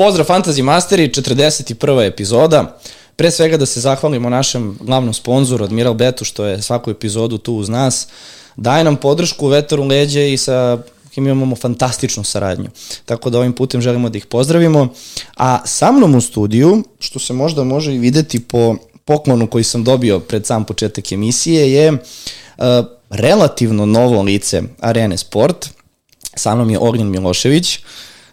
Pozdrav 0.00 0.26
Fantasy 0.26 0.62
Masteri, 0.62 1.08
41. 1.08 2.06
epizoda. 2.06 2.78
Pre 3.16 3.30
svega 3.30 3.56
da 3.56 3.66
se 3.66 3.80
zahvalimo 3.80 4.30
našem 4.30 4.78
glavnom 4.80 5.14
sponzoru 5.14 5.64
Admiral 5.64 5.94
Betu 5.94 6.24
što 6.24 6.44
je 6.44 6.62
svaku 6.62 6.90
epizodu 6.90 7.38
tu 7.38 7.54
uz 7.54 7.68
nas. 7.68 8.08
Daje 8.56 8.84
nam 8.84 8.96
podršku, 8.96 9.48
vetar 9.48 9.80
u 9.80 9.84
leđe 9.84 10.32
i 10.32 10.36
sa 10.36 10.78
kim 11.10 11.26
imamo 11.26 11.56
fantastičnu 11.56 12.24
saradnju. 12.24 12.70
Tako 13.04 13.30
da 13.30 13.38
ovim 13.38 13.52
putem 13.52 13.80
želimo 13.80 14.08
da 14.08 14.18
ih 14.18 14.26
pozdravimo. 14.26 14.88
A 15.36 15.66
sa 15.66 15.92
mnom 15.92 16.14
u 16.14 16.20
studiju, 16.20 16.82
što 16.98 17.18
se 17.18 17.32
možda 17.32 17.64
može 17.64 17.94
i 17.94 17.98
videti 17.98 18.40
po 18.40 18.76
poklonu 19.04 19.46
koji 19.46 19.64
sam 19.64 19.84
dobio 19.84 20.20
pred 20.20 20.46
sam 20.46 20.64
početak 20.64 21.12
emisije, 21.12 21.72
je 21.72 21.92
uh, 21.92 21.98
relativno 23.10 23.86
novo 23.86 24.22
lice 24.22 24.62
Arene 24.80 25.18
Sport. 25.18 25.68
Sa 26.34 26.54
mnom 26.54 26.70
je 26.70 26.78
Ognjen 26.78 27.10
Milošević. 27.10 27.78
Uh, 27.78 27.84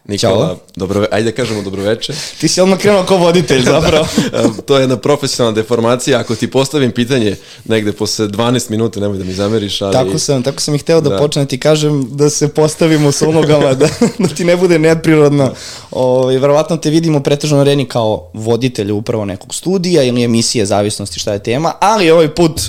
Nikola, 0.08 0.58
dobro, 0.76 1.06
ajde 1.12 1.32
da 1.32 1.36
kažemo 1.36 1.62
dobroveče. 1.62 2.14
Ti 2.40 2.48
si 2.48 2.62
odmah 2.62 2.80
krenuo 2.80 3.04
kao 3.04 3.18
voditelj 3.18 3.64
zapravo. 3.74 4.08
da, 4.32 4.62
to 4.66 4.78
je 4.78 4.84
jedna 4.84 4.98
profesionalna 4.98 5.56
deformacija. 5.56 6.20
Ako 6.20 6.36
ti 6.36 6.52
postavim 6.52 6.92
pitanje 6.92 7.36
negde 7.66 7.92
posle 7.92 8.28
12 8.28 8.72
minuta, 8.72 9.00
nemoj 9.00 9.18
da 9.18 9.24
mi 9.24 9.34
zameriš. 9.34 9.82
Ali... 9.82 9.94
Tako 9.94 10.20
sam, 10.20 10.44
tako 10.44 10.62
sam 10.62 10.76
i 10.76 10.78
hteo 10.78 11.02
da, 11.02 11.10
da. 11.10 11.18
počnem 11.18 11.46
da 11.46 11.50
ti 11.50 11.60
kažem 11.60 12.08
da 12.12 12.30
se 12.30 12.48
postavimo 12.48 13.12
sa 13.12 13.28
ulogama, 13.28 13.74
da, 13.82 13.88
da 14.20 14.28
ti 14.28 14.46
ne 14.46 14.56
bude 14.58 14.80
neprirodno. 14.80 15.54
O, 15.92 16.22
ovaj, 16.22 16.38
verovatno 16.38 16.78
te 16.78 16.90
vidimo 16.90 17.20
pretežno 17.20 17.58
na 17.58 17.62
areni 17.62 17.86
kao 17.86 18.30
voditelj 18.34 18.92
upravo 18.92 19.26
nekog 19.26 19.56
studija 19.56 20.04
ili 20.04 20.24
emisije, 20.24 20.66
zavisnosti 20.66 21.20
šta 21.20 21.34
je 21.34 21.44
tema, 21.44 21.74
ali 21.80 22.12
ovaj 22.12 22.36
put 22.36 22.62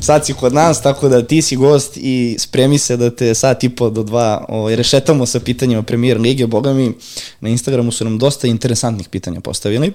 sad 0.00 0.26
si 0.26 0.34
kod 0.34 0.54
nas, 0.54 0.82
tako 0.82 1.08
da 1.08 1.26
ti 1.26 1.42
si 1.42 1.56
gost 1.56 1.96
i 1.96 2.36
spremi 2.38 2.78
se 2.78 2.96
da 2.96 3.10
te 3.10 3.34
sat 3.34 3.64
i 3.64 3.68
do 3.68 4.02
dva 4.02 4.44
ovaj, 4.48 4.76
rešetamo 4.76 5.26
sa 5.26 5.40
pitanjima 5.40 5.82
premijer 5.82 6.20
Lige, 6.20 6.46
boga 6.46 6.72
mi, 6.72 6.92
na 7.40 7.48
Instagramu 7.48 7.92
su 7.92 8.04
nam 8.04 8.18
dosta 8.18 8.46
interesantnih 8.46 9.08
pitanja 9.08 9.40
postavili. 9.40 9.92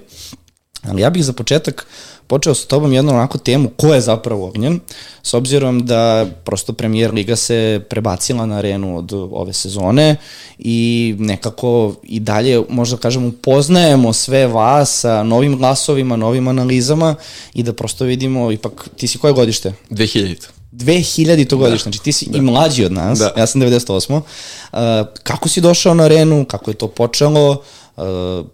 Ali 0.82 1.02
ja 1.02 1.10
bih 1.10 1.24
za 1.24 1.32
početak 1.32 1.86
počeo 2.26 2.54
sa 2.54 2.66
tobom 2.66 2.92
jednu 2.92 3.12
onako 3.12 3.38
temu 3.38 3.68
ko 3.76 3.94
je 3.94 4.00
zapravo 4.00 4.46
Ognjen, 4.46 4.80
s 5.22 5.34
obzirom 5.34 5.86
da 5.86 6.26
prosto 6.44 6.72
premijer 6.72 7.14
Liga 7.14 7.36
se 7.36 7.80
prebacila 7.90 8.46
na 8.46 8.56
arenu 8.56 8.98
od 8.98 9.12
ove 9.12 9.52
sezone 9.52 10.16
i 10.58 11.14
nekako 11.18 11.94
i 12.02 12.20
dalje, 12.20 12.62
možda 12.68 12.96
kažem, 12.96 13.24
upoznajemo 13.24 14.12
sve 14.12 14.46
vas 14.46 15.00
sa 15.00 15.22
novim 15.22 15.56
glasovima, 15.56 16.16
novim 16.16 16.48
analizama 16.48 17.14
i 17.54 17.62
da 17.62 17.72
prosto 17.72 18.04
vidimo, 18.04 18.52
ipak, 18.52 18.88
ti 18.96 19.06
si 19.06 19.18
koje 19.18 19.32
godište? 19.32 19.72
2000. 19.90 20.46
2000 20.72 21.48
to 21.48 21.56
godište, 21.56 21.88
da. 21.88 21.92
znači 21.92 22.04
ti 22.04 22.12
si 22.12 22.30
da. 22.30 22.38
i 22.38 22.40
mlađi 22.40 22.84
od 22.84 22.92
nas, 22.92 23.18
da. 23.18 23.32
ja 23.36 23.46
sam 23.46 23.60
98. 23.60 24.14
Uh, 24.14 24.78
kako 25.22 25.48
si 25.48 25.60
došao 25.60 25.94
na 25.94 26.04
arenu, 26.04 26.44
kako 26.44 26.70
je 26.70 26.74
to 26.74 26.88
počelo, 26.88 27.50
uh, 27.50 27.58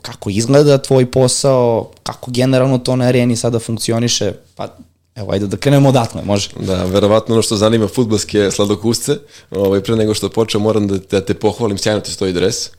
kako 0.02 0.30
izgleda 0.30 0.78
tvoj 0.78 1.10
posao, 1.10 1.90
kako 2.02 2.30
generalno 2.30 2.78
to 2.78 2.96
na 2.96 3.04
areni 3.04 3.36
sada 3.36 3.58
funkcioniše, 3.58 4.32
pa 4.54 4.68
Evo, 5.14 5.32
ajde 5.32 5.46
da 5.46 5.56
krenemo 5.56 5.88
odatle, 5.88 6.22
može. 6.24 6.48
Da, 6.60 6.84
verovatno 6.84 7.34
ono 7.34 7.42
što 7.42 7.56
zanima 7.56 7.88
futbolske 7.88 8.50
sladokusce, 8.50 9.16
ovaj, 9.50 9.80
pre 9.80 9.96
nego 9.96 10.14
što 10.14 10.28
počeo 10.28 10.60
moram 10.60 10.88
da, 10.88 10.98
da 11.10 11.20
te 11.20 11.34
pohvalim, 11.34 11.78
sjajno 11.78 12.00
ti 12.00 12.12
stoji 12.12 12.32
dres. 12.32 12.70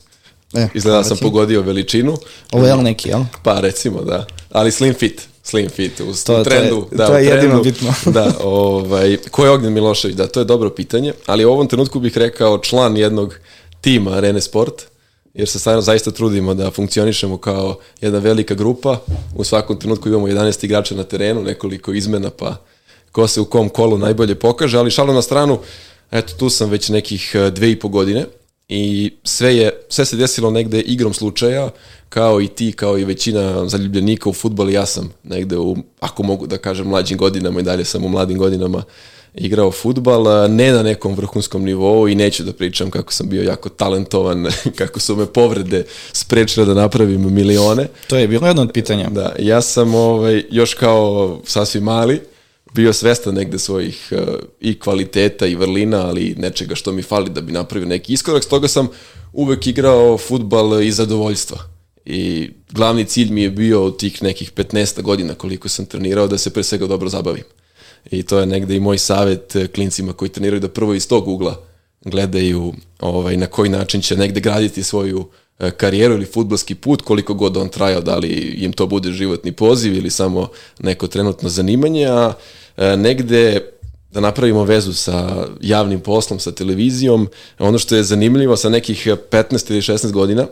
E, 0.54 0.68
Izgleda 0.74 0.98
da 0.98 1.04
sam 1.04 1.16
pogodio 1.16 1.62
veličinu. 1.62 2.16
Ovo 2.52 2.66
je 2.66 2.76
neki, 2.76 3.08
jel? 3.08 3.20
Pa 3.42 3.60
recimo, 3.60 4.02
da. 4.02 4.26
Ali 4.50 4.72
slim 4.72 4.94
fit 4.94 5.28
slim 5.42 5.68
fit 5.68 6.00
u 6.00 6.12
to, 6.26 6.44
trendu. 6.44 6.86
To 6.90 6.94
je, 6.94 6.96
da, 6.98 7.06
to 7.06 7.16
je 7.16 7.30
trendu, 7.30 7.46
jedino 7.46 7.62
bitno. 7.62 7.94
da, 8.16 8.32
ovaj, 8.44 9.16
ko 9.30 9.44
je 9.44 9.50
Ognjen 9.50 9.72
Milošević? 9.72 10.16
Da, 10.16 10.26
to 10.26 10.40
je 10.40 10.44
dobro 10.44 10.70
pitanje, 10.70 11.12
ali 11.26 11.44
u 11.44 11.50
ovom 11.50 11.68
trenutku 11.68 12.00
bih 12.00 12.18
rekao 12.18 12.58
član 12.58 12.96
jednog 12.96 13.34
tima 13.80 14.10
Arene 14.10 14.40
Sport, 14.40 14.82
jer 15.34 15.48
se 15.48 15.58
stvarno 15.58 15.82
zaista 15.82 16.10
trudimo 16.10 16.54
da 16.54 16.70
funkcionišemo 16.70 17.38
kao 17.38 17.78
jedna 18.00 18.18
velika 18.18 18.54
grupa. 18.54 18.98
U 19.36 19.44
svakom 19.44 19.78
trenutku 19.78 20.08
imamo 20.08 20.26
11 20.26 20.64
igrača 20.64 20.94
na 20.94 21.04
terenu, 21.04 21.42
nekoliko 21.42 21.92
izmena, 21.92 22.30
pa 22.30 22.56
ko 23.12 23.28
se 23.28 23.40
u 23.40 23.44
kom 23.44 23.68
kolu 23.68 23.98
najbolje 23.98 24.34
pokaže, 24.34 24.78
ali 24.78 24.90
šalo 24.90 25.12
na 25.12 25.22
stranu, 25.22 25.58
eto, 26.10 26.34
tu 26.38 26.50
sam 26.50 26.70
već 26.70 26.88
nekih 26.88 27.32
eh, 27.34 27.50
dve 27.50 27.70
i 27.70 27.78
po 27.78 27.88
godine 27.88 28.26
i 28.68 29.12
sve, 29.24 29.56
je, 29.56 29.70
sve 29.88 30.04
se 30.04 30.16
desilo 30.16 30.50
negde 30.50 30.80
igrom 30.80 31.14
slučaja, 31.14 31.70
kao 32.08 32.40
i 32.40 32.48
ti, 32.48 32.72
kao 32.72 32.98
i 32.98 33.04
većina 33.04 33.68
zaljubljenika 33.68 34.30
u 34.30 34.32
futbol, 34.32 34.70
ja 34.70 34.86
sam 34.86 35.12
negde 35.22 35.58
u, 35.58 35.76
ako 36.00 36.22
mogu 36.22 36.46
da 36.46 36.58
kažem, 36.58 36.86
mlađim 36.86 37.18
godinama 37.18 37.60
i 37.60 37.62
dalje 37.62 37.84
sam 37.84 38.04
u 38.04 38.08
mladim 38.08 38.38
godinama 38.38 38.82
igrao 39.34 39.70
futbal, 39.70 40.50
ne 40.50 40.72
na 40.72 40.82
nekom 40.82 41.14
vrhunskom 41.14 41.64
nivou 41.64 42.08
i 42.08 42.14
neću 42.14 42.42
da 42.42 42.52
pričam 42.52 42.90
kako 42.90 43.12
sam 43.12 43.28
bio 43.28 43.42
jako 43.42 43.68
talentovan, 43.68 44.46
kako 44.78 45.00
su 45.00 45.16
me 45.16 45.26
povrede 45.26 45.84
sprečile 46.12 46.66
da 46.66 46.74
napravim 46.74 47.34
milione. 47.34 47.88
To 48.06 48.16
je 48.16 48.28
bilo 48.28 48.46
jedno 48.46 48.62
od 48.62 48.72
pitanja. 48.72 49.08
Da, 49.10 49.34
ja 49.38 49.60
sam 49.60 49.94
ovaj, 49.94 50.44
još 50.50 50.74
kao 50.74 51.40
sasvim 51.44 51.82
mali, 51.82 52.20
bio 52.74 52.92
svestan 52.92 53.34
negde 53.34 53.58
svojih 53.58 54.12
uh, 54.12 54.18
i 54.60 54.78
kvaliteta 54.78 55.46
i 55.46 55.54
vrlina, 55.54 56.06
ali 56.06 56.34
nečega 56.38 56.74
što 56.74 56.92
mi 56.92 57.02
fali 57.02 57.30
da 57.30 57.40
bi 57.40 57.52
napravio 57.52 57.88
neki 57.88 58.12
iskorak, 58.12 58.44
stoga 58.44 58.68
sam 58.68 58.88
uvek 59.32 59.66
igrao 59.66 60.18
futbal 60.18 60.82
iz 60.82 60.96
zadovoljstva 60.96 61.58
I 62.04 62.50
glavni 62.70 63.04
cilj 63.04 63.30
mi 63.30 63.42
je 63.42 63.50
bio 63.50 63.84
od 63.84 63.98
tih 63.98 64.22
nekih 64.22 64.52
15 64.52 65.02
godina 65.02 65.34
koliko 65.34 65.68
sam 65.68 65.86
trenirao 65.86 66.26
da 66.26 66.38
se 66.38 66.50
pre 66.50 66.62
svega 66.62 66.86
dobro 66.86 67.08
zabavim. 67.08 67.44
I 68.10 68.22
to 68.22 68.38
je 68.38 68.46
negde 68.46 68.76
i 68.76 68.80
moj 68.80 68.98
savet 68.98 69.56
eh, 69.56 69.66
klincima 69.66 70.12
koji 70.12 70.28
treniraju 70.28 70.60
da 70.60 70.68
prvo 70.68 70.94
iz 70.94 71.08
tog 71.08 71.28
ugla 71.28 71.56
gledaju 72.04 72.72
ovaj, 73.00 73.36
na 73.36 73.46
koji 73.46 73.70
način 73.70 74.00
će 74.00 74.16
negde 74.16 74.40
graditi 74.40 74.82
svoju 74.82 75.28
eh, 75.58 75.70
karijeru 75.70 76.14
ili 76.14 76.24
futbalski 76.24 76.74
put, 76.74 77.02
koliko 77.02 77.34
god 77.34 77.56
on 77.56 77.68
trajao, 77.68 78.00
da 78.00 78.16
li 78.16 78.28
im 78.58 78.72
to 78.72 78.86
bude 78.86 79.12
životni 79.12 79.52
poziv 79.52 79.94
ili 79.94 80.10
samo 80.10 80.48
neko 80.78 81.06
trenutno 81.06 81.48
zanimanje, 81.48 82.06
a 82.06 82.32
eh, 82.76 82.96
negde 82.96 83.60
da 84.10 84.20
napravimo 84.20 84.64
vezu 84.64 84.92
sa 84.92 85.46
javnim 85.60 86.00
poslom, 86.00 86.38
sa 86.38 86.52
televizijom. 86.52 87.28
Ono 87.58 87.78
što 87.78 87.96
je 87.96 88.02
zanimljivo 88.02 88.56
sa 88.56 88.68
nekih 88.68 89.06
15 89.30 89.70
ili 89.70 89.80
16 89.80 90.12
godina, 90.12 90.46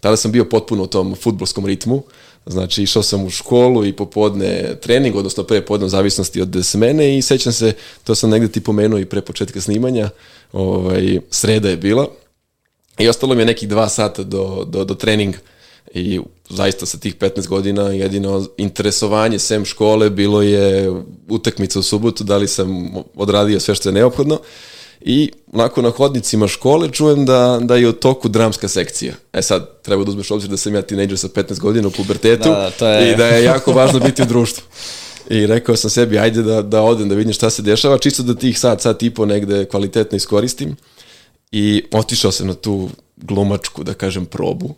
tada 0.00 0.16
sam 0.16 0.32
bio 0.32 0.44
potpuno 0.44 0.82
u 0.82 0.86
tom 0.86 1.14
futbolskom 1.14 1.66
ritmu, 1.66 2.02
znači 2.46 2.82
išao 2.82 3.02
sam 3.02 3.24
u 3.24 3.30
školu 3.30 3.86
i 3.86 3.92
popodne 3.92 4.76
trening, 4.82 5.16
odnosno 5.16 5.44
pre 5.44 5.60
podne 5.60 5.88
zavisnosti 5.88 6.40
od 6.40 6.56
smene 6.62 7.18
i 7.18 7.22
sećam 7.22 7.52
se, 7.52 7.72
to 8.04 8.14
sam 8.14 8.30
negde 8.30 8.48
ti 8.48 8.60
pomenuo 8.60 8.98
i 8.98 9.04
pre 9.04 9.20
početka 9.20 9.60
snimanja, 9.60 10.10
ovaj, 10.52 11.20
sreda 11.30 11.68
je 11.68 11.76
bila 11.76 12.08
i 12.98 13.08
ostalo 13.08 13.34
mi 13.34 13.40
je 13.40 13.46
nekih 13.46 13.68
dva 13.68 13.88
sata 13.88 14.22
do, 14.22 14.64
do, 14.68 14.84
do 14.84 14.94
treninga. 14.94 15.38
I 15.94 16.20
zaista 16.48 16.86
sa 16.86 16.98
tih 16.98 17.16
15 17.16 17.48
godina 17.48 17.82
jedino 17.82 18.46
interesovanje 18.56 19.38
sem 19.38 19.64
škole 19.64 20.10
bilo 20.10 20.42
je 20.42 20.92
utakmica 21.28 21.78
u 21.78 21.82
subotu, 21.82 22.24
da 22.24 22.36
li 22.36 22.48
sam 22.48 22.94
odradio 23.14 23.60
sve 23.60 23.74
što 23.74 23.88
je 23.88 23.92
neophodno 23.92 24.38
i 25.00 25.30
onako 25.52 25.82
na 25.82 25.90
hodnicima 25.90 26.48
škole 26.48 26.88
čujem 26.92 27.24
da, 27.24 27.58
da 27.62 27.76
je 27.76 27.88
u 27.88 27.92
toku 27.92 28.28
dramska 28.28 28.68
sekcija. 28.68 29.14
E 29.32 29.42
sad, 29.42 29.82
treba 29.82 30.04
da 30.04 30.10
uzmeš 30.10 30.30
obzir 30.30 30.50
da 30.50 30.56
sam 30.56 30.74
ja 30.74 30.82
tinejdžer 30.82 31.18
sa 31.18 31.28
15 31.28 31.58
godina 31.58 31.88
u 31.88 31.90
pubertetu 31.90 32.48
da, 32.48 32.70
da, 32.80 32.92
je... 32.92 33.12
i 33.12 33.16
da 33.16 33.26
je 33.26 33.44
jako 33.44 33.72
važno 33.72 34.00
biti 34.00 34.22
u 34.22 34.26
društvu. 34.26 34.64
I 35.30 35.46
rekao 35.46 35.76
sam 35.76 35.90
sebi, 35.90 36.18
ajde 36.18 36.42
da, 36.42 36.62
da 36.62 36.82
odem 36.82 37.08
da 37.08 37.14
vidim 37.14 37.32
šta 37.32 37.50
se 37.50 37.62
dešava, 37.62 37.98
čisto 37.98 38.22
da 38.22 38.34
tih 38.34 38.58
sad, 38.58 38.82
sad 38.82 39.02
i 39.02 39.10
po 39.10 39.26
negde 39.26 39.64
kvalitetno 39.64 40.16
iskoristim. 40.16 40.76
I 41.52 41.84
otišao 41.92 42.32
sam 42.32 42.46
na 42.46 42.54
tu 42.54 42.88
glumačku, 43.16 43.84
da 43.84 43.94
kažem, 43.94 44.26
probu 44.26 44.74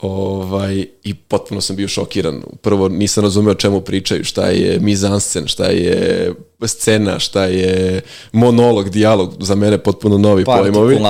Ovaj, 0.00 0.86
I 1.04 1.14
potpuno 1.14 1.60
sam 1.60 1.76
bio 1.76 1.88
šokiran. 1.88 2.42
Prvo 2.62 2.88
nisam 2.88 3.24
razumeo 3.24 3.54
čemu 3.54 3.80
pričaju, 3.80 4.24
šta 4.24 4.46
je 4.46 4.78
mizanscen, 4.80 5.46
šta 5.46 5.66
je 5.66 6.32
scena, 6.66 7.18
šta 7.18 7.44
je 7.44 8.00
monolog, 8.32 8.90
dijalog, 8.90 9.34
za 9.40 9.54
mene 9.54 9.78
potpuno 9.78 10.18
novi 10.18 10.44
pa, 10.44 10.56
pojmovi. 10.56 10.94
Pa 10.94 11.00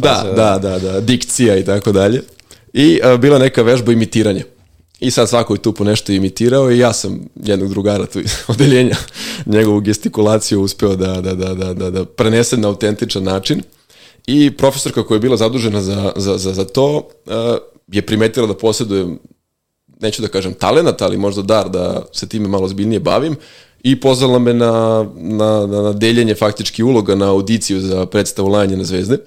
da, 0.00 0.32
da, 0.36 0.58
da, 0.58 0.78
da, 0.78 1.00
dikcija 1.00 1.56
i 1.56 1.64
tako 1.64 1.92
dalje. 1.92 2.22
I 2.72 3.00
a, 3.02 3.16
bila 3.16 3.38
neka 3.38 3.62
vežba 3.62 3.92
imitiranja. 3.92 4.44
I 5.00 5.10
sad 5.10 5.28
svako 5.28 5.54
je 5.54 5.62
tu 5.62 5.72
po 5.72 5.84
nešto 5.84 6.12
imitirao 6.12 6.70
i 6.70 6.78
ja 6.78 6.92
sam 6.92 7.20
jednog 7.44 7.68
drugara 7.68 8.06
tu 8.06 8.20
iz 8.20 8.32
odeljenja 8.48 8.96
njegovu 9.46 9.80
gestikulaciju 9.80 10.62
uspeo 10.62 10.96
da, 10.96 11.20
da, 11.20 11.34
da, 11.34 11.54
da, 11.54 11.74
da, 11.74 11.90
da 11.90 12.04
prenesem 12.04 12.60
na 12.60 12.68
autentičan 12.68 13.22
način. 13.22 13.62
I 14.26 14.50
profesorka 14.50 15.02
koja 15.02 15.16
je 15.16 15.20
bila 15.20 15.36
zadužena 15.36 15.82
za, 15.82 16.12
za, 16.16 16.38
za, 16.38 16.52
za 16.52 16.64
to, 16.64 17.08
uh, 17.26 17.32
je 17.92 18.02
primetila 18.02 18.46
da 18.46 18.54
posjedujem, 18.54 19.18
neću 20.00 20.22
da 20.22 20.28
kažem 20.28 20.54
talenat, 20.54 21.02
ali 21.02 21.18
možda 21.18 21.42
dar 21.42 21.68
da 21.68 22.06
se 22.12 22.28
time 22.28 22.48
malo 22.48 22.68
zbiljnije 22.68 23.00
bavim 23.00 23.36
i 23.82 24.00
pozvala 24.00 24.38
me 24.38 24.54
na, 24.54 25.06
na, 25.16 25.66
na, 25.66 25.82
na 25.82 25.92
deljenje 25.92 26.34
faktički 26.34 26.82
uloga 26.82 27.14
na 27.14 27.30
audiciju 27.30 27.80
za 27.80 28.06
predstavu 28.06 28.48
Lajanje 28.48 28.76
na 28.76 28.84
zvezde 28.84 29.18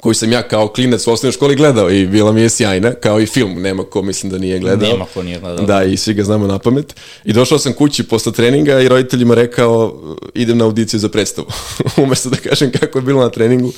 koju 0.00 0.14
sam 0.14 0.32
ja 0.32 0.42
kao 0.42 0.68
klinac 0.68 1.06
u 1.06 1.12
osnovnoj 1.12 1.32
školi 1.32 1.56
gledao 1.56 1.90
i 1.90 2.06
bila 2.06 2.32
mi 2.32 2.40
je 2.40 2.48
sjajna, 2.50 2.92
kao 2.92 3.20
i 3.20 3.26
film, 3.26 3.62
nema 3.62 3.84
ko 3.84 4.02
mislim 4.02 4.32
da 4.32 4.38
nije 4.38 4.58
gledao. 4.58 4.88
Nema 4.88 5.06
ko 5.14 5.22
nije 5.22 5.40
gledao. 5.40 5.66
Da, 5.66 5.84
i 5.84 5.96
svi 5.96 6.14
ga 6.14 6.24
znamo 6.24 6.46
na 6.46 6.58
pamet. 6.58 6.94
I 7.24 7.32
došao 7.32 7.58
sam 7.58 7.72
kući 7.72 8.02
posle 8.02 8.32
treninga 8.32 8.80
i 8.80 8.88
roditeljima 8.88 9.34
rekao 9.34 10.00
idem 10.34 10.58
na 10.58 10.64
audiciju 10.64 11.00
za 11.00 11.08
predstavu, 11.08 11.48
umesto 12.04 12.30
da 12.30 12.36
kažem 12.36 12.72
kako 12.72 12.98
je 12.98 13.02
bilo 13.02 13.20
na 13.20 13.30
treningu. 13.30 13.72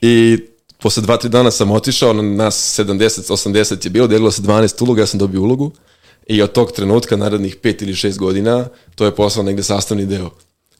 I 0.00 0.38
posle 0.78 1.02
dva, 1.02 1.16
tri 1.16 1.30
dana 1.30 1.50
sam 1.50 1.70
otišao, 1.70 2.12
na 2.12 2.22
nas 2.22 2.78
70, 2.80 3.32
80 3.32 3.86
je 3.86 3.90
bilo, 3.90 4.06
delilo 4.06 4.30
se 4.30 4.42
12 4.42 4.82
uloga, 4.82 5.02
ja 5.02 5.06
sam 5.06 5.18
dobio 5.18 5.42
ulogu. 5.42 5.70
I 6.26 6.42
od 6.42 6.52
tog 6.52 6.72
trenutka, 6.72 7.16
narednih 7.16 7.56
5 7.62 7.82
ili 7.82 7.92
6 7.92 8.18
godina, 8.18 8.68
to 8.94 9.04
je 9.04 9.14
postao 9.14 9.42
negde 9.42 9.62
sastavni 9.62 10.06
deo 10.06 10.30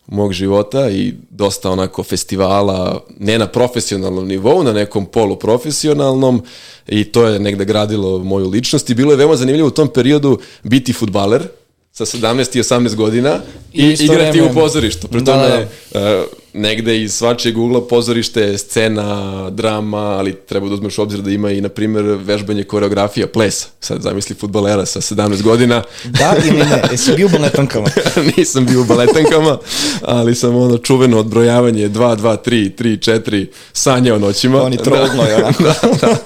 mog 0.06 0.32
života 0.32 0.90
i 0.90 1.14
dosta 1.30 1.70
onako 1.70 2.02
festivala, 2.02 3.04
ne 3.18 3.38
na 3.38 3.46
profesionalnom 3.46 4.26
nivou, 4.26 4.62
na 4.62 4.72
nekom 4.72 5.06
poluprofesionalnom 5.06 6.42
i 6.86 7.04
to 7.04 7.26
je 7.26 7.40
negde 7.40 7.64
gradilo 7.64 8.18
moju 8.18 8.48
ličnost. 8.48 8.90
I 8.90 8.94
bilo 8.94 9.12
je 9.12 9.16
veoma 9.16 9.36
zanimljivo 9.36 9.68
u 9.68 9.70
tom 9.70 9.88
periodu 9.88 10.38
biti 10.62 10.92
futbaler, 10.92 11.48
sa 11.96 12.04
17 12.04 12.56
i 12.56 12.62
18 12.62 12.94
godina 12.94 13.40
i, 13.72 13.82
I 13.82 13.92
igrati 13.92 14.38
vreme. 14.38 14.50
u 14.50 14.54
pozorištu. 14.54 15.08
Pri 15.08 15.24
tome, 15.24 15.48
da, 15.48 16.00
da. 16.00 16.20
Uh, 16.20 16.26
negde 16.52 17.02
iz 17.02 17.14
svačijeg 17.14 17.58
ugla 17.58 17.86
pozorište, 17.86 18.58
scena, 18.58 19.50
drama, 19.50 19.98
ali 19.98 20.34
treba 20.34 20.68
da 20.68 20.74
uzmeš 20.74 20.98
obzir 20.98 21.20
da 21.20 21.30
ima 21.30 21.50
i, 21.50 21.60
na 21.60 21.68
primjer, 21.68 22.04
vežbanje 22.04 22.64
koreografija, 22.64 23.26
ples. 23.26 23.66
Sad 23.80 24.02
zamisli 24.02 24.34
futbalera 24.34 24.86
sa 24.86 25.00
17 25.00 25.42
godina. 25.42 25.82
Da 26.04 26.34
ili 26.44 26.58
ne? 26.58 26.82
Jesi 26.90 27.12
bio 27.16 27.26
u 27.26 27.30
baletankama? 27.30 27.88
Nisam 28.36 28.66
bio 28.66 28.80
u 28.80 28.84
baletankama, 28.84 29.58
ali 30.02 30.34
sam 30.34 30.56
ono 30.56 30.78
čuveno 30.78 31.18
odbrojavanje 31.18 31.88
2, 31.88 32.16
2, 32.16 32.36
3, 32.46 32.74
3, 32.82 33.20
4, 33.20 33.46
sanjao 33.72 34.18
noćima. 34.18 34.62
Oni 34.62 34.76
trougno 34.76 35.24
da, 35.24 35.36
onako. 35.36 35.62
da, 35.62 35.74
da. 36.00 36.16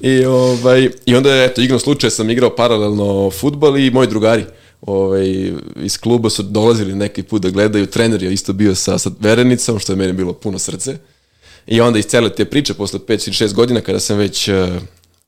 I, 0.00 0.24
ovaj, 0.24 0.88
I 1.06 1.14
onda, 1.14 1.44
eto, 1.44 1.60
igrom 1.60 1.80
slučaja 1.80 2.10
sam 2.10 2.30
igrao 2.30 2.56
paralelno 2.56 3.30
futbal 3.30 3.78
i 3.78 3.90
moji 3.90 4.08
drugari 4.08 4.44
ovaj, 4.86 5.52
iz 5.76 5.98
kluba 5.98 6.30
su 6.30 6.42
dolazili 6.42 6.94
neki 6.94 7.22
put 7.22 7.42
da 7.42 7.50
gledaju, 7.50 7.86
trener 7.86 8.22
je 8.22 8.32
isto 8.32 8.52
bio 8.52 8.74
sa, 8.74 8.98
sa 8.98 9.10
verenicom, 9.20 9.78
što 9.78 9.92
je 9.92 9.96
meni 9.96 10.12
bilo 10.12 10.32
puno 10.32 10.58
srce. 10.58 10.96
I 11.66 11.80
onda 11.80 11.98
iz 11.98 12.06
cele 12.06 12.30
te 12.30 12.44
priče, 12.44 12.74
posle 12.74 12.98
5 12.98 13.08
ili 13.08 13.48
6 13.48 13.54
godina, 13.54 13.80
kada 13.80 14.00
sam 14.00 14.18
već 14.18 14.48
uh, 14.48 14.54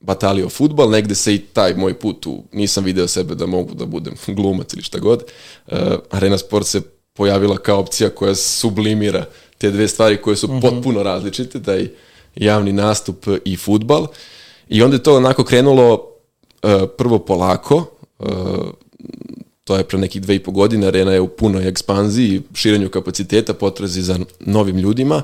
batalio 0.00 0.48
futbal, 0.48 0.90
negde 0.90 1.14
se 1.14 1.34
i 1.34 1.38
taj 1.38 1.74
moj 1.74 1.98
put, 1.98 2.26
u, 2.26 2.44
nisam 2.52 2.84
video 2.84 3.08
sebe 3.08 3.34
da 3.34 3.46
mogu 3.46 3.74
da 3.74 3.86
budem 3.86 4.14
glumac 4.36 4.72
ili 4.72 4.82
šta 4.82 4.98
god, 4.98 5.22
uh, 5.66 5.78
Arena 6.10 6.38
Sport 6.38 6.66
se 6.66 6.80
pojavila 7.14 7.56
kao 7.56 7.80
opcija 7.80 8.10
koja 8.10 8.34
sublimira 8.34 9.24
te 9.58 9.70
dve 9.70 9.88
stvari 9.88 10.22
koje 10.22 10.36
su 10.36 10.48
mm 10.48 10.50
-hmm. 10.50 10.60
potpuno 10.60 11.02
različite, 11.02 11.62
taj 11.62 11.88
javni 12.34 12.72
nastup 12.72 13.26
i 13.44 13.56
futbal. 13.56 14.06
I 14.68 14.82
onda 14.82 14.96
je 14.96 15.02
to 15.02 15.16
onako 15.16 15.44
krenulo 15.44 15.92
uh, 15.94 16.70
prvo 16.98 17.18
polako, 17.18 17.84
uh, 18.18 18.28
to 19.66 19.76
je 19.76 19.84
pre 19.84 19.98
nekih 19.98 20.22
dve 20.22 20.36
i 20.36 20.42
po 20.42 20.50
godine, 20.50 20.86
arena 20.86 21.12
je 21.12 21.20
u 21.20 21.28
punoj 21.28 21.68
ekspanziji, 21.68 22.42
širenju 22.54 22.88
kapaciteta, 22.90 23.54
potrazi 23.54 24.02
za 24.02 24.18
novim 24.40 24.76
ljudima. 24.78 25.22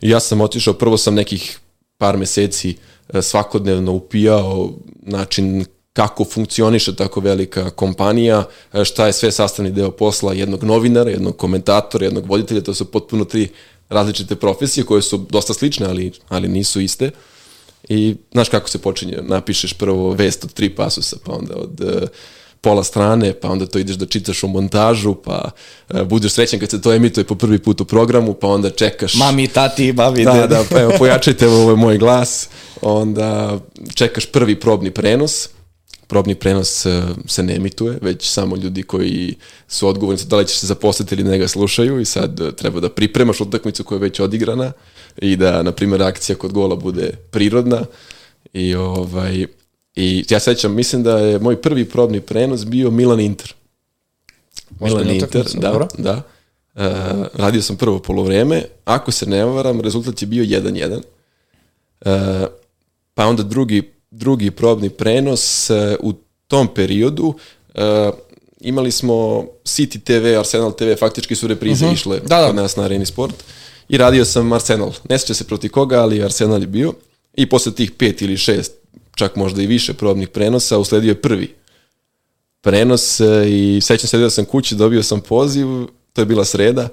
Ja 0.00 0.20
sam 0.20 0.40
otišao, 0.40 0.74
prvo 0.74 0.96
sam 0.96 1.14
nekih 1.14 1.58
par 1.98 2.16
meseci 2.16 2.76
e, 3.12 3.22
svakodnevno 3.22 3.92
upijao 3.92 4.70
način 5.02 5.64
kako 5.92 6.24
funkcioniše 6.24 6.96
tako 6.96 7.20
velika 7.20 7.70
kompanija, 7.70 8.44
e, 8.72 8.84
šta 8.84 9.06
je 9.06 9.12
sve 9.12 9.32
sastavni 9.32 9.70
deo 9.70 9.90
posla 9.90 10.32
jednog 10.32 10.64
novinara, 10.64 11.10
jednog 11.10 11.36
komentatora, 11.36 12.04
jednog 12.04 12.26
voditelja, 12.26 12.60
to 12.60 12.74
su 12.74 12.84
potpuno 12.84 13.24
tri 13.24 13.48
različite 13.88 14.36
profesije 14.36 14.84
koje 14.84 15.02
su 15.02 15.26
dosta 15.30 15.54
slične, 15.54 15.86
ali, 15.86 16.12
ali 16.28 16.48
nisu 16.48 16.80
iste. 16.80 17.10
I 17.88 18.16
znaš 18.32 18.48
kako 18.48 18.68
se 18.68 18.78
počinje, 18.78 19.18
napišeš 19.22 19.72
prvo 19.72 20.10
vest 20.10 20.44
od 20.44 20.52
tri 20.52 20.70
pasusa, 20.70 21.16
pa 21.24 21.32
onda 21.32 21.54
od 21.56 21.80
uh, 21.80 22.08
pola 22.62 22.84
strane, 22.84 23.32
pa 23.32 23.48
onda 23.48 23.66
to 23.66 23.78
ideš 23.78 23.96
da 23.96 24.06
čitaš 24.06 24.42
u 24.42 24.48
montažu, 24.48 25.14
pa 25.14 25.50
uh, 25.90 26.02
budeš 26.02 26.32
srećan 26.32 26.60
kad 26.60 26.70
se 26.70 26.82
to 26.82 26.92
emituje 26.92 27.24
po 27.24 27.34
prvi 27.34 27.58
put 27.58 27.80
u 27.80 27.84
programu, 27.84 28.34
pa 28.34 28.48
onda 28.48 28.70
čekaš... 28.70 29.14
Mami, 29.14 29.48
tati, 29.48 29.92
babi, 29.92 30.24
da, 30.24 30.46
da, 30.46 30.64
pa 30.70 30.80
evo, 30.80 30.92
pojačajte 30.98 31.48
ovo 31.48 31.76
moj 31.76 31.98
glas, 31.98 32.48
onda 32.80 33.58
čekaš 33.94 34.26
prvi 34.26 34.60
probni 34.60 34.90
prenos, 34.90 35.48
probni 36.06 36.34
prenos 36.34 36.86
uh, 36.86 36.92
se 37.26 37.42
ne 37.42 37.56
emituje, 37.56 37.98
već 38.02 38.30
samo 38.30 38.56
ljudi 38.56 38.82
koji 38.82 39.34
su 39.68 39.88
odgovorni 39.88 40.24
da 40.24 40.36
li 40.36 40.46
će 40.46 40.58
se 40.58 40.66
zaposliti 40.66 41.14
ili 41.14 41.24
ne 41.24 41.38
ga 41.38 41.48
slušaju 41.48 42.00
i 42.00 42.04
sad 42.04 42.40
uh, 42.40 42.54
treba 42.54 42.80
da 42.80 42.88
pripremaš 42.88 43.40
utakmicu 43.40 43.84
koja 43.84 43.96
je 43.96 44.00
već 44.00 44.20
odigrana 44.20 44.72
i 45.18 45.36
da, 45.36 45.62
na 45.62 45.72
primjer, 45.72 46.02
akcija 46.02 46.36
kod 46.36 46.52
gola 46.52 46.76
bude 46.76 47.10
prirodna 47.30 47.84
i 48.52 48.74
ovaj, 48.74 49.46
I 49.94 50.24
ja 50.30 50.40
sećam, 50.40 50.74
mislim 50.74 51.02
da 51.02 51.18
je 51.18 51.38
moj 51.38 51.62
prvi 51.62 51.84
probni 51.84 52.20
prenos 52.20 52.66
bio 52.66 52.90
Milan 52.90 53.20
Inter. 53.20 53.54
Milan 54.80 55.10
Inter, 55.10 55.46
da, 55.54 55.68
dobro. 55.68 55.88
da. 55.98 56.22
Uh, 56.74 56.82
radio 57.34 57.62
sam 57.62 57.76
prvo 57.76 57.98
polovreme, 57.98 58.62
ako 58.84 59.12
se 59.12 59.26
ne 59.26 59.44
varam, 59.44 59.80
rezultat 59.80 60.22
je 60.22 60.26
bio 60.26 60.44
1-1. 60.44 60.96
Uh, 60.96 61.02
e, 62.00 62.46
pa 63.14 63.26
onda 63.26 63.42
drugi, 63.42 63.92
drugi 64.10 64.50
probni 64.50 64.90
prenos 64.90 65.70
uh, 65.70 65.76
u 66.00 66.12
tom 66.46 66.68
periodu 66.74 67.26
uh, 67.26 68.14
imali 68.60 68.90
smo 68.90 69.46
City 69.64 70.00
TV, 70.04 70.38
Arsenal 70.38 70.72
TV, 70.72 70.94
faktički 70.98 71.34
su 71.34 71.46
reprize 71.46 71.84
uh 71.84 71.90
mhm. 71.90 71.96
-huh. 71.96 72.00
išle 72.00 72.20
da, 72.20 72.40
da. 72.40 72.46
kod 72.46 72.56
nas 72.56 72.76
na 72.76 72.82
Areni 72.82 73.06
Sport. 73.06 73.34
I 73.88 73.96
radio 73.96 74.24
sam 74.24 74.52
Arsenal. 74.52 74.92
Ne 75.08 75.18
seća 75.18 75.34
se 75.34 75.44
proti 75.44 75.68
koga, 75.68 76.00
ali 76.00 76.24
Arsenal 76.24 76.60
je 76.60 76.66
bio. 76.66 76.94
I 77.34 77.48
posle 77.48 77.72
tih 77.74 77.90
pet 77.90 78.22
ili 78.22 78.36
šest 78.36 78.81
čak 79.14 79.36
možda 79.36 79.62
i 79.62 79.66
više 79.66 79.94
probnih 79.94 80.28
prenosa, 80.28 80.78
usledio 80.78 81.08
je 81.08 81.22
prvi 81.22 81.62
prenos 82.62 83.20
e, 83.20 83.24
i 83.48 83.80
sećam 83.80 84.08
se 84.08 84.18
da 84.18 84.30
sam 84.30 84.44
kući, 84.44 84.74
dobio 84.74 85.02
sam 85.02 85.20
poziv, 85.20 85.66
to 86.12 86.22
je 86.22 86.26
bila 86.26 86.44
sreda, 86.44 86.88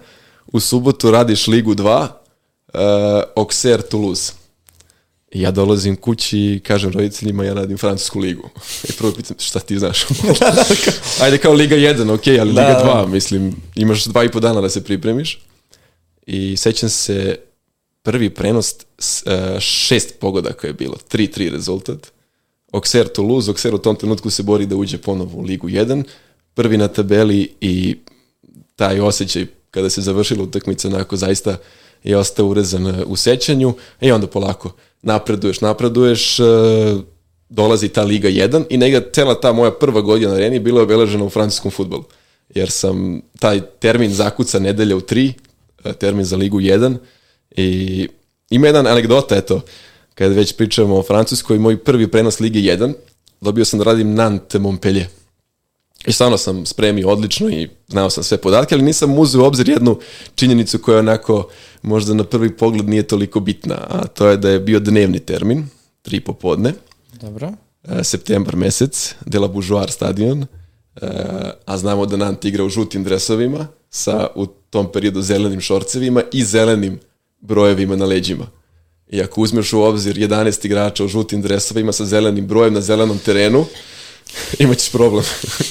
u 0.48 0.60
subotu 0.60 1.12
radiš 1.12 1.48
Ligu 1.48 1.76
2, 1.76 2.02
uh, 2.02 2.80
Auxerre 3.36 3.82
Toulouse. 3.90 4.34
I 5.32 5.42
ja 5.42 5.52
dolazim 5.52 5.96
kući 5.96 6.40
i 6.40 6.60
kažem 6.60 6.92
roditeljima 6.92 7.44
ja 7.44 7.54
radim 7.54 7.78
francusku 7.78 8.20
ligu. 8.20 8.50
I 8.90 8.92
prvo 8.92 9.12
pitam 9.12 9.36
šta 9.40 9.60
ti 9.60 9.80
znaš? 9.80 10.08
Da, 10.40 10.52
da, 10.52 10.66
Ajde 11.22 11.38
kao 11.38 11.54
Liga 11.54 11.76
1, 11.76 12.14
ok, 12.14 12.28
ali 12.28 12.54
da, 12.54 12.68
Liga 12.68 12.82
2, 12.86 13.08
mislim, 13.08 13.56
imaš 13.76 14.06
dva 14.06 14.24
i 14.24 14.32
po 14.32 14.40
dana 14.40 14.62
da 14.62 14.70
se 14.70 14.84
pripremiš. 14.84 15.40
I 16.26 16.58
sećam 16.58 16.90
se 16.90 17.40
prvi 18.10 18.30
prenos 18.30 18.74
uh, 18.74 19.60
šest 19.60 20.20
pogodaka 20.20 20.68
je 20.68 20.74
bilo, 20.74 20.96
3-3 21.12 21.52
rezultat. 21.52 22.12
Auxerre 22.72 23.14
Toulouse, 23.14 23.52
Auxerre 23.52 23.76
u 23.76 23.78
tom 23.78 23.96
trenutku 23.96 24.30
se 24.30 24.44
bori 24.44 24.66
da 24.66 24.76
uđe 24.76 24.98
ponovo 24.98 25.40
u 25.40 25.42
Ligu 25.42 25.70
1, 25.70 26.04
prvi 26.54 26.78
na 26.78 26.88
tabeli 26.88 27.52
i 27.62 27.98
taj 28.76 29.00
osjećaj 29.00 29.46
kada 29.72 29.90
se 29.90 30.02
završila 30.02 30.44
utakmica 30.44 30.88
onako 30.88 31.18
zaista 31.18 31.58
je 32.04 32.18
ostao 32.18 32.48
urezan 32.48 32.88
e, 32.88 33.04
u 33.06 33.16
sećanju 33.16 33.74
i 34.02 34.12
onda 34.12 34.28
polako 34.28 34.72
napreduješ, 35.02 35.62
napreduješ, 35.62 36.38
dolazi 37.50 37.90
ta 37.90 38.04
Liga 38.04 38.30
1 38.30 38.64
i 38.70 38.78
negdje 38.78 39.10
cela 39.14 39.40
ta 39.40 39.54
moja 39.54 39.72
prva 39.72 40.02
godina 40.02 40.32
na 40.32 40.36
areni 40.36 40.60
bila 40.60 40.82
obeležena 40.82 41.24
u 41.24 41.30
francuskom 41.30 41.72
futbolu. 41.72 42.04
Jer 42.56 42.72
sam 42.72 43.22
taj 43.40 43.62
termin 43.80 44.14
zakuca 44.14 44.60
nedelja 44.60 44.96
u 44.96 45.02
3, 45.02 45.34
termin 46.00 46.26
za 46.26 46.38
Ligu 46.38 46.60
1, 46.60 46.98
I 47.52 48.08
ima 48.50 48.68
jedan 48.68 48.88
anegdota, 48.88 49.36
eto, 49.36 49.62
kada 50.16 50.36
već 50.36 50.56
pričamo 50.56 50.98
o 50.98 51.04
Francuskoj, 51.04 51.60
moj 51.60 51.84
prvi 51.84 52.12
prenos 52.12 52.40
Lige 52.40 52.60
1, 52.60 52.94
dobio 53.42 53.66
sam 53.66 53.80
da 53.80 53.86
radim 53.86 54.14
Nantes 54.14 54.62
Montpellier. 54.62 55.08
I 56.06 56.12
stvarno 56.12 56.38
sam 56.38 56.66
spremio 56.66 57.10
odlično 57.10 57.50
i 57.50 57.70
znao 57.88 58.10
sam 58.10 58.24
sve 58.24 58.38
podatke, 58.38 58.76
ali 58.76 58.84
nisam 58.84 59.20
uzeo 59.20 59.42
u 59.42 59.46
obzir 59.46 59.70
jednu 59.70 60.00
činjenicu 60.36 60.80
koja 60.80 61.00
onako 61.00 61.50
možda 61.82 62.14
na 62.14 62.24
prvi 62.24 62.58
pogled 62.58 62.90
nije 62.90 63.04
toliko 63.04 63.40
bitna, 63.40 63.76
a 63.76 64.08
to 64.08 64.28
je 64.28 64.38
da 64.38 64.50
je 64.50 64.60
bio 64.60 64.80
dnevni 64.80 65.20
termin, 65.20 65.68
tri 66.02 66.20
popodne. 66.20 66.74
Dobro. 67.22 67.52
E, 67.84 68.04
septembar 68.04 68.56
mesec, 68.56 69.16
de 69.26 69.40
la 69.40 69.48
Bourgeois 69.48 69.92
stadion, 69.92 70.42
e, 70.42 70.48
a 71.66 71.78
znamo 71.78 72.06
da 72.06 72.18
Nant 72.18 72.46
igra 72.46 72.64
u 72.64 72.70
žutim 72.70 73.04
dresovima 73.04 73.68
sa 73.90 74.28
u 74.36 74.46
tom 74.46 74.92
periodu 74.92 75.22
zelenim 75.22 75.62
šorcevima 75.62 76.24
i 76.34 76.44
zelenim 76.44 77.00
brojevima 77.42 77.96
na 77.96 78.06
leđima. 78.06 78.48
I 79.10 79.22
ako 79.22 79.42
uzmeš 79.42 79.74
u 79.74 79.82
obzir 79.82 80.16
11 80.16 80.66
igrača 80.66 81.06
u 81.06 81.08
žutim 81.08 81.42
dresovima 81.42 81.92
sa 81.92 82.06
zelenim 82.06 82.48
brojem 82.48 82.74
na 82.74 82.82
zelenom 82.82 83.18
terenu, 83.18 83.66
imaćeš 84.60 84.92
problem. 84.92 85.24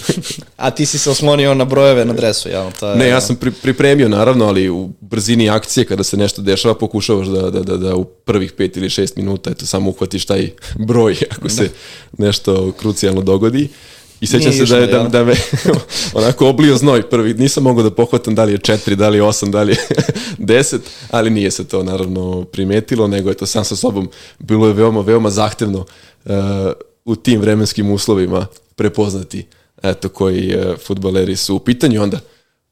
A 0.57 0.71
ti 0.71 0.87
si 0.87 0.99
se 0.99 1.11
oslonio 1.11 1.55
na 1.55 1.65
brojeve 1.65 2.05
na 2.05 2.13
dresu, 2.13 2.49
jel? 2.49 2.71
To 2.81 2.91
je... 2.91 2.97
Ne, 2.97 3.09
ja 3.09 3.21
sam 3.21 3.37
pri, 3.37 3.51
pripremio 3.51 4.09
naravno, 4.09 4.47
ali 4.47 4.69
u 4.69 4.91
brzini 5.01 5.51
akcije 5.51 5.85
kada 5.85 6.03
se 6.03 6.17
nešto 6.17 6.43
dešava 6.43 6.75
pokušavaš 6.75 7.27
da, 7.27 7.51
da, 7.51 7.61
da, 7.61 7.77
da 7.77 7.97
u 7.97 8.05
prvih 8.05 8.55
5 8.55 8.79
ili 8.79 8.89
6 8.89 9.13
minuta 9.17 9.51
eto, 9.51 9.67
samo 9.67 9.91
uhvatiš 9.91 10.27
taj 10.27 10.51
broj 10.79 11.17
ako 11.37 11.49
se 11.49 11.63
da. 11.63 11.71
nešto 12.25 12.73
krucijalno 12.73 13.23
dogodi. 13.23 13.69
I 14.21 14.27
sećam 14.27 14.53
se 14.53 14.65
da, 14.65 14.77
je, 14.77 14.87
da, 14.87 15.03
da 15.03 15.25
me 15.25 15.35
onako 16.15 16.49
oblio 16.49 16.77
znoj 16.77 17.11
prvi. 17.11 17.35
Nisam 17.35 17.63
mogao 17.63 17.83
da 17.83 17.91
pohvatam 17.91 18.35
da 18.35 18.45
li 18.45 18.53
je 18.53 18.59
četiri, 18.59 18.97
da 18.97 19.09
li 19.09 19.19
je 19.19 19.23
osam, 19.23 19.51
da 19.51 19.63
li 19.63 19.73
je 19.73 19.79
deset, 20.39 20.83
ali 21.11 21.31
nije 21.31 21.51
se 21.51 21.69
to 21.69 21.83
naravno 21.83 22.45
primetilo, 22.45 23.07
nego 23.07 23.29
je 23.29 23.35
to 23.35 23.47
sam 23.47 23.65
sa 23.65 23.77
sobom 23.77 24.09
bilo 24.39 24.67
je 24.67 24.73
veoma, 24.73 25.01
veoma 25.01 25.31
zahtevno 25.31 25.79
uh, 25.79 26.33
u 27.05 27.17
tim 27.17 27.41
vremenskim 27.41 27.91
uslovima 27.91 28.47
prepoznati 28.77 29.47
eto 29.83 30.09
koji 30.09 30.57
uh, 30.57 30.79
futbaleri 30.87 31.37
su 31.37 31.57
u 31.57 31.59
pitanju 31.59 32.03
onda 32.03 32.21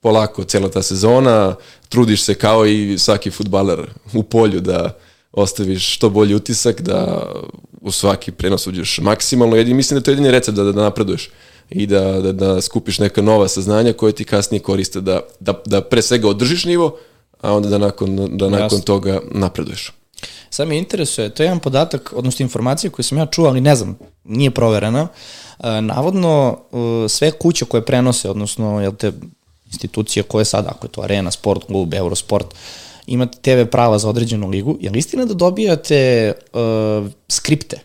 polako 0.01 0.45
cela 0.45 0.69
ta 0.69 0.83
sezona 0.83 1.55
trudiš 1.89 2.23
se 2.23 2.35
kao 2.35 2.67
i 2.67 2.99
svaki 2.99 3.31
futbaler 3.31 3.91
u 4.15 4.23
polju 4.23 4.61
da 4.61 4.99
ostaviš 5.37 5.95
što 5.95 6.11
bolji 6.11 6.35
utisak, 6.35 6.81
da 6.81 7.27
u 7.81 7.93
svaki 7.93 8.33
prenos 8.33 8.67
uđeš 8.67 8.99
maksimalno. 8.99 9.57
Jedin, 9.57 9.77
mislim 9.77 10.01
da 10.01 10.05
to 10.05 10.11
je 10.11 10.13
jedini 10.13 10.31
recept 10.31 10.57
da, 10.57 10.65
da 10.65 10.83
napreduješ 10.83 11.31
i 11.71 11.87
da, 11.87 12.21
da, 12.21 12.33
da 12.33 12.61
skupiš 12.61 12.99
neka 12.99 13.23
nova 13.23 13.49
saznanja 13.49 13.93
koje 13.93 14.13
ti 14.13 14.25
kasnije 14.25 14.61
koriste 14.61 15.01
da, 15.01 15.21
da, 15.41 15.63
da 15.67 15.81
pre 15.81 16.03
svega 16.03 16.29
održiš 16.29 16.65
nivo, 16.65 16.97
a 17.41 17.53
onda 17.53 17.69
da 17.69 17.79
nakon, 17.79 18.17
da 18.17 18.49
nakon 18.49 18.63
Jasne. 18.65 18.81
toga 18.81 19.21
napreduješ. 19.31 19.93
Sad 20.51 20.69
me 20.69 20.79
interesuje, 20.79 21.29
to 21.29 21.43
je 21.43 21.45
jedan 21.45 21.59
podatak, 21.59 22.13
odnosno 22.17 22.43
informacija 22.43 22.91
koju 22.91 23.05
sam 23.05 23.19
ja 23.19 23.27
čuo, 23.27 23.49
ali 23.49 23.61
ne 23.61 23.77
znam, 23.77 23.99
nije 24.25 24.51
proverena. 24.51 25.09
E, 25.59 25.81
navodno, 25.81 26.59
e, 27.05 27.09
sve 27.09 27.31
kuće 27.31 27.65
koje 27.65 27.85
prenose, 27.85 28.31
odnosno 28.31 28.81
jel 28.81 28.93
te 28.93 29.13
institucije 29.67 30.23
koje 30.23 30.45
sad, 30.45 30.67
ako 30.67 30.87
je 30.87 30.91
to 30.91 31.03
Arena, 31.03 31.31
Sport 31.31 31.65
Klub, 31.67 31.95
Eurosport, 31.95 32.47
imate 33.07 33.39
TV 33.41 33.71
prava 33.71 33.99
za 33.99 34.09
određenu 34.09 34.49
ligu, 34.49 34.77
je 34.81 34.91
li 34.91 34.99
istina 34.99 35.25
da 35.25 35.35
dobijate 35.35 36.33
uh, 36.53 37.11
skripte 37.29 37.81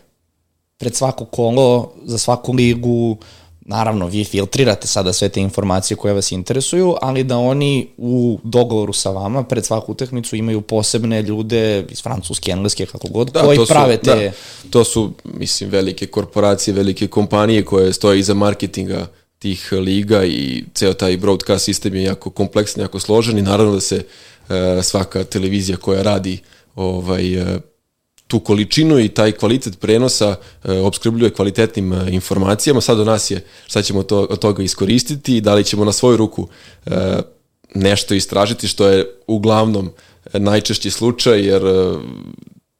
pred 0.78 0.94
svako 0.94 1.24
kolo, 1.24 1.92
za 2.04 2.18
svaku 2.18 2.52
ligu, 2.52 3.16
naravno, 3.60 4.06
vi 4.06 4.24
filtrirate 4.24 4.86
sada 4.86 5.12
sve 5.12 5.28
te 5.28 5.40
informacije 5.40 5.96
koje 5.96 6.14
vas 6.14 6.32
interesuju, 6.32 6.96
ali 7.02 7.24
da 7.24 7.38
oni 7.38 7.88
u 7.96 8.38
dogovoru 8.44 8.92
sa 8.92 9.10
vama 9.10 9.44
pred 9.44 9.64
svaku 9.64 9.92
utakmicu 9.92 10.36
imaju 10.36 10.60
posebne 10.60 11.22
ljude 11.22 11.86
iz 11.90 12.02
francuske, 12.02 12.50
engleske, 12.50 12.86
kako 12.86 13.08
god, 13.08 13.30
da, 13.30 13.42
koji 13.42 13.58
prave 13.68 13.96
te... 13.96 14.14
Da, 14.14 14.32
to 14.70 14.84
su, 14.84 15.12
mislim, 15.24 15.70
velike 15.70 16.06
korporacije, 16.06 16.74
velike 16.74 17.06
kompanije 17.06 17.64
koje 17.64 17.92
stoje 17.92 18.18
iza 18.18 18.34
marketinga 18.34 19.06
tih 19.38 19.72
liga 19.72 20.24
i 20.24 20.64
ceo 20.74 20.94
taj 20.94 21.16
broadcast 21.16 21.64
sistem 21.64 21.94
je 21.94 22.02
jako 22.02 22.30
kompleksan, 22.30 22.82
jako 22.82 23.00
složen 23.00 23.38
i 23.38 23.42
naravno 23.42 23.72
da 23.72 23.80
se 23.80 23.96
e, 23.96 24.04
svaka 24.82 25.24
televizija 25.24 25.76
koja 25.76 26.02
radi 26.02 26.38
ovaj, 26.74 27.34
e, 27.34 27.60
tu 28.26 28.40
količinu 28.40 28.98
i 28.98 29.08
taj 29.08 29.32
kvalitet 29.32 29.80
prenosa 29.80 30.36
e, 30.64 30.78
obskrbljuje 30.78 31.30
kvalitetnim 31.30 31.92
e, 31.92 32.06
informacijama. 32.10 32.80
Sad 32.80 32.96
do 32.96 33.04
nas 33.04 33.30
je 33.30 33.44
šta 33.66 33.82
ćemo 33.82 34.02
to, 34.02 34.20
od 34.20 34.38
toga 34.38 34.62
iskoristiti 34.62 35.36
i 35.36 35.40
da 35.40 35.54
li 35.54 35.64
ćemo 35.64 35.84
na 35.84 35.92
svoju 35.92 36.16
ruku 36.16 36.48
e, 36.86 36.90
nešto 37.74 38.14
istražiti, 38.14 38.68
što 38.68 38.88
je 38.88 39.06
uglavnom 39.26 39.90
e, 40.32 40.38
najčešći 40.38 40.90
slučaj, 40.90 41.46
jer 41.46 41.66
e, 41.66 41.94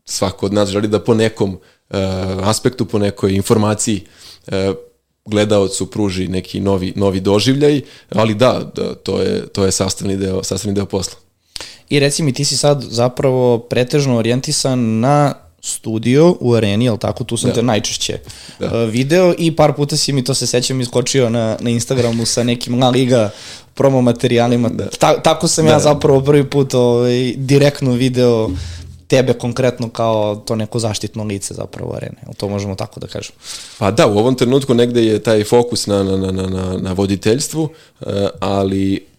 svako 0.05 0.47
od 0.47 0.53
nas 0.53 0.69
želi 0.69 0.89
da 0.89 1.01
po 1.01 1.15
nekom 1.15 1.59
e, 1.91 1.97
aspektu, 2.43 2.87
po 2.87 2.99
nekoj 2.99 3.33
informaciji 3.33 4.01
e, 4.47 4.73
gledaocu 5.25 5.91
pruži 5.91 6.29
neki 6.29 6.61
novi, 6.61 6.93
novi 6.97 7.21
doživljaj, 7.21 7.81
ali 8.11 8.35
da, 8.35 8.73
da 8.77 8.95
to, 8.95 9.21
je, 9.21 9.47
to 9.47 9.65
je 9.65 9.73
sastavni 9.73 10.17
deo, 10.17 10.43
sastavni 10.43 10.75
deo 10.75 10.87
posla. 10.87 11.32
I 11.89 11.99
reci 11.99 12.23
mi, 12.23 12.33
ti 12.33 12.45
si 12.45 12.57
sad 12.57 12.83
zapravo 12.83 13.59
pretežno 13.59 14.17
orijentisan 14.17 15.01
na 15.01 15.35
studio 15.63 16.37
u 16.41 16.55
areni, 16.55 16.85
jel 16.85 16.99
tako? 16.99 17.25
Tu 17.25 17.37
sam 17.37 17.51
da. 17.51 17.55
te 17.55 17.63
najčešće 17.63 18.19
da. 18.59 18.67
Uh, 18.67 18.91
video 18.91 19.35
i 19.39 19.57
par 19.57 19.73
puta 19.73 19.97
si 19.97 20.13
mi, 20.13 20.25
to 20.25 20.35
se 20.35 20.47
sećam, 20.47 20.81
iskočio 20.81 21.31
na, 21.31 21.57
na 21.61 21.71
Instagramu 21.71 22.27
sa 22.27 22.43
nekim 22.43 22.83
La 22.83 22.91
Liga 22.91 23.31
promo 23.75 24.03
materijalima. 24.03 24.69
Da. 24.69 24.87
Ta, 24.99 25.23
tako 25.23 25.49
sam 25.49 25.65
da. 25.65 25.71
ja 25.71 25.79
zapravo 25.79 26.21
prvi 26.21 26.51
put 26.51 26.75
ovaj, 26.75 27.35
direktno 27.37 27.93
video 27.93 28.51
tebe 29.07 29.33
konkretno 29.33 29.89
kao 29.89 30.37
to 30.37 30.57
neko 30.57 30.79
zaštitno 30.79 31.25
lice 31.25 31.55
zapravo 31.55 31.95
arene. 31.97 32.17
To 32.37 32.49
možemo 32.49 32.75
tako 32.75 33.01
da 33.01 33.07
kažemo. 33.07 33.39
Pa 33.79 33.91
da, 33.91 34.07
u 34.07 34.19
ovom 34.19 34.35
trenutku 34.35 34.75
negde 34.75 35.05
je 35.05 35.19
taj 35.19 35.45
fokus 35.45 35.87
na, 35.87 36.03
na, 36.03 36.17
na, 36.17 36.33
na, 36.33 36.79
na 36.79 36.93
voditeljstvu, 36.93 37.63
uh, 37.63 38.09
ali 38.41 39.12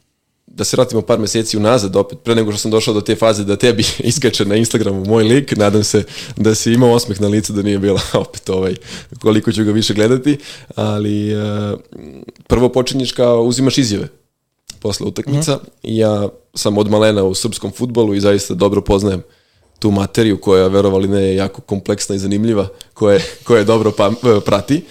da 0.54 0.64
se 0.64 0.78
vratimo 0.78 1.02
par 1.02 1.20
meseci 1.20 1.58
unazad 1.58 1.96
opet, 1.96 2.20
pre 2.24 2.36
nego 2.36 2.52
što 2.52 2.60
sam 2.60 2.72
došao 2.72 2.94
do 2.94 3.02
te 3.02 3.16
faze 3.16 3.44
da 3.44 3.56
tebi 3.56 3.84
iskače 4.00 4.46
na 4.46 4.56
Instagramu 4.56 5.06
moj 5.06 5.24
lik, 5.24 5.58
nadam 5.58 5.84
se 5.84 6.04
da 6.36 6.56
si 6.56 6.74
imao 6.74 6.92
osmeh 6.92 7.22
na 7.22 7.28
licu, 7.28 7.54
da 7.54 7.62
nije 7.62 7.80
bila 7.80 8.02
opet 8.28 8.50
ovaj, 8.50 8.76
koliko 9.22 9.52
ću 9.52 9.64
ga 9.64 9.72
više 9.72 9.94
gledati, 9.94 10.38
ali 10.76 11.36
uh, 11.36 11.80
prvo 12.48 12.70
počinješ 12.70 13.12
kao 13.12 13.44
uzimaš 13.44 13.78
izjave 13.78 14.08
posle 14.80 15.08
utakmica 15.08 15.56
mm 15.56 15.58
-hmm. 15.58 15.70
ja 15.84 16.30
sam 16.54 16.78
od 16.78 16.90
malena 16.90 17.24
u 17.24 17.34
srpskom 17.34 17.72
futbolu 17.72 18.14
i 18.14 18.20
zaista 18.20 18.54
dobro 18.54 18.82
poznajem 18.82 19.24
tu 19.80 19.92
materiju 19.92 20.38
koja 20.38 20.68
verovali 20.68 21.08
ne 21.08 21.22
je 21.22 21.36
jako 21.36 21.62
kompleksna 21.62 22.16
i 22.16 22.20
zanimljiva, 22.20 22.68
koja, 22.94 23.20
koja 23.44 23.60
je 23.60 23.66
dobro 23.66 23.92
pa, 23.92 24.12
prati. 24.46 24.82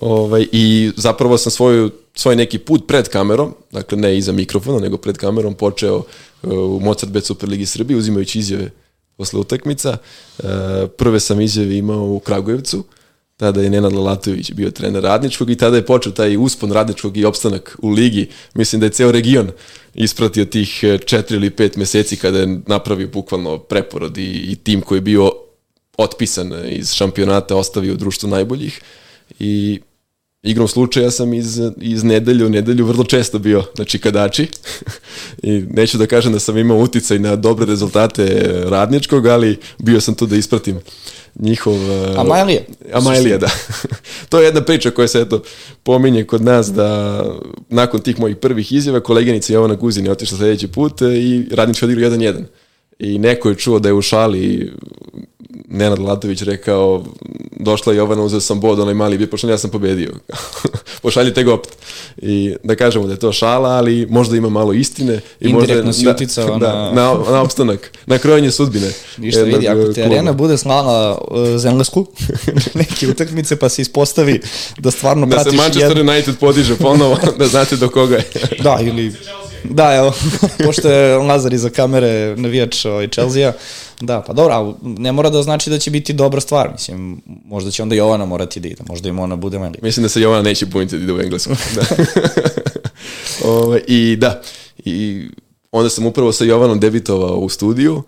Ovaj, 0.00 0.46
I 0.52 0.90
zapravo 0.96 1.38
sam 1.38 1.52
svoju, 1.52 1.90
svoj 2.14 2.36
neki 2.36 2.58
put 2.58 2.86
pred 2.86 3.08
kamerom, 3.08 3.54
dakle 3.70 3.98
ne 3.98 4.18
iza 4.18 4.32
mikrofona, 4.32 4.78
nego 4.78 4.96
pred 4.96 5.16
kamerom 5.16 5.54
počeo 5.54 5.96
uh, 5.96 6.04
u 6.52 6.80
Mozart 6.80 7.12
Bet 7.12 7.24
Superligi 7.24 7.66
Srbije, 7.66 7.96
uzimajući 7.98 8.38
izjave 8.38 8.70
posle 9.16 9.40
utakmica. 9.40 9.96
Uh, 10.38 10.44
prve 10.98 11.20
sam 11.20 11.40
izjave 11.40 11.76
imao 11.76 12.04
u 12.04 12.20
Kragujevcu, 12.20 12.84
tada 13.36 13.62
je 13.62 13.70
Nenad 13.70 13.92
Lalatović 13.92 14.52
bio 14.52 14.70
trener 14.70 15.02
Radničkog 15.02 15.50
i 15.50 15.56
tada 15.56 15.76
je 15.76 15.86
počeo 15.86 16.12
taj 16.12 16.36
uspon 16.36 16.72
Radničkog 16.72 17.16
i 17.16 17.24
opstanak 17.24 17.76
u 17.82 17.90
ligi. 17.90 18.28
Mislim 18.54 18.80
da 18.80 18.86
je 18.86 18.90
ceo 18.90 19.12
region 19.12 19.50
ispratio 19.94 20.44
tih 20.44 20.80
uh, 20.82 21.00
četiri 21.00 21.36
ili 21.36 21.50
pet 21.50 21.76
meseci 21.76 22.16
kada 22.16 22.38
je 22.38 22.60
napravio 22.66 23.08
bukvalno 23.08 23.58
preporod 23.58 24.18
i, 24.18 24.30
i 24.30 24.56
tim 24.56 24.80
koji 24.80 24.96
je 24.96 25.02
bio 25.02 25.32
otpisan 25.96 26.52
iz 26.68 26.92
šampionata 26.92 27.56
ostavio 27.56 27.94
društvo 27.94 28.28
najboljih 28.28 28.80
i 29.40 29.80
igrom 30.42 30.68
slučaja 30.68 31.10
sam 31.10 31.34
iz, 31.34 31.60
iz 31.80 32.04
nedelju 32.04 32.46
u 32.46 32.50
nedelju 32.50 32.86
vrlo 32.86 33.04
često 33.04 33.38
bio 33.38 33.64
na 33.78 33.84
čikadači 33.84 34.48
i 35.42 35.50
neću 35.50 35.98
da 35.98 36.06
kažem 36.06 36.32
da 36.32 36.38
sam 36.38 36.58
imao 36.58 36.78
uticaj 36.78 37.18
na 37.18 37.36
dobre 37.36 37.66
rezultate 37.66 38.52
radničkog, 38.64 39.26
ali 39.26 39.58
bio 39.78 40.00
sam 40.00 40.14
tu 40.14 40.26
da 40.26 40.36
ispratim 40.36 40.78
njihov... 41.34 41.74
Uh, 41.74 42.18
Amajlije. 42.18 42.64
Amajlije, 42.92 43.38
da. 43.38 43.50
to 44.28 44.40
je 44.40 44.44
jedna 44.44 44.60
priča 44.60 44.90
koja 44.90 45.08
se 45.08 45.20
eto 45.20 45.42
pominje 45.82 46.24
kod 46.24 46.42
nas 46.42 46.72
da 46.72 47.24
nakon 47.68 48.00
tih 48.00 48.20
mojih 48.20 48.36
prvih 48.36 48.72
izjava 48.72 49.00
koleginica 49.00 49.52
Jovana 49.52 49.74
Guzin 49.74 50.04
je 50.04 50.10
otišla 50.10 50.38
sledeći 50.38 50.68
put 50.68 51.00
i 51.00 51.46
radnički 51.52 51.84
odigrao 51.84 52.10
1-1 52.10 52.42
i 52.98 53.18
neko 53.18 53.48
je 53.48 53.54
čuo 53.54 53.78
da 53.78 53.88
je 53.88 53.92
u 53.92 54.02
šali 54.02 54.72
Nenad 55.70 55.98
Latović 55.98 56.42
rekao 56.42 57.04
došla 57.60 57.92
Jovana, 57.92 58.22
uzeo 58.22 58.40
sam 58.40 58.60
bod, 58.60 58.80
onaj 58.80 58.94
mali 58.94 59.18
bio 59.18 59.26
pošaljen, 59.26 59.54
ja 59.54 59.58
sam 59.58 59.70
pobedio. 59.70 60.12
Pošaljite 61.02 61.44
ga 61.44 61.54
opet. 61.54 61.72
I 62.16 62.54
da 62.64 62.76
kažemo 62.76 63.06
da 63.06 63.12
je 63.12 63.18
to 63.18 63.32
šala, 63.32 63.68
ali 63.68 64.06
možda 64.10 64.36
ima 64.36 64.48
malo 64.48 64.72
istine. 64.72 65.20
I 65.40 65.48
Indirektno 65.48 65.86
možda, 65.86 65.92
si 65.92 66.04
da, 66.04 66.10
uticao 66.10 66.58
da, 66.58 66.72
na... 66.72 66.92
na... 66.92 67.30
Na 67.30 67.42
opstanak, 67.42 67.92
na 68.06 68.18
krojanje 68.18 68.50
sudbine. 68.50 68.92
Ništa 69.18 69.42
vidi, 69.42 69.68
ako 69.68 69.92
te 69.92 70.02
arena 70.02 70.32
bude 70.32 70.58
slala 70.58 71.18
uh, 71.30 71.38
za 71.56 71.68
englesku, 71.68 72.06
neke 72.74 73.08
utakmice, 73.08 73.56
pa 73.56 73.68
se 73.68 73.82
ispostavi 73.82 74.40
da 74.78 74.90
stvarno 74.90 75.26
da 75.26 75.36
pratiš... 75.36 75.44
Da 75.44 75.50
se 75.50 75.56
Manchester 75.56 75.96
jed... 75.96 76.08
United 76.08 76.38
podiže 76.38 76.76
ponovo, 76.76 77.18
da 77.38 77.46
znate 77.46 77.76
do 77.76 77.88
koga 77.88 78.16
je. 78.16 78.24
da, 78.62 78.78
ili 78.82 79.12
Da, 79.64 79.94
evo, 79.94 80.12
pošto 80.64 80.88
je 80.90 81.18
Lazar 81.18 81.52
iza 81.52 81.70
kamere 81.70 82.36
navijač 82.36 82.84
ovaj, 82.84 83.08
Chelsea-a, 83.08 83.52
da, 84.00 84.22
pa 84.26 84.32
dobro, 84.32 84.54
ali 84.54 84.74
ne 84.82 85.12
mora 85.12 85.30
da 85.30 85.42
znači 85.42 85.70
da 85.70 85.78
će 85.78 85.90
biti 85.90 86.12
dobra 86.12 86.40
stvar, 86.40 86.70
mislim, 86.72 87.22
možda 87.44 87.70
će 87.70 87.82
onda 87.82 87.94
Jovana 87.94 88.24
morati 88.26 88.60
da 88.60 88.68
ide, 88.68 88.82
možda 88.88 89.08
im 89.08 89.18
ona 89.18 89.36
bude 89.36 89.58
meni. 89.58 89.78
Mislim 89.82 90.02
da 90.02 90.08
se 90.08 90.20
Jovana 90.20 90.42
neće 90.42 90.66
puniti 90.66 90.98
da 90.98 91.04
ide 91.04 91.12
u 91.12 91.20
englesku. 91.20 91.52
Da. 91.74 91.82
o, 93.48 93.76
I 93.86 94.16
da, 94.16 94.42
i 94.84 95.24
onda 95.72 95.90
sam 95.90 96.06
upravo 96.06 96.32
sa 96.32 96.44
Jovanom 96.44 96.80
debitovao 96.80 97.36
u 97.36 97.48
studiju, 97.48 98.02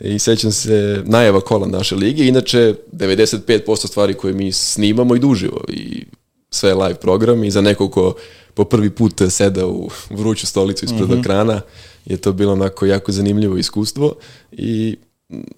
i 0.00 0.18
sećam 0.18 0.52
se 0.52 1.02
najava 1.04 1.40
kola 1.40 1.66
naše 1.66 1.96
lige, 1.96 2.26
inače 2.26 2.74
95% 2.92 3.86
stvari 3.86 4.14
koje 4.14 4.34
mi 4.34 4.52
snimamo 4.52 5.16
i 5.16 5.18
duživo 5.18 5.60
i 5.68 6.04
sve 6.50 6.74
live 6.74 6.94
program 6.94 7.44
i 7.44 7.50
za 7.50 7.60
nekog 7.60 7.92
ko 7.92 8.14
po 8.54 8.64
prvi 8.64 8.90
put 8.90 9.22
seda 9.30 9.66
u 9.66 9.90
vruću 10.10 10.46
stolicu 10.46 10.84
ispred 10.84 11.08
mm 11.08 11.12
-hmm. 11.12 11.20
ekrana, 11.20 11.60
je 12.04 12.16
to 12.16 12.32
bilo 12.32 12.52
onako 12.52 12.86
jako 12.86 13.12
zanimljivo 13.12 13.56
iskustvo 13.56 14.14
i 14.52 14.96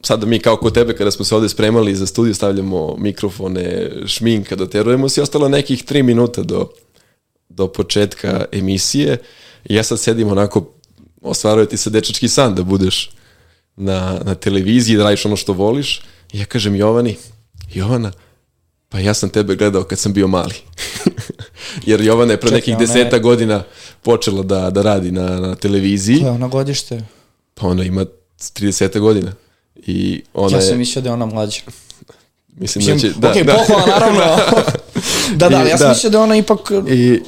sada 0.03 0.27
mi 0.27 0.39
kao 0.39 0.57
kod 0.57 0.75
tebe 0.75 0.97
kada 0.97 1.11
smo 1.11 1.25
se 1.25 1.35
ovde 1.35 1.49
spremali 1.49 1.97
za 1.97 2.07
studiju 2.07 2.35
stavljamo 2.35 2.97
mikrofone, 2.99 3.91
šminka, 4.07 4.57
doterujemo 4.57 5.09
se 5.09 5.21
i 5.21 5.23
ostalo 5.23 5.49
nekih 5.49 5.85
tri 5.85 6.03
minuta 6.03 6.43
do, 6.43 6.69
do 7.49 7.67
početka 7.67 8.45
emisije 8.53 9.19
i 9.65 9.75
ja 9.75 9.83
sad 9.83 10.01
sedim 10.01 10.29
onako 10.29 10.73
ostvaruje 11.23 11.69
ti 11.69 11.77
se 11.77 11.91
dečački 11.91 12.29
san 12.29 12.55
da 12.55 12.63
budeš 12.63 13.11
na, 13.77 14.21
na 14.25 14.35
televiziji, 14.35 14.97
da 14.97 15.05
radiš 15.05 15.27
ono 15.27 15.37
što 15.37 15.53
voliš 15.53 16.03
i 16.33 16.39
ja 16.39 16.45
kažem 16.45 16.75
Jovani, 16.75 17.17
Jovana, 17.75 18.13
pa 18.89 18.99
ja 18.99 19.15
sam 19.15 19.29
tebe 19.29 19.57
gledao 19.57 19.85
kad 19.85 19.99
sam 19.99 20.13
bio 20.13 20.29
mali. 20.29 20.55
Jer 21.87 22.01
Jovana 22.01 22.33
je 22.33 22.41
pre 22.41 22.49
Čekaj, 22.49 22.59
nekih 22.59 22.79
deseta 22.79 23.17
je... 23.17 23.23
godina 23.23 23.63
počela 24.03 24.43
da, 24.43 24.71
da 24.71 24.83
radi 24.83 25.11
na, 25.11 25.41
na 25.41 25.55
televiziji. 25.55 26.21
Koje 26.21 26.31
ona 26.31 26.49
godište? 26.49 27.05
Pa 27.55 27.67
ona 27.67 27.85
ima 27.85 28.05
30 28.39 28.99
godina. 28.99 29.33
I 29.87 30.23
ona 30.35 30.57
ja 30.57 30.61
sam 30.61 30.79
mislio 30.79 31.03
da 31.03 31.09
je 31.09 31.13
ona 31.13 31.27
mlađa. 31.27 31.61
Mislim, 32.57 32.85
Mislim 32.85 32.97
da 32.97 33.01
će... 33.01 33.21
Da, 33.21 33.31
ok, 33.31 33.47
da. 33.47 33.53
pohvala, 33.53 33.87
naravno. 33.87 34.21
da, 35.37 35.49
da, 35.49 35.63
ja 35.63 35.79
sam 35.79 35.89
mislio 35.89 36.11
da 36.11 36.21
ona 36.21 36.37
ipak... 36.37 36.61
I, 36.89 37.21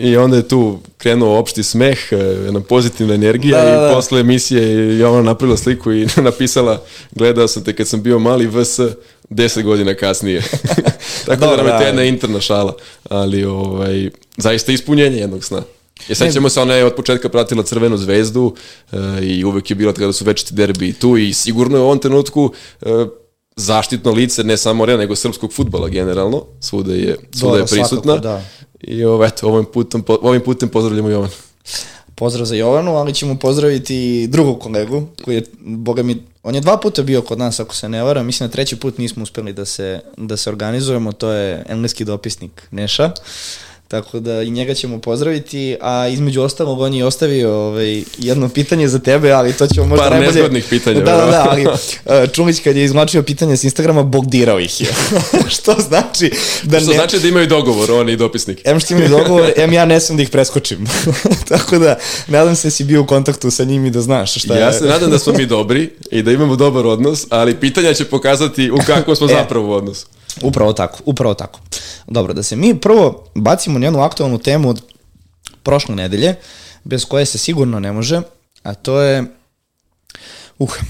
I 0.00 0.16
onda 0.16 0.36
je 0.36 0.48
tu 0.48 0.78
krenuo 0.98 1.38
opšti 1.38 1.62
smeh, 1.62 1.98
e, 2.10 2.16
jedna 2.16 2.60
pozitivna 2.60 3.14
energija 3.14 3.64
da, 3.64 3.70
da, 3.70 3.80
da. 3.80 3.90
i 3.90 3.94
posle 3.94 4.20
emisije 4.20 4.62
je 4.98 5.06
ona 5.06 5.22
napravila 5.22 5.56
sliku 5.56 5.92
i 5.92 6.06
napisala 6.16 6.82
gledao 7.10 7.48
sam 7.48 7.64
te 7.64 7.76
kad 7.76 7.88
sam 7.88 8.02
bio 8.02 8.18
mali 8.18 8.46
VS 8.46 8.80
10 9.30 9.62
godina 9.62 9.94
kasnije. 9.94 10.42
Tako 11.26 11.40
da 11.40 11.56
nam 11.56 11.66
je 11.66 11.78
to 11.78 11.84
jedna 11.84 12.02
interna 12.02 12.40
šala, 12.40 12.74
ali 13.10 13.44
ovaj, 13.44 14.10
zaista 14.36 14.72
ispunjenje 14.72 15.16
jednog 15.16 15.44
sna. 15.44 15.62
I 16.08 16.14
sad 16.14 16.32
ćemo 16.32 16.48
se, 16.48 16.60
ona 16.60 16.74
je 16.74 16.84
od 16.84 16.94
početka 16.94 17.28
pratila 17.28 17.62
Crvenu 17.62 17.96
zvezdu 17.96 18.54
uh, 18.92 18.98
i 19.22 19.44
uvek 19.44 19.70
je 19.70 19.76
bila 19.76 19.92
kada 19.92 20.12
su 20.12 20.24
večiti 20.24 20.54
derbi 20.54 20.92
tu 20.92 21.16
i 21.16 21.32
sigurno 21.32 21.76
je 21.76 21.80
u 21.80 21.84
ovom 21.84 21.98
trenutku 21.98 22.52
uh, 22.80 22.90
zaštitno 23.56 24.12
lice 24.12 24.44
ne 24.44 24.56
samo 24.56 24.86
Real, 24.86 24.98
nego 24.98 25.16
srpskog 25.16 25.52
futbala 25.52 25.88
generalno. 25.88 26.44
Svuda 26.60 26.94
je, 26.94 27.16
svuda 27.32 27.58
je 27.58 27.66
prisutna. 27.66 28.12
Svakako, 28.12 28.28
da. 28.28 28.42
I 28.80 29.04
ovo, 29.04 29.24
eto, 29.24 29.48
ovim 29.48 29.64
putem, 29.64 30.04
ovim 30.08 30.40
putem 30.40 30.68
pozdravljamo 30.68 31.08
Jovan. 31.08 31.30
Pozdrav 32.14 32.46
za 32.46 32.54
Jovanu, 32.54 32.96
ali 32.96 33.14
ćemo 33.14 33.38
pozdraviti 33.38 34.26
drugog 34.26 34.60
kolegu, 34.60 35.06
koji 35.24 35.34
je, 35.34 35.44
boga 35.60 36.02
mi, 36.02 36.22
on 36.42 36.54
je 36.54 36.60
dva 36.60 36.76
puta 36.76 37.02
bio 37.02 37.22
kod 37.22 37.38
nas, 37.38 37.60
ako 37.60 37.74
se 37.74 37.88
ne 37.88 38.02
varam, 38.02 38.26
mislim 38.26 38.48
da 38.48 38.52
treći 38.52 38.76
put 38.76 38.98
nismo 38.98 39.22
uspeli 39.22 39.52
da 39.52 39.64
se, 39.64 40.00
da 40.16 40.36
se 40.36 40.50
organizujemo, 40.50 41.12
to 41.12 41.30
je 41.30 41.64
engleski 41.68 42.04
dopisnik 42.04 42.62
Neša. 42.70 43.04
Uh, 43.04 43.12
Tako 43.92 44.20
da 44.20 44.42
i 44.42 44.50
njega 44.50 44.74
ćemo 44.74 44.98
pozdraviti, 44.98 45.76
a 45.80 46.08
između 46.08 46.42
ostalog 46.42 46.80
on 46.80 46.94
je 46.94 47.04
ostavio 47.04 47.54
ovaj, 47.54 48.02
jedno 48.18 48.48
pitanje 48.48 48.88
za 48.88 48.98
tebe, 48.98 49.32
ali 49.32 49.52
to 49.52 49.66
ćemo 49.66 49.86
možda 49.86 50.02
Par 50.02 50.12
najbolje... 50.12 50.28
Par 50.28 50.34
nezgodnih 50.34 50.64
pitanja. 50.70 51.00
Da, 51.00 51.16
da, 51.16 51.26
da, 51.26 51.46
ali 51.50 51.66
uh, 51.66 51.72
Čulić 52.32 52.60
kad 52.60 52.76
je 52.76 52.84
izmlačio 52.84 53.22
pitanje 53.22 53.56
s 53.56 53.64
Instagrama, 53.64 54.02
bogdirao 54.02 54.60
ih 54.60 54.80
je. 54.80 54.86
što 55.54 55.74
znači 55.88 56.30
da 56.62 56.80
što 56.80 56.90
ne... 56.90 56.94
znači 56.94 57.18
da 57.18 57.28
imaju 57.28 57.46
dogovor, 57.46 57.90
on 57.90 58.08
i 58.08 58.16
dopisnik. 58.16 58.60
Em 58.64 58.80
što 58.80 58.94
imaju 58.94 59.08
dogovor, 59.08 59.52
em 59.56 59.72
ja 59.72 59.84
ne 59.84 60.00
sam 60.00 60.16
da 60.16 60.22
ih 60.22 60.30
preskočim. 60.30 60.86
Tako 61.48 61.78
da, 61.78 61.98
nadam 62.26 62.56
se 62.56 62.66
da 62.66 62.70
si 62.70 62.84
bio 62.84 63.02
u 63.02 63.06
kontaktu 63.06 63.50
sa 63.50 63.64
njim 63.64 63.86
i 63.86 63.90
da 63.90 64.00
znaš 64.00 64.34
šta 64.34 64.54
ja 64.54 64.60
je. 64.60 64.64
Ja 64.64 64.72
se 64.72 64.84
nadam 64.84 65.10
da 65.10 65.18
smo 65.18 65.32
mi 65.32 65.46
dobri 65.46 65.90
i 66.10 66.22
da 66.22 66.32
imamo 66.32 66.56
dobar 66.56 66.86
odnos, 66.86 67.26
ali 67.28 67.60
pitanja 67.60 67.94
će 67.94 68.04
pokazati 68.04 68.70
u 68.70 68.78
kakvom 68.86 69.16
smo 69.16 69.26
e, 69.26 69.32
zapravo 69.32 69.76
odnosu. 69.76 70.06
Upravo 70.42 70.72
tako, 70.72 70.98
upravo 71.04 71.34
tako. 71.34 71.60
Dobro, 72.06 72.32
da 72.32 72.42
se 72.42 72.56
mi 72.56 72.80
prvo 72.80 73.24
bacimo 73.34 73.78
na 73.78 73.86
jednu 73.86 74.00
aktualnu 74.00 74.38
temu 74.38 74.68
od 74.68 74.82
prošle 75.62 75.94
nedelje, 75.94 76.34
bez 76.84 77.04
koje 77.04 77.26
se 77.26 77.38
sigurno 77.38 77.80
ne 77.80 77.92
može, 77.92 78.22
a 78.62 78.74
to 78.74 79.00
je... 79.00 79.24
Uh, 80.58 80.70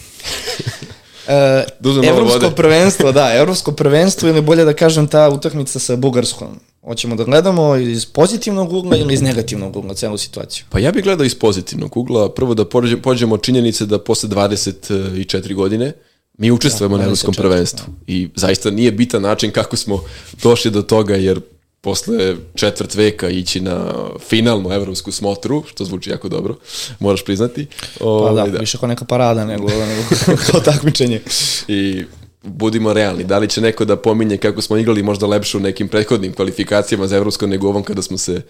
E, 1.29 1.65
evropsko 2.09 2.51
prvenstvo, 2.51 3.13
da, 3.13 3.35
evropsko 3.41 3.73
prvenstvo 3.73 4.29
ili 4.29 4.41
bolje 4.41 4.65
da 4.65 4.75
kažem 4.75 5.07
ta 5.07 5.29
utakmica 5.29 5.79
sa 5.79 5.97
Bugarskom. 5.97 6.61
Hoćemo 6.85 7.17
da 7.17 7.25
gledamo 7.25 7.77
iz 7.77 8.07
pozitivnog 8.07 8.73
ugla 8.73 8.97
ili 8.97 9.15
iz 9.15 9.23
negativnog 9.23 9.77
ugla 9.77 9.95
celu 9.95 10.19
situaciju? 10.19 10.65
Pa 10.71 10.79
ja 10.79 10.93
bih 10.93 11.05
gledao 11.05 11.25
iz 11.25 11.35
pozitivnog 11.35 11.97
ugla. 11.97 12.35
Prvo 12.35 12.55
da 12.55 12.65
pođemo 13.03 13.35
od 13.35 13.43
činjenice 13.43 13.87
da 13.87 13.99
posle 13.99 14.29
24 14.29 15.55
godine 15.55 15.93
Mi 16.39 16.51
učestvujemo 16.51 16.97
da, 16.97 17.01
na 17.01 17.05
evropskom 17.05 17.35
prvenstvu 17.35 17.87
da. 17.89 17.93
i 18.07 18.29
zaista 18.35 18.71
nije 18.71 18.93
bitan 18.93 19.23
način 19.23 19.51
kako 19.51 19.77
smo 19.77 20.05
došli 20.43 20.71
do 20.71 20.83
toga 20.83 21.17
jer 21.17 21.41
posle 21.81 22.37
četvrt 22.55 22.95
veka 22.95 23.29
ići 23.29 23.61
na 23.61 23.95
finalnu 24.29 24.73
evropsku 24.73 25.13
smotru, 25.13 25.63
što 25.67 25.85
zvuči 25.85 26.11
jako 26.11 26.29
dobro, 26.29 26.57
moraš 26.99 27.25
priznati. 27.25 27.67
O, 28.01 28.19
pa 28.19 28.35
da, 28.35 28.41
ovaj, 28.41 28.51
da, 28.51 28.59
više 28.59 28.79
kao 28.79 28.89
neka 28.89 29.05
parada 29.05 29.45
nego, 29.45 29.69
nego 29.69 30.03
kao 30.51 30.61
takmičenje. 30.61 31.21
I 31.69 32.05
budimo 32.43 32.93
realni, 32.93 33.25
da 33.25 33.39
li 33.39 33.49
će 33.49 33.61
neko 33.61 33.85
da 33.85 33.97
pominje 33.97 34.37
kako 34.37 34.63
smo 34.63 34.77
igrali 34.77 35.03
možda 35.03 35.27
lepše 35.27 35.57
u 35.57 35.61
nekim 35.61 35.89
prethodnim 35.89 36.33
kvalifikacijama 36.33 37.07
za 37.07 37.17
evropsko 37.17 37.47
nego 37.47 37.69
ovom 37.69 37.83
kada 37.83 38.03
smo 38.03 38.19
se 38.19 38.43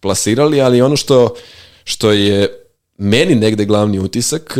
plasirali, 0.00 0.60
ali 0.60 0.82
ono 0.82 0.96
što, 0.96 1.34
što 1.84 2.12
je 2.12 2.48
meni 2.98 3.34
negde 3.34 3.64
glavni 3.64 3.98
utisak, 3.98 4.58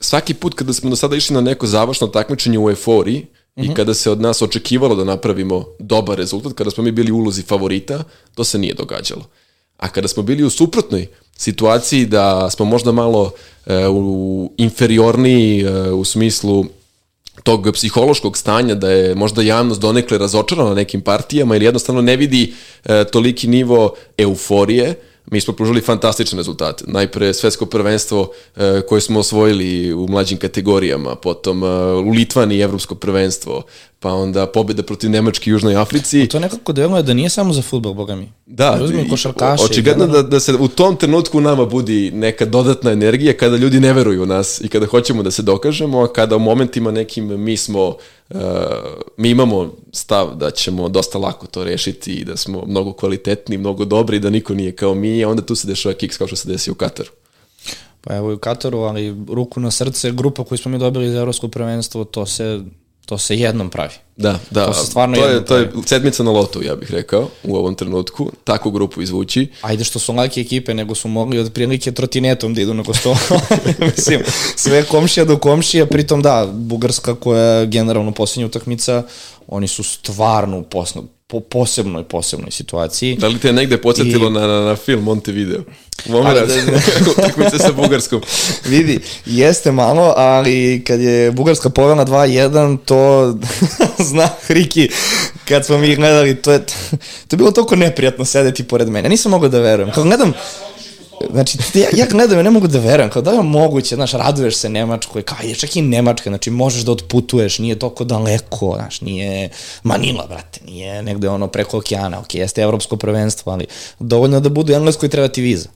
svaki 0.00 0.34
put 0.34 0.54
kada 0.54 0.72
smo 0.72 0.90
do 0.90 0.96
sada 0.96 1.16
išli 1.16 1.34
na 1.34 1.40
neko 1.40 1.66
završno 1.66 2.06
takmičenje 2.06 2.58
u 2.58 2.70
euforiji 2.70 3.18
mm 3.18 3.22
-hmm. 3.22 3.64
i 3.64 3.66
mhm. 3.66 3.74
kada 3.74 3.94
se 3.94 4.10
od 4.10 4.20
nas 4.20 4.42
očekivalo 4.42 4.94
da 4.94 5.04
napravimo 5.04 5.64
dobar 5.78 6.18
rezultat, 6.18 6.52
kada 6.52 6.70
smo 6.70 6.84
mi 6.84 6.92
bili 6.92 7.12
u 7.12 7.16
ulozi 7.16 7.42
favorita, 7.42 8.04
to 8.34 8.44
se 8.44 8.58
nije 8.58 8.74
događalo. 8.74 9.24
A 9.76 9.88
kada 9.88 10.08
smo 10.08 10.22
bili 10.22 10.44
u 10.44 10.50
suprotnoj 10.50 11.06
situaciji 11.36 12.06
da 12.06 12.50
smo 12.50 12.64
možda 12.64 12.92
malo 12.92 13.32
e, 13.66 13.88
u 13.88 14.52
inferiorniji 14.56 15.62
e, 15.62 15.90
u 15.92 16.04
smislu 16.04 16.64
tog 17.42 17.68
psihološkog 17.72 18.36
stanja 18.36 18.74
da 18.74 18.90
je 18.90 19.14
možda 19.14 19.42
javnost 19.42 19.80
donekle 19.80 20.18
razočarana 20.18 20.74
nekim 20.74 21.00
partijama 21.00 21.56
ili 21.56 21.64
jednostavno 21.64 22.02
ne 22.02 22.16
vidi 22.16 22.54
e, 22.84 23.04
toliki 23.04 23.48
nivo 23.48 23.94
euforije, 24.18 24.94
mi 25.30 25.40
smo 25.40 25.54
pružili 25.54 25.80
fantastične 25.80 26.36
rezultate. 26.36 26.84
Najpre 26.86 27.34
svetsko 27.34 27.66
prvenstvo 27.66 28.32
e, 28.56 28.80
koje 28.88 29.00
smo 29.00 29.20
osvojili 29.20 29.92
u 29.92 30.06
mlađim 30.08 30.38
kategorijama, 30.38 31.14
potom 31.14 31.64
e, 31.64 31.66
u 31.92 32.10
Litvani 32.10 32.60
evropsko 32.60 32.94
prvenstvo, 32.94 33.62
pa 34.02 34.12
onda 34.12 34.46
pobjeda 34.46 34.82
protiv 34.82 35.10
Nemačke 35.10 35.50
i 35.50 35.52
Južnoj 35.52 35.76
Africi. 35.76 36.22
A 36.22 36.26
to 36.26 36.38
nekako 36.38 36.72
deluje 36.72 37.02
da 37.02 37.14
nije 37.14 37.28
samo 37.28 37.52
za 37.52 37.62
futbol, 37.62 37.94
boga 37.94 38.16
mi. 38.16 38.32
Da, 38.46 38.80
Uzmi 38.84 39.08
košarkaše. 39.08 39.64
Očigledno 39.64 40.06
da, 40.06 40.22
da 40.22 40.40
se 40.40 40.54
u 40.54 40.68
tom 40.68 40.96
trenutku 40.96 41.40
nama 41.40 41.64
budi 41.64 42.10
neka 42.10 42.44
dodatna 42.46 42.90
energija 42.90 43.36
kada 43.36 43.56
ljudi 43.56 43.80
ne 43.80 43.92
veruju 43.92 44.22
u 44.22 44.26
nas 44.26 44.60
i 44.60 44.68
kada 44.68 44.86
hoćemo 44.86 45.22
da 45.22 45.30
se 45.30 45.42
dokažemo, 45.42 46.02
a 46.02 46.12
kada 46.12 46.36
u 46.36 46.38
momentima 46.38 46.90
nekim 46.90 47.40
mi 47.40 47.56
smo 47.56 47.96
Uh, 48.34 48.38
mi 49.16 49.30
imamo 49.30 49.72
stav 49.92 50.34
da 50.34 50.50
ćemo 50.50 50.88
dosta 50.88 51.18
lako 51.18 51.46
to 51.46 51.64
rešiti 51.64 52.14
i 52.14 52.24
da 52.24 52.36
smo 52.36 52.64
mnogo 52.66 52.92
kvalitetni, 52.92 53.58
mnogo 53.58 53.84
dobri, 53.84 54.18
da 54.18 54.30
niko 54.30 54.54
nije 54.54 54.72
kao 54.72 54.94
mi, 54.94 55.24
a 55.24 55.28
onda 55.28 55.42
tu 55.42 55.54
se 55.54 55.66
dešava 55.66 55.94
kiks 55.94 56.16
kao 56.16 56.26
što 56.26 56.36
se 56.36 56.48
desi 56.48 56.70
u 56.70 56.74
Kataru. 56.74 57.10
Pa 58.00 58.16
evo 58.16 58.30
i 58.30 58.34
u 58.34 58.38
Kataru, 58.38 58.78
ali 58.78 59.16
ruku 59.28 59.60
na 59.60 59.70
srce, 59.70 60.10
grupa 60.10 60.44
koju 60.44 60.58
smo 60.58 60.70
mi 60.70 60.78
dobili 60.78 61.10
za 61.10 61.18
Evropsko 61.18 61.48
prvenstvo, 61.48 62.04
to 62.04 62.26
se 62.26 62.60
to 63.10 63.18
se 63.18 63.36
jednom 63.36 63.70
pravi. 63.70 63.94
Da, 64.16 64.38
da. 64.50 64.66
To 64.66 64.74
se 64.74 64.86
stvarno 64.86 65.16
to 65.16 65.26
je, 65.26 65.44
to 65.44 65.56
je 65.56 65.70
sedmica 65.86 66.22
na 66.22 66.30
lotu, 66.30 66.62
ja 66.62 66.76
bih 66.76 66.90
rekao, 66.90 67.28
u 67.44 67.56
ovom 67.56 67.74
trenutku. 67.74 68.30
Takvu 68.44 68.70
grupu 68.70 69.02
izvući. 69.02 69.48
Ajde 69.60 69.84
što 69.84 69.98
su 69.98 70.12
lake 70.12 70.40
ekipe, 70.40 70.74
nego 70.74 70.94
su 70.94 71.08
mogli 71.08 71.38
od 71.38 71.52
prilike 71.52 71.92
trotinetom 71.92 72.54
da 72.54 72.60
idu 72.60 72.74
na 72.74 72.84
kostolo. 72.84 73.16
Mislim, 73.96 74.20
sve 74.56 74.82
komšija 74.84 75.24
do 75.24 75.38
komšija, 75.38 75.86
pritom 75.86 76.22
da, 76.22 76.48
Bugarska 76.52 77.14
koja 77.14 77.42
je 77.42 77.66
generalno 77.66 78.12
posljednja 78.12 78.46
utakmica, 78.46 79.02
oni 79.46 79.68
su 79.68 79.82
stvarno 79.82 80.58
u 80.58 80.62
po 81.30 81.40
posebnoj, 81.40 82.04
posebnoj 82.04 82.50
situaciji. 82.50 83.16
Da 83.16 83.28
li 83.28 83.38
te 83.38 83.52
negde 83.52 83.78
podsjetilo 83.78 84.28
I... 84.28 84.32
na, 84.32 84.46
na, 84.46 84.60
na 84.60 84.76
film 84.76 85.02
Montevideo? 85.02 85.62
Moment, 86.08 86.38
da, 86.38 86.46
da. 86.46 87.10
utakmice 87.10 87.58
sa 87.58 87.72
Bugarskom. 87.72 88.20
Vidi, 88.70 88.98
jeste 89.26 89.72
malo, 89.72 90.14
ali 90.16 90.82
kad 90.86 91.00
je 91.00 91.30
Bugarska 91.30 91.70
povela 91.70 92.06
2-1, 92.06 92.78
to 92.84 93.34
zna 94.10 94.28
Hriki, 94.46 94.88
kad 95.48 95.66
smo 95.66 95.78
mi 95.78 95.96
gledali, 95.96 96.34
to 96.42 96.52
je, 96.52 96.66
to 97.28 97.34
je 97.34 97.36
bilo 97.36 97.50
toliko 97.50 97.76
neprijatno 97.76 98.24
sedeti 98.24 98.62
pored 98.62 98.88
mene. 98.88 99.08
Nisam 99.08 99.30
mogao 99.30 99.48
da 99.48 99.58
verujem. 99.58 99.92
Kad 99.92 100.04
gledam, 100.04 100.32
Znači, 101.30 101.58
ja, 101.74 101.88
ja 101.96 102.06
gledam, 102.10 102.38
ja 102.38 102.42
ne 102.42 102.50
mogu 102.50 102.66
da 102.66 102.78
verujem, 102.78 103.10
kao 103.10 103.22
da 103.22 103.30
je 103.30 103.42
moguće, 103.42 103.94
znaš, 103.94 104.12
raduješ 104.12 104.56
se 104.56 104.68
Nemačkoj, 104.68 105.22
kao 105.22 105.38
je 105.42 105.54
čak 105.54 105.76
i 105.76 105.82
Nemačka, 105.82 106.30
znači 106.30 106.50
možeš 106.50 106.82
da 106.82 106.92
otputuješ, 106.92 107.58
nije 107.58 107.78
toliko 107.78 108.04
daleko, 108.04 108.72
znaš, 108.76 109.00
nije 109.00 109.48
Manila, 109.82 110.26
brate, 110.26 110.60
nije 110.64 111.02
negde 111.02 111.28
ono 111.28 111.46
preko 111.46 111.78
okeana, 111.78 112.20
ok, 112.20 112.34
jeste 112.34 112.62
evropsko 112.62 112.96
prvenstvo, 112.96 113.52
ali 113.52 113.66
dovoljno 113.98 114.40
da 114.40 114.48
budu 114.48 114.72
engleskoj 114.72 115.08
treba 115.08 115.28
ti 115.28 115.42
viza. 115.42 115.68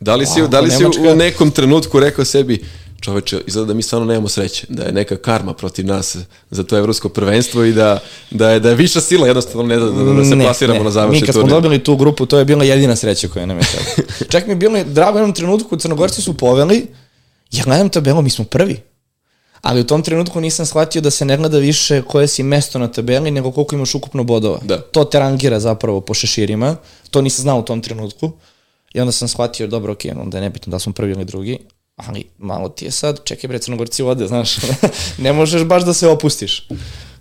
Da 0.00 0.14
li 0.14 0.26
si, 0.26 0.40
wow, 0.40 0.48
da 0.48 0.60
li 0.60 0.70
si 0.70 0.78
Nemačka... 0.78 1.02
u 1.02 1.16
nekom 1.16 1.50
trenutku 1.50 2.00
rekao 2.00 2.24
sebi, 2.24 2.64
čoveče, 3.00 3.40
izgleda 3.46 3.66
da 3.66 3.74
mi 3.74 3.82
stvarno 3.82 4.06
nemamo 4.06 4.28
sreće, 4.28 4.66
da 4.68 4.82
je 4.82 4.92
neka 4.92 5.16
karma 5.16 5.54
protiv 5.54 5.86
nas 5.86 6.16
za 6.50 6.62
to 6.62 6.78
evropsko 6.78 7.08
prvenstvo 7.08 7.64
i 7.64 7.72
da, 7.72 7.98
da, 8.30 8.50
je, 8.50 8.60
da 8.60 8.68
je 8.68 8.74
viša 8.74 9.00
sila 9.00 9.26
jednostavno 9.26 9.66
ne 9.66 9.76
da, 9.76 9.84
da, 9.84 10.12
da 10.12 10.24
se 10.24 10.36
ne, 10.36 10.44
plasiramo 10.44 10.78
ne. 10.78 10.84
na 10.84 10.90
završni 10.90 11.20
Mi 11.20 11.26
kad 11.26 11.34
smo 11.34 11.46
dobili 11.46 11.84
tu 11.84 11.96
grupu, 11.96 12.26
to 12.26 12.38
je 12.38 12.44
bila 12.44 12.64
jedina 12.64 12.96
sreća 12.96 13.28
koja 13.28 13.46
nam 13.46 13.58
je 13.58 13.64
tada. 13.64 14.08
Čak 14.32 14.46
mi 14.46 14.52
je 14.52 14.56
bilo 14.56 14.84
drago 14.84 15.18
jednom 15.18 15.34
trenutku, 15.34 15.76
Crnogorci 15.76 16.22
su 16.22 16.36
poveli, 16.36 16.86
ja 17.52 17.64
gledam 17.64 17.88
tabelu, 17.88 18.22
mi 18.22 18.30
smo 18.30 18.44
prvi. 18.44 18.80
Ali 19.62 19.80
u 19.80 19.86
tom 19.86 20.02
trenutku 20.02 20.40
nisam 20.40 20.66
shvatio 20.66 21.02
da 21.02 21.10
se 21.10 21.24
ne 21.24 21.36
gleda 21.36 21.58
više 21.58 22.02
koje 22.02 22.28
si 22.28 22.42
mesto 22.42 22.78
na 22.78 22.88
tabeli, 22.88 23.30
nego 23.30 23.52
koliko 23.52 23.74
imaš 23.74 23.94
ukupno 23.94 24.24
bodova. 24.24 24.58
Da. 24.62 24.80
To 24.80 25.04
te 25.04 25.18
rangira 25.18 25.60
zapravo 25.60 26.00
po 26.00 26.14
šeširima. 26.14 26.76
To 27.10 27.22
nisam 27.22 27.42
znao 27.42 27.58
u 27.58 27.62
tom 27.62 27.80
trenutku. 27.80 28.32
I 28.94 29.00
onda 29.00 29.12
sam 29.12 29.28
shvatio, 29.28 29.66
dobro, 29.66 29.92
ok, 29.92 30.00
onda 30.20 30.38
je 30.38 30.42
nebitno 30.42 30.70
da 30.70 30.78
smo 30.78 30.92
prvi 30.92 31.12
ili 31.12 31.24
drugi, 31.24 31.58
ali 31.96 32.24
malo 32.38 32.68
ti 32.68 32.84
je 32.84 32.90
sad, 32.90 33.20
čekaj 33.24 33.48
bre, 33.48 33.58
crnogorci 33.58 34.02
vode, 34.02 34.26
znaš, 34.26 34.56
ne 35.24 35.32
možeš 35.32 35.64
baš 35.64 35.84
da 35.84 35.94
se 35.94 36.08
opustiš. 36.08 36.68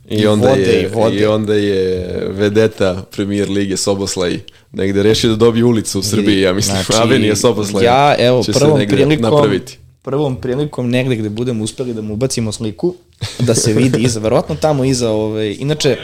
I, 0.09 0.15
I 0.15 0.27
onda, 0.27 0.49
vode, 0.49 0.61
je, 0.61 0.83
i, 0.83 0.87
vode. 0.87 1.15
I 1.15 1.25
onda 1.25 1.53
je 1.53 2.27
vedeta 2.29 3.03
premijer 3.11 3.49
lige 3.49 3.77
Soboslaj 3.77 4.39
negde 4.71 5.03
rešio 5.03 5.29
da 5.29 5.35
dobije 5.35 5.65
ulicu 5.65 5.99
u 5.99 6.03
Srbiji, 6.03 6.41
ja 6.41 6.53
mislim, 6.53 6.77
znači, 6.83 7.01
Avenija 7.01 7.35
Soboslaj 7.35 7.85
ja, 7.85 8.15
evo, 8.19 8.43
će 8.43 8.51
prvom 8.51 8.79
prilikom, 8.87 9.31
napraviti. 9.31 9.77
Prvom 10.01 10.35
prilikom 10.41 10.89
negde 10.89 11.15
gde 11.15 11.29
budemo 11.29 11.63
uspeli 11.63 11.93
da 11.93 12.01
mu 12.01 12.13
ubacimo 12.13 12.51
sliku, 12.51 12.95
da 13.39 13.55
se 13.55 13.73
vidi 13.73 14.03
iza, 14.03 14.19
verovatno 14.19 14.55
tamo 14.55 14.85
iza, 14.85 15.09
ove, 15.09 15.23
ovaj, 15.23 15.55
inače, 15.59 15.97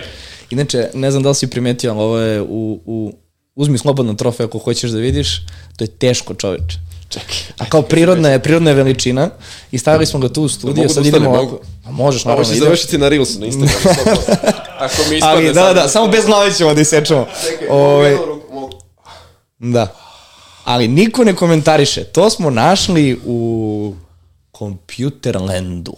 Inače, 0.51 0.89
ne 0.93 1.11
znam 1.11 1.23
da 1.23 1.29
li 1.29 1.35
si 1.35 1.47
primetio, 1.47 1.91
ali 1.91 1.99
ovo 1.99 2.17
je 2.19 2.41
u, 2.41 2.81
u 2.85 3.13
uzmi 3.55 3.77
slobodno 3.77 4.13
trofej 4.13 4.43
ako 4.43 4.57
hoćeš 4.57 4.91
da 4.91 4.99
vidiš, 4.99 5.45
to 5.77 5.83
je 5.83 5.87
teško 5.87 6.33
čoveče. 6.33 6.90
Čekaj. 7.11 7.35
A 7.57 7.65
kao 7.65 7.81
prirodna 7.81 8.29
je, 8.29 8.39
prirodna 8.39 8.69
je 8.69 8.75
veličina 8.75 9.29
i 9.71 9.77
stavili 9.77 10.05
smo 10.05 10.19
ga 10.19 10.29
tu 10.29 10.43
u 10.43 10.49
studiju, 10.49 10.83
mogu 10.83 10.93
sad 10.93 11.03
da 11.03 11.09
idemo 11.09 11.29
ustanem, 11.29 11.39
ovako. 11.39 11.51
mogu? 11.51 11.65
A 11.85 11.91
možeš, 11.91 12.25
Ovo 12.25 12.29
naravno, 12.29 12.49
će 12.49 12.55
idemo. 12.57 12.65
završiti 12.65 12.97
na 12.97 13.09
Reelsu, 13.09 13.39
na 13.39 13.45
Instagramu. 13.45 13.81
100%. 14.31 14.51
Ako 14.79 14.95
mi 15.09 15.17
ispadne 15.17 15.35
Ali, 15.35 15.53
da, 15.53 15.63
da, 15.63 15.73
da, 15.73 15.87
samo 15.87 16.07
bez 16.07 16.25
glave 16.25 16.53
ćemo 16.53 16.73
da 16.73 16.81
isečemo. 16.81 17.27
Ove, 17.69 18.17
da. 19.59 19.95
Ali 20.63 20.87
niko 20.87 21.23
ne 21.23 21.35
komentariše. 21.35 22.03
To 22.03 22.29
smo 22.29 22.49
našli 22.49 23.19
u 23.25 23.93
Computerlandu 24.57 25.93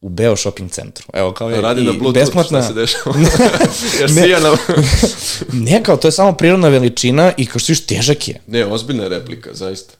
u 0.00 0.08
Beo 0.08 0.36
shopping 0.36 0.70
centru. 0.70 1.06
Evo, 1.12 1.32
kao 1.32 1.50
je 1.50 1.60
Radi 1.60 1.80
i 1.80 1.84
na 1.84 1.92
Bluetooth, 1.92 2.14
besplatna, 2.14 2.62
šta 2.62 2.68
se 2.68 2.74
dešava? 2.74 3.16
Jer 4.00 4.10
sija 4.10 4.40
na... 4.40 4.56
ne, 5.52 5.82
kao, 5.82 5.96
to 5.96 6.08
je 6.08 6.12
samo 6.12 6.32
prirodna 6.32 6.68
veličina 6.68 7.32
i 7.36 7.46
kao 7.46 7.58
što 7.58 7.72
viš, 7.72 7.86
težak 7.86 8.28
je. 8.28 8.40
ne, 8.46 8.66
ozbiljna 8.66 9.08
replika, 9.08 9.50
zaista. 9.54 9.94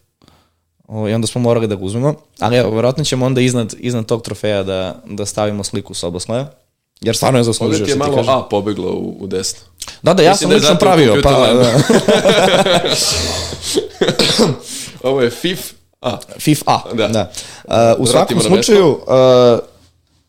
O, 0.88 1.08
I 1.08 1.12
onda 1.12 1.26
smo 1.26 1.40
morali 1.40 1.66
da 1.66 1.74
ga 1.74 1.84
uzmemo. 1.84 2.14
Ali 2.40 2.56
evo, 2.56 2.70
verovatno 2.70 3.04
ćemo 3.04 3.26
onda 3.26 3.40
iznad, 3.40 3.74
iznad 3.78 4.06
tog 4.06 4.22
trofeja 4.22 4.62
da, 4.62 5.02
da 5.04 5.26
stavimo 5.26 5.64
sliku 5.64 5.94
s 5.94 6.02
oboslaja. 6.02 6.50
Jer 7.00 7.16
stvarno 7.16 7.38
je 7.38 7.44
zaslužio, 7.44 7.72
Ovdje 7.72 7.84
ti 7.84 7.90
je 7.90 7.96
malo 7.96 8.16
kažem. 8.16 8.34
A 8.34 8.42
pobeglo 8.42 8.92
u, 8.92 9.16
u 9.20 9.26
desno. 9.26 9.60
Da, 10.02 10.14
da, 10.14 10.22
ja 10.22 10.30
Mislim 10.30 10.50
sam 10.50 10.50
da 10.50 10.56
lično 10.56 10.78
pravio. 10.78 11.20
Pa, 11.22 11.30
da. 11.30 11.80
Ovo 15.10 15.22
je 15.22 15.30
FIF 15.30 15.60
A. 16.00 16.18
FIF 16.38 16.62
A, 16.66 16.80
Da. 16.94 17.08
da. 17.08 17.30
Uh, 17.64 17.72
u 17.98 18.06
svakom 18.06 18.38
Vratimo 18.38 18.40
slučaju, 18.40 18.88
uh, 18.88 19.58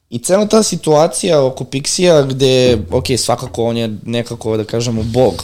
i 0.10 0.20
cela 0.20 0.46
ta 0.46 0.63
situacija 0.63 1.46
oko 1.46 1.63
Pixija 1.63 2.28
gde, 2.28 2.78
ok, 2.91 3.06
svakako 3.17 3.63
on 3.63 3.78
je 3.78 3.98
nekako, 4.06 4.58
da 4.58 4.63
kažemo, 4.63 5.04
bog 5.04 5.43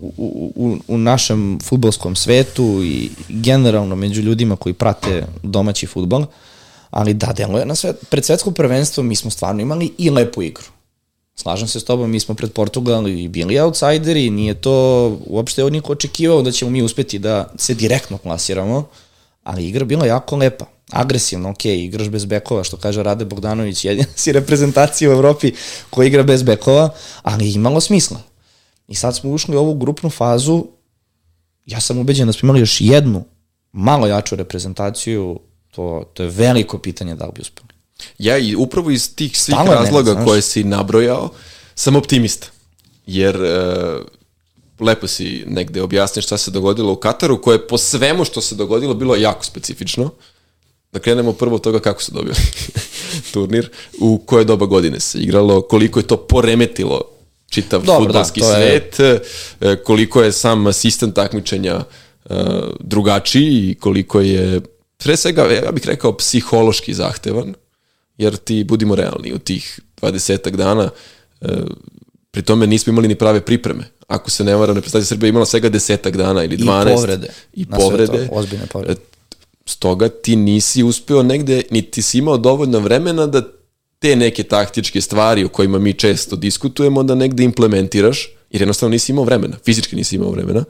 u, 0.00 0.52
u, 0.56 0.76
u, 0.88 0.98
našem 0.98 1.58
futbolskom 1.62 2.16
svetu 2.16 2.80
i 2.84 3.10
generalno 3.28 3.96
među 3.96 4.22
ljudima 4.22 4.56
koji 4.56 4.72
prate 4.72 5.26
domaći 5.42 5.86
futbol, 5.86 6.26
ali 6.90 7.14
da, 7.14 7.32
deluje 7.32 7.66
na 7.66 7.74
svet, 7.74 7.96
pred 8.10 8.24
svetsko 8.24 8.50
prvenstvo 8.50 9.02
mi 9.02 9.16
smo 9.16 9.30
stvarno 9.30 9.62
imali 9.62 9.92
i 9.98 10.10
lepu 10.10 10.42
igru. 10.42 10.64
Slažem 11.36 11.68
se 11.68 11.80
s 11.80 11.84
tobom, 11.84 12.10
mi 12.10 12.20
smo 12.20 12.34
pred 12.34 12.52
Portugal 12.52 13.08
i 13.08 13.28
bili 13.28 13.58
outsideri, 13.58 14.30
nije 14.30 14.54
to 14.54 15.06
uopšte 15.26 15.64
od 15.64 15.72
niko 15.72 15.92
očekivao 15.92 16.42
da 16.42 16.52
ćemo 16.52 16.70
mi 16.70 16.82
uspeti 16.82 17.18
da 17.18 17.52
se 17.56 17.74
direktno 17.74 18.18
klasiramo, 18.18 18.88
ali 19.42 19.68
igra 19.68 19.84
bila 19.84 20.06
jako 20.06 20.36
lepa. 20.36 20.64
Agresivno, 20.90 21.50
ok, 21.50 21.64
igraš 21.64 22.08
bez 22.08 22.24
bekova, 22.24 22.64
što 22.64 22.76
kaže 22.76 23.02
Rade 23.02 23.24
Bogdanović, 23.24 23.84
jedina 23.84 24.06
si 24.16 24.32
reprezentacija 24.32 25.10
u 25.10 25.12
Evropi 25.12 25.52
koja 25.90 26.06
igra 26.06 26.22
bez 26.22 26.42
bekova, 26.42 26.90
ali 27.22 27.46
je 27.46 27.52
imalo 27.54 27.80
smisla. 27.80 28.33
I 28.88 28.94
sad 28.94 29.16
smo 29.16 29.30
ušli 29.30 29.56
u 29.56 29.58
ovu 29.58 29.74
grupnu 29.74 30.10
fazu, 30.10 30.64
ja 31.66 31.80
sam 31.80 31.98
ubeđen 31.98 32.26
da 32.26 32.32
smo 32.32 32.46
imali 32.46 32.60
još 32.60 32.80
jednu 32.80 33.24
malo 33.72 34.06
jaču 34.06 34.36
reprezentaciju, 34.36 35.40
to, 35.70 36.10
to 36.14 36.22
je 36.22 36.28
veliko 36.28 36.78
pitanje 36.78 37.14
da 37.14 37.24
li 37.24 37.32
bi 37.34 37.40
uspeli. 37.40 37.68
Ja 38.18 38.38
i 38.38 38.56
upravo 38.56 38.90
iz 38.90 39.14
tih 39.14 39.38
svih 39.40 39.56
meni, 39.58 39.70
razloga 39.70 40.12
znaš. 40.12 40.24
koje 40.24 40.42
si 40.42 40.64
nabrojao, 40.64 41.30
sam 41.74 41.96
optimista. 41.96 42.46
Jer 43.06 43.36
e, 43.36 43.64
lepo 44.80 45.06
si 45.06 45.44
negde 45.46 45.82
objasniš 45.82 46.24
šta 46.24 46.38
se 46.38 46.50
dogodilo 46.50 46.92
u 46.92 46.96
Kataru, 46.96 47.42
koje 47.42 47.68
po 47.68 47.78
svemu 47.78 48.24
što 48.24 48.40
se 48.40 48.54
dogodilo 48.54 48.94
bilo 48.94 49.16
jako 49.16 49.44
specifično. 49.44 50.10
Da 50.92 51.00
krenemo 51.00 51.32
prvo 51.32 51.54
od 51.54 51.62
toga 51.62 51.80
kako 51.80 52.02
su 52.02 52.12
dobili 52.12 52.34
turnir, 53.32 53.70
u 54.00 54.18
koje 54.18 54.44
doba 54.44 54.66
godine 54.66 55.00
se 55.00 55.18
igralo, 55.18 55.62
koliko 55.62 55.98
je 55.98 56.06
to 56.06 56.16
poremetilo 56.16 57.00
čitav 57.48 57.82
Dobro, 57.82 58.04
futbalski 58.04 58.40
da, 58.40 58.46
je- 58.48 58.80
svet, 58.90 59.00
e, 59.60 59.76
koliko 59.76 60.22
je 60.22 60.32
sam 60.32 60.72
sistem 60.72 61.12
takmičenja 61.12 61.84
e, 62.24 62.34
drugačiji 62.80 63.70
i 63.70 63.74
koliko 63.74 64.20
je, 64.20 64.60
pre 64.96 65.16
svega, 65.16 65.42
ja 65.44 65.72
bih 65.72 65.86
rekao, 65.86 66.16
psihološki 66.16 66.94
zahtevan, 66.94 67.54
jer 68.18 68.36
ti, 68.36 68.64
budimo 68.64 68.94
realni, 68.94 69.32
u 69.32 69.38
tih 69.38 69.80
20 70.02 70.50
dana, 70.50 70.90
e, 71.40 71.46
pri 72.30 72.42
tome 72.42 72.66
nismo 72.66 72.90
imali 72.90 73.08
ni 73.08 73.14
prave 73.14 73.40
pripreme. 73.40 73.84
Ako 74.06 74.30
se 74.30 74.44
ne 74.44 74.54
varam, 74.56 74.76
reprezentacija 74.76 75.08
Srbije 75.08 75.28
je 75.28 75.30
imala 75.30 75.46
svega 75.46 75.68
desetak 75.68 76.16
dana 76.16 76.44
ili 76.44 76.56
12. 76.56 76.94
povrede. 76.94 77.28
I 77.52 77.64
Na 77.64 77.76
sve 77.76 77.84
povrede. 77.84 78.26
to, 78.26 78.34
ozbiljne 78.34 78.66
povrede. 78.66 78.92
E, 78.92 78.96
Stoga 79.66 80.08
ti 80.08 80.36
nisi 80.36 80.82
uspeo 80.82 81.22
negde, 81.22 81.62
niti 81.70 82.02
si 82.02 82.18
imao 82.18 82.36
dovoljno 82.38 82.78
vremena 82.78 83.26
da 83.26 83.42
te 84.04 84.16
neke 84.16 84.42
taktičke 84.42 85.00
stvari 85.00 85.44
o 85.44 85.48
kojima 85.48 85.78
mi 85.78 85.92
često 85.92 86.36
diskutujemo 86.36 87.02
da 87.02 87.14
negde 87.14 87.44
implementiraš, 87.44 88.28
jer 88.50 88.62
jednostavno 88.62 88.90
nisi 88.90 89.12
imao 89.12 89.24
vremena, 89.24 89.56
fizički 89.64 89.96
nisi 89.96 90.16
imao 90.16 90.30
vremena. 90.30 90.64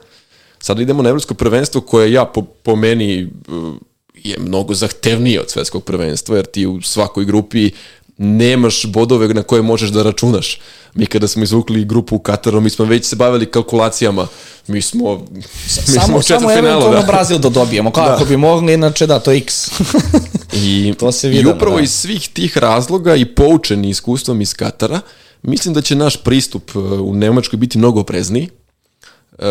Sada 0.59 0.83
idemo 0.83 1.03
na 1.03 1.09
evropsko 1.09 1.35
prvenstvo 1.35 1.81
koje 1.81 2.13
ja 2.13 2.25
po, 2.25 2.43
po 2.43 2.77
meni 2.77 3.25
uh, 3.49 3.75
je 4.15 4.39
mnogo 4.39 4.75
zahtevnije 4.75 5.41
od 5.41 5.51
svetskog 5.51 5.85
prvenstva, 5.85 6.37
jer 6.37 6.47
ti 6.47 6.67
u 6.67 6.83
svakoj 6.83 7.25
grupi 7.25 7.71
nemaš 8.19 8.87
bodove 8.87 9.35
na 9.35 9.43
koje 9.43 9.63
možeš 9.63 9.91
da 9.91 10.03
računaš. 10.03 10.61
Mi 10.95 11.07
kada 11.07 11.29
smo 11.29 11.43
izvukli 11.43 11.85
grupu 11.85 12.17
u 12.17 12.19
Kataru, 12.19 12.61
mi 12.61 12.71
smo 12.71 12.85
već 12.85 13.05
se 13.07 13.17
bavili 13.17 13.47
kalkulacijama. 13.47 14.27
Mi 14.67 14.83
smo, 14.83 15.27
mi 15.31 15.43
smo 15.43 15.83
samo, 15.83 16.19
u 16.19 16.23
samo 16.23 16.23
četvrtfinalu, 16.23 16.59
eventualno 16.59 17.01
da. 17.01 17.07
Brazil 17.07 17.39
da 17.39 17.49
dobijemo, 17.49 17.91
kako 17.91 18.25
bi 18.25 18.37
mogli, 18.37 18.75
inače 18.75 19.07
da, 19.07 19.19
to 19.19 19.31
je 19.31 19.39
x. 19.39 19.71
I, 20.53 20.95
To 20.99 21.13
se 21.13 21.29
I 21.29 21.31
vidi, 21.31 21.47
upravo 21.47 21.77
da. 21.77 21.83
iz 21.83 21.91
svih 21.91 22.29
tih 22.29 22.59
razloga 22.59 23.17
i 23.17 23.25
poučeni 23.25 23.89
iskustvom 23.89 24.41
iz 24.41 24.55
Katara, 24.55 25.01
mislim 25.43 25.75
da 25.75 25.81
će 25.81 25.95
naš 25.95 26.17
pristup 26.17 26.71
e, 26.75 26.79
u 26.79 27.15
Nemačkoj 27.15 27.57
biti 27.57 27.79
mnogo 27.79 28.01
oprezniji, 28.01 28.49
e, 29.39 29.47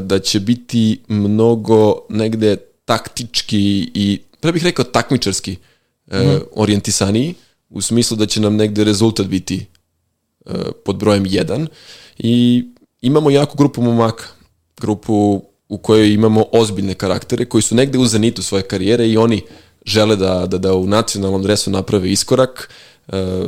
da 0.00 0.18
će 0.18 0.40
biti 0.40 1.00
mnogo 1.08 1.94
negde 2.08 2.56
taktički 2.84 3.90
i, 3.94 4.20
pre 4.40 4.52
bih 4.52 4.64
rekao 4.64 4.84
takmičarski 4.84 5.56
e, 6.10 6.38
orijentisaniji, 6.54 7.34
u 7.72 7.80
smislu 7.80 8.16
da 8.16 8.26
će 8.26 8.40
nam 8.40 8.56
negde 8.56 8.84
rezultat 8.84 9.26
biti 9.26 9.66
e, 10.46 10.52
pod 10.84 10.96
brojem 10.96 11.24
1 11.24 11.66
i 12.18 12.64
imamo 13.00 13.30
jaku 13.30 13.56
grupu 13.56 13.82
momaka, 13.82 14.24
grupu 14.80 15.42
u 15.68 15.78
kojoj 15.78 16.12
imamo 16.12 16.44
ozbiljne 16.52 16.94
karaktere 16.94 17.44
koji 17.44 17.62
su 17.62 17.74
negde 17.74 17.98
u 17.98 18.06
zenitu 18.06 18.42
svoje 18.42 18.62
karijere 18.62 19.08
i 19.08 19.16
oni 19.16 19.42
žele 19.86 20.16
da, 20.16 20.46
da, 20.46 20.58
da 20.58 20.74
u 20.74 20.86
nacionalnom 20.86 21.42
dresu 21.42 21.70
naprave 21.70 22.10
iskorak. 22.10 22.70
E, 23.08 23.42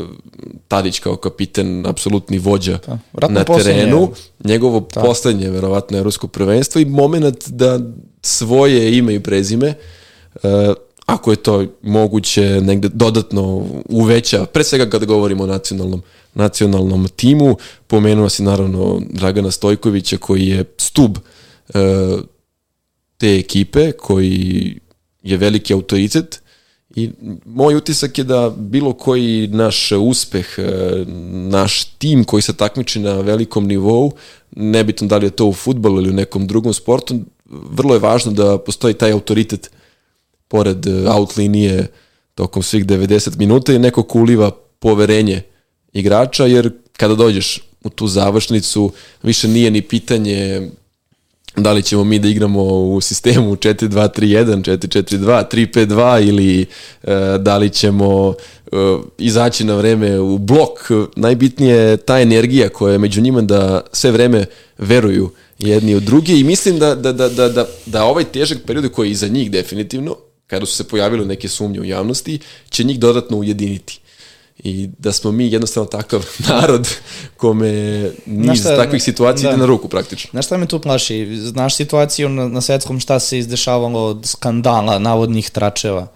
Tadić 0.68 0.98
kao 0.98 1.16
kapiten, 1.16 1.86
apsolutni 1.86 2.38
vođa 2.38 2.78
vratno 3.12 3.34
na 3.38 3.44
terenu, 3.44 4.10
njegovo 4.44 4.80
poslednje, 4.80 5.50
verovatno, 5.50 5.98
evropsko 5.98 6.28
prvenstvo 6.28 6.80
i 6.80 6.84
moment 6.84 7.48
da 7.48 7.80
svoje 8.22 8.98
ime 8.98 9.14
i 9.14 9.20
prezime 9.20 9.74
e, 10.34 10.74
ako 11.06 11.30
je 11.30 11.36
to 11.36 11.64
moguće 11.82 12.60
negde 12.60 12.88
dodatno 12.88 13.66
uveća, 13.88 14.44
pre 14.44 14.64
svega 14.64 14.90
kada 14.90 15.06
govorimo 15.06 15.44
o 15.44 15.46
nacionalnom, 15.46 16.02
nacionalnom 16.34 17.08
timu, 17.08 17.56
pomenuo 17.86 18.28
si 18.28 18.42
naravno 18.42 19.00
Dragana 19.10 19.50
Stojkovića 19.50 20.16
koji 20.16 20.46
je 20.46 20.64
stub 20.76 21.18
e, 21.74 21.80
te 23.16 23.36
ekipe, 23.38 23.92
koji 23.92 24.74
je 25.22 25.36
veliki 25.36 25.74
autoritet 25.74 26.40
i 26.94 27.10
moj 27.44 27.76
utisak 27.76 28.18
je 28.18 28.24
da 28.24 28.52
bilo 28.56 28.92
koji 28.92 29.48
naš 29.48 29.92
uspeh, 29.92 30.46
e, 30.58 31.04
naš 31.50 31.84
tim 31.84 32.24
koji 32.24 32.42
se 32.42 32.56
takmiči 32.56 33.00
na 33.00 33.20
velikom 33.20 33.66
nivou, 33.66 34.12
nebitno 34.56 35.06
da 35.06 35.16
li 35.16 35.26
je 35.26 35.30
to 35.30 35.46
u 35.46 35.52
futbolu 35.52 36.00
ili 36.00 36.10
u 36.10 36.12
nekom 36.12 36.46
drugom 36.46 36.72
sportu, 36.72 37.20
vrlo 37.50 37.94
je 37.94 38.00
važno 38.00 38.32
da 38.32 38.58
postoji 38.58 38.94
taj 38.94 39.12
autoritet 39.12 39.70
pored 40.48 40.86
e, 40.86 41.08
out 41.08 41.36
linije 41.36 41.86
tokom 42.34 42.62
svih 42.62 42.86
90 42.86 43.38
minuta 43.38 43.72
i 43.72 43.78
neko 43.78 44.02
ko 44.02 44.18
uliva 44.18 44.50
poverenje 44.78 45.42
igrača, 45.92 46.46
jer 46.46 46.72
kada 46.96 47.14
dođeš 47.14 47.60
u 47.84 47.90
tu 47.90 48.06
završnicu, 48.06 48.92
više 49.22 49.48
nije 49.48 49.70
ni 49.70 49.82
pitanje 49.82 50.70
da 51.56 51.72
li 51.72 51.82
ćemo 51.82 52.04
mi 52.04 52.18
da 52.18 52.28
igramo 52.28 52.62
u 52.64 53.00
sistemu 53.00 53.56
4-2-3-1, 53.56 54.78
4-4-2, 54.78 55.44
3-5-2 55.52 56.28
ili 56.28 56.60
e, 56.60 56.66
da 57.38 57.56
li 57.56 57.70
ćemo 57.70 58.34
e, 58.66 58.76
izaći 59.18 59.64
na 59.64 59.74
vreme 59.74 60.20
u 60.20 60.38
blok. 60.38 60.78
Najbitnije 61.16 61.76
je 61.76 61.96
ta 61.96 62.20
energija 62.20 62.68
koja 62.68 62.92
je 62.92 62.98
među 62.98 63.20
njima 63.20 63.42
da 63.42 63.80
sve 63.92 64.10
vreme 64.10 64.44
veruju 64.78 65.30
jedni 65.58 65.94
od 65.94 66.02
druge 66.02 66.32
i 66.32 66.44
mislim 66.44 66.78
da, 66.78 66.94
da, 66.94 67.12
da, 67.12 67.28
da, 67.28 67.48
da, 67.48 67.66
da 67.86 68.04
ovaj 68.04 68.24
težak 68.24 68.58
period 68.66 68.92
koji 68.92 69.08
je 69.08 69.12
iza 69.12 69.28
njih 69.28 69.50
definitivno, 69.50 70.16
kada 70.46 70.66
su 70.66 70.74
se 70.74 70.88
pojavile 70.88 71.26
neke 71.26 71.48
sumnje 71.48 71.80
u 71.80 71.84
javnosti, 71.84 72.38
će 72.70 72.84
njih 72.84 72.98
dodatno 72.98 73.36
ujediniti. 73.36 74.00
I 74.58 74.88
da 74.98 75.12
smo 75.12 75.32
mi 75.32 75.52
jednostavno 75.52 75.88
takav 75.88 76.26
narod 76.48 76.88
kome 77.36 77.70
niz 78.26 78.60
šta, 78.60 78.76
takvih 78.76 79.02
situacija 79.02 79.50
da. 79.50 79.54
ide 79.54 79.60
na 79.60 79.66
ruku 79.66 79.88
praktično. 79.88 80.30
Znaš 80.30 80.46
šta 80.46 80.56
me 80.56 80.66
tu 80.66 80.80
plaši? 80.80 81.36
Znaš 81.36 81.76
situaciju 81.76 82.28
na, 82.28 82.48
na 82.48 82.60
svetskom 82.60 83.00
šta 83.00 83.20
se 83.20 83.38
izdešavalo 83.38 84.06
od 84.06 84.26
skandala, 84.26 84.98
navodnih 84.98 85.50
tračeva. 85.50 86.06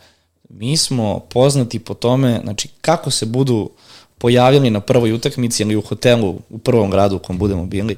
Mi 0.49 0.77
smo 0.77 1.19
poznati 1.19 1.79
po 1.79 1.95
tome, 1.95 2.41
znači 2.45 2.69
kako 2.81 3.11
se 3.11 3.27
budu 3.27 3.71
pojavili 4.19 4.71
na 4.71 4.81
prvoj 4.81 5.13
utakmici 5.13 5.63
ili 5.63 5.77
u 5.77 5.81
hotelu 5.81 6.41
u 6.51 6.59
prvom 6.59 6.91
gradu 6.91 7.17
u 7.17 7.19
kom 7.19 7.39
budemo 7.39 7.67
bili, 7.67 7.97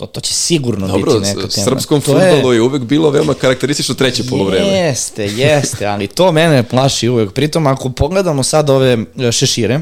to, 0.00 0.06
to 0.06 0.20
će 0.20 0.34
sigurno 0.34 0.86
Dobro, 0.88 1.12
biti 1.12 1.26
neka 1.26 1.48
tema. 1.48 1.64
srpskom 1.64 2.00
To 2.00 2.18
je- 2.18 2.32
futbolu 2.32 2.54
je 2.54 2.62
uvek 2.62 2.82
bilo 2.82 3.10
veoma 3.10 3.34
karakteristično 3.34 3.94
treće 3.94 4.22
polovreme. 4.24 4.66
Jeste, 4.68 5.26
jeste, 5.26 5.86
ali 5.86 6.06
to 6.06 6.32
mene 6.32 6.62
plaši 6.62 7.08
uvek. 7.08 7.32
Pritom, 7.32 7.66
ako 7.66 7.88
pogledamo 7.90 8.42
sad 8.42 8.70
ove 8.70 8.98
e, 9.18 9.32
šešire, 9.32 9.80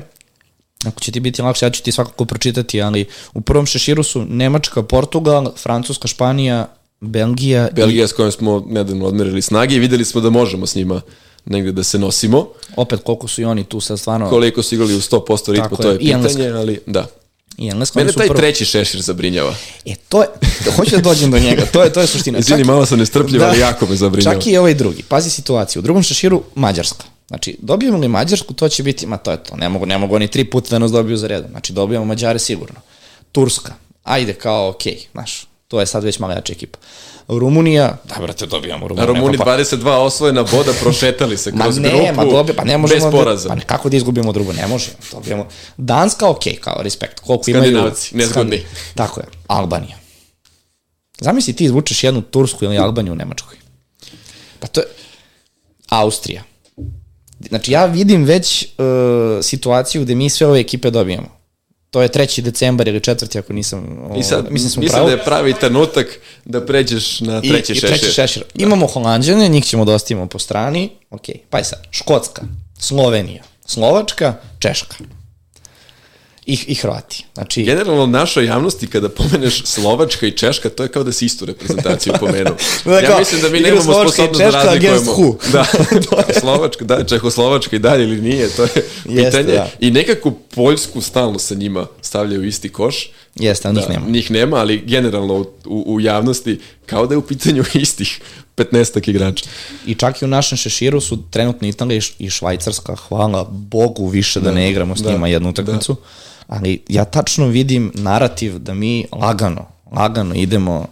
ako 0.84 1.00
će 1.00 1.12
ti 1.12 1.20
biti 1.20 1.42
lakše, 1.42 1.66
ja 1.66 1.70
ću 1.70 1.82
ti 1.82 1.92
svakako 1.92 2.24
pročitati, 2.24 2.82
ali 2.82 3.04
u 3.34 3.40
prvom 3.40 3.66
šeširu 3.66 4.02
su 4.02 4.24
Nemačka, 4.24 4.82
Portugal, 4.82 5.52
Francuska, 5.56 6.08
Španija, 6.08 6.68
Belgija, 7.00 7.68
Belgija 7.72 8.08
s 8.08 8.12
kojom 8.12 8.32
smo 8.32 8.64
nedavno 8.66 9.06
odmerili 9.06 9.42
snage 9.42 9.74
i 9.74 9.78
videli 9.78 10.04
smo 10.04 10.20
da 10.20 10.30
možemo 10.30 10.66
s 10.66 10.74
njima 10.74 11.00
negde 11.44 11.72
da 11.72 11.82
se 11.82 11.98
nosimo. 11.98 12.38
i 12.68 12.72
opet 12.76 13.00
koliko 13.00 13.28
su 13.28 13.42
i 13.42 13.44
oni 13.44 13.64
tu 13.64 13.80
sad 13.80 13.98
stvarno 13.98 14.30
Koliko 14.30 14.62
su 14.62 14.74
igrali 14.74 14.94
u 14.94 15.00
100% 15.00 15.52
ritmu, 15.52 15.76
to 15.76 15.90
je. 15.90 15.94
I 15.94 15.98
pitanje, 15.98 16.48
ali 16.48 16.80
da. 16.86 17.06
I 17.58 17.68
Engleska. 17.68 17.98
Mene 17.98 18.12
taj 18.12 18.26
prvo- 18.26 18.38
treći 18.38 18.64
šešir 18.64 19.00
zabrinjava. 19.00 19.54
E, 19.84 19.94
to 20.08 20.22
je, 20.22 20.28
hoću 20.76 20.96
da 20.96 21.02
dođem 21.02 21.30
do 21.30 21.38
njega, 21.38 21.66
to 21.72 21.82
je, 21.82 21.92
to 21.92 22.00
je 22.00 22.06
suština. 22.06 22.38
Izvini, 22.48 22.64
malo 22.64 22.86
sam 22.86 22.98
nestrpljiv, 22.98 23.44
ali 23.44 23.58
jako 23.58 23.86
me 23.86 23.96
zabrinjava. 23.96 24.34
Čak 24.34 24.46
i 24.46 24.56
ovaj 24.56 24.74
drugi. 24.74 25.02
Pazi 25.02 25.30
situaciju. 25.30 25.80
U 25.80 25.82
drugom 25.82 26.02
šeširu 26.02 26.42
Mađarska. 26.54 27.04
Znači, 27.28 27.56
dobijemo 27.62 27.98
li 27.98 28.08
Mađarsku, 28.08 28.54
to 28.54 28.68
će 28.68 28.82
biti, 28.82 29.06
ma 29.06 29.16
to 29.16 29.30
je 29.30 29.42
to, 29.42 29.56
ne 29.56 29.68
mogu, 29.68 29.86
ne 29.86 29.98
mogu 29.98 30.14
oni 30.14 30.28
tri 30.28 30.44
puta 30.44 30.70
da 30.70 30.78
nas 30.78 30.92
dobiju 30.92 31.16
za 31.16 31.26
redom. 31.26 31.50
Znači, 31.50 31.72
dobijamo 31.72 32.04
Mađare 32.06 32.38
sigurno. 32.38 32.80
Turska, 33.32 33.74
ajde 34.04 34.34
kao, 34.34 34.68
okej, 34.68 34.92
okay, 34.92 35.06
znaš, 35.12 35.47
to 35.68 35.80
je 35.80 35.86
sad 35.86 36.04
već 36.04 36.18
malo 36.18 36.32
jača 36.32 36.52
ekipa. 36.52 36.78
Rumunija, 37.28 37.96
da 38.04 38.22
brate, 38.22 38.46
dobijamo 38.46 38.88
Rumuniju. 38.88 39.14
Rumuni 39.14 39.38
pa, 39.38 39.44
22 39.44 39.88
osvojena 39.88 40.42
boda, 40.42 40.72
prošetali 40.80 41.36
se 41.36 41.52
Ma 41.52 41.64
kroz 41.64 41.78
ne, 41.78 41.88
grupu, 41.88 42.14
ma 42.16 42.24
dobije, 42.24 42.56
pa 42.56 42.64
ne 42.64 42.78
možemo. 42.78 43.10
bez 43.10 43.12
poraza. 43.12 43.48
Pa 43.48 43.60
kako 43.60 43.88
da 43.88 43.96
izgubimo 43.96 44.32
drugo, 44.32 44.52
ne 44.52 44.66
možemo. 44.66 44.96
Dobijemo. 45.12 45.46
Danska, 45.76 46.26
okay, 46.26 46.58
kao 46.60 46.82
respekt. 46.82 47.20
Koliko 47.20 47.50
imaju... 47.50 47.64
Skandinavci, 47.64 48.16
nezgodni. 48.16 48.62
Tako 48.94 49.20
je. 49.20 49.26
Albanija. 49.46 49.96
Zamisli 51.20 51.52
ti 51.52 51.64
izvučeš 51.64 52.04
jednu 52.04 52.22
Tursku 52.22 52.64
ili 52.64 52.78
Albaniju 52.78 53.12
u 53.12 53.16
Nemačkoj. 53.16 53.56
Pa 54.60 54.66
to 54.66 54.80
je... 54.80 54.86
Austrija. 55.88 56.42
Znači 57.48 57.72
ja 57.72 57.86
vidim 57.86 58.24
već 58.24 58.64
uh, 58.64 59.44
situaciju 59.44 60.02
gde 60.02 60.14
mi 60.14 60.30
sve 60.30 60.46
ove 60.46 60.60
ekipe 60.60 60.90
dobijemo. 60.90 61.37
To 61.90 62.02
je 62.02 62.08
3. 62.08 62.40
decembar 62.40 62.88
ili 62.88 63.00
4. 63.00 63.38
ako 63.38 63.52
nisam... 63.52 63.98
I 64.18 64.22
sad, 64.22 64.46
mislim, 64.50 64.64
mislim, 64.66 64.88
pravo. 64.90 65.06
da 65.06 65.12
je 65.12 65.24
pravi 65.24 65.54
trenutak 65.54 66.20
da 66.44 66.66
pređeš 66.66 67.20
na 67.20 67.40
I, 67.42 67.48
treći 67.48 67.72
i 67.72 67.74
šešir. 67.74 67.88
treći 67.98 68.14
šešir. 68.14 68.44
Imamo 68.54 68.86
Holandjane, 68.86 69.48
njih 69.48 69.64
ćemo 69.64 69.84
da 69.84 69.94
ostavimo 69.94 70.26
po 70.26 70.38
strani. 70.38 70.90
Ok, 71.10 71.22
pa 71.50 71.58
je 71.58 71.64
sad. 71.64 71.82
Škotska, 71.90 72.42
Slovenija, 72.78 73.42
Slovačka, 73.66 74.34
Češka. 74.58 74.96
I, 76.46 76.58
i 76.66 76.74
Hrvati. 76.74 77.24
Znači, 77.38 77.62
Generalno, 77.64 78.06
našoj 78.06 78.44
javnosti, 78.44 78.86
kada 78.86 79.08
pomeneš 79.08 79.62
Slovačka 79.64 80.26
i 80.26 80.30
Češka, 80.30 80.68
to 80.68 80.82
je 80.82 80.88
kao 80.88 81.04
da 81.04 81.12
si 81.12 81.26
istu 81.26 81.44
reprezentaciju 81.44 82.12
pomenuo. 82.20 82.54
Da, 82.84 82.98
ja 82.98 83.18
mislim 83.18 83.40
da 83.40 83.48
mi 83.48 83.60
nemamo 83.60 83.82
sposobnost 83.82 84.38
da 84.38 84.44
Češka 84.44 84.70
against 84.70 85.06
razlikujemo. 85.06 85.32
who? 85.32 85.52
Da, 86.32 86.40
Slovačka, 86.40 86.84
da, 86.84 87.04
Čehoslovačka 87.04 87.76
i 87.76 87.78
dalje 87.78 88.04
ili 88.04 88.20
nije, 88.20 88.48
to 88.48 88.62
je 88.62 88.68
Jeste, 89.04 89.38
pitanje. 89.38 89.56
da. 89.58 89.70
I 89.80 89.90
nekako 89.90 90.30
Poljsku 90.54 91.00
stalno 91.00 91.38
sa 91.38 91.54
njima 91.54 91.86
stavljaju 92.02 92.44
isti 92.44 92.68
koš. 92.68 93.10
jeste, 93.34 93.68
ali 93.68 93.76
njih 93.76 93.88
nema. 93.88 94.06
Njih 94.08 94.30
nema, 94.30 94.56
ali 94.56 94.82
generalno 94.86 95.34
u, 95.64 95.84
u, 95.86 96.00
javnosti 96.00 96.60
kao 96.86 97.06
da 97.06 97.14
je 97.14 97.18
u 97.18 97.22
pitanju 97.26 97.64
istih 97.74 98.20
15 98.56 99.08
igrača. 99.10 99.44
I 99.86 99.94
čak 99.94 100.22
i 100.22 100.24
u 100.24 100.28
našem 100.28 100.58
šeširu 100.58 101.00
su 101.00 101.18
trenutno 101.30 101.68
Italija 101.68 102.00
i 102.18 102.30
Švajcarska, 102.30 102.96
hvala 102.96 103.44
Bogu 103.50 104.08
više 104.08 104.40
da 104.40 104.52
ne 104.52 104.70
igramo 104.70 104.96
s 104.96 105.00
da, 105.02 105.12
njima 105.12 105.28
jednu 105.28 105.50
utakmicu. 105.50 105.96
Ali 106.48 106.82
ja 106.88 107.04
tačno 107.04 107.46
vidim 107.46 107.92
narativ 107.94 108.58
da 108.58 108.74
mi 108.74 109.06
lagano, 109.12 109.66
lagano 109.92 110.34
idemo 110.34 110.86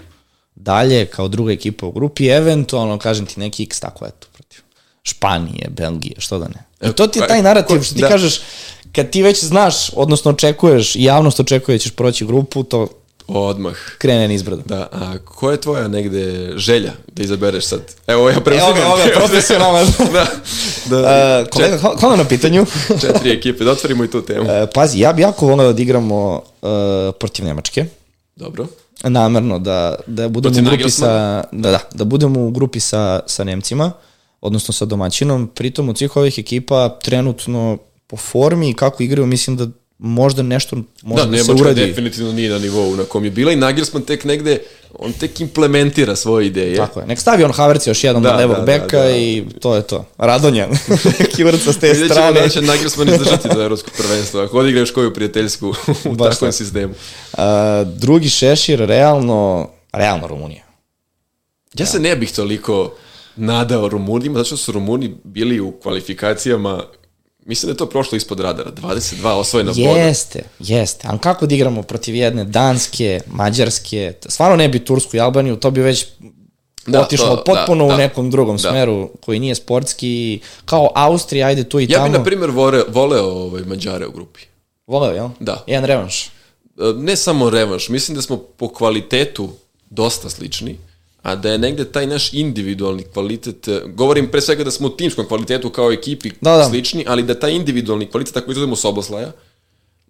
dalje 0.55 1.07
kao 1.07 1.29
druga 1.29 1.53
ekipa 1.53 1.87
u 1.87 1.93
grupi, 1.93 2.27
eventualno, 2.27 2.99
kažem 2.99 3.27
ti, 3.27 3.41
neki 3.41 3.63
x 3.63 3.81
tako 3.81 4.07
eto, 4.07 4.27
protiv 4.33 4.61
Španije, 5.03 5.69
Belgije, 5.71 6.15
što 6.19 6.39
da 6.39 6.49
ne. 6.49 6.89
I 6.91 6.93
to 6.93 7.07
ti 7.07 7.19
je 7.19 7.27
taj 7.27 7.43
narativ 7.43 7.83
što 7.83 7.95
ti 7.95 8.01
Da. 8.01 8.09
kažeš, 8.09 8.41
kad 8.93 9.11
ti 9.11 9.23
već 9.23 9.45
znaš, 9.45 9.91
odnosno 9.93 10.31
očekuješ, 10.31 10.97
javnost 10.97 11.41
očekuje 11.41 11.75
da 11.75 11.83
ćeš 11.83 11.93
proći 11.93 12.27
grupu, 12.27 12.63
to 12.63 12.89
Odmah. 13.29 13.77
krene 13.99 14.29
nizbrdo. 14.29 14.63
Da, 14.65 14.89
a 14.93 15.19
koja 15.19 15.53
je 15.53 15.61
tvoja 15.61 15.89
negde 15.89 16.53
želja 16.57 16.93
da 17.09 17.23
izabereš 17.23 17.65
sad? 17.65 17.81
Evo 18.07 18.31
ja 18.31 18.41
preuzimam. 18.41 18.77
Evo 18.77 18.97
ga, 18.97 19.03
evo 19.03 19.13
ga, 19.15 19.19
profesionalno. 19.19 19.79
da, 20.13 20.27
da, 20.87 21.43
Uh, 21.43 21.49
kolega, 21.49 21.79
hvala- 21.79 21.97
hvala 22.01 22.17
na 22.17 22.25
pitanju. 22.25 22.67
četiri 23.01 23.31
ekipe, 23.31 23.65
da 23.65 23.73
otvorimo 23.73 24.05
i 24.05 24.11
tu 24.11 24.23
temu. 24.23 24.51
E, 24.51 24.67
pazi, 24.75 24.99
ja 25.01 25.13
bi 25.13 25.23
jako 25.23 25.47
voleo 25.47 25.73
da 25.73 25.83
igramo 25.83 26.35
uh, 26.63 26.69
protiv 27.21 27.45
Nemačke. 27.45 27.85
Dobro. 28.37 28.67
Namerno 29.03 29.59
da, 29.59 29.95
da 30.07 30.29
budemo 30.29 30.55
Protiv 30.55 30.65
u 30.65 30.77
grupi 30.77 30.91
sa, 30.91 31.07
da, 31.53 31.71
da, 31.71 31.79
da 31.95 32.05
budemo 32.05 32.47
u 32.47 32.51
grupi 32.51 32.81
sa, 32.81 33.21
sa 33.27 33.45
Nemcima, 33.45 33.93
odnosno 34.41 34.75
sa 34.75 34.85
domaćinom. 34.85 35.51
Pritom 35.55 35.89
od 35.89 35.99
svih 35.99 36.17
ovih 36.17 36.39
ekipa 36.39 36.89
trenutno 36.89 37.79
po 38.07 38.17
formi 38.17 38.71
i 38.71 38.75
kako 38.75 39.03
igraju, 39.03 39.27
mislim 39.27 39.57
da 39.57 39.67
možda 39.99 40.43
nešto 40.43 40.77
može 41.03 41.25
Da, 41.25 41.31
da, 41.31 41.45
se 41.45 41.53
uradi. 41.53 41.81
definitivno 41.81 42.33
nije 42.33 42.51
na 42.51 42.59
nivou 42.59 42.97
na 42.97 43.05
kom 43.05 43.25
je 43.25 43.31
bila 43.31 43.53
i 43.53 43.57
Nagelsmann 43.57 44.05
tek 44.05 44.25
negde, 44.25 44.59
on 44.93 45.13
tek 45.13 45.41
implementira 45.41 46.17
svoje 46.17 46.47
ideje. 46.47 46.77
Tako 46.77 47.01
je. 47.01 47.07
Nek 47.07 47.19
stavi 47.19 47.45
on 47.45 47.53
Havertz 47.53 47.87
još 47.87 48.05
jedan 48.05 48.23
Da, 48.23 48.31
na 48.31 48.37
levog 48.37 48.57
da, 48.57 48.63
da, 48.63 48.67
beka 48.69 48.99
da. 48.99 49.11
i 49.11 49.45
to 49.61 49.75
je 49.75 49.83
to. 49.83 50.05
Radonja. 50.19 50.69
Neki 51.21 51.45
vrca 51.45 51.73
s 51.73 51.79
te 51.79 51.87
Vidjet 51.87 51.99
ćemo 52.05 52.15
strane. 52.15 52.41
da 52.41 52.49
će 52.49 52.63
Nagelsmann 52.63 53.09
izdržati 53.09 53.49
do 53.49 53.63
evropskog 53.63 53.95
prvenstva, 53.99 54.45
ako 54.45 54.59
odigraš 54.59 54.91
koju 54.91 55.15
prijateljsku 55.15 55.67
u 56.05 56.13
Baš 56.13 56.29
takvom 56.31 56.33
tako. 56.41 56.53
sistemu. 56.53 56.95
A, 57.33 57.85
drugi 57.87 58.29
šešir, 58.29 58.79
realno, 58.79 59.69
realno 59.93 60.27
Rumunija. 60.27 60.63
Ja 61.75 61.87
se 61.87 61.99
ne 62.01 62.17
bih 62.17 62.33
toliko 62.33 62.93
nadao 63.37 63.89
Rumunima, 63.89 64.35
zato 64.35 64.47
što 64.47 64.57
su 64.57 64.73
Rumuni 64.73 65.15
bili 65.25 65.61
u 65.61 65.73
kvalifikacijama, 65.73 66.83
mislim 67.47 67.67
da 67.67 67.73
je 67.73 67.77
to 67.77 67.87
prošlo 67.87 68.17
ispod 68.17 68.41
radara, 68.41 68.71
22 68.73 69.29
osvojena 69.29 69.73
boda. 69.73 69.89
Jeste, 69.91 70.43
jeste. 70.61 71.09
Ali 71.09 71.19
kako 71.19 71.47
da 71.47 71.55
igramo 71.55 71.83
protiv 71.83 72.15
jedne 72.15 72.45
Danske, 72.45 73.21
Mađarske, 73.29 74.13
stvarno 74.23 74.57
ne 74.57 74.69
bi 74.69 74.79
Tursku 74.81 75.17
i 75.17 75.21
Albaniju, 75.21 75.57
to 75.57 75.71
bi 75.71 75.81
već 75.81 76.07
Da, 76.87 77.01
otišlo 77.01 77.37
to- 77.37 77.45
potpuno 77.45 77.79
da, 77.79 77.87
u 77.87 77.91
da. 77.91 77.97
nekom 77.97 78.31
drugom 78.31 78.57
Da. 78.57 78.71
smeru 78.71 79.11
koji 79.21 79.39
nije 79.41 79.55
sportski, 79.55 80.41
kao 80.65 80.91
Austrija, 80.95 81.47
ajde 81.47 81.65
tu 81.65 81.81
i 81.81 81.85
Ja 81.85 81.89
tamo. 81.91 82.05
bih, 82.05 82.13
na 82.13 82.25
primjer, 82.25 82.51
vore, 82.51 82.83
voleo 82.89 83.25
ovaj, 83.27 83.63
Mađare 83.63 84.07
u 84.07 84.13
grupi. 84.13 84.41
Voleo, 84.87 85.13
jel? 85.13 85.29
Da. 85.41 85.65
Jedan 85.67 85.85
revanš. 85.85 86.25
E, 86.25 86.31
Ne 86.97 87.17
samo 87.17 87.51
revanš, 87.51 87.89
mislim 87.89 88.15
da 88.15 88.23
smo 88.23 88.37
po 88.37 88.69
kvalitetu 88.69 89.49
dosta 89.91 90.31
slični, 90.31 90.79
a 91.27 91.35
da 91.37 91.51
je 91.51 91.59
negde 91.59 91.85
taj 91.85 92.07
naš 92.07 92.33
individualni 92.33 93.03
kvalitet, 93.03 93.69
e, 93.69 93.81
govorim 93.95 94.29
pre 94.31 94.41
svega 94.41 94.65
da 94.65 94.71
smo 94.71 94.87
u 94.87 94.91
timskom 94.97 95.27
kvalitetu 95.27 95.71
kao 95.71 95.93
ekipi 95.93 96.31
Da, 96.41 96.57
da. 96.57 96.69
slični, 96.69 97.05
ali 97.09 97.23
da 97.23 97.35
taj 97.35 97.53
individualni 97.53 98.07
kvalitet, 98.07 98.37
ako 98.37 98.51
izuzmemo 98.51 98.77
Soboslaja, 98.77 99.33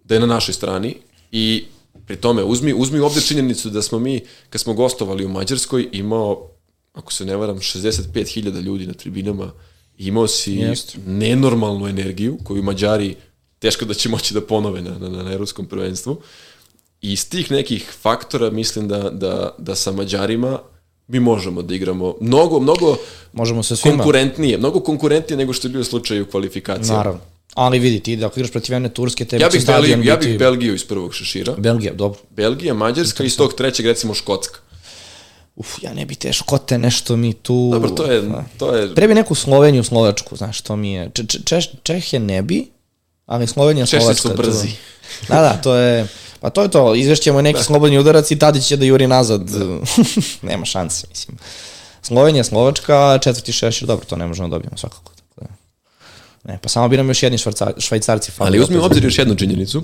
da 0.03 0.15
je 0.15 0.19
na 0.19 0.25
našoj 0.25 0.53
strani 0.53 0.95
i 1.31 1.65
pri 2.05 2.15
tome 2.15 2.43
uzmi, 2.43 2.73
uzmi 2.73 2.99
obzir 2.99 3.23
činjenicu 3.23 3.69
da 3.69 3.81
smo 3.81 3.99
mi, 3.99 4.21
kad 4.49 4.61
smo 4.61 4.73
gostovali 4.73 5.25
u 5.25 5.29
Mađarskoj, 5.29 5.89
imao, 5.91 6.51
ako 6.93 7.13
se 7.13 7.25
ne 7.25 7.35
varam, 7.35 7.57
65.000 7.57 8.61
ljudi 8.61 8.87
na 8.87 8.93
tribinama, 8.93 9.51
imao 9.97 10.27
si 10.27 10.53
Jeste. 10.53 10.99
nenormalnu 11.05 11.87
energiju 11.87 12.37
koju 12.43 12.63
Mađari 12.63 13.15
teško 13.59 13.85
da 13.85 13.93
će 13.93 14.09
moći 14.09 14.33
da 14.33 14.41
ponove 14.41 14.81
na, 14.81 14.97
na, 14.99 15.23
na 15.23 15.33
evropskom 15.33 15.65
prvenstvu. 15.65 16.21
I 17.01 17.13
iz 17.13 17.29
tih 17.29 17.51
nekih 17.51 17.89
faktora 18.01 18.49
mislim 18.49 18.87
da, 18.87 19.09
da, 19.09 19.55
da 19.57 19.75
sa 19.75 19.91
Mađarima 19.91 20.59
mi 21.07 21.19
možemo 21.19 21.61
da 21.61 21.75
igramo 21.75 22.15
mnogo, 22.21 22.59
mnogo 22.59 22.97
Možemo 23.33 23.63
se 23.63 23.75
svima. 23.75 23.97
konkurentnije, 23.97 24.57
mnogo 24.57 24.79
konkurentnije 24.79 25.37
nego 25.37 25.53
što 25.53 25.67
je 25.67 25.71
bio 25.71 25.83
slučaj 25.83 26.21
u 26.21 26.25
kvalifikacijama. 26.25 26.97
Naravno. 26.97 27.19
Ali 27.53 27.79
vidi, 27.79 27.99
ti 27.99 28.15
da 28.15 28.25
ako 28.25 28.39
igraš 28.39 28.51
protiv 28.51 28.73
jedne 28.73 28.89
Turske, 28.89 29.25
tebi 29.25 29.43
Ja 29.43 29.49
će 29.49 29.57
bih, 29.57 29.63
stadion 29.63 29.81
Belgiju, 29.91 30.09
ja 30.09 30.15
biti... 30.15 30.29
bih 30.29 30.39
Belgiju 30.39 30.75
iz 30.75 30.85
prvog 30.85 31.13
šešira. 31.13 31.53
Belgija, 31.57 31.93
dobro. 31.93 32.19
Belgija, 32.29 32.73
Mađarska 32.73 33.23
i 33.23 33.27
iz 33.27 33.37
tog 33.37 33.53
trećeg 33.53 33.85
recimo 33.85 34.13
Škotska. 34.13 34.59
Uf, 35.55 35.83
ja 35.83 35.93
ne 35.93 36.05
bi 36.05 36.15
te 36.15 36.33
škote, 36.33 36.77
nešto 36.77 37.15
mi 37.15 37.33
tu... 37.33 37.69
Dobro, 37.73 37.89
to 37.89 38.05
je, 38.05 38.23
to 38.57 38.75
je 38.75 38.95
Treba 38.95 39.13
neku 39.13 39.35
Sloveniju, 39.35 39.83
Slovačku, 39.83 40.35
znaš, 40.35 40.61
to 40.61 40.75
mi 40.75 40.93
je... 40.93 41.11
Če, 41.13 41.23
če, 41.45 41.61
Čehije 41.83 42.19
ne 42.19 42.41
bi, 42.41 42.65
ali 43.25 43.47
Slovenija, 43.47 43.85
Česi 43.85 43.99
Slovačka. 44.01 44.21
su 44.21 44.29
to- 44.29 44.35
brzi. 44.35 44.67
Da, 45.27 45.35
da, 45.35 45.61
to 45.63 45.75
je... 45.75 46.07
Pa 46.39 46.49
to 46.49 46.61
je 46.61 46.71
to, 46.71 46.95
izvešćemo 46.95 47.41
neki 47.41 47.63
slobodni 47.63 47.99
udarac 47.99 48.31
i 48.31 48.39
Tadić 48.39 48.65
će 48.65 48.77
da 48.77 48.85
juri 48.85 49.07
nazad. 49.07 49.41
Nema 50.49 50.65
šanse, 50.65 51.07
mislim. 51.09 51.37
Slovenija, 52.01 52.43
Slovačka, 52.43 53.19
četvrti 53.23 53.51
šešir, 53.51 53.87
dobro, 53.87 54.05
to 54.05 54.15
ne 54.15 54.27
možemo 54.27 54.47
da 54.47 54.55
dobijemo 54.55 54.77
svakako. 54.77 55.11
Da. 55.37 55.47
Ne, 56.43 56.59
pa 56.61 56.69
samo 56.69 56.87
bi 56.87 56.97
nam 56.97 57.07
još 57.07 57.23
jedni 57.23 57.37
švarca, 57.37 57.71
švajcarci 57.77 58.31
fali. 58.31 58.47
Ali 58.47 58.59
uzmi 58.59 58.77
u 58.77 58.83
obzir 58.83 59.03
još 59.03 59.17
jednu 59.17 59.35
činjenicu, 59.35 59.83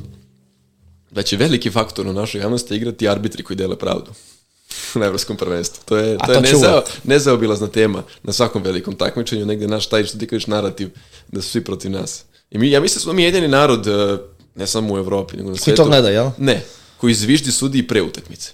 da 1.12 1.24
će 1.24 1.38
veliki 1.38 1.72
faktor 1.72 2.08
u 2.08 2.14
našoj 2.14 2.42
javnosti 2.42 2.76
igrati 2.76 3.10
arbitri 3.10 3.44
koji 3.44 3.58
dele 3.58 3.76
pravdu 3.76 4.12
na 5.00 5.06
evropskom 5.06 5.38
prvenstvu. 5.38 5.84
To 5.86 5.98
je, 5.98 6.18
to 6.18 6.32
je 6.32 6.38
to 6.38 6.46
će 6.46 6.54
nezao, 6.54 6.84
nezaobilazna 7.04 7.68
tema 7.68 8.04
na 8.24 8.34
svakom 8.34 8.64
velikom 8.64 8.96
takmičenju, 8.96 9.46
negde 9.46 9.68
naš 9.68 9.88
taj 9.88 10.04
što 10.04 10.18
ti 10.18 10.28
kažeš 10.28 10.48
narativ 10.48 10.90
da 11.28 11.42
su 11.42 11.50
svi 11.50 11.64
protiv 11.64 11.92
nas. 11.92 12.24
I 12.52 12.58
mi, 12.58 12.72
ja 12.72 12.82
mislim 12.82 13.00
da 13.00 13.02
smo 13.04 13.14
mi 13.14 13.24
jedini 13.24 13.48
narod, 13.48 13.88
eh, 13.88 14.18
ne 14.56 14.68
samo 14.68 14.94
u 14.94 14.98
Evropi, 14.98 15.38
nego 15.38 15.50
na 15.50 15.54
Koji 15.54 15.60
svetu. 15.60 15.76
to 15.78 15.86
gleda, 15.86 16.10
jel? 16.10 16.30
Ne, 16.38 16.64
koji 16.98 17.14
zviždi 17.14 17.52
sudi 17.52 17.88
pre 17.88 18.02
utakmice. 18.02 18.52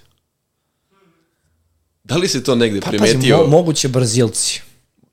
Da 2.03 2.17
li 2.17 2.27
se 2.27 2.43
to 2.43 2.55
negde 2.55 2.81
Pa 2.81 2.89
primetio? 2.89 3.37
mo, 3.37 3.47
moguće 3.47 3.87
Brazilci. 3.87 4.61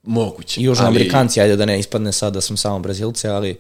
Moguće. 0.03 0.61
I 0.61 0.65
Južnoamerikanci, 0.65 1.41
ajde 1.41 1.57
da 1.57 1.65
ne 1.65 1.79
ispadne 1.79 2.13
sad 2.13 2.33
da 2.35 2.41
sam 2.41 2.57
samo 2.57 2.79
Brazilci, 2.79 3.29
ali 3.29 3.37
Ali, 3.39 3.57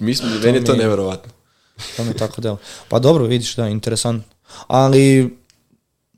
mislim, 0.00 0.30
meni 0.44 0.58
je 0.58 0.64
to 0.64 0.76
neverovatno. 0.76 1.32
to 1.96 2.04
mi 2.04 2.14
tako 2.14 2.40
delo. 2.40 2.58
Pa 2.88 2.98
dobro, 2.98 3.24
vidiš, 3.24 3.54
da, 3.56 3.68
interesantno. 3.68 4.22
Ali, 4.66 5.36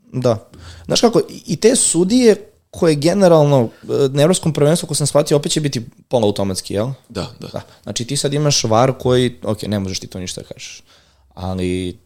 da. 0.05 0.49
Znaš 0.85 1.01
kako, 1.01 1.21
i 1.45 1.55
te 1.55 1.75
sudije 1.75 2.49
koje 2.73 2.95
generalno 2.95 3.69
e, 3.83 3.87
na 4.09 4.21
evropskom 4.21 4.53
prvenstvu, 4.53 4.87
ko 4.87 4.95
sam 4.95 5.07
shvatio, 5.07 5.37
opet 5.37 5.51
će 5.51 5.61
biti 5.61 5.81
poluautomatski, 6.07 6.73
jel? 6.73 6.87
Da, 7.09 7.27
da. 7.39 7.47
Da. 7.47 7.61
Znači 7.83 8.05
ti 8.05 8.17
sad 8.17 8.33
imaš 8.33 8.63
var 8.63 8.93
koji, 8.99 9.35
ok, 9.43 9.63
ne 9.63 9.79
možeš 9.79 9.99
ti 9.99 10.07
to 10.07 10.19
ništa 10.19 10.41
da 10.41 10.47
kažeš, 10.47 10.83
ali 11.33 11.97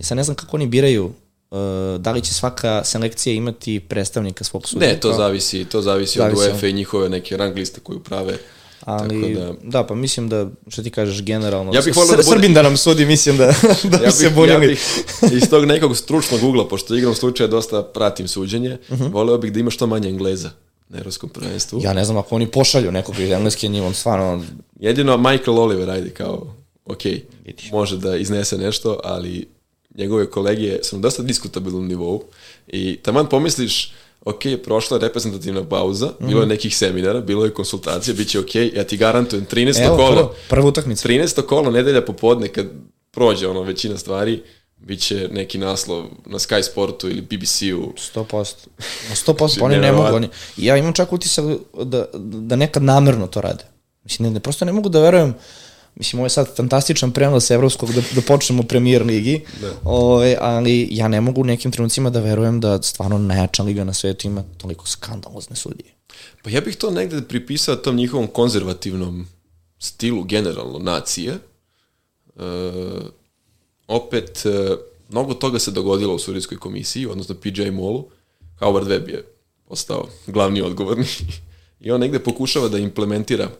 sad 0.00 0.16
ne 0.16 0.24
znam 0.24 0.36
kako 0.36 0.56
oni 0.56 0.66
biraju 0.66 1.04
uh, 1.04 1.58
da 2.00 2.12
li 2.12 2.22
će 2.22 2.34
svaka 2.34 2.84
selekcija 2.84 3.34
imati 3.34 3.80
predstavnika 3.80 4.44
svog 4.44 4.68
suda. 4.68 4.86
Ne, 4.86 5.00
to 5.00 5.12
zavisi, 5.12 5.64
to 5.64 5.82
zavisi, 5.82 6.20
od 6.20 6.24
Zavisi, 6.24 6.50
UEFA 6.52 6.66
i 6.66 6.72
njihove 6.72 7.08
neke 7.08 7.36
rang 7.36 7.56
liste 7.56 7.80
koju 7.80 8.00
prave. 8.00 8.38
Ali, 8.80 9.22
Tako 9.22 9.34
da, 9.36 9.54
da- 9.62 9.84
pa 9.84 9.94
mislim 9.94 10.28
da, 10.28 10.46
što 10.68 10.82
ti 10.82 10.90
kažeš, 10.90 11.22
generalno, 11.22 11.72
Ja 11.74 11.80
bih 11.80 11.92
S- 11.92 11.96
voleo 11.96 12.10
da 12.10 12.16
bude- 12.16 12.28
Srbin 12.28 12.54
da 12.54 12.62
nam 12.62 12.76
sudi, 12.76 13.06
mislim 13.06 13.36
da, 13.36 13.46
da 13.84 13.96
Ja 13.96 14.06
bi 14.06 14.10
se 14.12 14.24
bih, 14.24 14.34
bunili. 14.34 14.52
ja 14.54 14.68
bih 14.68 14.80
iz 15.32 15.50
tog 15.50 15.64
nekog 15.64 15.96
stručnog 15.96 16.42
ugla, 16.42 16.68
pošto 16.68 16.94
igram 16.94 17.14
slučaja 17.14 17.46
dosta 17.48 17.82
pratim 17.84 18.28
suđenje, 18.28 18.78
Mhm. 18.90 19.04
voleo 19.04 19.38
bih 19.38 19.52
da 19.52 19.60
ima 19.60 19.70
što 19.70 19.86
manje 19.86 20.08
Engleza 20.08 20.50
na 20.88 20.98
evropskom 20.98 21.30
prvenstvu. 21.30 21.80
Ja 21.82 21.92
ne 21.92 22.04
znam 22.04 22.16
ako 22.16 22.34
oni 22.34 22.46
pošalju 22.48 22.92
nekog 22.92 23.18
iz 23.18 23.30
engleske 23.30 23.68
njim, 23.68 23.84
on 23.84 23.94
stvarno, 23.94 24.44
Jedino 24.76 25.16
Michael 25.18 25.58
Oliver, 25.58 25.90
ajde 25.90 26.10
kao, 26.10 26.54
ok, 26.86 27.04
Vidiš. 27.44 27.70
može 27.72 27.96
da 27.96 28.16
iznese 28.16 28.58
nešto, 28.58 29.00
ali 29.04 29.48
njegove 29.94 30.26
kolegije 30.26 30.80
su 30.82 30.96
na 30.96 31.02
dosta 31.02 31.22
diskutabilnom 31.22 31.88
nivou 31.88 32.22
i 32.68 32.96
taman 32.96 33.26
pomisliš, 33.26 33.92
ok, 34.22 34.42
prošla 34.64 34.96
je 34.96 35.00
reprezentativna 35.00 35.64
pauza, 35.64 36.12
bilo 36.20 36.30
je 36.32 36.46
Mhm. 36.46 36.48
nekih 36.48 36.76
seminara, 36.76 37.20
bilo 37.20 37.44
je 37.44 37.54
konsultacija, 37.54 38.14
bit 38.14 38.28
će 38.28 38.38
ok, 38.40 38.54
ja 38.54 38.84
ti 38.84 38.96
garantujem 38.96 39.46
13. 39.46 39.84
evo, 39.84 39.96
kolo, 39.96 40.08
prvo, 40.12 40.34
prva 40.48 40.68
utakmica. 40.68 41.02
13. 41.02 41.42
kolo 41.42 41.70
nedelja 41.70 42.04
popodne 42.04 42.48
kad 42.48 42.66
prođe 43.10 43.48
ono 43.48 43.62
većina 43.62 43.98
stvari, 43.98 44.42
bit 44.78 45.00
će 45.00 45.28
neki 45.32 45.58
naslov 45.58 46.04
na 46.26 46.38
Sky 46.38 46.62
Sportu 46.62 47.08
ili 47.08 47.20
BBC-u. 47.22 47.92
100%. 48.14 48.54
Na 49.08 49.14
100%, 49.16 49.58
pa 49.58 49.64
oni 49.64 49.76
ne 49.76 49.92
mogu. 49.92 50.16
Oni, 50.16 50.28
ja 50.56 50.76
imam 50.76 50.92
čak 50.92 51.12
utisak 51.12 51.44
da, 51.84 52.04
da 52.14 52.56
nekad 52.56 52.82
namerno 52.82 53.26
to 53.26 53.40
rade. 53.40 53.64
Mislim, 54.04 54.28
ne, 54.28 54.34
ne, 54.34 54.40
prosto 54.40 54.64
ne 54.64 54.72
mogu 54.72 54.88
da 54.88 55.00
verujem, 55.00 55.34
mislim, 55.98 56.20
ovo 56.20 56.26
je 56.26 56.30
sad 56.30 56.56
fantastičan 56.56 57.12
prenos 57.12 57.50
evropskog 57.50 57.92
da, 57.92 58.02
da 58.14 58.20
počnemo 58.20 58.62
u 58.62 58.66
premier 58.66 59.02
ligi, 59.06 59.40
Ove, 59.84 60.36
ali 60.40 60.88
ja 60.90 61.08
ne 61.08 61.20
mogu 61.20 61.40
u 61.40 61.44
nekim 61.44 61.72
trenucima 61.72 62.10
da 62.10 62.20
verujem 62.20 62.60
da 62.60 62.82
stvarno 62.82 63.18
najjača 63.18 63.62
liga 63.62 63.84
na 63.84 63.94
svetu 63.94 64.26
ima 64.26 64.44
toliko 64.56 64.86
skandalozne 64.86 65.56
sudije. 65.56 65.94
Pa 66.42 66.50
ja 66.50 66.60
bih 66.60 66.76
to 66.76 66.90
negde 66.90 67.22
pripisao 67.22 67.76
tom 67.76 67.96
njihovom 67.96 68.26
konzervativnom 68.26 69.26
stilu 69.78 70.24
generalno 70.24 70.78
nacije. 70.78 71.32
E, 71.32 71.38
opet, 73.88 74.46
e, 74.46 74.76
mnogo 75.08 75.34
toga 75.34 75.58
se 75.58 75.70
dogodilo 75.70 76.14
u 76.14 76.18
Surijskoj 76.18 76.58
komisiji, 76.58 77.06
odnosno 77.06 77.34
PJ 77.34 77.70
Molu. 77.70 78.08
Howard 78.60 78.86
Webb 78.86 79.08
je 79.08 79.24
postao 79.68 80.08
glavni 80.26 80.62
odgovorni 80.62 81.06
i 81.80 81.90
on 81.90 82.00
negde 82.00 82.18
pokušava 82.18 82.68
da 82.68 82.78
implementira 82.78 83.50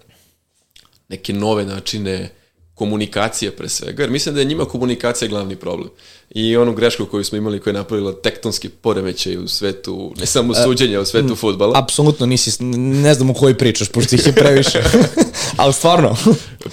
neke 1.09 1.33
nove 1.33 1.65
načine 1.65 2.31
komunikacije 2.75 3.51
pre 3.51 3.69
svega, 3.69 4.03
jer 4.03 4.11
mislim 4.11 4.35
da 4.35 4.41
je 4.41 4.45
njima 4.45 4.65
komunikacija 4.65 5.29
glavni 5.29 5.57
problem. 5.57 5.89
I 6.31 6.57
onu 6.57 6.75
grešku 6.75 7.07
koju 7.07 7.25
smo 7.25 7.39
imali 7.39 7.61
koja 7.61 7.71
je 7.71 7.79
napravila 7.79 8.13
tektonski 8.13 8.69
poremećaj 8.69 9.37
u 9.37 9.49
svetu, 9.49 10.15
ne 10.21 10.27
samo 10.27 10.55
suđenja, 10.55 11.01
u 11.01 11.05
svetu 11.05 11.37
futbala. 11.37 11.79
Apsolutno 11.79 12.27
nisi, 12.27 12.65
ne 12.65 13.15
znam 13.15 13.31
o 13.31 13.35
kojoj 13.35 13.59
pričaš, 13.59 13.89
pošto 13.89 14.15
ih 14.15 14.27
je 14.27 14.33
previše. 14.33 14.83
ali 15.57 15.73
stvarno. 15.73 16.17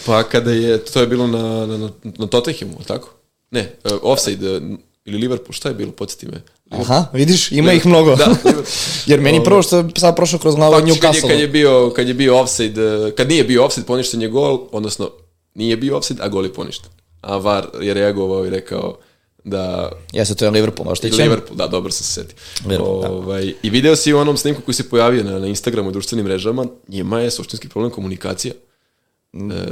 Pa 0.05 0.23
kada 0.23 0.51
je, 0.51 0.77
to 0.77 1.01
je 1.01 1.07
bilo 1.07 1.27
na, 1.27 1.65
na, 1.65 1.89
na, 2.03 2.27
Tottenhamu, 2.27 2.77
tako? 2.87 3.09
Ne, 3.51 3.71
uh, 3.83 3.91
offside 4.01 4.61
ili 5.05 5.17
Liverpool, 5.17 5.53
šta 5.53 5.69
je 5.69 5.75
bilo, 5.75 5.91
podsjeti 5.91 6.27
me. 6.27 6.41
Aha, 6.69 7.05
vidiš, 7.13 7.51
ima 7.51 7.73
ih 7.73 7.85
mnogo. 7.85 8.15
Da, 8.15 8.25
Liverpool. 8.45 8.65
Jer 9.05 9.21
meni 9.21 9.43
prvo 9.43 9.61
što 9.61 9.77
je 9.77 9.85
sad 9.97 10.15
prošlo 10.15 10.39
kroz 10.39 10.55
glavu 10.55 10.73
je 10.73 10.79
Faktički 10.79 10.99
kad 10.99 11.15
je, 11.15 11.21
Newcastle. 11.21 11.27
kad 11.29 11.39
je 11.39 11.47
bio, 11.47 11.93
kad 11.95 12.07
je 12.07 12.13
bio 12.13 12.39
offside, 12.39 12.97
uh, 12.97 13.11
kad 13.11 13.29
nije 13.29 13.43
bio 13.43 13.65
offside, 13.65 13.87
poništen 13.87 14.21
je 14.21 14.27
gol, 14.27 14.67
odnosno 14.71 15.09
nije 15.53 15.77
bio 15.77 15.97
offside, 15.97 16.23
a 16.23 16.27
gol 16.27 16.45
je 16.45 16.53
poništen. 16.53 16.89
A 17.21 17.37
VAR 17.37 17.67
je 17.81 17.93
reagovao 17.93 18.45
i 18.45 18.49
rekao 18.49 18.97
da 19.43 19.91
Jeste, 20.13 20.35
to 20.35 20.45
je 20.45 20.51
Liverpool, 20.51 20.89
oštećen. 20.89 21.21
Liverpool, 21.21 21.57
da, 21.57 21.67
dobro 21.67 21.91
sam 21.91 22.05
se 22.05 22.13
setio. 22.13 22.35
Liverpool, 22.65 23.01
da. 23.01 23.11
ovaj, 23.11 23.53
I 23.63 23.69
video 23.69 23.95
si 23.95 24.13
u 24.13 24.17
onom 24.17 24.37
snimku 24.37 24.61
koji 24.61 24.75
se 24.75 24.89
pojavio 24.89 25.23
na, 25.23 25.39
na 25.39 25.47
Instagramu 25.47 25.89
i 25.89 25.93
društvenim 25.93 26.25
mrežama, 26.25 26.65
njima 26.87 27.19
je 27.19 27.31
suštinski 27.31 27.69
problem 27.69 27.91
komunikacija. 27.91 28.53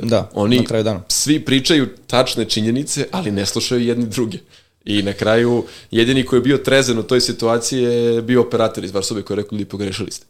Da, 0.02 0.30
Oni 0.34 0.58
na 0.58 0.64
kraju 0.64 0.84
dana. 0.84 1.04
svi 1.08 1.46
pričaju 1.46 1.88
tačne 2.08 2.46
činjenice, 2.46 3.08
ali 3.12 3.32
ne 3.32 3.46
slušaju 3.46 3.82
jedni 3.82 4.06
druge. 4.06 4.38
I 4.86 5.02
na 5.02 5.14
kraju, 5.14 5.66
jedini 5.92 6.26
koji 6.26 6.38
je 6.38 6.42
bio 6.42 6.58
trezen 6.58 7.00
u 7.00 7.04
toj 7.04 7.22
situaciji 7.22 7.82
je 7.82 8.22
bio 8.22 8.42
operator 8.42 8.84
iz 8.84 8.92
Varsove 8.92 9.22
koji 9.22 9.38
je 9.38 9.42
rekao, 9.44 9.56
ljudi, 9.56 9.66
pogrešili 9.66 10.12
ste. 10.12 10.26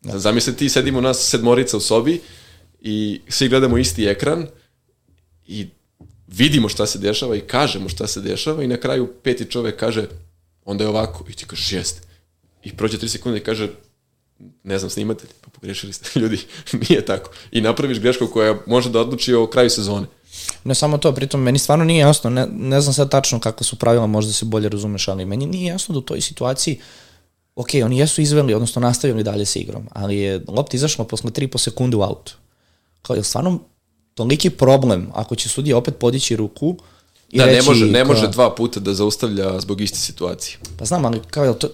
Da. 0.00 0.18
Zamisli 0.18 0.56
ti, 0.56 0.68
sedimo 0.68 1.00
nas 1.00 1.28
sedmorica 1.28 1.76
u 1.76 1.80
sobi 1.80 2.20
i 2.80 3.20
svi 3.28 3.48
gledamo 3.48 3.78
isti 3.78 4.06
ekran 4.06 4.46
i 5.46 5.66
vidimo 6.26 6.68
šta 6.68 6.86
se 6.86 6.98
dešava 6.98 7.36
i 7.36 7.40
kažemo 7.40 7.88
šta 7.88 8.06
se 8.06 8.20
dešava 8.20 8.62
i 8.62 8.68
na 8.68 8.76
kraju 8.76 9.12
peti 9.22 9.44
čovek 9.44 9.76
kaže, 9.76 10.06
onda 10.64 10.84
je 10.84 10.88
ovako, 10.88 11.24
i 11.28 11.32
ti 11.32 11.44
kažeš, 11.46 11.72
jeste. 11.72 12.00
I 12.64 12.76
prođe 12.76 12.98
tri 12.98 13.08
sekunde 13.08 13.38
i 13.38 13.42
kaže, 13.42 13.68
ne 14.62 14.78
znam, 14.78 14.90
snimatelj, 14.90 15.30
pa 15.40 15.50
pogrešili 15.50 15.92
ste, 15.92 16.10
ljudi, 16.20 16.38
nije 16.88 17.04
tako. 17.04 17.30
I 17.52 17.60
napraviš 17.60 18.00
grešku 18.00 18.26
koja 18.26 18.58
može 18.66 18.90
da 18.90 19.00
odluči 19.00 19.34
o 19.34 19.46
kraju 19.46 19.70
sezone. 19.70 20.06
Ne 20.64 20.74
samo 20.74 20.98
to, 20.98 21.12
pritom 21.14 21.42
meni 21.42 21.58
stvarno 21.58 21.84
nije 21.84 21.98
jasno, 21.98 22.30
ne, 22.30 22.46
ne 22.46 22.80
znam 22.80 22.94
sad 22.94 23.10
tačno 23.10 23.40
kako 23.40 23.64
su 23.64 23.76
pravila, 23.76 24.06
možda 24.06 24.32
se 24.32 24.44
bolje 24.44 24.68
razumeš, 24.68 25.08
ali 25.08 25.24
meni 25.24 25.46
nije 25.46 25.66
jasno 25.66 25.92
da 25.92 25.98
u 25.98 26.02
toj 26.02 26.20
situaciji, 26.20 26.80
ok, 27.56 27.68
oni 27.84 27.98
jesu 27.98 28.20
izveli, 28.20 28.54
odnosno 28.54 28.80
nastavili 28.80 29.22
dalje 29.22 29.44
sa 29.44 29.58
igrom, 29.58 29.88
ali 29.92 30.16
je 30.16 30.40
lopta 30.48 30.76
izašla 30.76 31.04
posle 31.04 31.30
3,5 31.30 31.58
sekunde 31.58 31.96
u 31.96 32.02
autu. 32.02 32.34
Kao, 33.02 33.16
je 33.16 33.22
stvarno 33.22 33.58
toliki 34.14 34.50
problem 34.50 35.10
ako 35.14 35.36
će 35.36 35.48
sudija 35.48 35.76
opet 35.76 35.96
podići 35.98 36.36
ruku 36.36 36.76
i 37.30 37.38
Da, 37.38 37.44
reći... 37.44 37.56
ne 37.56 37.62
može, 37.62 37.86
ne 37.86 38.04
kao- 38.04 38.14
može 38.14 38.28
dva 38.28 38.54
puta 38.54 38.80
da 38.80 38.94
zaustavlja 38.94 39.60
zbog 39.60 39.80
iste 39.80 39.98
situacije. 39.98 40.58
Pa 40.78 40.84
znam, 40.84 41.04
ali 41.04 41.20
kao, 41.30 41.54
to, 41.54 41.68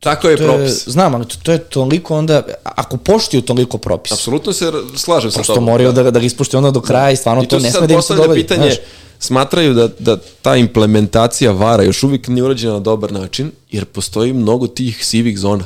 Tako 0.00 0.28
je 0.28 0.36
to 0.36 0.42
je, 0.42 0.48
propis. 0.48 0.88
znam, 0.88 1.14
ali 1.14 1.26
to, 1.26 1.36
to 1.42 1.52
je 1.52 1.58
toliko 1.60 2.16
onda, 2.16 2.42
ako 2.64 2.96
poštuju 2.96 3.42
toliko 3.42 3.78
propis, 3.78 4.12
Apsolutno 4.12 4.52
se 4.52 4.64
slažem 4.96 5.30
sa 5.30 5.34
prosto 5.34 5.54
tobom. 5.54 5.64
moraju 5.64 5.92
da, 5.92 6.02
da 6.02 6.10
ga 6.10 6.18
ispušte 6.20 6.56
onda 6.56 6.70
do 6.70 6.80
kraja 6.80 7.10
i 7.10 7.16
stvarno 7.16 7.42
I 7.42 7.46
to 7.46 7.56
tu 7.56 7.62
ne 7.62 7.70
sme 7.70 7.86
da 7.86 7.94
im 7.94 8.02
se 8.02 8.14
dogodi. 8.14 8.40
pitanje, 8.42 8.62
znaš. 8.64 8.76
smatraju 9.18 9.74
da, 9.74 9.88
da 9.98 10.16
ta 10.42 10.56
implementacija 10.56 11.52
vara 11.52 11.82
još 11.82 12.02
uvijek 12.02 12.28
nije 12.28 12.44
urađena 12.44 12.72
na 12.72 12.80
dobar 12.80 13.12
način, 13.12 13.50
jer 13.70 13.84
postoji 13.84 14.32
mnogo 14.32 14.66
tih 14.66 15.06
sivih 15.06 15.38
zona 15.38 15.64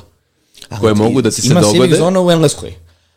koje 0.80 0.94
mogu 0.94 1.22
da 1.22 1.30
ti 1.30 1.42
se 1.42 1.46
Ima 1.46 1.60
dogode. 1.60 1.78
sivih 1.78 1.94
zona 1.94 2.20
u 2.20 2.30
Engleskoj. 2.30 2.74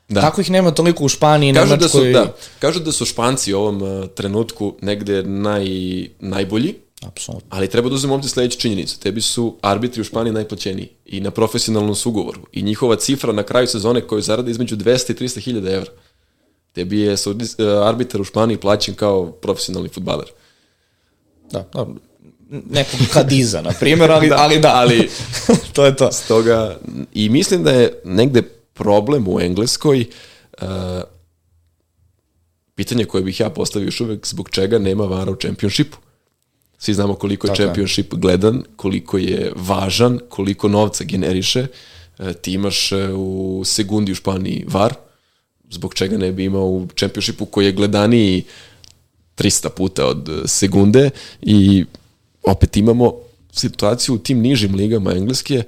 Da. 0.10 0.22
Kako 0.22 0.42
ih 0.42 0.52
nema 0.52 0.72
toliko 0.72 1.04
u 1.04 1.10
Španiji, 1.10 1.54
Kažu 1.54 1.68
da, 1.68 1.76
Nemačkoj? 1.78 1.90
su, 2.04 2.14
da, 2.14 2.34
kažu 2.60 2.80
da 2.80 2.92
su 2.92 3.06
Španci 3.06 3.54
u 3.54 3.60
ovom 3.60 3.82
uh, 3.82 4.08
trenutku 4.08 4.76
negde 4.82 5.24
naj, 5.24 5.66
najbolji, 6.20 6.76
Apsolutno. 7.02 7.48
ali 7.50 7.70
treba 7.70 7.90
da 7.90 7.96
uzmemo 7.96 8.14
ovdje 8.14 8.30
sledeću 8.30 8.60
činjenicu. 8.60 9.00
Tebi 9.00 9.22
su 9.22 9.58
arbitri 9.62 10.02
u 10.02 10.04
Španiji 10.04 10.34
najplaćeniji 10.34 10.90
i 11.06 11.20
na 11.20 11.32
profesionalnom 11.32 11.96
sugovoru. 11.96 12.42
I 12.52 12.62
njihova 12.62 12.96
cifra 12.96 13.34
na 13.34 13.44
kraju 13.44 13.68
sezone 13.68 14.02
koju 14.02 14.22
zarade 14.22 14.52
između 14.52 14.76
200 14.76 15.12
i 15.12 15.28
300 15.28 15.40
hiljada 15.40 15.72
evra. 15.72 15.92
Tebi 16.74 17.00
je 17.00 17.14
uh, 17.14 17.88
arbitar 17.88 18.22
u 18.22 18.24
Španiji 18.24 18.58
plaćen 18.58 18.96
kao 18.96 19.32
profesionalni 19.32 19.90
futbaler. 19.90 20.28
Da, 21.52 21.70
da. 21.74 21.88
Nekog 22.50 23.00
Kadiza, 23.14 23.62
na 23.62 23.72
primjer, 23.80 24.12
ali, 24.12 24.32
ali 24.44 24.60
da, 24.60 24.72
ali 24.76 25.10
to 25.74 25.86
je 25.86 25.96
to. 25.96 26.12
Stoga, 26.12 26.78
i 27.14 27.30
mislim 27.30 27.64
da 27.64 27.72
je 27.72 28.02
negde 28.06 28.42
problem 28.74 29.28
u 29.28 29.40
Engleskoj 29.42 30.06
uh, 30.62 30.68
pitanje 32.76 33.06
koje 33.06 33.24
bih 33.24 33.40
ja 33.40 33.50
postavio 33.50 33.86
još 33.86 34.02
uvek 34.02 34.28
zbog 34.28 34.50
čega 34.50 34.80
nema 34.80 35.04
vara 35.04 35.32
u 35.32 35.36
čempionšipu. 35.36 35.98
Svi 36.78 36.94
znamo 36.94 37.16
koliko 37.16 37.48
je 37.48 37.50
Tako 37.50 37.62
je. 37.62 37.66
championship 37.66 38.14
gledan, 38.14 38.64
koliko 38.76 39.18
je 39.18 39.52
važan, 39.56 40.20
koliko 40.30 40.68
novca 40.68 41.04
generiše. 41.04 41.68
E, 42.20 42.34
ti 42.34 42.54
imaš 42.54 42.92
e, 42.92 43.14
u 43.14 43.62
sekundi 43.66 44.12
u 44.12 44.16
Španiji 44.16 44.66
var, 44.68 44.94
zbog 45.70 45.94
čega 45.94 46.18
ne 46.18 46.32
bi 46.32 46.46
imao 46.46 46.66
u 46.66 46.88
championshipu 46.96 47.46
koji 47.46 47.66
je 47.66 47.72
gledaniji 47.72 48.44
300 49.38 49.70
puta 49.70 50.08
od 50.08 50.30
e, 50.30 50.48
sekunde 50.48 51.10
i 51.42 51.86
opet 52.44 52.78
imamo 52.78 53.14
situaciju 53.52 54.16
u 54.16 54.18
tim 54.18 54.40
nižim 54.40 54.76
ligama 54.76 55.12
engleske 55.12 55.64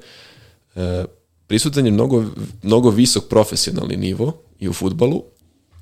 prisutan 1.49 1.85
je 1.85 1.91
mnogo, 1.91 2.25
mnogo 2.63 2.89
visok 2.89 3.23
profesionalni 3.29 3.97
nivo 3.97 4.33
i 4.59 4.69
u 4.69 4.73
futbalu 4.73 5.23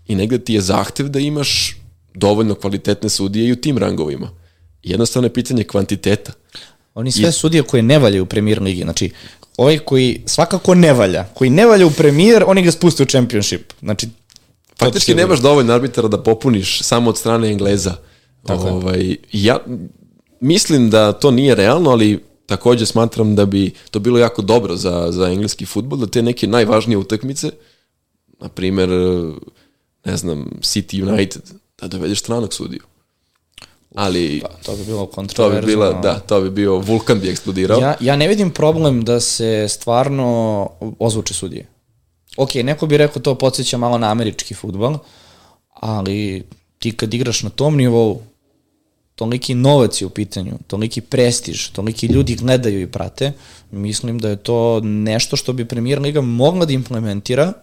i 0.07 0.15
negde 0.15 0.39
ti 0.39 0.53
je 0.53 0.61
zahtev 0.61 1.09
da 1.09 1.19
imaš 1.19 1.77
dovoljno 2.13 2.55
kvalitetne 2.55 3.09
sudije 3.09 3.47
i 3.47 3.51
u 3.51 3.55
tim 3.55 3.77
rangovima. 3.77 4.29
Jednostavno 4.89 5.25
je 5.25 5.33
pitanje 5.33 5.63
kvantiteta. 5.63 6.31
Oni 6.93 7.11
sve 7.11 7.29
I... 7.29 7.31
sudije 7.31 7.63
koje 7.63 7.83
ne 7.83 7.99
valjaju 7.99 8.23
u 8.23 8.25
premier 8.25 8.61
ligi, 8.61 8.81
znači 8.81 9.11
ovaj 9.57 9.79
koji 9.79 10.21
svakako 10.25 10.75
ne 10.75 10.93
valja, 10.93 11.25
koji 11.33 11.49
ne 11.49 11.65
valja 11.65 11.85
u 11.85 11.91
premier, 11.91 12.43
oni 12.47 12.61
ga 12.61 12.71
spuste 12.71 13.03
u 13.03 13.05
championship. 13.05 13.73
Znači, 13.79 14.07
Faktički 14.79 15.15
nemaš 15.15 15.39
dovoljno 15.39 15.73
arbitara 15.73 16.07
da 16.07 16.23
popuniš 16.23 16.81
samo 16.81 17.09
od 17.09 17.17
strane 17.17 17.51
Engleza. 17.51 17.95
Tako 18.45 18.67
ovaj, 18.67 19.15
ja 19.31 19.59
mislim 20.39 20.89
da 20.89 21.11
to 21.11 21.31
nije 21.31 21.55
realno, 21.55 21.89
ali 21.89 22.23
takođe 22.45 22.85
smatram 22.85 23.35
da 23.35 23.45
bi 23.45 23.71
to 23.91 23.99
bilo 23.99 24.19
jako 24.19 24.41
dobro 24.41 24.75
za, 24.75 25.07
za 25.11 25.27
engleski 25.27 25.65
futbol, 25.65 25.99
da 25.99 26.07
te 26.07 26.21
neke 26.21 26.47
najvažnije 26.47 26.97
utakmice, 26.97 27.51
na 28.39 28.49
primer, 28.49 28.89
ne 30.05 30.17
znam, 30.17 30.45
City 30.61 31.11
United, 31.11 31.41
da 31.81 31.87
dovedeš 31.87 32.19
stranog 32.19 32.53
sudiju. 32.53 32.81
Ali 33.97 34.39
pa, 34.41 34.49
to 34.65 34.75
bi 34.75 34.85
bilo 34.85 35.05
kontroverzno. 35.05 35.61
To 35.61 35.65
bi 35.65 35.71
bila, 35.71 35.93
da, 35.93 36.19
to 36.19 36.41
bi 36.41 36.49
bio 36.49 36.77
vulkan 36.77 37.19
bi 37.19 37.29
eksplodirao. 37.29 37.79
Ja, 37.79 37.95
ja 37.99 38.15
ne 38.15 38.27
vidim 38.27 38.51
problem 38.51 39.03
da 39.05 39.19
se 39.19 39.65
stvarno 39.69 40.69
ozvuče 40.99 41.33
sudije. 41.33 41.65
Ok, 42.37 42.55
neko 42.55 42.85
bi 42.85 42.97
rekao 42.97 43.21
to 43.21 43.35
podsjeća 43.35 43.77
malo 43.77 43.97
na 43.97 44.11
američki 44.11 44.53
futbol, 44.53 44.97
ali 45.73 46.43
ti 46.79 46.91
kad 46.91 47.13
igraš 47.13 47.43
na 47.43 47.49
tom 47.49 47.77
nivou, 47.77 48.21
toliki 49.15 49.55
novac 49.55 50.01
je 50.01 50.05
u 50.05 50.09
pitanju, 50.09 50.53
toliki 50.67 51.01
prestiž, 51.01 51.67
toliki 51.67 52.07
ljudi 52.07 52.35
gledaju 52.35 52.81
i 52.81 52.87
prate, 52.87 53.33
mislim 53.71 54.19
da 54.19 54.29
je 54.29 54.35
to 54.35 54.79
nešto 54.83 55.35
što 55.35 55.53
bi 55.53 55.65
Premier 55.65 55.99
Liga 55.99 56.21
mogla 56.21 56.65
da 56.65 56.73
implementira 56.73 57.53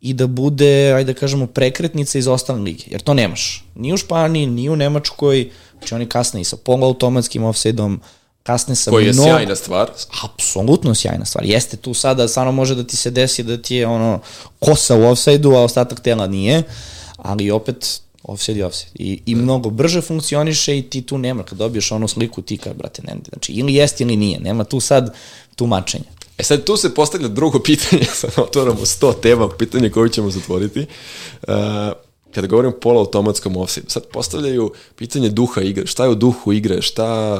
i 0.00 0.12
da 0.12 0.26
bude, 0.26 0.92
ajde 0.92 1.12
da 1.12 1.18
kažemo, 1.18 1.46
prekretnica 1.46 2.18
iz 2.18 2.28
ostale 2.28 2.60
lige. 2.60 2.84
Jer 2.86 3.00
to 3.00 3.14
nemaš. 3.14 3.64
Ni 3.74 3.92
u 3.92 3.96
Španiji, 3.96 4.46
ni 4.46 4.68
u 4.68 4.76
Nemačkoj, 4.76 5.50
znači 5.78 5.94
oni 5.94 6.06
kasne 6.06 6.40
i 6.40 6.44
sa 6.44 6.56
poluautomatskim 6.56 7.44
offside-om, 7.44 8.00
kasne 8.42 8.74
sa 8.74 8.90
Koji 8.90 9.06
je 9.06 9.12
mnogo... 9.12 9.28
sjajna 9.28 9.56
stvar. 9.56 9.90
Apsolutno 10.24 10.94
sjajna 10.94 11.24
stvar. 11.24 11.44
Jeste 11.44 11.76
tu 11.76 11.94
sada, 11.94 12.28
samo 12.28 12.52
može 12.52 12.74
da 12.74 12.84
ti 12.84 12.96
se 12.96 13.10
desi 13.10 13.42
da 13.42 13.62
ti 13.62 13.76
je 13.76 13.86
ono 13.86 14.20
kosa 14.58 14.96
u 14.96 15.02
offside-u, 15.02 15.54
a 15.54 15.62
ostatak 15.62 16.00
tela 16.00 16.26
nije, 16.26 16.62
ali 17.16 17.50
opet 17.50 18.00
offset 18.22 18.56
je 18.56 18.66
offset. 18.66 18.88
I, 18.94 19.20
i 19.26 19.34
da. 19.34 19.42
mnogo 19.42 19.70
brže 19.70 20.00
funkcioniše 20.00 20.78
i 20.78 20.82
ti 20.82 21.02
tu 21.02 21.18
nema, 21.18 21.42
kad 21.42 21.58
dobiješ 21.58 21.92
onu 21.92 22.08
sliku 22.08 22.42
ti 22.42 22.56
kao, 22.56 22.74
brate, 22.74 23.02
ne, 23.02 23.16
znači, 23.28 23.52
ili 23.52 23.74
jeste 23.74 24.04
ili 24.04 24.16
nije, 24.16 24.40
nema 24.40 24.64
tu 24.64 24.80
sad 24.80 25.14
tumačenja. 25.56 26.15
E 26.38 26.42
sad 26.42 26.64
tu 26.64 26.76
se 26.76 26.94
postavlja 26.94 27.28
drugo 27.28 27.58
pitanje, 27.68 28.04
sad 28.04 28.30
otvoramo 28.36 28.86
sto 28.86 29.12
tema, 29.12 29.48
pitanje 29.48 29.90
koje 29.90 30.10
ćemo 30.10 30.30
zatvoriti. 30.30 30.86
Uh, 31.48 31.54
kada 32.34 32.46
govorim 32.46 32.70
o 32.70 32.80
poloautomatskom 32.80 33.56
offside, 33.56 33.86
sad 33.90 34.06
postavljaju 34.06 34.72
pitanje 34.96 35.28
duha 35.28 35.60
igre, 35.60 35.86
šta 35.86 36.04
je 36.04 36.10
u 36.10 36.14
duhu 36.14 36.52
igre, 36.52 36.82
šta 36.82 37.38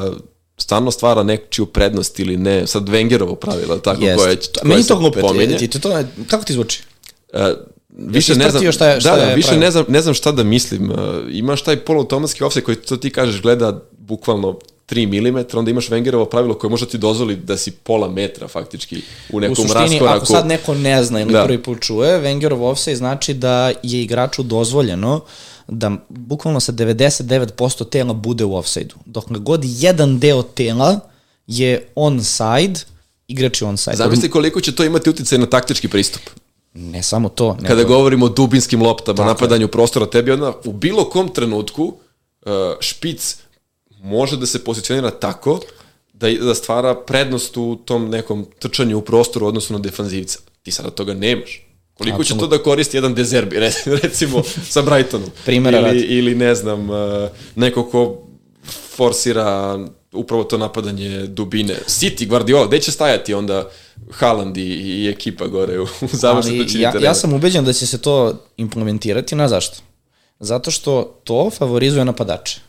stvarno 0.59 0.91
stvara 0.91 1.23
nečiju 1.23 1.67
prednost 1.67 2.19
ili 2.19 2.37
ne, 2.37 2.67
sad 2.67 2.89
Wengerovo 2.89 3.35
pravilo, 3.35 3.79
tako 3.79 4.05
Jest. 4.05 4.25
koje, 4.25 4.37
koje 4.37 4.69
Meni 4.69 4.87
to 4.87 4.97
glupo, 4.97 5.35
ti, 5.59 5.69
to, 5.69 5.79
to, 5.79 6.03
kako 6.27 6.45
ti 6.45 6.53
zvuči? 6.53 6.83
Uh, 7.33 7.41
više 7.91 8.35
ne 8.35 8.51
znam, 8.51 8.73
šta 8.73 8.89
je, 8.89 9.01
šta 9.01 9.17
da, 9.17 9.27
da, 9.27 9.35
više 9.35 9.57
ne 9.57 9.71
znam, 9.71 9.85
ne 9.89 10.03
znam 10.03 10.15
šta 10.15 10.33
da 10.33 10.45
mislim. 10.45 10.91
Uh, 10.91 10.99
imaš 11.31 11.63
taj 11.63 11.77
poluautomatski 11.77 12.45
offset 12.45 12.65
koji 12.65 12.77
to 12.77 12.97
ti 12.97 13.11
kažeš 13.11 13.43
gleda 13.43 13.81
bukvalno 13.99 14.59
3 14.89 15.33
mm, 15.33 15.59
onda 15.59 15.71
imaš 15.71 15.89
Wengerovo 15.89 16.29
pravilo 16.31 16.55
koje 16.55 16.71
može 16.71 16.89
ti 16.89 16.99
dozvoli 16.99 17.37
da 17.37 17.57
si 17.57 17.71
pola 17.71 18.09
metra 18.09 18.49
faktički 18.49 19.03
u 19.33 19.41
nekom 19.41 19.55
raskoraku. 19.55 19.85
U 19.85 19.89
suštini, 19.89 19.99
raskoraku. 19.99 20.17
ako 20.17 20.27
sad 20.27 20.47
neko 20.47 20.75
ne 20.75 21.05
zna 21.05 21.21
ili 21.21 21.33
da. 21.33 21.45
prvi 21.45 21.63
put 21.63 21.81
čuje, 21.81 22.21
Wengerov 22.21 22.71
offset 22.71 22.97
znači 22.97 23.35
da 23.35 23.73
je 23.83 24.03
igraču 24.03 24.43
dozvoljeno 24.43 25.21
da 25.69 25.91
bukvalno 26.09 26.61
sa 26.61 26.73
99% 26.73 27.89
tela 27.89 28.13
bude 28.15 28.45
u 28.45 28.55
offside-u. 28.55 28.99
Dok 29.05 29.25
god 29.29 29.61
jedan 29.65 30.19
deo 30.19 30.43
tela 30.43 31.01
je 31.47 31.89
onside, 31.95 32.81
igrač 33.29 33.63
je 33.63 33.69
onside. 33.69 33.97
Zamisli 33.97 34.31
koliko 34.31 34.61
će 34.61 34.75
to 34.75 34.85
imati 34.85 35.11
uticaj 35.11 35.39
na 35.39 35.47
taktički 35.47 35.89
pristup. 35.89 36.23
Ne 36.75 37.03
samo 37.03 37.29
to. 37.29 37.55
Nego... 37.55 37.69
Kada 37.69 37.85
govorimo 37.85 38.27
o 38.27 38.29
dubinskim 38.29 38.83
loptama, 38.83 39.17
Tako 39.17 39.29
napadanju 39.29 39.69
prostora, 39.69 40.07
tebi 40.07 40.31
onda 40.31 40.53
u 40.65 40.73
bilo 40.73 41.05
kom 41.05 41.29
trenutku 41.29 41.85
uh, 41.85 42.53
špic 42.81 43.37
može 44.07 44.37
da 44.37 44.47
se 44.47 44.65
pozicionira 44.65 45.11
tako 45.11 45.61
da, 46.13 46.31
da 46.31 46.55
stvara 46.55 46.95
prednost 46.95 47.57
u 47.57 47.77
tom 47.85 48.11
nekom 48.11 48.47
trčanju 48.59 48.99
u 48.99 49.03
prostoru 49.03 49.47
odnosno 49.47 49.79
na 49.79 49.83
defanzivca. 49.83 50.39
Ti 50.63 50.71
sada 50.71 50.91
toga 50.91 51.15
nemaš. 51.15 51.63
Koliko 51.95 52.21
Absolut. 52.21 52.41
će 52.43 52.49
to 52.49 52.57
da 52.57 52.63
koristi 52.63 52.97
jedan 52.97 53.15
dezerbi, 53.15 53.57
recimo 54.03 54.43
sa 54.69 54.83
Brightonom? 54.83 55.31
Primera 55.45 55.89
ili, 55.91 56.01
ili 56.01 56.35
ne 56.35 56.55
znam, 56.55 56.91
uh, 56.91 56.97
neko 57.55 57.85
ko 57.85 58.23
forsira 58.97 59.79
upravo 60.13 60.45
to 60.45 60.59
napadanje 60.59 61.27
dubine. 61.27 61.75
City, 61.87 62.29
Guardiola, 62.29 62.67
gde 62.67 62.81
će 62.81 62.93
stajati 62.93 63.35
onda 63.35 63.71
Haaland 64.11 64.57
i, 64.57 64.63
i 64.63 65.09
ekipa 65.09 65.47
gore 65.47 65.81
u, 65.81 65.83
u 66.01 66.09
završnoj 66.13 66.67
ja, 66.75 66.93
ja 67.03 67.15
sam 67.15 67.33
ubeđen 67.33 67.65
da 67.65 67.73
će 67.73 67.87
se 67.87 67.99
to 67.99 68.45
implementirati, 68.57 69.35
na 69.35 69.49
zašto? 69.49 69.79
Zato 70.41 70.71
što 70.71 71.21
to 71.25 71.51
favorizuje 71.51 72.05
napadače. 72.05 72.66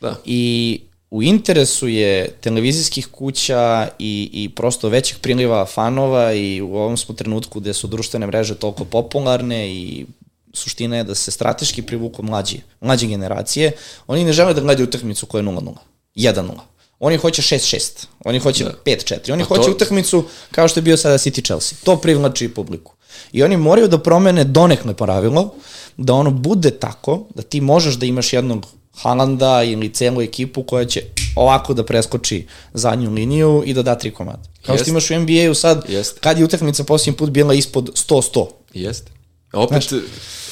Da. 0.00 0.16
I 0.24 0.80
u 1.10 1.22
interesu 1.22 1.88
je 1.88 2.28
televizijskih 2.40 3.06
kuća 3.06 3.88
i, 3.98 4.30
i 4.32 4.48
prosto 4.48 4.88
većih 4.88 5.18
priliva 5.18 5.66
fanova 5.66 6.32
i 6.32 6.60
u 6.60 6.76
ovom 6.76 6.96
smo 6.96 7.14
trenutku 7.14 7.60
gde 7.60 7.74
su 7.74 7.86
društvene 7.86 8.26
mreže 8.26 8.54
toliko 8.54 8.84
popularne 8.84 9.74
i 9.74 10.06
suština 10.52 10.96
je 10.96 11.04
da 11.04 11.14
se 11.14 11.30
strateški 11.30 11.82
privuku 11.82 12.22
mlađi, 12.22 12.60
mlađe 12.80 13.06
generacije. 13.06 13.72
Oni 14.06 14.24
ne 14.24 14.32
žele 14.32 14.54
da 14.54 14.60
gledaju 14.60 14.88
utakmicu 14.88 15.26
koja 15.26 15.40
je 15.40 15.44
0-0, 15.44 15.74
1-0. 16.16 16.50
Oni 16.98 17.16
hoće 17.16 17.42
6-6, 17.42 18.06
oni 18.24 18.38
hoće 18.38 18.64
da. 18.64 18.72
5-4, 18.84 19.32
oni 19.32 19.42
A 19.42 19.46
hoće 19.46 19.62
to... 19.62 19.70
utakmicu 19.70 20.24
kao 20.50 20.68
što 20.68 20.80
je 20.80 20.82
bio 20.82 20.96
sada 20.96 21.18
City 21.18 21.44
Chelsea. 21.44 21.78
To 21.84 21.96
privlači 21.96 22.48
publiku. 22.48 22.92
I 23.32 23.42
oni 23.42 23.56
moraju 23.56 23.88
da 23.88 23.98
promene 23.98 24.44
donekle 24.44 24.94
pravilo, 24.94 25.54
da 25.96 26.14
ono 26.14 26.30
bude 26.30 26.70
tako, 26.70 27.26
da 27.34 27.42
ti 27.42 27.60
možeš 27.60 27.94
da 27.94 28.06
imaš 28.06 28.32
jednog 28.32 28.66
Halanda 28.96 29.62
ili 29.62 29.92
celu 29.92 30.22
ekipu 30.22 30.62
koja 30.62 30.84
će 30.84 31.02
ovako 31.36 31.74
da 31.74 31.84
preskoči 31.84 32.46
zadnju 32.74 33.10
liniju 33.10 33.62
i 33.66 33.74
da 33.74 33.82
da 33.82 33.94
tri 33.94 34.10
komada. 34.10 34.42
Kao 34.66 34.74
Jest. 34.74 34.84
što 34.84 34.90
imaš 34.90 35.10
u 35.10 35.14
NBA-u 35.18 35.54
sad, 35.54 35.84
Jest. 35.88 36.18
kad 36.20 36.38
je 36.38 36.44
utakmica 36.44 36.84
posljednji 36.84 37.16
put 37.16 37.30
bila 37.30 37.54
ispod 37.54 37.90
100-100. 37.94 38.46
Jeste. 38.74 39.12
Opet, 39.52 39.88
znači, 39.88 40.06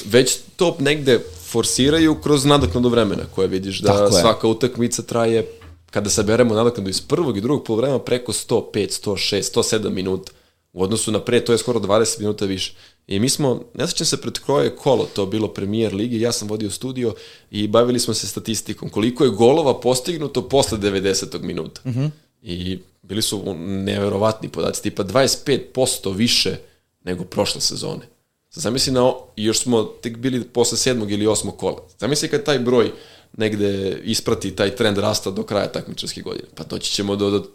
već 0.05 0.37
to 0.55 0.77
negde 0.79 1.19
forsiraju 1.45 2.15
kroz 2.15 2.45
nadoknadu 2.45 2.89
vremena 2.89 3.23
koje 3.35 3.47
vidiš 3.47 3.79
da 3.79 4.11
svaka 4.11 4.47
utakmica 4.47 5.01
traje 5.01 5.45
kada 5.91 6.09
saberemo 6.09 6.55
nadoknadu 6.55 6.89
iz 6.89 7.01
prvog 7.01 7.37
i 7.37 7.41
drugog 7.41 7.65
polovremena 7.65 7.99
preko 7.99 8.33
105, 8.33 9.07
106, 9.07 9.59
107 9.59 9.89
minuta. 9.89 10.31
U 10.73 10.83
odnosu 10.83 11.11
na 11.11 11.19
pre, 11.19 11.45
to 11.45 11.51
je 11.51 11.57
skoro 11.57 11.79
20 11.79 12.19
minuta 12.19 12.45
više. 12.45 12.73
I 13.07 13.19
mi 13.19 13.29
smo, 13.29 13.63
ne 13.73 13.87
sećam 13.87 14.05
se 14.05 14.21
pred 14.21 14.39
koje 14.39 14.75
kolo 14.75 15.09
to 15.15 15.25
bilo 15.25 15.47
premijer 15.47 15.93
ligi, 15.93 16.21
ja 16.21 16.31
sam 16.31 16.47
vodio 16.47 16.69
studio 16.69 17.15
i 17.51 17.67
bavili 17.67 17.99
smo 17.99 18.13
se 18.13 18.27
statistikom 18.27 18.89
koliko 18.89 19.23
je 19.23 19.29
golova 19.29 19.79
postignuto 19.79 20.49
posle 20.49 20.77
90. 20.77 21.41
minuta. 21.41 21.81
Mhm. 21.85 21.99
-huh. 21.99 22.09
I 22.41 22.79
bili 23.01 23.21
su 23.21 23.55
neverovatni 23.65 24.49
podaci, 24.49 24.83
tipa 24.83 25.03
25% 25.03 26.15
više 26.15 26.57
nego 27.03 27.23
prošle 27.23 27.61
sezone. 27.61 28.07
Zamisli 28.51 28.93
na, 28.93 29.13
još 29.35 29.59
smo 29.59 29.83
tek 29.83 30.17
bili 30.17 30.43
posle 30.43 30.77
sedmog 30.77 31.11
ili 31.11 31.27
osmog 31.27 31.57
kola. 31.57 31.77
Zamisli 31.99 32.29
kad 32.29 32.43
taj 32.43 32.59
broj 32.59 32.91
negde 33.37 33.99
isprati 34.03 34.55
taj 34.55 34.75
trend 34.75 34.97
rasta 34.97 35.31
do 35.31 35.43
kraja 35.43 35.71
takmičarske 35.71 36.21
godine. 36.21 36.47
Pa 36.55 36.63
doći 36.63 36.91
ćemo 36.91 37.15
do, 37.15 37.29
do 37.29 37.45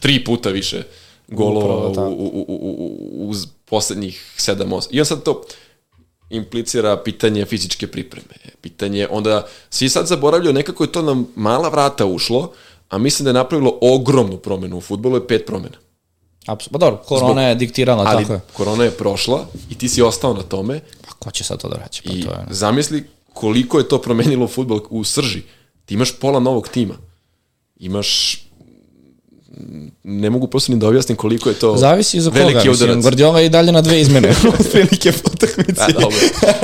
tri 0.00 0.24
puta 0.24 0.50
više 0.50 0.82
golova 1.28 2.08
u, 2.08 2.12
u, 2.12 2.44
u, 2.48 2.56
u, 2.58 3.28
u 3.28 3.34
poslednjih 3.74 4.34
7-8. 4.38 4.86
I 4.90 5.00
on 5.00 5.06
sad 5.06 5.22
to 5.22 5.42
implicira 6.30 6.96
pitanje 6.96 7.44
fizičke 7.44 7.86
pripreme. 7.86 8.34
Pitanje, 8.60 9.08
onda 9.10 9.46
svi 9.70 9.88
sad 9.88 10.06
zaboravljaju, 10.06 10.54
nekako 10.54 10.84
je 10.84 10.92
to 10.92 11.02
na 11.02 11.24
mala 11.36 11.68
vrata 11.68 12.06
ušlo, 12.06 12.52
a 12.88 12.98
mislim 12.98 13.24
da 13.24 13.30
je 13.30 13.34
napravilo 13.34 13.78
ogromnu 13.80 14.36
promenu 14.36 14.78
u 14.78 14.80
futbolu, 14.80 15.16
je 15.16 15.26
pet 15.26 15.46
promena. 15.46 15.76
Apsolutno. 16.46 16.78
Pa 16.78 16.86
dobro, 16.86 17.02
korona 17.02 17.32
Zbog, 17.32 17.42
je 17.42 17.54
diktirala, 17.54 18.04
ali 18.06 18.22
tako 18.22 18.32
je. 18.32 18.40
korona 18.52 18.84
je 18.84 18.90
prošla 18.90 19.46
i 19.70 19.74
ti 19.74 19.88
si 19.88 20.02
ostao 20.02 20.34
na 20.34 20.42
tome. 20.42 20.80
Pa 21.06 21.12
ko 21.18 21.30
će 21.30 21.44
sad 21.44 21.60
to 21.60 21.68
da 21.68 21.76
vraća? 21.76 22.02
Pa 22.06 22.12
I 22.12 22.22
to 22.22 22.30
je... 22.30 22.46
zamisli 22.50 23.08
koliko 23.32 23.78
je 23.78 23.88
to 23.88 23.98
promenilo 24.00 24.46
futbol 24.48 24.80
u 24.90 25.04
srži. 25.04 25.42
Ti 25.84 25.94
imaš 25.94 26.18
pola 26.18 26.40
novog 26.40 26.68
tima. 26.68 26.94
Imaš 27.76 28.43
ne 30.04 30.30
mogu 30.30 30.46
prosto 30.46 30.72
ni 30.72 30.78
da 30.78 30.88
objasnim 30.88 31.16
koliko 31.16 31.48
je 31.48 31.54
to 31.54 31.76
Zavisi 31.76 32.20
za 32.20 32.30
koga, 32.30 32.62
mislim, 32.64 33.02
Guardiola 33.02 33.40
je 33.40 33.46
i 33.46 33.48
dalje 33.48 33.72
na 33.72 33.80
dve 33.80 34.00
izmene 34.00 34.34
prilike 34.72 35.12
utakmici. 35.24 35.72
Da, 35.86 36.00
dobro. 36.00 36.18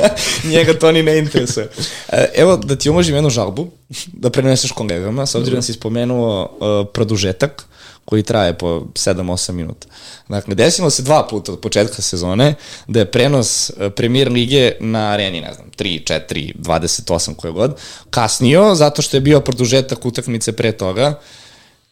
Njega 0.51 0.73
to 0.73 0.91
ni 0.91 1.03
ne 1.03 1.17
interesuje. 1.17 1.69
E, 2.09 2.25
evo, 2.35 2.57
da 2.57 2.75
ti 2.75 2.89
umožim 2.89 3.15
jednu 3.15 3.29
žalbu, 3.29 3.67
da 4.13 4.29
preneseš 4.29 4.71
kolegama, 4.71 5.25
s 5.25 5.35
obzirom 5.35 5.57
da 5.57 5.61
si 5.61 5.73
spomenuo 5.73 6.43
uh, 6.43 6.87
produžetak, 6.93 7.65
koji 8.05 8.23
traje 8.23 8.57
po 8.57 8.67
7-8 8.93 9.51
minuta. 9.51 9.87
Dakle, 10.29 10.55
desilo 10.55 10.89
se 10.89 11.03
dva 11.03 11.27
puta 11.29 11.51
od 11.51 11.59
početka 11.59 12.01
sezone 12.01 12.55
da 12.87 12.99
je 12.99 13.11
prenos 13.11 13.69
e, 13.69 13.89
premier 13.89 14.31
lige 14.31 14.71
na 14.79 14.99
areni, 14.99 15.41
ne 15.41 15.53
znam, 15.53 15.67
3, 15.77 16.21
4, 16.29 16.55
28 16.55 17.35
koje 17.35 17.53
god, 17.53 17.75
kasnio 18.09 18.75
zato 18.75 19.01
što 19.01 19.17
je 19.17 19.21
bio 19.21 19.39
produžetak 19.41 20.05
utakmice 20.05 20.51
pre 20.51 20.71
toga 20.71 21.19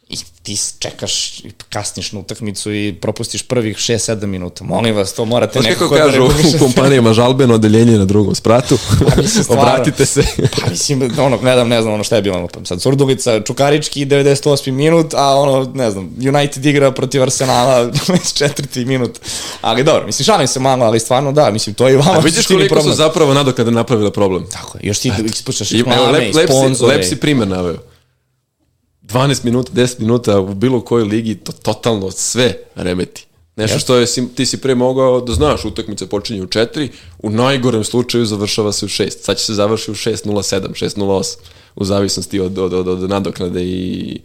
i 0.09 0.17
ti 0.43 0.57
čekaš 0.79 1.39
i 1.39 1.51
kasniš 1.69 2.11
na 2.11 2.19
utakmicu 2.19 2.73
i 2.73 2.93
propustiš 2.93 3.43
prvih 3.43 3.77
6-7 3.77 4.25
minuta. 4.25 4.63
Molim 4.63 4.95
vas, 4.95 5.13
to 5.13 5.25
morate 5.25 5.59
nekako 5.59 5.89
kako 5.89 5.95
kažu 5.97 6.17
da 6.19 6.25
u 6.55 6.59
kompanijama 6.59 7.13
žalbeno 7.13 7.53
odeljenje 7.55 7.97
na 7.97 8.05
drugom 8.05 8.35
spratu, 8.35 8.77
Pa, 8.99 9.21
mislim, 9.21 9.43
stvarno. 9.43 9.63
obratite 9.63 10.05
se. 10.05 10.23
Pa 10.55 10.69
mislim, 10.69 11.11
ono, 11.19 11.37
gledam, 11.37 11.67
ne 11.69 11.81
znam 11.81 11.93
ono 11.93 12.03
šta 12.03 12.15
je 12.15 12.21
bilo, 12.21 12.47
pa 12.47 12.65
sad 12.65 12.81
Surdulica, 12.81 13.41
Čukarički, 13.41 14.05
98. 14.05 14.71
minut, 14.71 15.13
a 15.13 15.35
ono, 15.35 15.71
ne 15.73 15.91
znam, 15.91 16.09
United 16.27 16.65
igra 16.65 16.91
protiv 16.91 17.21
Arsenala, 17.23 17.85
24. 18.07 18.85
minut. 18.85 19.19
Ali 19.61 19.83
dobro, 19.83 20.05
mislim, 20.05 20.23
šalim 20.25 20.47
se 20.47 20.59
malo, 20.59 20.85
ali 20.85 20.99
stvarno 20.99 21.31
da, 21.31 21.51
mislim, 21.51 21.75
to 21.75 21.87
je 21.87 21.93
i 21.93 21.97
vama 21.97 22.11
A 22.11 22.19
vidiš 22.19 22.47
koliko 22.47 22.75
problem. 22.75 22.91
su 22.91 22.97
zapravo 22.97 23.33
nadoknade 23.33 23.71
napravile 23.71 24.11
problem. 24.11 24.45
Tako 24.51 24.77
je, 24.77 24.87
još 24.87 24.99
ti 24.99 25.11
ispuštaš 25.25 25.71
I, 25.71 25.79
evo, 25.79 25.89
reklame, 25.89 26.11
lep, 26.19 26.35
lep, 26.35 26.49
sponzore. 26.49 26.95
lep 26.95 27.05
si 27.05 27.15
primer 27.15 27.47
naveo. 27.47 27.77
12 29.09 29.45
minuta, 29.45 29.71
10 29.73 29.99
minuta 29.99 30.39
u 30.39 30.53
bilo 30.53 30.81
kojoj 30.81 31.07
ligi 31.07 31.35
to 31.35 31.51
totalno 31.51 32.11
sve 32.11 32.53
remeti. 32.75 33.25
Nešto 33.55 33.79
što 33.79 33.95
je, 33.95 34.05
ti 34.35 34.45
si 34.45 34.61
pre 34.61 34.75
mogao 34.75 35.21
da 35.21 35.33
znaš, 35.33 35.65
utakmice 35.65 36.09
počinje 36.09 36.41
u 36.41 36.47
4, 36.47 36.87
u 37.19 37.29
najgorem 37.29 37.83
slučaju 37.83 38.25
završava 38.25 38.71
se 38.71 38.85
u 38.85 38.89
6. 38.89 39.09
Sad 39.09 39.37
će 39.37 39.45
se 39.45 39.53
završi 39.53 39.91
u 39.91 39.93
6.07, 39.93 40.67
6.08, 40.67 41.37
u 41.75 41.85
zavisnosti 41.85 42.39
od, 42.39 42.57
od, 42.57 42.73
od, 42.73 42.87
od 42.87 43.09
nadoknade 43.09 43.63
i, 43.63 44.19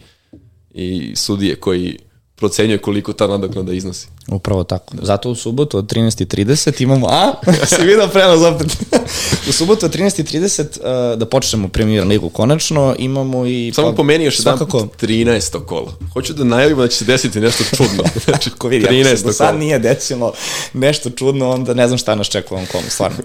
i 0.73 1.15
sudije 1.15 1.55
koji 1.55 1.97
procenjuje 2.35 2.77
koliko 2.77 3.13
ta 3.13 3.27
nadoknada 3.27 3.73
iznosi. 3.73 4.07
Upravo 4.27 4.63
tako. 4.63 4.93
Zato 5.01 5.29
u 5.29 5.35
subotu 5.35 5.77
od 5.77 5.93
13.30 5.93 6.83
imamo, 6.83 7.07
a? 7.09 7.33
si 7.75 7.81
vidio 7.81 8.07
prenos 8.13 8.41
opet. 8.41 8.67
u 9.49 9.51
subotu 9.51 9.85
od 9.85 9.95
13.30 9.95 11.11
uh, 11.13 11.19
da 11.19 11.25
počnemo 11.25 11.67
premier 11.67 12.07
ligu 12.07 12.29
konačno, 12.29 12.95
imamo 12.99 13.45
i... 13.45 13.71
Samo 13.75 13.89
pa, 13.89 13.95
pomeni 13.95 14.25
još 14.25 14.39
jedan 14.39 14.57
svakako, 14.57 14.87
13. 15.01 15.65
kolo. 15.65 15.97
Hoću 16.13 16.33
da 16.33 16.43
najavimo 16.43 16.81
da 16.81 16.87
će 16.87 16.97
se 16.97 17.05
desiti 17.05 17.39
nešto 17.39 17.63
čudno. 17.63 18.03
Znači, 18.25 18.49
Ako 18.55 18.67
vidi, 18.67 18.85
ako 18.85 18.93
se 18.93 19.15
13. 19.15 19.25
do 19.25 19.33
sad 19.33 19.59
nije 19.59 19.79
desilo 19.79 20.33
nešto 20.73 21.09
čudno, 21.09 21.49
onda 21.49 21.73
ne 21.73 21.87
znam 21.87 21.97
šta 21.97 22.15
nas 22.15 22.27
čeka 22.27 22.47
u 22.51 22.57
ovom 22.57 22.67
kolu, 22.71 22.83
stvarno. 22.89 23.17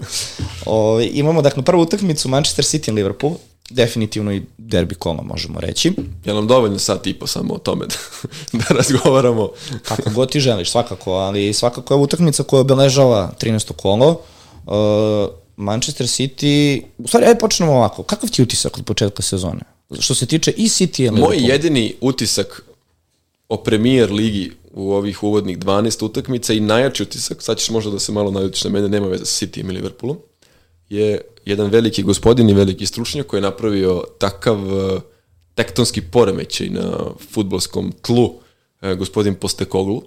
O, 0.65 1.01
imamo, 1.01 1.41
dakle, 1.41 1.63
prvu 1.63 1.81
utakmicu 1.81 2.29
Manchester 2.29 2.65
City 2.65 2.89
i 2.89 2.91
Liverpool, 2.91 3.33
definitivno 3.71 4.33
i 4.33 4.41
derbi 4.57 4.95
kola, 4.95 5.21
možemo 5.21 5.59
reći. 5.59 5.93
Je 6.25 6.33
nam 6.33 6.47
dovoljno 6.47 6.79
sat 6.79 7.07
i 7.07 7.13
po 7.13 7.27
samo 7.27 7.53
o 7.53 7.57
tome 7.57 7.85
da, 7.85 7.95
da 8.59 8.75
razgovaramo. 8.75 9.49
Kako 9.83 10.09
god 10.09 10.31
ti 10.31 10.39
želiš, 10.39 10.71
svakako, 10.71 11.11
ali 11.11 11.53
svakako 11.53 11.93
je 11.93 11.99
utakmica 11.99 12.43
koja 12.43 12.61
obeležava 12.61 13.31
13. 13.41 13.71
kolo. 13.73 14.21
Uh, 14.65 14.73
Manchester 15.55 16.07
City, 16.07 16.83
u 16.97 17.07
stvari, 17.07 17.25
ajde 17.25 17.39
počnemo 17.39 17.71
ovako, 17.71 18.03
kakav 18.03 18.29
ti 18.29 18.41
utisak 18.41 18.77
od 18.77 18.85
početka 18.85 19.23
sezone? 19.23 19.61
Što 19.99 20.15
se 20.15 20.25
tiče 20.25 20.51
i 20.51 20.67
City 20.67 21.01
i 21.01 21.09
Liverpool. 21.09 21.29
Moj 21.29 21.51
jedini 21.51 21.95
utisak 22.01 22.63
o 23.49 23.57
premier 23.57 24.11
ligi 24.11 24.51
u 24.73 24.93
ovih 24.93 25.23
uvodnih 25.23 25.59
12 25.59 26.05
utakmica 26.05 26.53
i 26.53 26.59
najjači 26.59 27.03
utisak, 27.03 27.41
sad 27.41 27.57
ćeš 27.57 27.69
možda 27.69 27.91
da 27.91 27.99
se 27.99 28.11
malo 28.11 28.31
naljutiš 28.31 28.63
na 28.63 28.69
mene, 28.69 28.89
nema 28.89 29.07
veze 29.07 29.25
sa 29.25 29.45
City 29.45 29.59
i 29.59 29.63
Liverpoolom, 29.63 30.17
je 30.91 31.21
jedan 31.45 31.69
veliki 31.69 32.03
gospodin 32.03 32.49
i 32.49 32.53
veliki 32.53 32.85
stručnjak 32.85 33.27
koji 33.27 33.37
je 33.37 33.41
napravio 33.41 34.03
takav 34.17 34.57
eh, 34.57 34.99
tektonski 35.55 36.01
poremećaj 36.01 36.69
na 36.69 36.97
futbolskom 37.33 37.91
tlu, 38.01 38.33
eh, 38.81 38.95
gospodin 38.95 39.35
Postekoglu, 39.35 40.03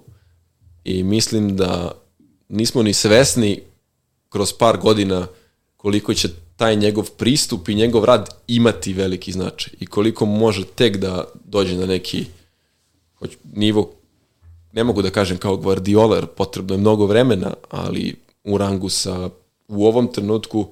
i 0.83 1.03
mislim 1.03 1.55
da 1.55 1.91
nismo 2.49 2.83
ni 2.83 2.93
svesni 2.93 3.61
kroz 4.29 4.53
par 4.53 4.77
godina 4.77 5.27
koliko 5.77 6.13
će 6.13 6.29
taj 6.55 6.75
njegov 6.75 7.09
pristup 7.17 7.69
i 7.69 7.75
njegov 7.75 8.05
rad 8.05 8.29
imati 8.47 8.93
veliki 8.93 9.31
značaj 9.31 9.73
i 9.79 9.85
koliko 9.85 10.25
može 10.25 10.65
tek 10.65 10.97
da 10.97 11.25
dođe 11.45 11.77
na 11.77 11.85
neki 11.85 12.25
nivo 13.53 13.91
ne 14.73 14.83
mogu 14.83 15.01
da 15.01 15.09
kažem 15.09 15.37
kao 15.37 15.57
Guardiola, 15.57 16.25
potrebno 16.25 16.73
je 16.73 16.77
mnogo 16.77 17.05
vremena, 17.05 17.53
ali 17.69 18.15
u 18.43 18.57
rangu 18.57 18.89
sa 18.89 19.29
u 19.67 19.87
ovom 19.87 20.07
trenutku 20.07 20.67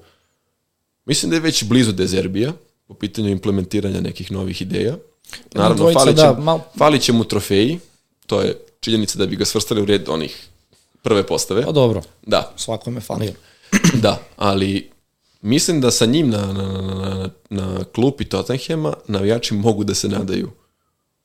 mislim 1.06 1.30
da 1.30 1.36
je 1.36 1.40
već 1.40 1.64
blizu 1.64 1.92
Dezerbija 1.92 2.52
po 2.86 2.94
pitanju 2.94 3.28
implementiranja 3.28 4.00
nekih 4.00 4.32
novih 4.32 4.62
ideja. 4.62 4.96
Naravno, 5.54 5.76
dvojica, 5.76 6.00
falit 6.00 6.16
će, 6.16 6.22
da, 6.22 6.32
mal- 6.34 6.60
falit 6.78 7.02
će 7.02 7.12
mu 7.12 7.24
trofeji, 7.24 7.78
to 8.26 8.40
je 8.40 8.58
činjenica 8.80 9.18
da 9.18 9.26
bi 9.26 9.36
ga 9.36 9.44
svrstali 9.44 9.82
u 9.82 9.84
red 9.84 10.08
onih 10.08 10.48
prve 11.02 11.26
postave. 11.26 11.62
Pa 11.62 11.72
dobro, 11.72 12.02
Da, 12.22 12.52
svakome 12.56 13.00
falio. 13.00 13.32
da, 14.02 14.22
ali 14.36 14.90
mislim 15.42 15.80
da 15.80 15.90
sa 15.90 16.06
njim 16.06 16.30
na, 16.30 16.52
na, 16.52 16.72
na, 16.72 16.94
na, 16.94 17.30
na 17.50 17.84
klupi 17.84 18.24
Tottenhema 18.24 18.94
navijači 19.08 19.54
mogu 19.54 19.84
da 19.84 19.94
se 19.94 20.08
nadaju 20.08 20.50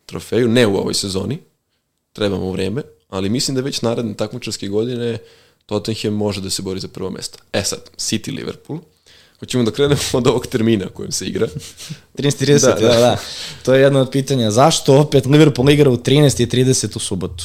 trofeju, 0.05 0.47
ne 0.47 0.67
u 0.67 0.76
ovoj 0.78 0.93
sezoni, 0.93 1.38
trebamo 2.13 2.51
vreme, 2.51 2.82
ali 3.09 3.30
mislim 3.30 3.55
da 3.55 3.61
već 3.61 3.82
naredne 3.82 4.13
takmičarske 4.13 4.67
godine 4.67 5.17
Tottenham 5.70 6.13
može 6.13 6.41
da 6.41 6.49
se 6.49 6.61
bori 6.61 6.80
za 6.80 6.88
prvo 6.88 7.09
mesto. 7.09 7.38
E 7.53 7.63
sad, 7.63 7.80
City 7.97 8.36
Liverpool, 8.36 8.80
hoćemo 9.39 9.63
da 9.63 9.72
krenemo 9.72 10.01
od 10.13 10.28
ovog 10.28 10.47
termina 10.47 10.88
kojem 10.88 11.11
se 11.11 11.26
igra. 11.26 11.47
13.30, 12.15 12.59
da, 12.61 12.74
Da, 12.74 12.88
da, 12.88 12.99
da. 12.99 13.17
To 13.63 13.74
je 13.74 13.82
jedno 13.82 13.99
od 14.01 14.11
pitanja. 14.11 14.51
Zašto 14.51 14.97
opet 14.99 15.26
Liverpool 15.26 15.70
igra 15.70 15.89
u 15.89 15.97
13.30 15.97 16.95
u 16.95 16.99
subotu? 16.99 17.43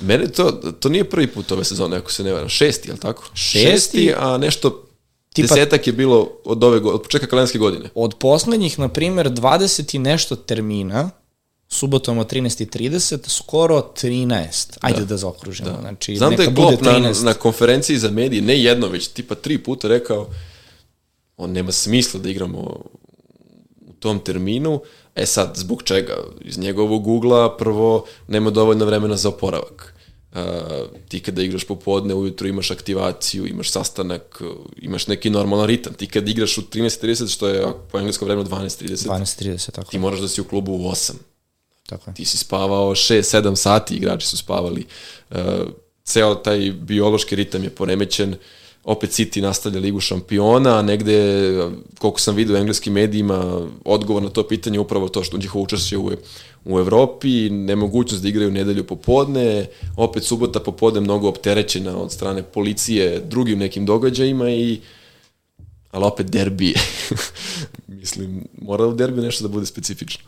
Mene 0.00 0.28
to, 0.28 0.50
to 0.80 0.88
nije 0.88 1.04
prvi 1.10 1.26
put 1.26 1.52
ove 1.52 1.64
sezone, 1.64 1.96
ako 1.96 2.12
se 2.12 2.24
ne 2.24 2.32
varam. 2.32 2.48
Šesti, 2.48 2.88
je 2.88 2.92
li 2.92 3.00
tako? 3.00 3.24
Šesti, 3.34 4.12
a 4.16 4.38
nešto 4.38 4.82
Tipa- 5.34 5.42
desetak 5.54 5.86
je 5.86 5.92
bilo 5.92 6.30
od, 6.44 6.64
ove, 6.64 6.78
od 6.78 7.02
početka 7.02 7.26
kalendarske 7.26 7.58
godine. 7.58 7.88
Od 7.94 8.14
poslednjih, 8.14 8.78
na 8.78 8.88
primjer, 8.88 9.30
20 9.30 9.94
i 9.94 9.98
nešto 9.98 10.36
termina, 10.36 11.10
subotom 11.68 12.18
od 12.18 12.32
13.30, 12.32 13.28
skoro 13.28 13.92
13. 14.02 14.78
Ajde 14.80 14.98
da, 14.98 15.04
da 15.04 15.16
zaokružimo. 15.16 15.70
Da. 15.70 15.80
Znači, 15.80 16.16
Znam 16.16 16.36
da 16.36 16.42
je 16.42 16.50
bude 16.50 16.76
Klopp 16.76 16.82
na, 16.82 16.92
13. 16.92 17.24
na 17.24 17.34
konferenciji 17.34 17.98
za 17.98 18.10
medije, 18.10 18.42
ne 18.42 18.62
jedno, 18.62 18.88
već 18.88 19.08
tipa 19.08 19.34
tri 19.34 19.58
puta 19.58 19.88
rekao 19.88 20.28
on 21.36 21.52
nema 21.52 21.72
smisla 21.72 22.20
da 22.20 22.30
igramo 22.30 22.58
u 23.86 23.92
tom 23.98 24.18
terminu. 24.18 24.80
E 25.14 25.26
sad, 25.26 25.56
zbog 25.56 25.82
čega? 25.82 26.14
Iz 26.40 26.58
njegovog 26.58 27.06
ugla 27.06 27.56
prvo 27.56 28.06
nema 28.28 28.50
dovoljno 28.50 28.84
vremena 28.84 29.16
za 29.16 29.28
oporavak. 29.28 29.92
Uh, 30.32 30.40
ti 31.08 31.20
kada 31.20 31.42
igraš 31.42 31.64
popodne, 31.64 32.14
ujutro 32.14 32.48
imaš 32.48 32.70
aktivaciju, 32.70 33.46
imaš 33.46 33.70
sastanak, 33.70 34.42
imaš 34.76 35.06
neki 35.06 35.30
normalan 35.30 35.66
ritam. 35.66 35.94
Ti 35.94 36.06
kada 36.06 36.30
igraš 36.30 36.58
u 36.58 36.62
13.30, 36.62 37.32
što 37.32 37.48
je 37.48 37.66
po 37.92 37.98
engleskom 37.98 38.28
vremenu 38.28 38.48
12.30, 38.48 39.08
12.30, 39.08 39.70
tako. 39.70 39.90
ti 39.90 39.98
moraš 39.98 40.20
da 40.20 40.28
si 40.28 40.40
u 40.40 40.44
klubu 40.44 40.72
u 40.72 40.78
8 40.78 41.12
tako 41.86 42.10
je. 42.10 42.14
ti 42.14 42.24
si 42.24 42.38
spavao 42.38 42.90
6-7 42.90 43.56
sati, 43.56 43.96
igrači 43.96 44.26
su 44.26 44.36
spavali. 44.36 44.86
Uh, 45.30 45.36
ceo 46.04 46.34
taj 46.34 46.72
biološki 46.72 47.36
ritam 47.36 47.64
je 47.64 47.70
poremećen, 47.70 48.36
opet 48.86 49.10
City 49.10 49.40
nastavlja 49.40 49.80
ligu 49.80 50.00
šampiona, 50.00 50.78
a 50.78 50.82
negde, 50.82 51.52
koliko 51.98 52.20
sam 52.20 52.34
vidio 52.34 52.54
u 52.54 52.58
engleskim 52.58 52.92
medijima, 52.92 53.66
odgovor 53.84 54.22
na 54.22 54.28
to 54.28 54.48
pitanje 54.48 54.76
je 54.76 54.80
upravo 54.80 55.08
to 55.08 55.24
što 55.24 55.38
njihovo 55.38 55.64
učešće 55.64 55.96
u, 55.96 56.10
u 56.64 56.78
Evropi, 56.78 57.50
nemogućnost 57.50 58.22
da 58.22 58.28
igraju 58.28 58.50
nedelju 58.50 58.84
popodne, 58.84 59.66
opet 59.96 60.24
subota 60.24 60.60
popodne 60.60 61.00
mnogo 61.00 61.28
opterećena 61.28 61.96
od 61.96 62.12
strane 62.12 62.42
policije 62.42 63.20
drugim 63.20 63.58
nekim 63.58 63.86
događajima 63.86 64.50
i 64.50 64.80
ali 65.90 66.04
opet 66.04 66.26
derbi. 66.26 66.74
Mislim, 68.00 68.44
mora 68.60 68.86
u 68.86 68.94
derbiju 68.94 69.24
nešto 69.24 69.42
da 69.42 69.48
bude 69.48 69.66
specifično. 69.66 70.24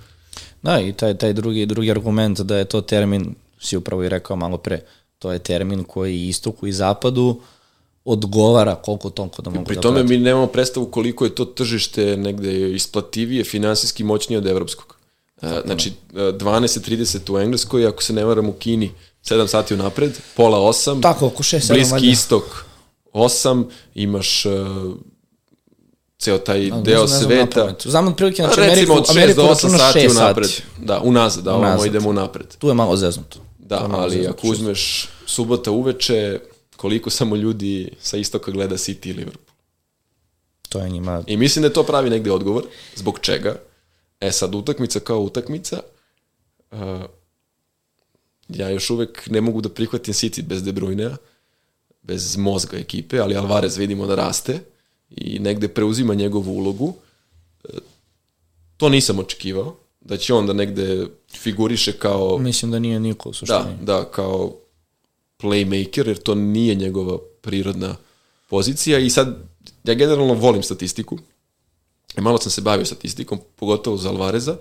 Da, 0.62 0.80
i 0.80 0.92
taj, 0.92 1.14
taj 1.14 1.32
drugi, 1.32 1.66
drugi 1.66 1.90
argument 1.90 2.40
da 2.40 2.56
je 2.56 2.64
to 2.64 2.80
termin, 2.80 3.34
si 3.60 3.76
upravo 3.76 4.04
i 4.04 4.08
rekao 4.08 4.36
malo 4.36 4.56
pre, 4.56 4.80
to 5.18 5.32
je 5.32 5.38
termin 5.38 5.84
koji 5.84 6.28
istoku 6.28 6.66
i 6.66 6.72
zapadu 6.72 7.40
odgovara 8.04 8.74
koliko 8.74 9.10
toliko 9.10 9.42
da 9.42 9.50
mogu 9.50 9.64
Pri 9.64 9.74
da 9.74 9.80
tome 9.80 10.00
prate. 10.00 10.08
mi 10.08 10.18
nemamo 10.18 10.46
predstavu 10.46 10.86
koliko 10.86 11.24
je 11.24 11.34
to 11.34 11.44
tržište 11.44 12.16
negde 12.16 12.70
isplativije, 12.74 13.44
finansijski 13.44 14.04
moćnije 14.04 14.38
od 14.38 14.46
evropskog. 14.46 14.96
E, 15.42 15.60
Znači, 15.64 15.92
e, 16.14 16.18
12.30 16.18 17.32
u 17.32 17.38
Engleskoj, 17.38 17.86
ako 17.86 18.02
se 18.02 18.12
ne 18.12 18.24
varam 18.24 18.48
u 18.48 18.52
Kini, 18.52 18.90
7 19.24 19.46
sati 19.46 19.74
unapred, 19.74 20.18
pola 20.36 20.58
8, 20.58 21.02
Tako, 21.02 21.26
oko 21.26 21.42
6-7 21.42 21.72
Bliski 21.72 21.92
valjda. 21.92 22.06
istok 22.06 22.64
8, 23.12 23.64
imaš 23.94 24.46
uh, 24.46 24.52
ceo 26.18 26.38
taj 26.38 26.60
Ne 26.60 26.82
deo 26.82 27.06
znam, 27.06 27.18
znam 27.20 27.30
sveta. 27.30 27.60
napamet. 27.60 27.86
Znam 27.86 28.08
otprilike, 28.08 28.36
znači 28.36 28.60
Ameriku, 28.60 28.76
recimo 28.76 28.94
od 28.94 29.06
6 29.06 29.10
Ameriku 29.10 29.36
do 29.36 29.42
8 29.42 29.48
računaš 29.48 29.80
sati 29.80 29.98
6 29.98 30.10
unapred. 30.10 30.48
sati. 30.50 30.62
Da, 30.78 31.00
unazad, 31.00 31.44
da, 31.44 31.50
ovamo 31.50 31.66
Unazad. 31.68 31.86
idemo 31.86 32.08
unapred. 32.08 32.56
Tu 32.58 32.68
je 32.68 32.74
malo 32.74 32.96
zeznuto. 32.96 33.38
Da, 33.58 33.88
malo 33.88 34.02
ali 34.02 34.10
zeznuto, 34.10 34.30
ako 34.30 34.46
uzmeš 34.48 35.08
subota 35.26 35.70
uveče, 35.70 36.40
koliko 36.76 37.10
samo 37.10 37.36
ljudi 37.36 37.90
sa 38.00 38.16
istoka 38.16 38.50
gleda 38.50 38.76
City 38.76 39.08
i 39.08 39.12
Liverpool. 39.12 39.44
To 40.68 40.78
je 40.80 40.88
njima... 40.90 41.22
I 41.26 41.36
mislim 41.36 41.62
da 41.62 41.68
je 41.68 41.72
to 41.72 41.82
pravi 41.82 42.10
negde 42.10 42.32
odgovor. 42.32 42.64
Zbog 42.96 43.18
čega? 43.20 43.56
E 44.20 44.32
sad, 44.32 44.54
utakmica 44.54 45.00
kao 45.00 45.20
utakmica, 45.20 45.80
uh, 46.70 46.78
ja 48.48 48.68
još 48.68 48.90
uvek 48.90 49.26
ne 49.30 49.40
mogu 49.40 49.60
da 49.60 49.68
prihvatim 49.68 50.14
City 50.14 50.42
bez 50.42 50.62
De 50.62 50.72
Bruyne-a, 50.72 51.16
bez 52.02 52.36
mozga 52.36 52.76
ekipe, 52.78 53.18
ali 53.18 53.36
Alvarez 53.36 53.76
vidimo 53.76 54.06
da 54.06 54.14
raste 54.14 54.60
i 55.10 55.38
negde 55.38 55.68
preuzima 55.68 56.14
njegovu 56.14 56.52
ulogu. 56.52 56.94
E, 57.64 57.68
to 58.76 58.88
nisam 58.88 59.18
očekivao, 59.18 59.76
da 60.00 60.16
će 60.16 60.34
on 60.34 60.46
da 60.46 60.52
negde 60.52 61.06
figuriše 61.32 61.92
kao... 61.92 62.38
Mislim 62.38 62.70
da 62.70 62.78
nije 62.78 63.00
niko 63.00 63.28
u 63.28 63.32
suštini. 63.32 63.76
Da, 63.80 63.92
da, 63.92 64.04
kao 64.04 64.52
playmaker, 65.38 66.06
jer 66.06 66.18
to 66.18 66.34
nije 66.34 66.74
njegova 66.74 67.18
prirodna 67.40 67.96
pozicija 68.48 68.98
i 68.98 69.10
sad 69.10 69.36
ja 69.84 69.94
generalno 69.94 70.34
volim 70.34 70.62
statistiku. 70.62 71.18
I 72.18 72.20
malo 72.20 72.38
sam 72.38 72.50
se 72.50 72.60
bavio 72.60 72.84
statistikom, 72.84 73.40
pogotovo 73.56 73.96
za 73.96 74.08
Alvareza 74.08 74.56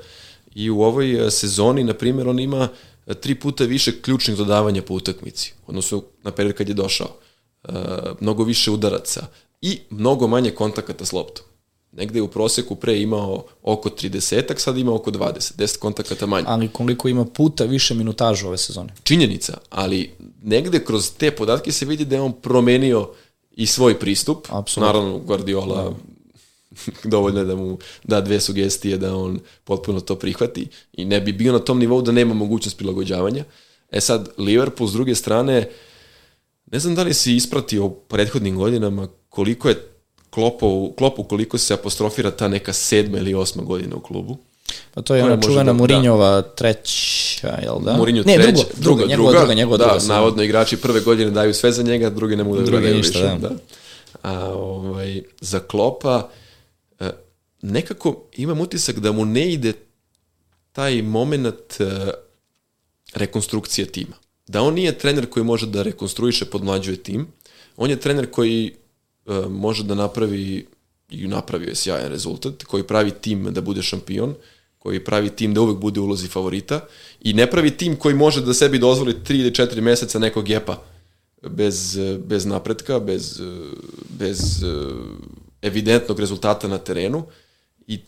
i 0.56 0.70
u 0.70 0.82
ovoj 0.82 1.28
e, 1.28 1.32
sezoni, 1.32 1.84
na 1.84 1.93
primjer, 1.93 2.28
on 2.28 2.39
ima 2.39 2.70
e, 3.08 3.14
tri 3.14 3.36
puta 3.36 3.64
više 3.64 4.02
ključnih 4.02 4.38
dodavanja 4.38 4.82
po 4.82 4.93
utakmici, 4.93 5.54
odnosno 5.68 6.04
na 6.24 6.32
period 6.32 6.56
kad 6.56 6.68
je 6.68 6.74
došao. 6.74 7.10
E, 7.64 7.72
mnogo 8.20 8.43
više 8.43 8.72
udaraca 8.72 9.28
i 9.62 9.80
mnogo 9.89 10.28
manje 10.28 10.51
kontakata 10.51 11.05
s 11.05 11.14
loptom. 11.14 11.45
Negde 11.91 12.20
je 12.20 12.24
u 12.24 12.28
proseku 12.28 12.76
pre 12.76 13.01
imao 13.01 13.43
oko 13.64 13.89
30-ak, 13.89 14.60
sad 14.60 14.78
ima 14.78 14.95
oko 14.95 15.12
20, 15.12 15.55
10 15.58 15.78
kontakata 15.78 16.26
manje. 16.26 16.45
Ali 16.47 16.68
koliko 16.68 17.08
ima 17.08 17.26
puta 17.26 17.64
više 17.64 17.93
minutaža 17.93 18.47
ove 18.47 18.58
sezone? 18.58 18.93
Činjenica, 19.03 19.58
ali 19.70 20.12
negde 20.43 20.86
kroz 20.86 21.12
te 21.18 21.32
podatke 21.32 21.72
se 21.72 21.86
vidi 21.86 22.05
da 22.05 22.16
je 22.16 22.22
on 22.22 22.34
promenio 22.34 23.10
i 23.51 23.66
svoj 23.66 23.99
pristup. 23.99 24.47
Apsolutno. 24.49 24.93
Naravno, 24.93 25.20
Guardiola 25.20 25.84
da. 25.84 25.95
dovoljno 27.14 27.39
je 27.39 27.45
da 27.45 27.55
mu 27.55 27.78
da 28.03 28.22
dve 28.22 28.39
sugestije 28.39 28.97
da 28.97 29.16
on 29.16 29.39
potpuno 29.64 29.99
to 29.99 30.16
prihvati 30.16 30.68
i 30.93 31.05
ne 31.05 31.22
bi 31.22 31.34
bio 31.34 31.53
na 31.53 31.60
tom 31.60 31.80
nivou 31.80 32.01
da 32.01 32.12
nema 32.12 32.34
mogućnost 32.34 32.78
prilagođavanja. 32.78 33.43
E 33.91 34.01
sad, 34.01 34.30
Liverpool 34.38 34.89
s 34.89 34.93
druge 34.93 35.16
strane, 35.16 35.70
ne 36.72 36.80
znam 36.80 36.95
da 36.95 37.03
li 37.03 37.14
si 37.14 37.36
ispratio 37.36 37.86
u 37.86 37.89
prethodnim 37.89 38.55
godinama 38.55 39.08
koliko 39.30 39.69
je 39.69 39.75
Klopu, 40.30 40.93
Klopu 40.97 41.23
koliko 41.23 41.57
se 41.57 41.73
apostrofira 41.73 42.32
ta 42.32 42.47
neka 42.47 42.73
sedma 42.73 43.17
ili 43.17 43.34
osma 43.34 43.63
godina 43.63 43.95
u 43.95 43.99
klubu. 43.99 44.38
Pa 44.93 45.01
to 45.01 45.15
je 45.15 45.23
ona 45.23 45.41
čuvena 45.41 45.63
da, 45.63 45.73
Mourinhova 45.73 46.30
da. 46.30 46.41
treća, 46.41 47.59
jel 47.63 47.80
da? 47.80 47.93
Mourinho 47.93 48.23
ne, 48.25 48.36
treća, 48.36 48.51
druga, 48.51 48.73
druga, 48.75 49.05
druga, 49.05 49.05
njegova, 49.05 49.32
druga, 49.32 49.53
njegova 49.53 49.78
da, 49.78 49.86
druga, 49.86 50.13
navodno 50.13 50.43
igrači 50.43 50.78
prve 50.78 50.99
godine 50.99 51.32
daju 51.32 51.53
sve 51.53 51.71
za 51.71 51.84
njega, 51.84 52.09
drugi 52.09 52.36
ne 52.36 52.43
mogu 52.43 52.57
da 52.57 52.63
drugi 52.63 52.88
ništa, 52.88 53.19
više. 53.19 53.38
Da. 53.41 53.49
da. 53.49 53.55
A 54.21 54.53
ovaj, 54.53 55.21
za 55.41 55.59
Klopa 55.59 56.30
e, 56.99 57.09
nekako 57.61 58.23
imam 58.36 58.59
utisak 58.59 58.99
da 58.99 59.11
mu 59.11 59.25
ne 59.25 59.51
ide 59.53 59.73
taj 60.71 61.01
moment 61.01 61.82
e, 61.82 62.11
rekonstrukcije 63.13 63.86
tima. 63.86 64.15
Da 64.47 64.61
on 64.61 64.73
nije 64.73 64.97
trener 64.97 65.30
koji 65.30 65.43
može 65.43 65.65
da 65.67 65.84
rekonstruiše, 65.84 66.45
podmlađuje 66.45 66.97
tim, 66.97 67.28
on 67.78 67.89
je 67.89 67.99
trener 67.99 68.32
koji 68.32 68.75
može 69.49 69.84
da 69.84 69.95
napravi 69.95 70.65
i 71.09 71.28
napravio 71.28 71.69
je 71.69 71.75
sjajan 71.75 72.09
rezultat, 72.09 72.63
koji 72.63 72.84
pravi 72.84 73.11
tim 73.11 73.53
da 73.53 73.61
bude 73.61 73.82
šampion, 73.82 74.36
koji 74.78 75.03
pravi 75.03 75.30
tim 75.30 75.53
da 75.53 75.61
uvek 75.61 75.78
bude 75.78 75.99
ulozi 75.99 76.28
favorita 76.28 76.86
i 77.21 77.34
ne 77.34 77.51
pravi 77.51 77.71
tim 77.71 77.95
koji 77.95 78.15
može 78.15 78.41
da 78.41 78.53
sebi 78.53 78.80
dozvoli 78.80 79.13
3 79.13 79.39
ili 79.39 79.51
4 79.51 79.82
meseca 79.82 80.19
nekog 80.19 80.45
gepa 80.45 80.84
bez, 81.49 81.99
bez 82.25 82.45
napretka, 82.45 82.99
bez, 82.99 83.41
bez 84.09 84.63
evidentnog 85.61 86.19
rezultata 86.19 86.67
na 86.67 86.78
terenu 86.78 87.25
i 87.88 87.99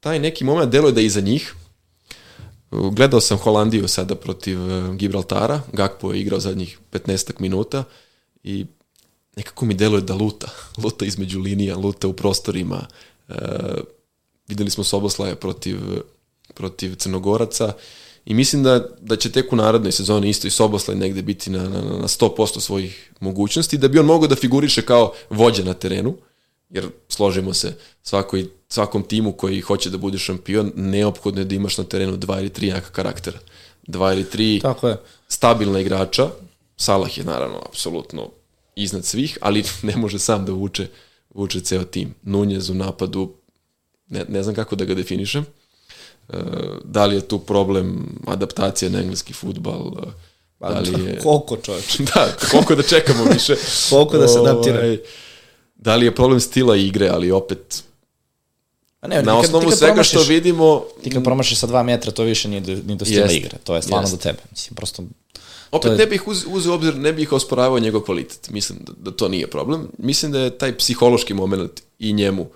taj 0.00 0.18
neki 0.18 0.44
moment 0.44 0.72
deluje 0.72 0.92
da 0.92 1.00
je 1.00 1.06
iza 1.06 1.20
njih. 1.20 1.54
Gledao 2.70 3.20
sam 3.20 3.38
Holandiju 3.38 3.88
sada 3.88 4.14
protiv 4.14 4.58
Gibraltara, 4.96 5.60
Gakpo 5.72 6.12
je 6.12 6.20
igrao 6.20 6.40
zadnjih 6.40 6.78
15 6.92 7.40
minuta 7.40 7.84
i 8.42 8.66
nekako 9.40 9.64
mi 9.66 9.74
deluje 9.74 10.02
da 10.02 10.14
luta. 10.14 10.48
Luta 10.76 11.04
između 11.04 11.40
linija, 11.40 11.76
luta 11.76 12.08
u 12.08 12.12
prostorima. 12.12 12.86
E, 13.28 13.34
videli 14.48 14.70
smo 14.70 14.84
Soboslaja 14.84 15.34
protiv, 15.34 15.78
protiv 16.54 16.94
Crnogoraca 16.94 17.72
i 18.24 18.34
mislim 18.34 18.62
da, 18.62 18.88
da 19.00 19.16
će 19.16 19.32
tek 19.32 19.52
u 19.52 19.56
narodnoj 19.56 19.92
sezoni 19.92 20.28
isto 20.28 20.46
i 20.46 20.50
Soboslaj 20.50 20.96
negde 20.96 21.22
biti 21.22 21.50
na, 21.50 21.62
na, 21.68 21.80
na 21.80 22.08
100% 22.08 22.60
svojih 22.60 23.12
mogućnosti, 23.20 23.78
da 23.78 23.88
bi 23.88 23.98
on 23.98 24.06
mogao 24.06 24.28
da 24.28 24.36
figuriše 24.36 24.82
kao 24.82 25.12
vođa 25.30 25.64
na 25.64 25.74
terenu, 25.74 26.16
jer 26.70 26.88
složimo 27.08 27.54
se, 27.54 27.74
svakoj, 28.02 28.46
svakom 28.68 29.02
timu 29.02 29.32
koji 29.32 29.60
hoće 29.60 29.90
da 29.90 29.98
bude 29.98 30.18
šampion, 30.18 30.72
neophodno 30.76 31.40
je 31.40 31.44
da 31.44 31.54
imaš 31.54 31.78
na 31.78 31.84
terenu 31.84 32.16
dva 32.16 32.40
ili 32.40 32.50
tri 32.50 32.66
jaka 32.66 32.90
karaktera. 32.92 33.38
Dva 33.86 34.12
ili 34.12 34.24
tri 34.24 34.60
Tako 34.62 34.88
je. 34.88 34.96
stabilna 35.28 35.80
igrača, 35.80 36.28
Salah 36.76 37.18
je 37.18 37.24
naravno 37.24 37.62
apsolutno 37.68 38.30
iznad 38.82 39.04
svih, 39.04 39.38
ali 39.40 39.64
ne 39.82 39.96
može 39.96 40.18
sam 40.18 40.44
da 40.44 40.52
vuče, 40.52 40.86
vuče 41.34 41.60
ceo 41.60 41.84
tim. 41.84 42.14
Nunjez 42.22 42.70
u 42.70 42.74
napadu, 42.74 43.34
ne, 44.08 44.24
ne 44.28 44.42
znam 44.42 44.54
kako 44.54 44.76
da 44.76 44.84
ga 44.84 44.94
definišem. 44.94 45.46
E, 46.28 46.36
da 46.84 47.06
li 47.06 47.14
je 47.14 47.28
tu 47.28 47.38
problem 47.38 48.18
adaptacije 48.26 48.90
na 48.90 49.00
engleski 49.00 49.32
futbal, 49.32 49.92
e, 50.06 50.10
pa 50.58 50.72
da 50.72 50.80
li 50.80 51.04
je... 51.04 51.18
Koliko 51.18 51.56
čovječ? 51.56 51.98
da, 52.14 52.36
koliko 52.50 52.74
da 52.74 52.82
čekamo 52.82 53.24
više. 53.24 53.56
koliko 53.90 54.18
da 54.18 54.28
se 54.28 54.38
adaptira. 54.38 54.78
Ovaj, 54.78 54.98
da 55.76 55.96
li 55.96 56.06
je 56.06 56.14
problem 56.14 56.40
stila 56.40 56.76
igre, 56.76 57.08
ali 57.08 57.30
opet 57.30 57.82
A 59.00 59.08
ne, 59.08 59.22
na 59.22 59.38
osnovu 59.38 59.70
svega 59.70 60.02
što 60.02 60.22
vidimo... 60.22 60.84
Ti 61.02 61.10
kad 61.10 61.24
promašiš 61.24 61.58
sa 61.58 61.66
dva 61.66 61.82
metra, 61.82 62.12
to 62.12 62.22
više 62.22 62.48
nije 62.48 62.60
do, 62.60 62.72
nije 62.72 62.96
do 62.96 63.04
stila 63.04 63.22
jest, 63.22 63.36
igre. 63.36 63.58
To 63.64 63.76
je 63.76 63.82
stvarno 63.82 64.02
jest. 64.02 64.14
do 64.14 64.22
tebe. 64.22 64.38
Mislim, 64.50 64.74
prosto 64.74 65.02
Opet 65.70 65.92
je... 65.92 65.98
ne 65.98 66.06
bih 66.06 66.28
uz, 66.28 66.44
uzeo 66.48 66.74
obzir, 66.74 66.96
ne 66.96 67.12
bih 67.12 67.32
osporavao 67.32 67.78
njegov 67.78 68.00
kvalitet. 68.00 68.50
Mislim 68.50 68.78
da, 68.86 68.92
da 68.98 69.10
to 69.10 69.28
nije 69.28 69.46
problem. 69.46 69.88
Mislim 69.98 70.32
da 70.32 70.40
je 70.40 70.58
taj 70.58 70.76
psihološki 70.76 71.34
moment 71.34 71.82
i 71.98 72.12
njemu 72.12 72.46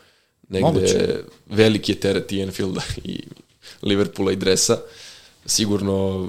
negde 0.49 0.67
Moguće. 0.67 1.21
veliki 1.47 1.93
je 1.93 2.01
teret 2.01 2.33
i 2.33 2.41
Enfielda 2.41 2.83
i 3.05 3.21
Liverpoola 3.83 4.33
i 4.33 4.37
Dresa. 4.37 4.79
Sigurno 5.47 6.29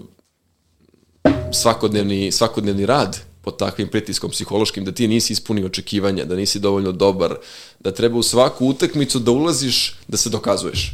svakodnevni, 1.51 2.31
svakodnevni 2.31 2.85
rad 2.85 3.19
pod 3.41 3.57
takvim 3.57 3.87
pritiskom 3.87 4.31
psihološkim, 4.31 4.85
da 4.85 4.91
ti 4.91 5.07
nisi 5.07 5.33
ispunio 5.33 5.65
očekivanja, 5.65 6.25
da 6.25 6.35
nisi 6.35 6.59
dovoljno 6.59 6.91
dobar, 6.91 7.35
da 7.79 7.91
treba 7.91 8.17
u 8.17 8.23
svaku 8.23 8.67
utakmicu 8.67 9.19
da 9.19 9.31
ulaziš, 9.31 9.95
da 10.07 10.17
se 10.17 10.29
dokazuješ. 10.29 10.91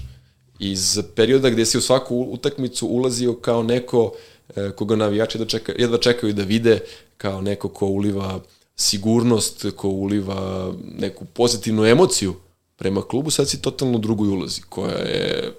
Iz 0.60 1.00
perioda 1.16 1.50
gde 1.50 1.66
si 1.66 1.78
u 1.78 1.82
svaku 1.82 2.28
utakmicu 2.32 2.88
ulazio 2.88 3.34
kao 3.34 3.64
neko 3.64 4.14
koga 4.76 4.96
navijači 4.96 5.38
da 5.38 5.46
čeka, 5.46 5.74
jedva 5.78 5.98
čekaju 5.98 6.34
da 6.34 6.44
vide 6.44 6.80
kao 7.18 7.42
neko 7.42 7.70
ko 7.70 7.86
uliva 7.86 8.40
sigurnost, 8.76 9.66
ko 9.76 9.90
uliva 9.90 10.74
neku 10.98 11.26
pozitivnu 11.26 11.86
emociju 11.86 12.36
prema 12.76 13.02
klubu, 13.02 13.30
sad 13.30 13.50
si 13.50 13.62
totalno 13.62 13.98
drugoj 13.98 14.28
ulozi, 14.28 14.62
koja 14.70 14.96
je 14.96 15.54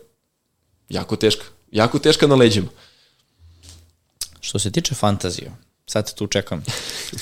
jako 0.88 1.16
teška. 1.16 1.44
Jako 1.70 1.98
teška 1.98 2.26
na 2.26 2.34
leđima. 2.34 2.68
Što 4.40 4.58
se 4.58 4.70
tiče 4.70 4.94
fantazije, 4.94 5.52
sad 5.86 6.14
tu 6.14 6.26
čekam. 6.26 6.64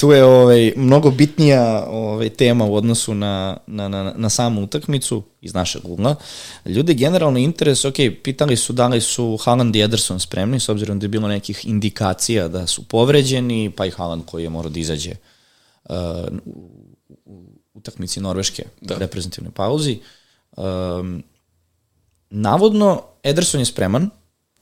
Tu 0.01 0.13
je 0.13 0.25
ovaj, 0.25 0.73
mnogo 0.77 1.11
bitnija 1.11 1.87
ovaj, 1.89 2.29
tema 2.29 2.65
u 2.65 2.75
odnosu 2.75 3.15
na, 3.15 3.57
na, 3.67 3.89
na, 3.89 4.15
na 4.17 4.31
samu 4.31 4.63
utakmicu 4.63 5.23
iz 5.41 5.55
našeg 5.55 5.83
ugla. 5.85 6.15
Ljude 6.65 6.95
generalno 6.95 7.39
interes, 7.39 7.85
ok, 7.85 7.95
pitali 8.23 8.57
su 8.57 8.73
da 8.73 8.89
li 8.89 9.01
su 9.01 9.37
Haaland 9.37 9.77
i 9.77 9.83
Ederson 9.83 10.21
spremni, 10.21 10.61
s 10.61 10.69
obzirom 10.69 10.99
da 10.99 11.05
je 11.05 11.09
bilo 11.09 11.29
nekih 11.29 11.67
indikacija 11.67 12.49
da 12.49 12.67
su 12.67 12.89
povređeni, 12.89 13.73
pa 13.77 13.87
i 13.87 13.91
Haaland 13.91 14.25
koji 14.27 14.43
je 14.43 14.51
morao 14.51 14.71
da 14.71 14.81
izađe 14.81 15.13
uh, 15.85 15.97
u, 17.25 17.45
utakmici 17.75 18.21
Norveške 18.21 18.65
da. 18.81 18.99
reprezentativnoj 18.99 19.53
pauzi. 19.53 19.99
Um, 20.57 21.23
navodno, 22.31 23.03
Ederson 23.23 23.61
je 23.61 23.65
spreman, 23.65 24.11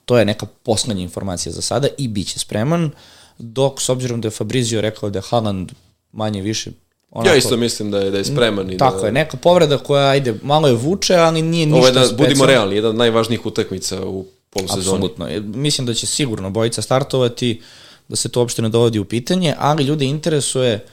to 0.04 0.18
je 0.18 0.24
neka 0.24 0.46
poslednja 0.62 1.02
informacija 1.02 1.52
za 1.52 1.62
sada 1.62 1.88
i 1.98 2.08
bit 2.08 2.28
će 2.28 2.38
spreman. 2.38 2.84
Uh, 2.84 2.92
dok 3.38 3.80
s 3.80 3.88
obzirom 3.88 4.20
da 4.20 4.26
je 4.26 4.32
Fabrizio 4.32 4.80
rekao 4.80 5.10
da 5.10 5.18
je 5.18 5.22
Haaland 5.30 5.72
manje 6.12 6.42
više 6.42 6.70
Onako, 7.10 7.28
ja 7.28 7.36
isto 7.36 7.56
mislim 7.56 7.90
da 7.90 7.98
je, 7.98 8.10
da 8.10 8.18
je 8.18 8.24
spreman. 8.24 8.70
I 8.70 8.78
tako 8.78 9.00
da... 9.00 9.06
je, 9.06 9.12
neka 9.12 9.36
povreda 9.36 9.78
koja, 9.78 10.08
ajde, 10.08 10.34
malo 10.42 10.68
je 10.68 10.74
vuče, 10.74 11.14
ali 11.14 11.42
nije 11.42 11.66
ništa 11.66 11.78
Ovo 11.78 11.86
je 11.86 11.92
da, 11.92 12.16
budimo 12.16 12.46
realni, 12.46 12.74
jedan 12.74 12.90
od 12.90 12.96
najvažnijih 12.96 13.46
utakmica 13.46 14.06
u 14.06 14.26
polusezoni. 14.50 15.06
Apsolutno. 15.06 15.28
Mislim 15.58 15.86
da 15.86 15.94
će 15.94 16.06
sigurno 16.06 16.50
bojica 16.50 16.82
startovati, 16.82 17.62
da 18.08 18.16
se 18.16 18.28
to 18.28 18.40
uopšte 18.40 18.62
ne 18.62 18.68
dovodi 18.68 18.98
u 18.98 19.04
pitanje, 19.04 19.54
ali 19.58 19.84
ljude 19.84 20.04
interesuje, 20.04 20.86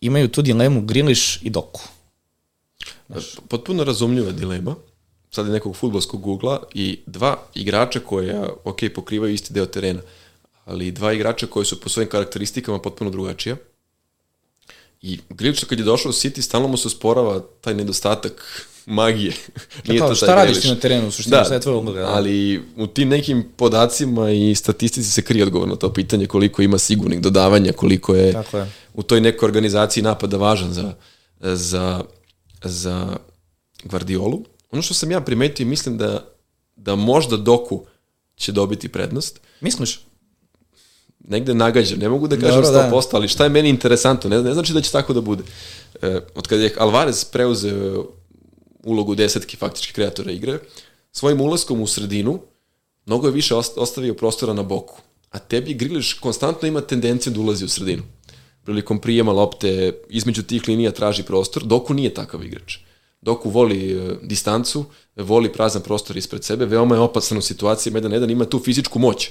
imaju 0.00 0.28
tu 0.28 0.42
dilemu 0.42 0.80
Griliš 0.80 1.42
i 1.42 1.50
Doku. 1.50 1.82
Znaš. 3.08 3.24
Potpuno 3.48 3.84
razumljiva 3.84 4.32
dilema, 4.32 4.74
sad 5.30 5.46
je 5.46 5.52
nekog 5.52 5.76
futbolskog 5.76 6.26
ugla 6.26 6.62
i 6.74 6.98
dva 7.06 7.38
igrača 7.54 8.00
koja, 8.00 8.48
ok, 8.64 8.78
pokrivaju 8.94 9.34
isti 9.34 9.52
deo 9.52 9.66
terena 9.66 10.00
ali 10.66 10.90
dva 10.90 11.12
igrača 11.12 11.46
koji 11.46 11.66
su 11.66 11.80
po 11.80 11.88
svojim 11.88 12.10
karakteristikama 12.10 12.78
potpuno 12.78 13.10
drugačija. 13.10 13.56
I 15.02 15.18
Grilić 15.28 15.64
kad 15.64 15.78
je 15.78 15.84
došao 15.84 16.10
u 16.10 16.12
City, 16.12 16.40
stalno 16.40 16.68
mu 16.68 16.76
se 16.76 16.90
sporava 16.90 17.40
taj 17.60 17.74
nedostatak 17.74 18.66
magije. 18.86 19.32
Nije 19.88 19.98
kao, 19.98 20.08
to 20.08 20.14
šta 20.14 20.34
radiš 20.34 20.60
ti 20.60 20.68
na 20.68 20.74
terenu, 20.74 21.08
u 21.08 21.10
suštini, 21.10 21.36
da, 21.36 21.44
šta 21.44 21.54
je 21.54 21.60
tvoj 21.60 21.74
uloga? 21.74 22.00
Da. 22.00 22.08
Ali 22.08 22.62
u 22.76 22.86
tim 22.86 23.08
nekim 23.08 23.44
podacima 23.56 24.30
i 24.30 24.54
statistici 24.54 25.10
se 25.10 25.22
krije 25.22 25.44
odgovor 25.44 25.68
na 25.68 25.76
to 25.76 25.92
pitanje 25.92 26.26
koliko 26.26 26.62
ima 26.62 26.78
sigurnih 26.78 27.20
dodavanja, 27.20 27.72
koliko 27.72 28.14
je, 28.14 28.32
Tako 28.32 28.58
je. 28.58 28.72
u 28.94 29.02
toj 29.02 29.20
nekoj 29.20 29.46
organizaciji 29.46 30.02
napada 30.02 30.36
važan 30.36 30.72
za, 30.72 30.94
za, 31.40 32.04
za 32.64 33.16
Guardiolu. 33.84 34.44
Ono 34.70 34.82
što 34.82 34.94
sam 34.94 35.10
ja 35.10 35.20
primetio, 35.20 35.66
mislim 35.66 35.98
da, 35.98 36.28
da 36.76 36.94
možda 36.94 37.36
Doku 37.36 37.86
će 38.36 38.52
dobiti 38.52 38.88
prednost. 38.88 39.40
Misliš? 39.60 40.05
Negde 41.28 41.54
nagađam, 41.54 41.98
ne 41.98 42.08
mogu 42.08 42.28
da 42.28 42.36
kažem 42.36 42.62
Dobro, 42.62 43.00
100%, 43.00 43.10
da. 43.10 43.16
ali 43.16 43.28
šta 43.28 43.44
je 43.44 43.50
meni 43.50 43.68
interesantno, 43.68 44.30
ne, 44.30 44.42
ne 44.42 44.54
znači 44.54 44.72
da 44.72 44.80
će 44.80 44.92
tako 44.92 45.12
da 45.12 45.20
bude. 45.20 45.42
E, 46.02 46.20
od 46.34 46.46
kada 46.48 46.62
je 46.62 46.74
Alvarez 46.78 47.24
preuzeo 47.24 48.06
ulogu 48.84 49.14
desetki 49.14 49.56
faktički 49.56 49.92
kreatora 49.92 50.32
igre, 50.32 50.58
svojim 51.12 51.40
ulaskom 51.40 51.80
u 51.80 51.86
sredinu, 51.86 52.40
mnogo 53.06 53.26
je 53.26 53.32
više 53.32 53.54
ostavio 53.54 54.14
prostora 54.14 54.52
na 54.52 54.62
boku. 54.62 55.00
A 55.30 55.38
tebi 55.38 55.74
Griliš 55.74 56.14
konstantno 56.14 56.68
ima 56.68 56.80
tendenciju 56.80 57.32
da 57.32 57.40
ulazi 57.40 57.64
u 57.64 57.68
sredinu. 57.68 58.02
Prilikom 58.64 58.98
prijema 58.98 59.32
lopte, 59.32 59.92
između 60.08 60.42
tih 60.42 60.68
linija 60.68 60.90
traži 60.90 61.22
prostor, 61.22 61.64
Doku 61.64 61.94
nije 61.94 62.14
takav 62.14 62.44
igrač. 62.44 62.78
Doku 63.20 63.50
voli 63.50 63.92
e, 63.92 64.16
distancu, 64.22 64.84
voli 65.16 65.52
prazan 65.52 65.82
prostor 65.82 66.16
ispred 66.16 66.44
sebe, 66.44 66.66
veoma 66.66 66.94
je 66.94 67.00
opasan 67.00 67.38
u 67.38 67.42
situaciji, 67.42 67.92
jedan 67.94 68.12
jedan 68.12 68.30
ima 68.30 68.44
tu 68.44 68.58
fizičku 68.58 68.98
moć 68.98 69.30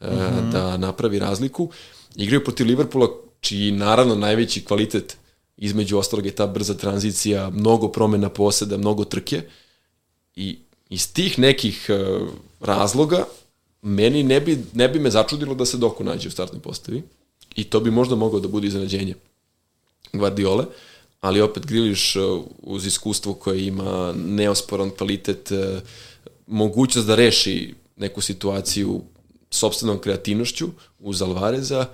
-hmm. 0.00 0.50
da 0.50 0.76
napravi 0.76 1.18
razliku. 1.18 1.70
Igraju 2.16 2.44
protiv 2.44 2.66
Liverpoola, 2.66 3.08
čiji 3.40 3.72
naravno 3.72 4.14
najveći 4.14 4.64
kvalitet 4.64 5.16
između 5.56 5.98
ostalog 5.98 6.26
je 6.26 6.34
ta 6.34 6.46
brza 6.46 6.74
tranzicija, 6.74 7.50
mnogo 7.50 7.88
promena 7.88 8.28
poseda, 8.28 8.76
mnogo 8.76 9.04
trke 9.04 9.42
i 10.36 10.58
iz 10.90 11.12
tih 11.12 11.38
nekih 11.38 11.90
uh, 11.90 12.28
razloga 12.60 13.24
meni 13.82 14.22
ne 14.22 14.40
bi, 14.40 14.64
ne 14.72 14.88
bi 14.88 14.98
me 14.98 15.10
začudilo 15.10 15.54
da 15.54 15.64
se 15.64 15.76
Doku 15.76 16.04
nađe 16.04 16.28
u 16.28 16.30
startnoj 16.30 16.62
postavi 16.62 17.02
i 17.56 17.64
to 17.64 17.80
bi 17.80 17.90
možda 17.90 18.16
moglo 18.16 18.40
da 18.40 18.48
bude 18.48 18.66
iznenađenje 18.66 19.14
Guardiole, 20.12 20.64
ali 21.20 21.40
opet 21.40 21.66
Griliš 21.66 22.16
uh, 22.16 22.44
uz 22.62 22.86
iskustvo 22.86 23.34
koje 23.34 23.66
ima 23.66 24.14
neosporan 24.16 24.90
kvalitet, 24.90 25.50
uh, 25.50 25.82
mogućnost 26.46 27.06
da 27.06 27.14
reši 27.14 27.74
neku 27.96 28.20
situaciju 28.20 29.02
sobstvenom 29.50 29.98
kreativnošću 29.98 30.68
uz 31.00 31.22
Alvareza, 31.22 31.86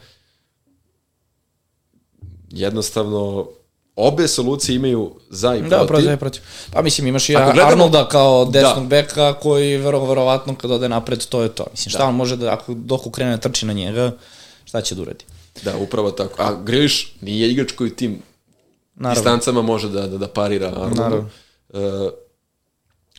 jednostavno 2.50 3.48
obe 3.96 4.28
solucije 4.28 4.76
imaju 4.76 5.14
za 5.30 5.56
i 5.56 5.58
protiv. 5.58 5.70
Da, 5.70 5.86
protiv, 5.86 6.18
protiv. 6.18 6.42
Pa 6.72 6.82
mislim, 6.82 7.06
imaš 7.06 7.28
i 7.28 7.32
gledamo, 7.32 7.62
Arnolda 7.62 8.08
kao 8.08 8.44
desnog 8.44 8.82
da. 8.82 8.88
beka 8.88 9.32
koji 9.32 9.76
vrlo 9.76 10.06
verovatno 10.06 10.54
kad 10.54 10.70
ode 10.70 10.88
napred, 10.88 11.26
to 11.26 11.42
je 11.42 11.48
to. 11.48 11.66
Mislim, 11.70 11.90
šta 11.90 11.98
da. 11.98 12.04
on 12.04 12.14
može 12.14 12.36
da, 12.36 12.52
ako 12.52 12.74
dok 12.74 13.00
krene 13.12 13.40
trči 13.40 13.66
na 13.66 13.72
njega, 13.72 14.12
šta 14.64 14.80
će 14.80 14.94
da 14.94 15.02
uradi? 15.02 15.24
Da, 15.62 15.76
upravo 15.76 16.10
tako. 16.10 16.42
A 16.42 16.62
Griliš 16.62 17.14
nije 17.20 17.50
igrač 17.50 17.72
koji 17.72 17.96
tim 17.96 18.22
Naravno. 18.94 19.14
distancama 19.14 19.62
može 19.62 19.88
da, 19.88 20.06
da, 20.06 20.18
da 20.18 20.28
parira 20.28 20.66
Arnoldu. 20.66 20.94
Naravno. 20.94 21.28
Uh, 21.68 21.80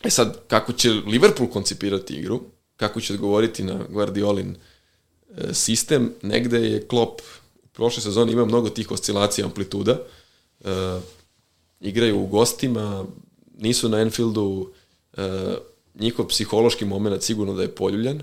e 0.04 0.10
sad, 0.10 0.38
kako 0.48 0.74
će 0.74 0.90
Liverpool 0.90 1.50
koncipirati 1.50 2.14
igru, 2.14 2.42
kako 2.78 3.02
će 3.02 3.14
odgovoriti 3.14 3.64
na 3.64 3.80
Guardiolin 3.90 4.56
e, 4.56 5.54
sistem, 5.54 6.14
negde 6.22 6.60
je 6.60 6.88
Klopp 6.88 7.22
u 7.64 7.68
prošle 7.68 8.04
sezoni 8.04 8.32
ima 8.32 8.46
mnogo 8.46 8.70
tih 8.70 8.92
oscilacija 8.92 9.46
amplituda, 9.46 10.00
e, 10.62 11.00
igraju 11.80 12.20
u 12.20 12.28
gostima, 12.28 13.06
nisu 13.58 13.90
na 13.90 14.00
Enfieldu, 14.00 14.72
e, 15.18 15.56
njihov 15.96 16.28
psihološki 16.28 16.86
moment 16.86 17.24
sigurno 17.24 17.54
da 17.54 17.62
je 17.62 17.76
poljuljan, 17.76 18.22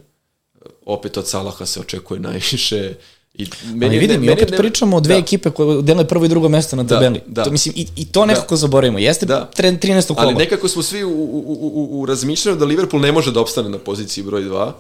opet 0.87 1.17
od 1.17 1.29
Salaha 1.29 1.67
se 1.67 1.81
očekuje 1.81 2.21
najviše, 2.21 2.95
I 3.35 3.47
meni, 3.65 3.87
Ali 3.87 3.99
vidim, 3.99 4.23
ne, 4.23 4.33
opet 4.33 4.51
ne, 4.51 4.57
pričamo 4.57 4.97
o 4.97 5.01
dve 5.01 5.15
da. 5.15 5.19
ekipe 5.19 5.51
koje 5.51 5.83
dele 5.83 6.09
prvo 6.09 6.25
i 6.25 6.29
drugo 6.29 6.49
mesto 6.49 6.77
na 6.77 6.83
da, 6.83 6.95
tabeli. 6.95 7.21
Da, 7.27 7.33
da. 7.33 7.45
To, 7.45 7.51
mislim, 7.51 7.75
i, 7.77 7.87
I 7.97 8.05
to 8.05 8.27
nekako 8.27 8.55
da. 8.55 8.57
zaboravimo. 8.57 8.99
Jeste 8.99 9.27
da. 9.27 9.51
13. 9.57 10.15
kola. 10.15 10.27
Ali 10.27 10.35
nekako 10.35 10.69
smo 10.69 10.83
svi 10.83 11.05
u, 11.05 11.11
u, 11.11 11.59
u, 11.75 12.01
u 12.01 12.07
razmišljanju 12.07 12.59
da 12.59 12.65
Liverpool 12.65 13.03
ne 13.03 13.13
može 13.13 13.33
da 13.33 13.41
opstane 13.41 13.69
na 13.69 13.79
poziciji 13.79 14.25
broj 14.25 14.43
2 14.43 14.73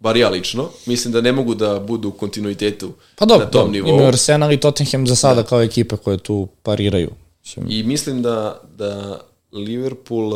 bar 0.00 0.16
ja 0.16 0.28
lično, 0.28 0.68
mislim 0.86 1.12
da 1.12 1.20
ne 1.20 1.32
mogu 1.32 1.54
da 1.54 1.80
budu 1.80 2.08
u 2.08 2.12
kontinuitetu 2.12 2.92
pa 3.16 3.24
dobro, 3.24 3.44
na 3.44 3.50
tom 3.50 3.60
dobro. 3.60 3.72
nivou. 3.72 3.88
Imaju 3.88 4.08
Arsenal 4.08 4.52
i 4.52 4.60
Tottenham 4.60 5.06
za 5.06 5.16
sada 5.16 5.42
da. 5.42 5.48
kao 5.48 5.62
ekipe 5.62 5.96
koje 5.96 6.18
tu 6.18 6.48
pariraju. 6.62 7.10
Mislim. 7.44 7.66
I 7.68 7.82
mislim 7.82 8.22
da, 8.22 8.60
da 8.76 9.20
Liverpool 9.52 10.32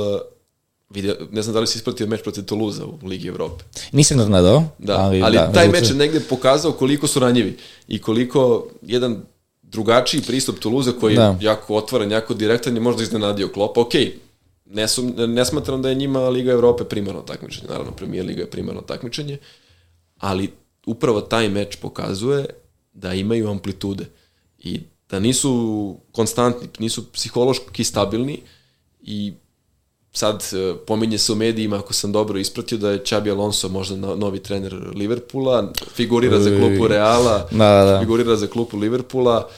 Vidio, 0.90 1.16
ne 1.30 1.42
znam 1.42 1.54
da 1.54 1.60
li 1.60 1.66
si 1.66 1.78
ispratio 1.78 2.06
meč 2.06 2.22
protiv 2.22 2.44
Toulouse 2.44 2.82
u 2.82 3.06
Ligi 3.06 3.28
Evrope. 3.28 3.64
Nisam 3.92 4.18
ga 4.18 4.24
gledao. 4.24 4.64
Da, 4.78 4.98
ali, 4.98 5.22
ali 5.22 5.36
da, 5.36 5.52
taj 5.52 5.68
meč 5.68 5.88
je 5.88 5.94
negde 5.94 6.20
pokazao 6.20 6.72
koliko 6.72 7.06
su 7.06 7.20
ranjivi 7.20 7.56
i 7.88 7.98
koliko 8.00 8.66
jedan 8.82 9.22
drugačiji 9.62 10.22
pristup 10.22 10.58
Toulouse 10.58 10.92
koji 11.00 11.16
da. 11.16 11.22
je 11.22 11.36
jako 11.40 11.74
otvoren, 11.74 12.10
jako 12.10 12.34
direktan 12.34 12.74
je 12.74 12.80
možda 12.80 13.02
iznenadio 13.02 13.48
Klopa. 13.48 13.80
Ok, 13.80 13.92
ne, 14.64 14.88
su, 14.88 15.02
ne 15.26 15.44
smatram 15.44 15.82
da 15.82 15.88
je 15.88 15.94
njima 15.94 16.28
Liga 16.28 16.52
Evrope 16.52 16.84
primarno 16.84 17.20
takmičenje, 17.20 17.68
naravno 17.68 17.92
Premier 17.92 18.26
Liga 18.26 18.40
je 18.40 18.50
primarno 18.50 18.80
takmičenje, 18.80 19.38
ali 20.18 20.52
upravo 20.86 21.20
taj 21.20 21.48
meč 21.48 21.76
pokazuje 21.76 22.46
da 22.92 23.14
imaju 23.14 23.50
amplitude 23.50 24.04
i 24.58 24.80
da 25.10 25.20
nisu 25.20 25.96
konstantni, 26.12 26.68
nisu 26.78 27.12
psihološki 27.12 27.84
stabilni 27.84 28.40
i 29.02 29.32
sad 30.14 30.44
e, 30.52 30.74
pominje 30.86 31.18
se 31.18 31.32
u 31.32 31.34
medijima, 31.34 31.76
ako 31.76 31.92
sam 31.92 32.12
dobro 32.12 32.38
ispratio, 32.38 32.78
da 32.78 32.90
je 32.90 32.98
Xabi 32.98 33.30
Alonso 33.30 33.68
možda 33.68 33.96
novi 33.96 34.38
trener 34.38 34.74
Liverpoola, 34.94 35.72
figurira 35.94 36.40
za 36.40 36.50
klupu 36.50 36.88
Reala, 36.88 37.48
da, 37.50 37.84
da, 37.84 37.84
da. 37.84 38.00
figurira 38.00 38.36
za 38.36 38.46
klupu 38.46 38.76
Liverpoola. 38.78 39.48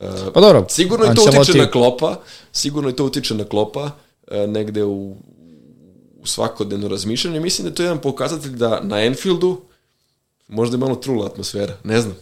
E, 0.00 0.06
pa 0.34 0.40
dobro. 0.40 0.66
Sigurno 0.68 1.12
i 1.12 1.14
to 1.14 1.22
utiče 1.22 1.52
ti... 1.52 1.58
na 1.58 1.70
klopa, 1.70 2.16
sigurno 2.52 2.90
i 2.90 2.92
to 2.92 3.04
utiče 3.04 3.34
na 3.34 3.44
klopa, 3.44 3.90
e, 4.30 4.46
negde 4.46 4.84
u, 4.84 5.16
u 6.20 6.26
svakodnevno 6.26 6.88
razmišljanje. 6.88 7.40
Mislim 7.40 7.64
da 7.64 7.70
je 7.70 7.74
to 7.74 7.82
jedan 7.82 8.00
pokazatelj 8.00 8.52
da 8.52 8.80
na 8.82 9.04
Enfieldu 9.04 9.60
možda 10.48 10.74
je 10.74 10.80
malo 10.80 10.94
trula 10.94 11.26
atmosfera, 11.26 11.76
ne 11.84 12.00
znam. 12.00 12.16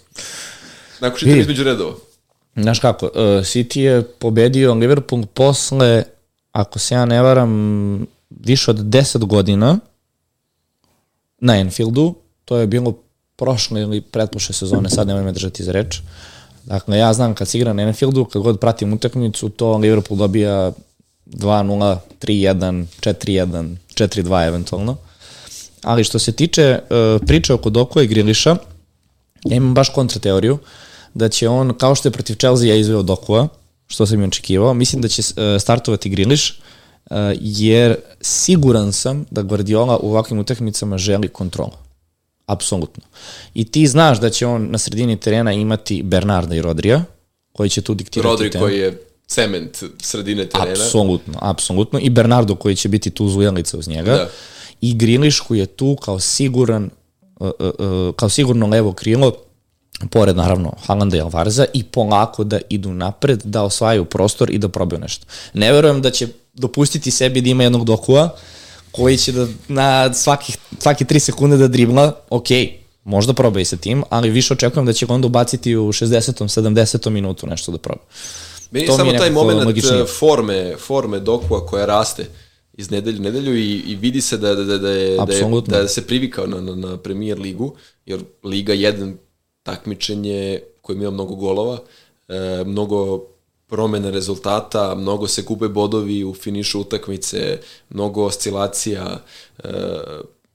Nakon 1.00 1.18
čitam 1.18 1.40
između 1.40 1.64
redova. 1.64 1.94
Znaš 2.56 2.78
kako, 2.78 3.06
City 3.42 3.80
je 3.80 4.02
pobedio 4.02 4.74
Liverpool 4.74 5.26
posle 5.34 6.04
ako 6.56 6.78
se 6.78 6.94
ja 6.94 7.04
ne 7.04 7.22
varam, 7.22 8.06
više 8.30 8.70
od 8.70 8.76
10 8.76 9.24
godina 9.24 9.78
na 11.38 11.58
Enfieldu, 11.58 12.14
to 12.44 12.56
je 12.56 12.66
bilo 12.66 12.94
prošle 13.36 13.80
ili 13.80 14.00
pretpošle 14.00 14.54
sezone, 14.54 14.90
sad 14.90 15.06
nemoj 15.06 15.22
me 15.22 15.32
držati 15.32 15.64
za 15.64 15.72
reč. 15.72 16.00
Dakle, 16.64 16.98
ja 16.98 17.12
znam 17.12 17.34
kad 17.34 17.48
se 17.48 17.58
igra 17.58 17.72
na 17.72 17.82
Enfieldu, 17.82 18.24
kad 18.24 18.42
god 18.42 18.60
pratim 18.60 18.92
utakmicu, 18.92 19.48
to 19.48 19.76
Liverpool 19.76 20.18
dobija 20.18 20.72
2-0, 21.26 21.98
3-1, 22.20 22.84
4-1, 23.00 23.76
4-2 23.94 24.46
eventualno. 24.46 24.96
Ali 25.82 26.04
što 26.04 26.18
se 26.18 26.32
tiče 26.32 26.78
uh, 26.80 27.26
priče 27.26 27.54
oko 27.54 27.70
Doku 27.70 28.00
i 28.00 28.06
Griliša, 28.06 28.56
ja 29.44 29.56
imam 29.56 29.74
baš 29.74 29.88
kontrateoriju, 29.88 30.58
da 31.14 31.28
će 31.28 31.48
on, 31.48 31.74
kao 31.74 31.94
što 31.94 32.08
je 32.08 32.12
protiv 32.12 32.34
Chelsea 32.34 32.74
izveo 32.74 33.02
Dokua, 33.02 33.48
što 33.86 34.06
sam 34.06 34.22
i 34.22 34.26
očekivao. 34.26 34.74
Mislim 34.74 35.02
da 35.02 35.08
će 35.08 35.22
e, 35.22 35.58
startovati 35.58 36.08
Griliš, 36.08 36.50
e, 36.50 36.56
jer 37.40 37.96
siguran 38.20 38.92
sam 38.92 39.24
da 39.30 39.42
Guardiola 39.42 39.98
u 39.98 40.10
ovakvim 40.10 40.38
utakmicama 40.38 40.98
želi 40.98 41.28
kontrolu. 41.28 41.72
Apsolutno. 42.46 43.02
I 43.54 43.64
ti 43.64 43.86
znaš 43.86 44.20
da 44.20 44.30
će 44.30 44.46
on 44.46 44.70
na 44.70 44.78
sredini 44.78 45.16
terena 45.16 45.52
imati 45.52 46.02
Bernarda 46.02 46.54
i 46.54 46.62
Rodrija, 46.62 47.04
koji 47.52 47.70
će 47.70 47.80
tu 47.82 47.94
diktirati 47.94 48.28
Rodri 48.28 48.50
tem. 48.50 48.60
koji 48.60 48.78
je 48.78 49.02
cement 49.26 49.82
sredine 50.02 50.46
terena. 50.46 50.72
Apsolutno, 50.72 51.38
apsolutno. 51.40 51.98
I 52.02 52.10
Bernardo 52.10 52.54
koji 52.54 52.76
će 52.76 52.88
biti 52.88 53.10
tu 53.10 53.28
zujelica 53.28 53.78
uz 53.78 53.88
njega. 53.88 54.12
Da. 54.12 54.28
I 54.80 54.94
Griliš 54.94 55.40
koji 55.40 55.58
je 55.58 55.66
tu 55.66 55.96
kao 55.96 56.20
siguran, 56.20 56.90
uh, 57.40 57.50
kao 58.16 58.28
sigurno 58.28 58.66
levo 58.66 58.92
krilo, 58.92 59.32
pored 60.10 60.36
naravno 60.36 60.72
Halanda 60.86 61.16
i 61.16 61.20
Alvareza 61.20 61.64
i 61.74 61.82
polako 61.84 62.44
da 62.44 62.60
idu 62.68 62.94
napred, 62.94 63.42
da 63.44 63.62
osvajaju 63.62 64.04
prostor 64.04 64.50
i 64.50 64.58
da 64.58 64.68
probaju 64.68 65.00
nešto. 65.00 65.26
Ne 65.54 65.72
verujem 65.72 66.02
da 66.02 66.10
će 66.10 66.28
dopustiti 66.54 67.10
sebi 67.10 67.40
da 67.40 67.50
ima 67.50 67.62
jednog 67.62 67.84
dokua 67.84 68.36
koji 68.90 69.16
će 69.16 69.32
da 69.32 69.46
na 69.68 70.14
svakih, 70.14 70.58
svaki 70.78 71.04
3 71.04 71.18
sekunde 71.18 71.56
da 71.56 71.68
dribla, 71.68 72.20
ok, 72.30 72.46
možda 73.04 73.32
proba 73.32 73.60
i 73.60 73.64
sa 73.64 73.76
tim, 73.76 74.02
ali 74.10 74.30
više 74.30 74.54
očekujem 74.54 74.86
da 74.86 74.92
će 74.92 75.06
ga 75.06 75.14
onda 75.14 75.26
ubaciti 75.26 75.76
u 75.76 75.88
60. 75.88 76.60
70. 76.60 77.10
minutu 77.10 77.46
nešto 77.46 77.72
da 77.72 77.78
proba. 77.78 78.02
Meni 78.70 78.86
to 78.86 78.96
samo 78.96 79.12
mi 79.12 79.18
taj 79.18 79.30
moment 79.30 79.64
logičnije. 79.64 80.04
forme, 80.06 80.76
forme 80.78 81.20
dokua 81.20 81.66
koja 81.66 81.86
raste 81.86 82.26
iz 82.72 82.90
nedelju 82.90 83.20
nedelju 83.20 83.56
i, 83.56 83.82
i 83.86 83.96
vidi 83.96 84.20
se 84.20 84.36
da, 84.36 84.54
da, 84.54 84.64
da, 84.64 84.78
da, 84.78 84.90
je, 84.90 85.16
da, 85.26 85.32
je, 85.32 85.62
da 85.66 85.88
se 85.88 86.06
privikao 86.06 86.46
na, 86.46 86.60
na, 86.60 86.74
na 86.74 86.96
premier 86.96 87.38
ligu, 87.38 87.74
jer 88.06 88.20
Liga 88.44 88.74
1 88.74 89.14
takmičenje 89.66 90.60
koje 90.82 90.96
ima 90.96 91.10
mnogo 91.10 91.34
golova, 91.34 91.78
e, 92.28 92.64
mnogo 92.66 93.22
promene 93.66 94.10
rezultata, 94.10 94.94
mnogo 94.94 95.28
se 95.28 95.42
gube 95.42 95.68
bodovi 95.68 96.24
u 96.24 96.34
finišu 96.34 96.80
utakmice, 96.80 97.58
mnogo 97.90 98.24
oscilacija 98.24 99.24
e, 99.58 99.68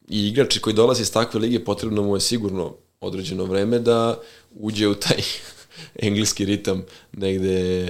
i 0.07 0.27
igrači 0.27 0.61
koji 0.61 0.73
dolazi 0.73 1.01
iz 1.01 1.11
takve 1.11 1.39
lige 1.39 1.63
potrebno 1.63 2.03
mu 2.03 2.15
je 2.15 2.21
sigurno 2.21 2.73
određeno 3.01 3.45
vreme 3.45 3.79
da 3.79 4.19
uđe 4.59 4.87
u 4.87 4.95
taj 4.95 5.17
engleski 6.07 6.45
ritam 6.45 6.85
negde 7.13 7.87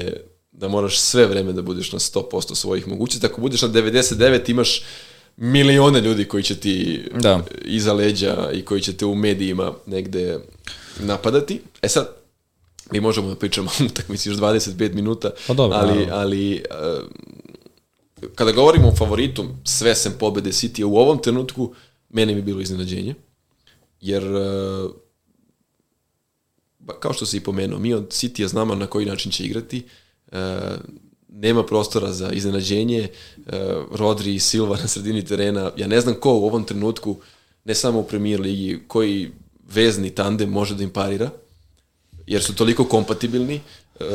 da 0.52 0.68
moraš 0.68 1.00
sve 1.00 1.26
vreme 1.26 1.54
da 1.54 1.62
budeš 1.62 1.92
na 1.92 2.00
100% 2.00 2.56
svojih 2.56 2.88
mogućnosti. 2.88 3.28
Ako 3.28 3.42
budeš 3.42 3.62
na 3.62 3.70
99 3.70 4.50
imaš 4.50 4.84
milione 5.38 6.02
ljudi 6.02 6.26
koji 6.26 6.44
će 6.44 6.56
ti 6.56 7.04
da. 7.14 7.44
iza 7.66 7.94
leđa 7.94 8.50
i 8.54 8.66
koji 8.66 8.82
će 8.82 8.98
te 8.98 9.06
u 9.06 9.16
medijima 9.16 9.74
negde 9.86 10.40
napadati. 11.02 11.62
E 11.82 11.90
sad, 11.90 12.10
mi 12.92 13.00
možemo 13.00 13.30
da 13.30 13.36
pričamo 13.36 13.70
o 13.80 13.84
utakmici 13.86 14.30
još 14.30 14.38
25 14.38 14.94
minuta, 14.94 15.32
pa 15.48 15.54
dobro, 15.54 15.78
ali, 15.78 16.08
ali 16.12 16.64
uh, 16.72 17.08
kada 18.36 18.52
govorimo 18.52 18.88
o 18.88 18.96
favoritu, 18.96 19.46
sve 19.64 19.96
sem 19.96 20.14
pobede 20.20 20.50
City 20.50 20.84
u 20.84 20.96
ovom 20.96 21.22
trenutku, 21.22 21.74
meni 22.10 22.36
bi 22.36 22.42
bilo 22.42 22.62
iznenađenje, 22.62 23.16
jer 24.02 24.24
uh, 24.24 24.92
kao 27.00 27.14
što 27.14 27.26
se 27.26 27.38
i 27.38 27.44
pomenuo, 27.44 27.80
mi 27.80 27.94
od 27.94 28.08
City-a 28.08 28.48
znamo 28.48 28.76
na 28.76 28.88
koji 28.88 29.06
način 29.06 29.32
će 29.32 29.44
igrati, 29.44 29.84
uh, 30.32 30.38
nema 31.32 31.66
prostora 31.66 32.12
za 32.12 32.32
iznenađenje, 32.32 33.08
Rodri 33.92 34.36
i 34.36 34.40
Silva 34.40 34.78
na 34.78 34.88
sredini 34.88 35.26
terena, 35.26 35.72
ja 35.78 35.88
ne 35.88 36.02
znam 36.02 36.16
ko 36.16 36.34
u 36.34 36.46
ovom 36.46 36.64
trenutku, 36.64 37.18
ne 37.66 37.76
samo 37.76 38.00
u 38.00 38.04
premier 38.04 38.42
ligi, 38.42 38.80
koji 38.88 39.32
vezni 39.74 40.10
tandem 40.10 40.50
može 40.50 40.76
da 40.76 40.84
im 40.84 40.90
parira, 40.90 41.30
jer 42.28 42.44
su 42.44 42.56
toliko 42.56 42.86
kompatibilni. 42.86 43.62
Uh, 44.00 44.06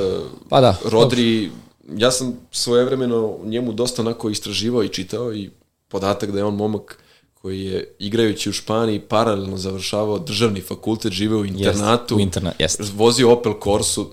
pa 0.48 0.60
da. 0.60 0.76
Rodri, 0.84 1.50
ja 1.96 2.10
sam 2.10 2.36
svojevremeno 2.52 3.38
njemu 3.44 3.72
dosta 3.72 4.02
onako 4.02 4.30
istraživao 4.30 4.84
i 4.84 4.88
čitao 4.88 5.34
i 5.34 5.50
podatak 5.88 6.30
da 6.30 6.38
je 6.38 6.44
on 6.44 6.54
momak 6.54 6.98
koji 7.34 7.64
je 7.64 7.94
igrajući 7.98 8.50
u 8.50 8.52
Španiji 8.52 9.00
paralelno 9.00 9.56
završavao 9.56 10.18
državni 10.18 10.60
fakultet, 10.60 11.12
živeo 11.12 11.38
u 11.38 11.44
internatu, 11.44 12.14
jest, 12.14 12.18
u 12.18 12.20
interna, 12.20 12.52
jest. 12.58 12.80
vozio 12.94 13.32
Opel 13.32 13.52
Corsu, 13.64 14.10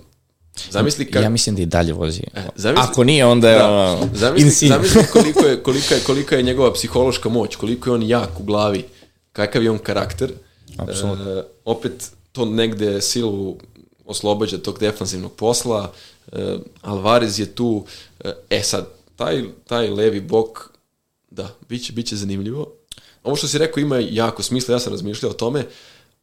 Zamisli 0.70 1.10
kako... 1.10 1.22
Ja 1.22 1.28
mislim 1.28 1.56
da 1.56 1.62
i 1.62 1.66
dalje 1.66 1.92
vozi. 1.92 2.22
E, 2.34 2.42
zamisli... 2.56 2.88
Ako 2.90 3.04
nije, 3.04 3.26
onda 3.26 3.50
je 3.50 3.58
da. 3.58 3.98
Zamisli, 4.14 4.68
zamisli 4.68 5.02
koliko, 5.12 5.46
je, 5.46 5.62
kolika, 5.62 5.94
je, 5.94 6.00
kolika 6.00 6.36
je 6.36 6.42
njegova 6.42 6.72
psihološka 6.72 7.28
moć, 7.28 7.56
koliko 7.56 7.90
je 7.90 7.94
on 7.94 8.02
jak 8.02 8.40
u 8.40 8.42
glavi, 8.42 8.84
kakav 9.32 9.62
je 9.62 9.70
on 9.70 9.78
karakter. 9.78 10.32
Apsolutno. 10.76 11.30
E, 11.30 11.44
opet 11.64 12.12
to 12.32 12.44
negde 12.44 13.00
silu 13.00 13.56
oslobađa 14.04 14.58
tog 14.58 14.78
defansivnog 14.78 15.32
posla. 15.32 15.92
E, 16.32 16.58
Alvarez 16.80 17.38
je 17.40 17.46
tu. 17.46 17.84
E, 18.24 18.32
e 18.50 18.62
sad, 18.62 18.88
taj, 19.16 19.44
taj 19.66 19.90
levi 19.90 20.20
bok, 20.20 20.70
da, 21.30 21.54
biće, 21.68 21.92
biće 21.92 22.16
zanimljivo 22.16 22.72
ovo 23.24 23.36
što 23.36 23.48
si 23.48 23.58
rekao 23.58 23.80
ima 23.80 23.98
jako 23.98 24.42
smisla, 24.42 24.74
ja 24.74 24.78
sam 24.78 24.92
razmišljao 24.92 25.30
o 25.30 25.34
tome, 25.34 25.66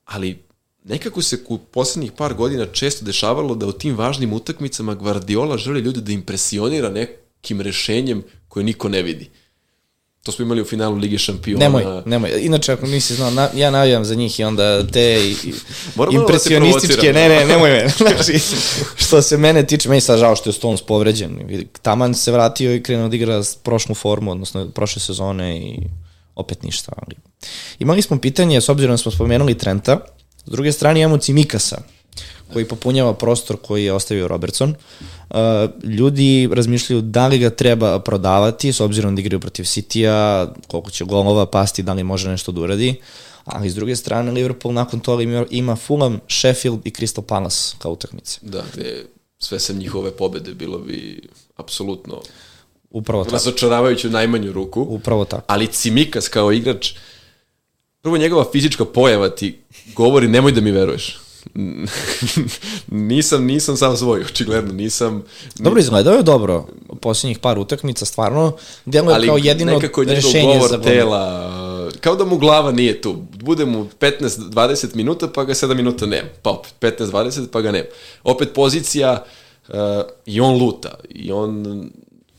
ali 0.05 0.43
nekako 0.83 1.21
se 1.21 1.43
u 1.47 1.57
poslednjih 1.57 2.11
par 2.11 2.33
godina 2.33 2.65
često 2.65 3.05
dešavalo 3.05 3.55
da 3.55 3.67
u 3.67 3.71
tim 3.71 3.95
važnim 3.95 4.33
utakmicama 4.33 4.95
Guardiola 4.95 5.57
želi 5.57 5.79
ljude 5.79 6.01
da 6.01 6.11
impresionira 6.11 6.89
nekim 6.89 7.61
rešenjem 7.61 8.23
koje 8.47 8.63
niko 8.63 8.89
ne 8.89 9.01
vidi. 9.01 9.29
To 10.23 10.31
smo 10.31 10.45
imali 10.45 10.61
u 10.61 10.65
finalu 10.65 10.95
Lige 10.95 11.17
šampiona. 11.17 11.59
Nemoj, 11.59 11.83
nemoj. 12.05 12.31
Inače, 12.39 12.73
ako 12.73 12.87
nisi 12.87 13.15
znao, 13.15 13.31
na, 13.31 13.49
ja 13.55 13.71
navijam 13.71 14.05
za 14.05 14.15
njih 14.15 14.39
i 14.39 14.43
onda 14.43 14.87
te 14.87 15.29
i, 15.29 15.35
da 15.95 16.05
impresionističke, 16.11 17.13
da 17.13 17.19
ne, 17.19 17.29
ne, 17.29 17.45
nemoj 17.45 17.69
me. 17.69 17.89
Znači, 17.97 18.39
što 18.95 19.21
se 19.21 19.37
mene 19.37 19.67
tiče, 19.67 19.89
meni 19.89 20.01
sad 20.01 20.19
žao 20.19 20.35
što 20.35 20.49
je 20.49 20.53
Stones 20.53 20.81
povređen. 20.81 21.39
Taman 21.81 22.13
se 22.13 22.31
vratio 22.31 22.75
i 22.75 22.83
krenuo 22.83 23.07
da 23.07 23.15
igra 23.15 23.41
prošlu 23.63 23.95
formu, 23.95 24.31
odnosno 24.31 24.69
prošle 24.69 25.01
sezone 25.01 25.57
i 25.57 25.77
opet 26.35 26.63
ništa. 26.63 26.91
Ali. 26.95 27.15
Imali 27.79 28.01
smo 28.01 28.19
pitanje, 28.19 28.61
s 28.61 28.69
obzirom 28.69 28.93
da 28.93 28.97
smo 28.97 29.11
spomenuli 29.11 29.57
Trenta, 29.57 29.99
s 30.45 30.51
druge 30.51 30.71
strane 30.71 31.01
imamo 31.01 31.17
Cimikasa, 31.17 31.81
koji 32.53 32.65
popunjava 32.65 33.13
prostor 33.13 33.57
koji 33.61 33.85
je 33.85 33.93
ostavio 33.93 34.27
Robertson. 34.27 34.69
Uh, 34.69 35.20
ljudi 35.83 36.49
razmišljaju 36.51 37.01
da 37.01 37.27
li 37.27 37.39
ga 37.39 37.49
treba 37.49 37.99
prodavati, 37.99 38.73
s 38.73 38.79
obzirom 38.79 39.15
da 39.15 39.21
igraju 39.21 39.39
protiv 39.39 39.63
City-a, 39.63 40.47
koliko 40.67 40.91
će 40.91 41.05
golova 41.05 41.45
pasti, 41.45 41.83
da 41.83 41.93
li 41.93 42.03
može 42.03 42.29
nešto 42.29 42.51
da 42.51 42.61
uradi. 42.61 42.95
Ali 43.45 43.69
s 43.69 43.75
druge 43.75 43.95
strane, 43.95 44.31
Liverpool 44.31 44.73
nakon 44.73 44.99
toga 44.99 45.23
ima, 45.23 45.45
ima 45.49 45.75
Fulham, 45.75 46.19
Sheffield 46.27 46.79
i 46.85 46.89
Crystal 46.91 47.21
Palace 47.21 47.75
kao 47.77 47.91
utakmice. 47.91 48.39
Da, 48.41 48.63
gde 48.73 49.05
sve 49.37 49.59
sem 49.59 49.77
njihove 49.77 50.11
pobede 50.11 50.53
bilo 50.53 50.77
bi 50.77 51.21
apsolutno 51.55 52.21
Upravo 52.91 53.23
tako. 53.23 53.33
Razočaravajući 53.33 54.07
u 54.07 54.11
najmanju 54.11 54.51
ruku. 54.51 54.81
Upravo 54.81 55.25
tako. 55.25 55.43
Ali 55.47 55.67
Cimikas 55.67 56.27
kao 56.27 56.51
igrač, 56.51 56.93
prvo 58.01 58.17
njegova 58.17 58.45
fizička 58.51 58.85
pojava 58.85 59.29
ti 59.29 59.59
govori 59.95 60.27
nemoj 60.27 60.51
da 60.51 60.61
mi 60.61 60.71
veruješ. 60.71 61.19
nisam, 62.87 63.45
nisam 63.45 63.77
sam 63.77 63.97
svoj, 63.97 64.21
očigledno, 64.21 64.73
nisam... 64.73 65.23
Dobro, 65.55 65.79
izgledao 65.79 66.13
je 66.13 66.23
dobro. 66.23 66.67
Posljednjih 67.01 67.39
par 67.39 67.59
utakmica, 67.59 68.05
stvarno, 68.05 68.57
djeluje 68.85 69.27
kao 69.27 69.37
jedino 69.37 69.79
rešenje 70.07 70.53
govor 70.53 70.69
za 70.69 70.81
tela, 70.81 71.51
kao 72.01 72.15
da 72.15 72.25
mu 72.25 72.37
glava 72.37 72.71
nije 72.71 73.01
tu. 73.01 73.15
Bude 73.33 73.65
mu 73.65 73.87
15-20 73.99 74.95
minuta, 74.95 75.27
pa 75.27 75.43
ga 75.43 75.53
7 75.53 75.75
minuta 75.75 76.05
nema. 76.05 76.29
Pa 76.41 76.49
opet 76.49 76.73
15-20, 76.81 77.47
pa 77.51 77.61
ga 77.61 77.71
nema. 77.71 77.87
Opet 78.23 78.53
pozicija 78.53 79.23
uh, 79.67 79.75
i 80.25 80.41
on 80.41 80.57
luta. 80.57 80.95
I 81.09 81.31
on 81.31 81.89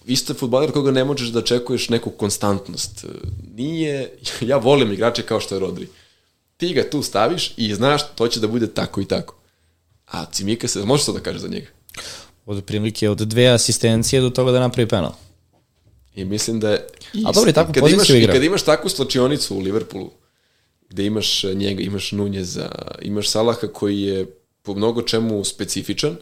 isto 0.07 0.33
je 0.33 0.37
futbaler 0.37 0.73
koga 0.73 0.91
ne 0.91 1.05
možeš 1.05 1.29
da 1.29 1.43
čekuješ 1.43 1.89
neku 1.89 2.11
konstantnost. 2.11 3.05
Nije, 3.57 4.17
ja 4.51 4.57
volim 4.57 4.93
igrače 4.93 5.23
kao 5.23 5.41
što 5.41 5.55
je 5.55 5.61
Rodri. 5.61 5.89
Ti 6.63 6.75
ga 6.75 6.91
tu 6.91 7.03
staviš 7.03 7.53
i 7.57 7.75
znaš 7.75 8.03
to 8.15 8.29
će 8.29 8.41
da 8.41 8.47
bude 8.47 8.67
tako 8.75 9.01
i 9.01 9.05
tako. 9.05 9.35
A 10.07 10.25
Cimika 10.25 10.69
se, 10.69 10.85
možeš 10.85 11.07
to 11.07 11.13
da 11.13 11.21
kažeš 11.21 11.41
za 11.43 11.49
njega? 11.49 11.67
Od 12.47 12.65
prilike 12.65 13.11
od 13.11 13.19
dve 13.19 13.47
asistencije 13.47 14.23
do 14.23 14.31
toga 14.31 14.53
da 14.53 14.61
napravi 14.61 14.89
penal. 14.89 15.13
I 16.15 16.25
mislim 16.25 16.61
da 16.61 16.71
je... 16.71 16.87
A 17.27 17.33
dobro, 17.33 17.53
kad 17.53 17.67
poziciju 17.67 17.95
imaš, 17.95 18.11
igra. 18.11 18.33
Kad 18.33 18.43
imaš 18.43 18.63
takvu 18.63 18.91
slačionicu 18.91 19.57
u 19.57 19.61
Liverpoolu, 19.61 20.11
gde 20.89 21.07
imaš 21.07 21.43
njega, 21.43 21.83
imaš 21.83 22.13
Nunjeza, 22.13 22.71
imaš 23.01 23.31
Salaha 23.31 23.67
koji 23.67 24.01
je 24.01 24.27
po 24.63 24.75
mnogo 24.75 25.03
čemu 25.03 25.45
specifičan, 25.45 26.17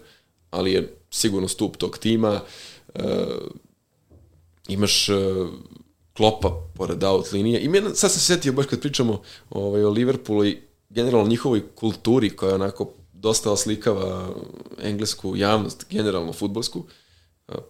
ali 0.51 0.73
je 0.73 0.95
sigurno 1.11 1.49
stup 1.49 1.77
tog 1.77 1.99
tima, 1.99 2.41
uh, 2.95 3.03
imaš 4.69 5.09
uh, 5.09 5.49
klopa 6.21 6.51
pored 6.75 7.05
out 7.05 7.33
linije. 7.33 7.61
I 7.61 7.69
mene, 7.69 7.89
sad 7.89 8.11
sam 8.11 8.21
se 8.21 8.35
setio 8.35 8.53
baš 8.53 8.67
kad 8.67 8.81
pričamo 8.81 9.23
ovaj, 9.51 9.85
o 9.85 9.91
Liverpoolu 9.91 10.45
i 10.45 10.59
generalno 10.89 11.29
njihovoj 11.29 11.63
kulturi 11.75 12.31
koja 12.31 12.55
onako 12.55 12.91
dosta 13.13 13.53
oslikava 13.53 14.29
englesku 14.83 15.37
javnost, 15.37 15.87
generalno 15.91 16.33
futbolsku. 16.33 16.85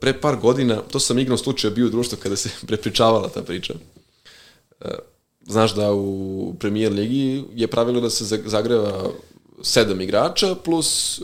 Pre 0.01 0.20
par 0.20 0.36
godina, 0.36 0.76
to 0.76 1.01
sam 1.01 1.18
igrom 1.18 1.38
slučaja 1.38 1.74
bio 1.74 1.86
u 1.86 1.90
društvu 1.90 2.18
kada 2.22 2.36
se 2.36 2.51
prepričavala 2.66 3.28
ta 3.28 3.42
priča. 3.42 3.74
Uh, 4.80 4.90
znaš 5.46 5.74
da 5.74 5.92
u 5.92 6.55
premier 6.59 6.92
ligi 6.92 7.44
je 7.55 7.68
pravilo 7.68 8.01
da 8.01 8.11
se 8.11 8.40
zagreva 8.44 9.11
sedam 9.62 10.00
igrača 10.00 10.54
plus, 10.54 11.18
e, 11.18 11.22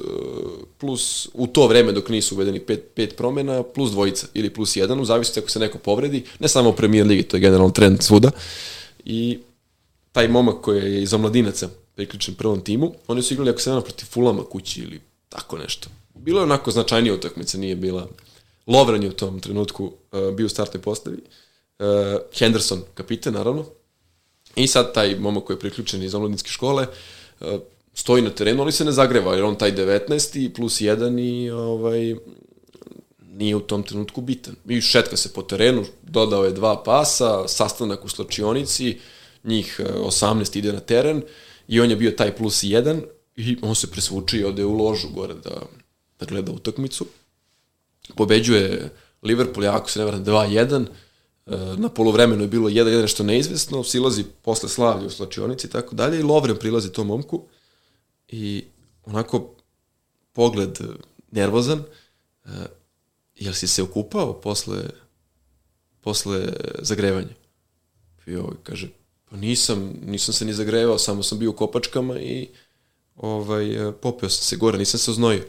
plus 0.78 1.28
u 1.34 1.46
to 1.46 1.66
vreme 1.66 1.92
dok 1.92 2.08
nisu 2.08 2.34
uvedeni 2.34 2.60
pet, 2.60 2.84
pet 2.94 3.16
promena 3.16 3.62
plus 3.62 3.90
dvojica 3.90 4.26
ili 4.34 4.50
plus 4.50 4.76
jedan, 4.76 5.00
u 5.00 5.04
zavisnosti 5.04 5.40
ako 5.40 5.50
se 5.50 5.58
neko 5.58 5.78
povredi, 5.78 6.24
ne 6.38 6.48
samo 6.48 6.70
u 6.70 6.76
premier 6.76 7.06
ligi, 7.06 7.22
to 7.22 7.36
je 7.36 7.40
generalno 7.40 7.70
trend 7.70 8.02
svuda. 8.02 8.30
I 9.04 9.38
taj 10.12 10.28
momak 10.28 10.60
koji 10.60 10.78
je 10.78 11.02
iz 11.02 11.14
omladinaca 11.14 11.68
priključen 11.94 12.34
prvom 12.34 12.60
timu, 12.60 12.92
oni 13.08 13.22
su 13.22 13.34
igrali 13.34 13.50
ako 13.50 13.60
se 13.60 13.70
nema 13.70 13.82
protiv 13.82 14.06
Fulama 14.06 14.44
kući 14.44 14.80
ili 14.80 15.00
tako 15.28 15.58
nešto. 15.58 15.88
Bilo 16.14 16.40
je 16.40 16.44
onako 16.44 16.70
značajnija 16.70 17.14
utakmica, 17.14 17.58
nije 17.58 17.76
bila 17.76 18.08
Lovren 18.66 19.02
je 19.02 19.08
u 19.08 19.12
tom 19.12 19.40
trenutku 19.40 19.84
uh, 19.84 20.34
bio 20.34 20.46
u 20.46 20.48
startnoj 20.48 20.82
postavi. 20.82 21.18
Uh, 21.78 21.86
Henderson, 22.38 22.82
kapiten, 22.94 23.34
naravno. 23.34 23.64
I 24.56 24.66
sad 24.66 24.94
taj 24.94 25.14
momak 25.18 25.44
koji 25.44 25.54
je 25.54 25.60
priključen 25.60 26.02
iz 26.02 26.14
omladinske 26.14 26.50
škole, 26.50 26.86
uh, 27.40 27.46
stoji 27.96 28.22
na 28.22 28.30
terenu, 28.30 28.62
ali 28.62 28.72
se 28.72 28.84
ne 28.84 28.92
zagreva, 28.92 29.34
jer 29.34 29.44
on 29.44 29.56
taj 29.56 29.72
19. 29.72 30.54
plus 30.54 30.80
1 30.80 31.20
i 31.20 31.50
ovaj, 31.50 32.14
nije 33.18 33.56
u 33.56 33.60
tom 33.60 33.82
trenutku 33.82 34.20
bitan. 34.20 34.54
I 34.68 34.80
šetka 34.80 35.16
se 35.16 35.32
po 35.32 35.42
terenu, 35.42 35.84
dodao 36.02 36.44
je 36.44 36.52
dva 36.52 36.82
pasa, 36.82 37.48
sastanak 37.48 38.04
u 38.04 38.08
slačionici, 38.08 38.98
njih 39.44 39.80
18 39.80 40.56
e, 40.56 40.58
ide 40.58 40.72
na 40.72 40.80
teren 40.80 41.22
i 41.68 41.80
on 41.80 41.90
je 41.90 41.96
bio 41.96 42.10
taj 42.10 42.36
plus 42.36 42.62
1 42.62 43.00
i 43.36 43.56
on 43.62 43.74
se 43.74 43.90
presvuči 43.90 44.38
i 44.38 44.44
ode 44.44 44.64
u 44.64 44.76
ložu 44.76 45.08
gore 45.08 45.34
da, 45.34 45.62
da 46.20 46.26
gleda 46.26 46.52
utakmicu. 46.52 47.06
Pobeđuje 48.16 48.90
Liverpool, 49.22 49.64
jako 49.64 49.90
se 49.90 49.98
ne 49.98 50.04
varam, 50.04 50.24
2-1, 50.24 50.86
e, 51.46 51.56
na 51.76 51.88
polovremenu 51.88 52.42
je 52.42 52.48
bilo 52.48 52.68
1-1 52.68 53.06
što 53.08 53.22
neizvesno, 53.22 53.84
silazi 53.84 54.24
posle 54.42 54.68
slavlja 54.68 55.06
u 55.06 55.10
slačionici 55.10 55.66
i 55.66 55.70
tako 55.70 55.94
dalje 55.94 56.20
i 56.20 56.22
Lovren 56.22 56.56
prilazi 56.56 56.92
tom 56.92 57.06
momku 57.06 57.46
i 58.28 58.64
onako 59.04 59.54
pogled 60.32 60.78
nervozan, 61.30 61.82
e, 62.44 62.48
jel 63.34 63.54
si 63.54 63.68
se 63.68 63.82
okupao 63.82 64.40
posle, 64.40 64.82
posle 66.00 66.48
zagrevanja? 66.78 67.34
I 68.26 68.36
ovaj 68.36 68.56
kaže, 68.62 68.88
pa 69.30 69.36
nisam, 69.36 69.94
nisam 70.06 70.34
se 70.34 70.44
ni 70.44 70.52
zagrevao, 70.52 70.98
samo 70.98 71.22
sam 71.22 71.38
bio 71.38 71.50
u 71.50 71.56
kopačkama 71.56 72.20
i 72.20 72.48
ovaj, 73.16 73.92
popeo 74.02 74.28
sam 74.28 74.44
se 74.44 74.56
gore, 74.56 74.78
nisam 74.78 75.00
se 75.00 75.10
oznojio. 75.10 75.44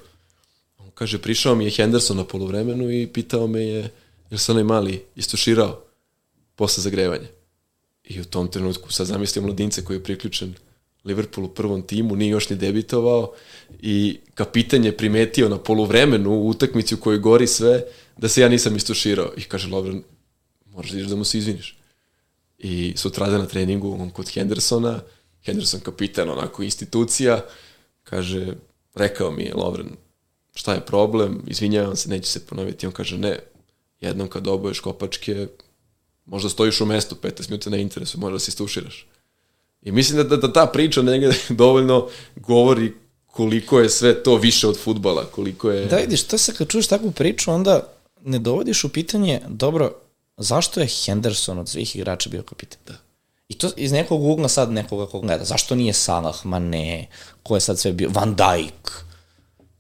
On 0.78 0.92
kaže, 0.92 1.22
prišao 1.22 1.56
mi 1.56 1.66
je 1.66 1.72
Henderson 1.72 2.18
na 2.18 2.24
polovremenu 2.24 2.92
i 2.92 3.08
pitao 3.08 3.48
me 3.48 3.62
je, 3.62 3.92
jel 4.30 4.38
se 4.38 4.52
onaj 4.52 4.64
mali 4.64 5.06
istuširao 5.16 5.84
posle 6.56 6.84
zagrevanja. 6.84 7.28
I 8.04 8.22
u 8.22 8.26
tom 8.26 8.52
trenutku 8.52 8.92
sad 8.92 9.08
zamislio 9.08 9.44
mladince 9.44 9.84
koji 9.84 9.98
je 9.98 10.04
priključen 10.04 10.54
Liverpool 11.08 11.46
u 11.46 11.50
prvom 11.50 11.82
timu, 11.82 12.16
nije 12.16 12.30
još 12.30 12.50
ni 12.50 12.56
debitovao 12.56 13.34
i 13.82 14.20
kapitan 14.34 14.86
je 14.86 14.98
primetio 14.98 15.50
na 15.50 15.58
poluvremenu 15.58 16.32
u 16.32 16.50
utakmici 16.50 16.96
u 16.96 16.98
kojoj 16.98 17.20
gori 17.20 17.48
sve 17.48 17.84
da 18.18 18.30
se 18.30 18.42
ja 18.42 18.50
nisam 18.50 18.76
istuširao. 18.76 19.32
I 19.38 19.44
kaže 19.44 19.68
Lovren, 19.68 20.04
moraš 20.74 20.92
da, 20.92 21.04
da 21.04 21.16
mu 21.16 21.24
se 21.24 21.38
izviniš. 21.38 21.78
I 22.58 22.94
sutrada 22.98 23.38
na 23.38 23.46
treningu 23.46 23.98
on 24.00 24.10
kod 24.10 24.30
Hendersona, 24.30 25.00
Henderson 25.44 25.80
kapitan, 25.80 26.30
onako 26.30 26.64
institucija, 26.64 27.46
kaže, 28.04 28.54
rekao 28.96 29.32
mi 29.32 29.44
je 29.44 29.56
Lovren, 29.56 29.90
šta 30.54 30.74
je 30.74 30.86
problem, 30.86 31.42
izvinjavam 31.48 31.96
se, 31.96 32.10
neće 32.10 32.30
se 32.30 32.46
ponoviti. 32.46 32.88
On 32.88 32.92
kaže, 32.94 33.18
ne, 33.18 33.40
jednom 34.02 34.28
kad 34.28 34.48
oboješ 34.48 34.80
kopačke, 34.80 35.48
možda 36.26 36.50
stojiš 36.50 36.82
u 36.82 36.86
mestu 36.86 37.16
15 37.16 37.50
minuta 37.50 37.70
na 37.70 37.78
interesu, 37.78 38.20
možda 38.20 38.40
se 38.40 38.50
istuširaš. 38.50 39.08
I 39.88 39.92
mislim 39.92 40.18
da, 40.18 40.24
da, 40.24 40.38
da 40.38 40.54
ta 40.54 40.66
priča 40.66 41.02
negde 41.02 41.34
dovoljno 41.50 42.08
govori 42.36 42.94
koliko 43.26 43.80
je 43.80 43.90
sve 43.90 44.24
to 44.24 44.36
više 44.36 44.68
od 44.68 44.80
futbala, 44.80 45.26
koliko 45.26 45.72
je... 45.72 45.86
Da 45.86 45.96
vidiš, 45.96 46.24
to 46.24 46.38
se 46.38 46.54
kad 46.54 46.68
čuješ 46.68 46.88
takvu 46.88 47.12
priču, 47.12 47.52
onda 47.52 47.88
ne 48.24 48.40
dovodiš 48.40 48.84
u 48.84 48.90
pitanje, 48.90 49.42
dobro, 49.48 49.92
zašto 50.38 50.80
je 50.80 50.88
Henderson 50.88 51.60
od 51.60 51.70
svih 51.70 51.96
igrača 51.96 52.30
bio 52.30 52.44
kapitan? 52.44 52.80
Da. 52.88 52.94
I 53.50 53.54
to 53.54 53.70
iz 53.76 53.92
nekog 53.92 54.24
ugla 54.24 54.48
sad 54.48 54.72
nekoga 54.72 55.06
kog 55.06 55.22
gleda. 55.22 55.46
Zašto 55.46 55.76
nije 55.76 55.94
Salah, 55.94 56.46
Mane, 56.46 57.08
ko 57.44 57.56
je 57.56 57.62
sad 57.62 57.80
sve 57.80 57.92
bio, 57.92 58.10
Van 58.14 58.36
Dijk, 58.36 58.92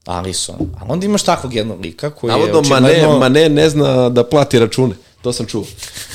Alisson. 0.05 0.55
A 0.79 0.85
onda 0.87 1.05
imaš 1.05 1.23
takvog 1.23 1.53
jednog 1.53 1.81
lika 1.81 2.09
koji 2.09 2.31
Navodno, 2.31 2.53
je 2.53 2.59
očigledno... 2.59 3.07
Mane, 3.07 3.19
Mane 3.19 3.49
ne 3.49 3.69
zna 3.69 4.09
da 4.09 4.23
plati 4.23 4.59
račune. 4.59 4.95
To 5.21 5.33
sam 5.33 5.45
čuo. 5.45 5.65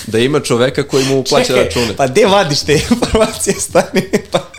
Da 0.07 0.19
ima 0.19 0.41
čoveka 0.41 0.83
koji 0.83 1.05
mu 1.05 1.25
plaća 1.25 1.47
Čekaj, 1.47 1.65
račune. 1.65 1.97
Pa 1.97 2.07
gde 2.07 2.27
vadiš 2.27 2.61
te 2.61 2.73
informacije, 2.91 3.55
stani? 3.55 4.03
Pa, 4.31 4.53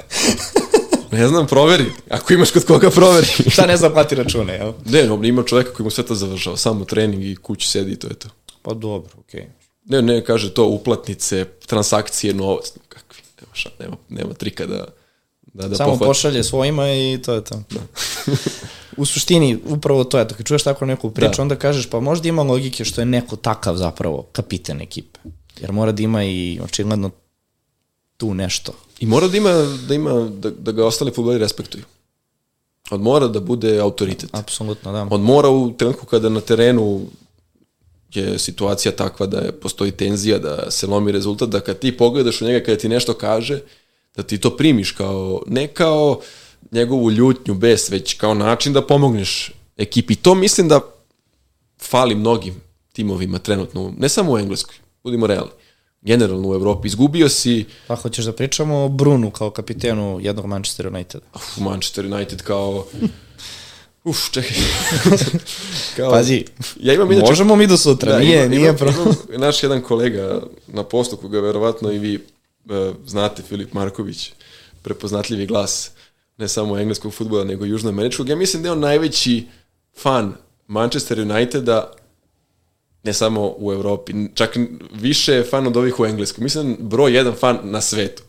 Ne 1.14 1.28
znam, 1.28 1.48
proveri. 1.48 1.86
Ako 2.10 2.34
imaš 2.34 2.52
kod 2.52 2.66
koga, 2.66 2.90
proveri. 2.90 3.28
šta 3.50 3.66
ne 3.66 3.78
znam 3.78 3.94
plati 3.94 4.16
račune, 4.16 4.54
jel? 4.54 4.74
ne, 4.86 5.04
no, 5.04 5.24
ima 5.24 5.44
čoveka 5.44 5.74
koji 5.74 5.84
mu 5.84 5.92
sve 5.92 6.06
to 6.06 6.16
završava. 6.16 6.58
Samo 6.58 6.86
trening 6.86 7.24
i 7.24 7.36
kući 7.36 7.68
sedi 7.68 7.92
i 7.92 7.96
to 7.96 8.08
je 8.08 8.14
to. 8.14 8.28
Pa 8.62 8.74
dobro, 8.74 9.12
okej. 9.20 9.42
Okay. 9.42 9.46
Ne, 9.86 10.02
ne, 10.02 10.24
kaže 10.24 10.54
to, 10.54 10.66
uplatnice, 10.66 11.46
transakcije, 11.66 12.34
novac. 12.34 12.72
Kakvi, 12.88 13.22
nema, 13.42 13.54
ša, 13.54 13.70
nema, 13.80 13.96
nema 14.10 14.34
trika 14.34 14.66
da, 14.66 14.86
da, 15.54 15.68
da 15.68 15.76
Samo 15.76 15.90
pohvati. 15.90 16.08
pošalje 16.10 16.44
svojima 16.44 16.90
i 16.94 17.20
to 17.26 17.34
je 17.34 17.44
to. 17.44 17.64
Da. 17.70 17.80
u 18.98 19.06
suštini, 19.06 19.60
upravo 19.66 20.04
to 20.04 20.20
je 20.20 20.28
to. 20.28 20.36
Kad 20.36 20.46
čuješ 20.46 20.64
tako 20.64 20.86
neku 20.86 21.12
priču, 21.12 21.36
Da. 21.38 21.42
onda 21.42 21.56
kažeš, 21.56 21.90
pa 21.90 22.00
možda 22.00 22.28
ima 22.30 22.44
logike 22.44 22.86
što 22.86 23.02
je 23.02 23.06
neko 23.06 23.36
takav 23.36 23.76
zapravo 23.76 24.22
kapitan 24.32 24.82
ekipe. 24.82 25.20
Jer 25.62 25.72
mora 25.72 25.92
da 25.92 26.04
ima 26.04 26.24
i 26.24 26.60
očigledno 26.64 27.10
tu 28.18 28.34
nešto. 28.34 28.74
I 29.00 29.06
mora 29.06 29.28
da 29.28 29.38
ima, 29.38 29.52
da, 29.88 29.94
ima 29.94 30.30
da, 30.30 30.50
da 30.50 30.72
ga 30.72 30.86
ostali 30.86 31.12
futboli 31.12 31.38
respektuju. 31.38 31.84
On 32.92 33.02
mora 33.02 33.28
da 33.28 33.40
bude 33.40 33.80
autoritet. 33.80 34.30
Apsolutno, 34.32 34.92
da. 34.92 35.08
On 35.12 35.22
mora 35.22 35.50
u 35.50 35.74
trenutku 35.78 36.06
kada 36.06 36.30
na 36.30 36.42
terenu 36.42 37.02
je 38.14 38.40
situacija 38.40 38.92
takva 38.92 39.26
da 39.26 39.38
je, 39.40 39.52
postoji 39.52 39.92
tenzija, 39.92 40.38
da 40.38 40.72
se 40.72 40.88
lomi 40.88 41.12
rezultat, 41.12 41.50
da 41.50 41.60
kad 41.60 41.80
ti 41.80 41.98
pogledaš 41.98 42.42
u 42.42 42.46
njega 42.46 42.66
kada 42.66 42.78
ti 42.78 42.90
nešto 42.90 43.14
kaže, 43.14 43.60
da 44.16 44.24
ti 44.24 44.38
to 44.38 44.58
primiš 44.58 44.92
kao, 44.92 45.42
ne 45.48 45.68
kao 45.68 46.20
njegovu 46.72 47.12
ljutnju, 47.12 47.54
bes, 47.54 47.90
već 47.90 48.14
kao 48.14 48.34
način 48.34 48.74
da 48.74 48.88
pomogneš 48.88 49.52
ekipi. 49.78 50.16
To 50.16 50.36
mislim 50.36 50.68
da 50.68 50.80
fali 51.82 52.16
mnogim 52.16 52.62
timovima 52.94 53.40
trenutno, 53.40 53.94
ne 53.98 54.10
samo 54.10 54.32
u 54.32 54.38
Engleskoj, 54.38 54.76
budimo 55.04 55.28
realni, 55.28 55.52
generalno 56.02 56.50
u 56.50 56.56
Evropi. 56.56 56.88
Izgubio 56.88 57.30
si 57.30 57.66
Pa 57.88 57.96
hoćeš 57.96 58.26
da 58.26 58.34
pričamo 58.34 58.84
o 58.84 58.90
Brunu 58.90 59.32
kao 59.32 59.52
kapitenu 59.52 60.20
jednog 60.22 60.46
Manchester 60.46 60.88
Uniteda. 60.88 61.26
u 61.58 61.64
Manchester 61.64 62.06
United 62.06 62.42
kao... 62.42 62.86
Uf, 64.04 64.32
čekaj. 64.32 64.58
kao, 65.98 66.12
Pazi, 66.12 66.46
ja 66.80 66.94
imam 66.94 67.12
inače, 67.12 67.32
možemo 67.32 67.56
mi 67.56 67.68
do 67.68 67.78
sutra, 67.78 68.20
nije, 68.20 68.38
imam, 68.38 68.50
nije 68.50 68.62
imam, 68.62 68.78
pro... 68.78 68.92
imam, 68.92 69.42
naš 69.42 69.64
jedan 69.64 69.82
kolega 69.82 70.42
na 70.68 70.84
postu, 70.84 71.18
koga 71.18 71.40
verovatno 71.40 71.92
i 71.92 72.00
vi 72.00 72.20
znate, 73.06 73.44
Filip 73.44 73.74
Marković, 73.74 74.32
prepoznatljivi 74.82 75.46
glas 75.46 75.92
ne 76.38 76.48
samo 76.48 76.78
engleskog 76.78 77.14
futbola, 77.14 77.44
nego 77.44 77.66
južnoameričkog. 77.66 78.30
Ja 78.30 78.36
mislim 78.36 78.64
da 78.64 78.68
je 78.68 78.74
on 78.74 78.80
najveći 78.80 79.48
fan 79.98 80.36
Manchester 80.68 81.20
Uniteda 81.20 81.94
ne 83.04 83.14
samo 83.14 83.56
u 83.58 83.74
Evropi, 83.74 84.14
čak 84.34 84.58
više 84.94 85.34
je 85.34 85.44
fan 85.44 85.68
od 85.68 85.78
ovih 85.78 86.00
u 86.00 86.06
engleskom. 86.06 86.44
Mislim 86.44 86.78
broj 86.80 87.16
jedan 87.16 87.34
fan 87.34 87.60
na 87.64 87.82
svetu. 87.82 88.24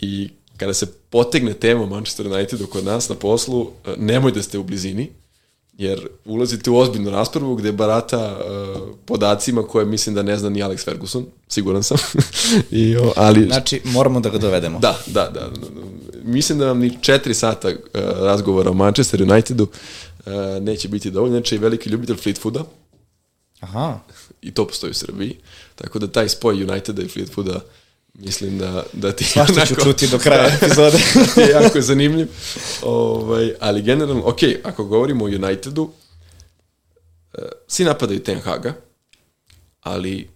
I 0.00 0.28
kada 0.56 0.74
se 0.74 0.92
potegne 1.10 1.54
tema 1.54 1.86
Manchester 1.86 2.26
Unitedu 2.26 2.66
kod 2.66 2.84
nas 2.84 3.08
na 3.08 3.14
poslu, 3.14 3.70
e, 3.86 3.94
nemoj 3.98 4.32
da 4.32 4.42
ste 4.42 4.58
u 4.58 4.62
blizini, 4.62 5.10
jer 5.80 6.08
ulazite 6.24 6.70
u 6.70 6.76
ozbiljnu 6.76 7.10
raspravu 7.10 7.54
gde 7.54 7.72
barata 7.72 8.38
uh, 8.38 8.88
podacima 9.04 9.62
koje 9.62 9.86
mislim 9.86 10.14
da 10.14 10.22
ne 10.22 10.36
zna 10.36 10.48
ni 10.48 10.62
Alex 10.62 10.84
Ferguson, 10.84 11.26
siguran 11.48 11.82
sam. 11.82 11.96
I, 12.70 12.96
o, 12.96 13.12
ali, 13.16 13.46
Znači, 13.46 13.80
moramo 13.84 14.20
da 14.20 14.28
ga 14.28 14.38
dovedemo. 14.38 14.78
da, 14.78 14.98
da, 15.06 15.30
da. 15.34 15.50
Mislim 16.24 16.58
da 16.58 16.66
vam 16.66 16.78
ni 16.78 16.98
četiri 17.00 17.34
sata 17.34 17.68
uh, 17.68 17.74
razgovora 18.18 18.70
o 18.70 18.74
Manchester 18.74 19.22
Unitedu 19.22 19.62
uh, 20.26 20.32
neće 20.62 20.88
biti 20.88 21.10
dovoljno. 21.10 21.36
Znači, 21.36 21.58
veliki 21.58 21.90
ljubitelj 21.90 22.16
Fleetwooda, 22.16 22.62
Aha, 23.60 23.98
i 24.42 24.54
to 24.54 24.66
postoji 24.66 24.90
u 24.90 24.94
Srbiji. 24.94 25.36
Tako 25.74 25.98
da 25.98 26.06
taj 26.06 26.28
spoj 26.28 26.64
Uniteda 26.64 27.02
i 27.02 27.08
Fleetwooda 27.08 27.60
mislim 28.20 28.58
da, 28.58 28.82
da 28.92 29.12
ti 29.12 29.24
svašta 29.24 29.66
ću 29.66 29.74
čuti 29.74 30.08
do 30.08 30.18
kraja 30.18 30.48
epizode. 30.62 30.98
ti 31.34 31.40
je 31.40 31.48
jako 31.48 31.80
zanimljiv. 31.80 32.28
Ovaj, 32.82 33.52
ali 33.60 33.82
generalno, 33.82 34.22
ok, 34.26 34.38
ako 34.64 34.84
govorimo 34.84 35.24
o 35.24 35.28
Unitedu, 35.28 35.82
uh, 35.82 37.44
svi 37.66 37.84
napadaju 37.84 38.22
Ten 38.22 38.40
Haga, 38.40 38.74
ali 39.80 40.30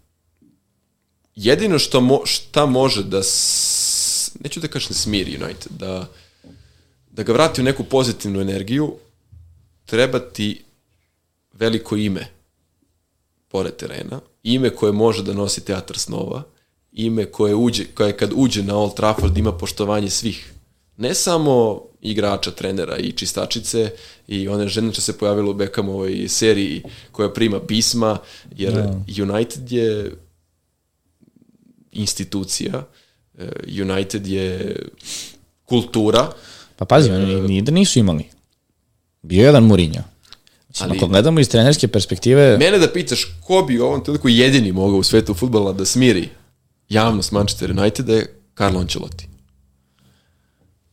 jedino 1.35 1.79
što 1.79 2.01
mo, 2.01 2.21
šta 2.25 2.67
može 2.67 3.03
da 3.03 3.23
s, 3.23 4.31
neću 4.41 4.61
da 4.61 4.69
kažem 4.69 4.95
smiri 4.95 5.39
United, 5.45 5.73
da, 5.73 6.09
da 7.11 7.23
ga 7.23 7.33
vrati 7.33 7.61
u 7.61 7.65
neku 7.65 7.85
pozitivnu 7.85 8.41
energiju, 8.41 8.95
treba 9.87 10.19
ti 10.19 10.65
veliko 11.53 11.97
ime 11.97 12.27
pored 13.49 13.77
terena, 13.77 14.21
ime 14.43 14.71
koje 14.71 14.93
može 14.93 15.23
da 15.23 15.33
nosi 15.33 15.65
teatr 15.65 15.99
snova, 15.99 16.43
ime 16.95 17.25
koje, 17.25 17.55
uđe, 17.55 17.85
koje 17.85 18.17
kad 18.17 18.31
uđe 18.35 18.63
na 18.63 18.77
Old 18.77 18.95
Trafford 18.95 19.39
ima 19.39 19.53
poštovanje 19.53 20.11
svih. 20.11 20.53
Ne 20.97 21.15
samo 21.15 21.83
igrača, 22.01 22.51
trenera 22.51 22.97
i 22.97 23.13
čistačice 23.13 23.91
i 24.29 24.49
one 24.49 24.69
žene 24.69 24.93
što 24.93 25.01
se 25.01 25.19
pojavilo 25.19 25.51
u 25.51 25.55
Beckhamovoj 25.55 26.29
seriji 26.29 26.83
koja 27.13 27.33
prima 27.33 27.61
pisma, 27.61 28.19
jer 28.57 28.73
da. 28.73 29.03
United 29.23 29.73
je 29.73 30.13
institucija, 31.93 32.87
eh, 33.39 33.51
United 33.83 34.27
je 34.27 34.77
kultura, 35.65 36.33
Pa 36.77 36.85
pazi, 36.85 37.11
oni 37.11 37.41
ni 37.41 37.63
da 37.63 37.73
nisu 37.73 37.99
imali. 37.99 38.25
Bio 39.23 39.41
je 39.41 39.47
jedan 39.47 39.65
Mourinho. 39.65 40.03
Ali- 40.81 40.97
ako 40.97 41.07
gledamo 41.07 41.41
iz 41.41 41.49
trenerske 41.49 41.89
perspektive, 41.89 42.59
Mene 42.59 42.79
da 42.79 42.93
pitaš 42.93 43.25
ko 43.47 43.63
bi 43.63 43.79
u 43.79 43.85
ovom 43.85 44.05
trenutku 44.05 44.29
jedini 44.29 44.73
mogao 44.73 44.99
u 44.99 45.03
svetu 45.03 45.35
futbola 45.35 45.73
da 45.73 45.85
smiri 45.85 46.29
javnost 46.89 47.33
Manchester 47.33 47.71
Uniteda 47.71 48.13
je 48.13 48.41
Carlo 48.55 48.81
Ancelotti. 48.81 49.29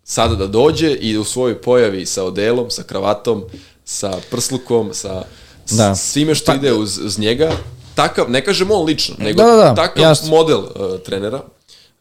Sada 0.03 0.35
da 0.35 0.47
dođe 0.47 0.91
i 0.91 1.17
u 1.17 1.23
svojoj 1.23 1.61
pojavi 1.61 2.05
sa 2.05 2.23
odelom, 2.23 2.69
sa 2.69 2.83
kravatom, 2.83 3.43
sa 3.85 4.19
prslukom, 4.31 4.89
sa 4.93 5.23
Da. 5.71 5.95
svime 5.95 6.35
što 6.35 6.45
Pa- 6.45 6.55
ide 6.55 6.73
uz, 6.73 6.97
uz 6.97 7.19
njega, 7.19 7.51
takav, 7.95 8.29
ne 8.29 8.45
kažem 8.45 8.71
on 8.71 8.85
lično, 8.85 9.15
nego 9.19 9.37
Da, 9.37 9.47
da, 9.47 9.55
da, 9.55 9.75
takav 9.75 10.03
jasno. 10.03 10.29
model 10.29 10.59
uh, 10.59 10.69
trenera, 11.05 11.43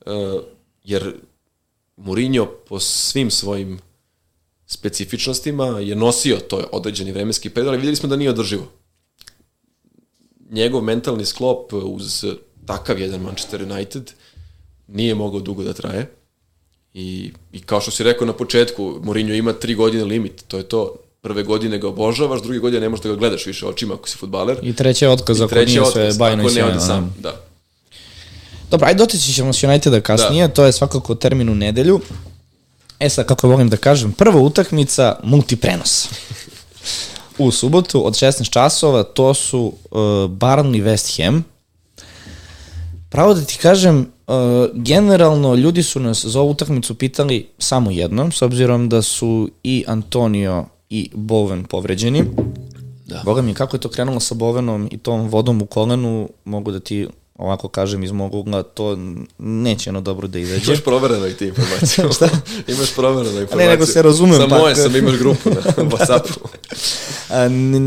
uh, 0.07 0.12
jer 0.84 1.14
Mourinho 1.97 2.47
po 2.68 2.80
svim 2.80 3.30
svojim 3.30 3.78
specifičnostima 4.66 5.66
je 5.66 5.97
nosio 5.97 6.36
to 6.38 6.68
određeni 6.72 7.12
vremenski 7.12 7.51
period, 7.51 7.68
ali 7.68 7.76
vidjeli 7.76 7.97
smo 7.97 8.09
da 8.09 8.16
nije 8.16 8.30
održivo. 8.30 8.66
Njegov 10.51 10.82
mentalni 10.82 11.24
sklop 11.24 11.72
uz 11.72 12.24
takav 12.67 13.01
jedan 13.01 13.21
Manchester 13.21 13.63
United 13.63 14.13
nije 14.89 15.15
mogao 15.15 15.41
dugo 15.41 15.63
da 15.63 15.73
traje. 15.73 16.11
I, 16.95 17.33
I 17.53 17.61
kao 17.61 17.81
što 17.81 17.91
si 17.91 18.03
rekao 18.03 18.27
na 18.27 18.33
početku, 18.33 19.01
Mourinho 19.03 19.35
ima 19.35 19.53
tri 19.53 19.75
godine 19.75 20.05
limit, 20.05 20.45
to 20.49 20.57
je 20.57 20.63
to. 20.63 20.95
prve 21.23 21.43
godine 21.43 21.79
ga 21.79 21.89
obožavaš, 21.89 22.43
druge 22.43 22.59
godine 22.59 22.81
ne 22.81 22.89
možeš 22.89 23.03
da 23.03 23.09
ga 23.09 23.15
gledaš 23.17 23.47
više 23.47 23.67
očima 23.67 23.95
ako 23.95 24.09
si 24.09 24.17
futbaler. 24.17 24.59
I 24.63 24.73
treći 24.77 25.05
je 25.05 25.09
otkaz 25.09 25.41
ako 25.41 25.55
nije 25.55 25.85
sve 25.93 26.13
bajno 26.19 26.49
i 26.49 26.51
sjajno. 26.51 26.81
sam, 26.81 27.15
da. 27.19 27.35
Dobro, 28.71 28.87
ajde 28.87 28.99
dotići 28.99 29.33
ćemo 29.33 29.53
s 29.53 29.63
Uniteda 29.63 30.01
kasnije, 30.01 30.49
da. 30.49 30.55
to 30.55 30.65
je 30.65 30.73
svakako 30.73 31.15
termin 31.15 31.49
u 31.49 31.55
nedelju. 31.55 32.01
E 32.99 33.09
sad, 33.09 33.27
kako 33.27 33.49
volim 33.49 33.69
da 33.69 33.77
kažem, 33.77 34.13
prva 34.13 34.41
utakmica, 34.41 35.17
multiprenos. 35.23 36.09
u 37.39 37.51
subotu 37.51 38.07
od 38.07 38.15
16 38.15 38.51
časova, 38.51 39.03
to 39.03 39.35
su 39.35 39.61
uh, 39.61 39.99
Barnley 40.31 40.85
West 40.85 41.25
Ham. 41.25 41.45
Pravo 43.11 43.35
da 43.35 43.45
ti 43.45 43.59
kažem, 43.63 43.99
uh, 43.99 44.35
generalno 44.75 45.55
ljudi 45.55 45.83
su 45.83 46.01
nas 46.01 46.25
za 46.25 46.41
ovu 46.41 46.51
utakmicu 46.51 46.95
pitali 46.95 47.49
samo 47.59 47.91
jedno, 47.91 48.31
s 48.31 48.43
obzirom 48.43 48.89
da 48.89 49.03
su 49.03 49.51
i 49.63 49.85
Antonio 49.87 50.65
i 50.91 51.11
Bowen 51.15 51.67
povređeni. 51.67 52.25
Da. 53.07 53.23
Boga 53.25 53.43
mi, 53.43 53.55
kako 53.55 53.77
je 53.77 53.81
to 53.81 53.89
krenulo 53.89 54.21
sa 54.21 54.35
Bovenom 54.35 54.89
i 54.93 54.99
tom 54.99 55.29
vodom 55.29 55.63
u 55.63 55.67
kolenu, 55.67 56.29
mogu 56.45 56.73
da 56.73 56.81
ti 56.81 57.07
ovako 57.41 57.68
kažem 57.68 58.03
iz 58.03 58.12
mog 58.12 58.34
ugla, 58.34 58.62
to 58.62 58.99
neće 59.38 59.91
ono 59.91 60.01
dobro 60.01 60.28
da 60.28 60.38
izađe. 60.38 60.72
Imaš 60.72 60.84
provereno 60.84 61.26
i 61.26 61.34
ti 61.34 61.47
informaciju. 61.47 62.12
Šta? 62.16 62.28
Imaš 62.68 62.95
provereno 62.95 63.41
informaciju. 63.41 63.59
Ne, 63.59 63.68
nego 63.68 63.86
se 63.86 64.03
razumem. 64.03 64.41
Sa 64.41 64.47
moje 64.47 64.76
sam 64.76 64.97
imaš 64.97 65.18
grupu 65.18 65.51
na 65.51 65.61
Whatsappu. 65.91 66.38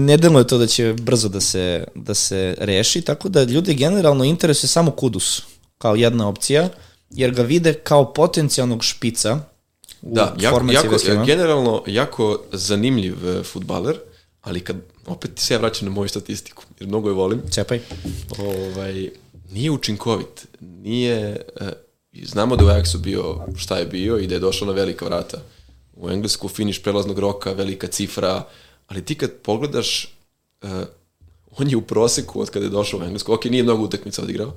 Ne 0.06 0.14
je 0.14 0.48
to 0.48 0.58
da 0.58 0.68
će 0.68 0.94
brzo 1.02 1.30
da 1.30 1.42
se, 1.42 1.84
da 1.96 2.14
se 2.14 2.56
reši, 2.58 3.02
tako 3.02 3.30
da 3.30 3.44
ljudi 3.44 3.74
generalno 3.74 4.24
interesuje 4.24 4.68
samo 4.68 4.92
Kudus 4.92 5.42
kao 5.78 5.96
jedna 5.96 6.28
opcija, 6.28 6.70
jer 7.10 7.32
ga 7.32 7.42
vide 7.42 7.74
kao 7.74 8.14
potencijalnog 8.14 8.84
špica 8.84 9.40
u 10.02 10.16
da, 10.16 10.36
jako, 10.40 10.72
jako, 10.72 11.26
generalno 11.26 11.84
jako 11.88 12.40
zanimljiv 12.52 13.30
e, 13.30 13.44
futbaler, 13.44 13.98
ali 14.42 14.60
kad 14.60 14.76
opet 15.08 15.32
se 15.36 15.54
ja 15.54 15.58
vraćam 15.58 15.88
na 15.88 15.94
moju 15.94 16.10
statistiku, 16.10 16.64
jer 16.80 16.88
mnogo 16.90 17.10
je 17.10 17.14
volim. 17.14 17.42
Cepaj. 17.52 17.80
Ovaj, 18.40 19.10
nije 19.54 19.72
učinkovit, 19.72 20.48
nije, 20.60 21.42
uh, 21.62 21.68
znamo 22.24 22.56
da 22.56 22.66
u 22.66 22.68
Ajaxu 22.68 22.98
bio 22.98 23.40
šta 23.56 23.78
je 23.78 23.86
bio 23.86 24.18
i 24.18 24.28
da 24.28 24.36
je 24.36 24.40
došao 24.40 24.68
na 24.68 24.74
velika 24.74 25.06
vrata. 25.06 25.38
U 25.96 26.10
Englesku 26.10 26.48
finiš 26.48 26.84
prelaznog 26.84 27.20
roka, 27.20 27.52
velika 27.52 27.88
cifra, 27.88 28.48
ali 28.88 29.06
ti 29.06 29.16
kad 29.16 29.32
pogledaš, 29.32 30.16
uh, 30.62 30.70
on 31.58 31.70
je 31.70 31.78
u 31.78 31.82
proseku 31.82 32.42
od 32.42 32.50
kada 32.50 32.66
je 32.66 32.70
došao 32.70 33.00
u 33.00 33.04
Englesku, 33.04 33.34
ok, 33.34 33.46
nije 33.46 33.64
mnogo 33.64 33.84
utakmica 33.84 34.22
odigrao, 34.22 34.54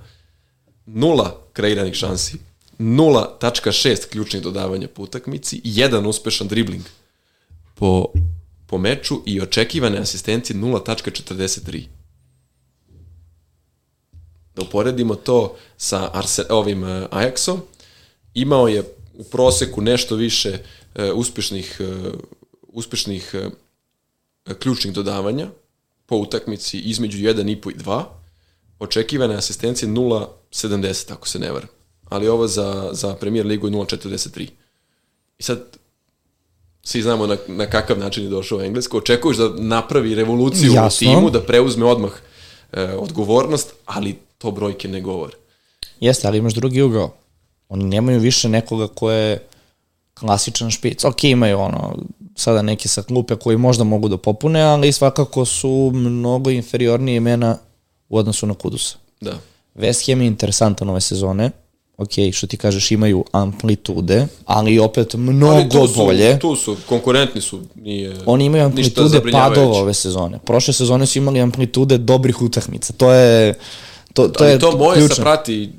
nula 0.87 1.41
kreiranih 1.53 1.95
šansi, 1.95 2.39
0.6 2.79 4.09
ključnih 4.09 4.43
dodavanja 4.43 4.89
po 4.89 5.03
utakmici, 5.03 5.61
jedan 5.65 6.07
uspešan 6.07 6.49
dribling 6.49 6.83
po, 7.75 8.07
po 8.67 8.79
meču 8.79 9.23
i 9.27 9.41
očekivane 9.41 9.99
asistencije 9.99 10.57
0.43 10.57 11.85
da 14.57 14.63
uporedimo 14.63 15.15
to 15.15 15.57
sa 15.77 16.11
Arse, 16.13 16.45
ovim 16.51 16.83
uh, 16.83 16.89
Ajaxom, 17.11 17.59
imao 18.35 18.69
je 18.69 18.83
u 19.15 19.25
proseku 19.25 19.81
nešto 19.81 20.17
više 20.17 20.59
uh, 20.95 21.05
uspešnih, 21.15 21.81
uh, 21.81 22.15
uspešnih 22.69 23.35
uh, 23.35 24.55
ključnih 24.59 24.95
dodavanja 24.95 25.49
po 26.07 26.17
utakmici 26.17 26.79
između 26.79 27.19
1,5 27.19 27.71
i 27.71 27.75
2, 27.75 28.03
očekivane 28.79 29.35
asistencije 29.35 29.89
0,70, 29.89 31.13
ako 31.13 31.29
se 31.29 31.39
ne 31.39 31.53
varam. 31.53 31.69
Ali 32.05 32.29
ovo 32.29 32.47
za, 32.47 32.91
za 32.93 33.15
premier 33.15 33.47
ligu 33.47 33.67
je 33.67 33.73
0,43. 33.73 34.49
I 35.39 35.43
sad, 35.43 35.77
svi 36.83 37.03
znamo 37.03 37.27
na, 37.27 37.37
na 37.47 37.67
kakav 37.67 37.99
način 37.99 38.25
je 38.25 38.31
došao 38.31 38.59
u 38.59 38.61
Englesku, 38.61 38.97
očekuješ 38.97 39.37
da 39.37 39.49
napravi 39.49 40.15
revoluciju 40.15 40.73
Jasno. 40.73 41.11
u 41.11 41.15
timu, 41.15 41.31
da 41.31 41.41
preuzme 41.41 41.85
odmah 41.85 42.13
e, 42.77 42.83
odgovornost, 42.83 43.73
ali 43.85 44.19
to 44.39 44.51
brojke 44.51 44.89
ne 44.89 45.01
govore. 45.01 45.33
Jeste, 46.01 46.29
ali 46.29 46.39
imaš 46.39 46.55
drugi 46.55 46.83
ugao. 46.83 47.15
Oni 47.69 47.85
nemaju 47.85 48.21
više 48.21 48.49
nekoga 48.49 48.89
ko 48.89 49.11
je 49.11 49.47
klasičan 50.15 50.71
špic. 50.71 51.05
Ok, 51.05 51.25
imaju 51.25 51.59
ono, 51.59 51.97
sada 52.35 52.63
neke 52.63 52.89
sa 52.89 53.03
klupe 53.03 53.37
koji 53.37 53.57
možda 53.57 53.85
mogu 53.85 54.09
da 54.09 54.17
popune, 54.17 54.63
ali 54.63 54.93
svakako 54.93 55.45
su 55.45 55.91
mnogo 55.95 56.51
inferiornije 56.51 57.17
imena 57.17 57.59
u 58.09 58.19
odnosu 58.19 58.47
na 58.47 58.55
Kudusa. 58.55 58.97
Da. 59.21 59.39
West 59.75 60.13
Ham 60.13 60.21
je 60.21 60.27
interesantan 60.27 60.89
ove 60.89 61.01
sezone. 61.01 61.51
Ok, 61.99 62.11
što 62.33 62.47
ti 62.47 62.57
kažeš, 62.57 62.91
imaju 62.91 63.25
amplitude, 63.33 64.27
ali 64.45 64.79
opet 64.79 65.15
mnogo 65.15 65.55
ali 65.55 65.69
tu 65.69 65.89
su, 65.89 65.95
bolje. 65.95 66.39
Tu 66.39 66.57
su, 66.57 66.77
konkurentni 66.89 67.41
su, 67.41 67.61
nije 67.75 68.17
Oni 68.27 68.45
imaju 68.45 68.65
amplitude 68.65 69.21
padova 69.33 69.79
ove 69.79 69.95
sezone. 69.95 70.39
Prošle 70.45 70.75
sezone 70.75 71.07
su 71.07 71.19
imali 71.19 71.41
amplitude 71.41 71.99
dobrih 71.99 72.43
utakmica. 72.43 72.93
To 72.93 73.13
je 73.13 73.55
To, 74.13 74.29
to, 74.29 74.45
je 74.45 74.59
to 74.59 74.77
moje 74.77 74.99
ključno. 74.99 75.25
prati 75.25 75.71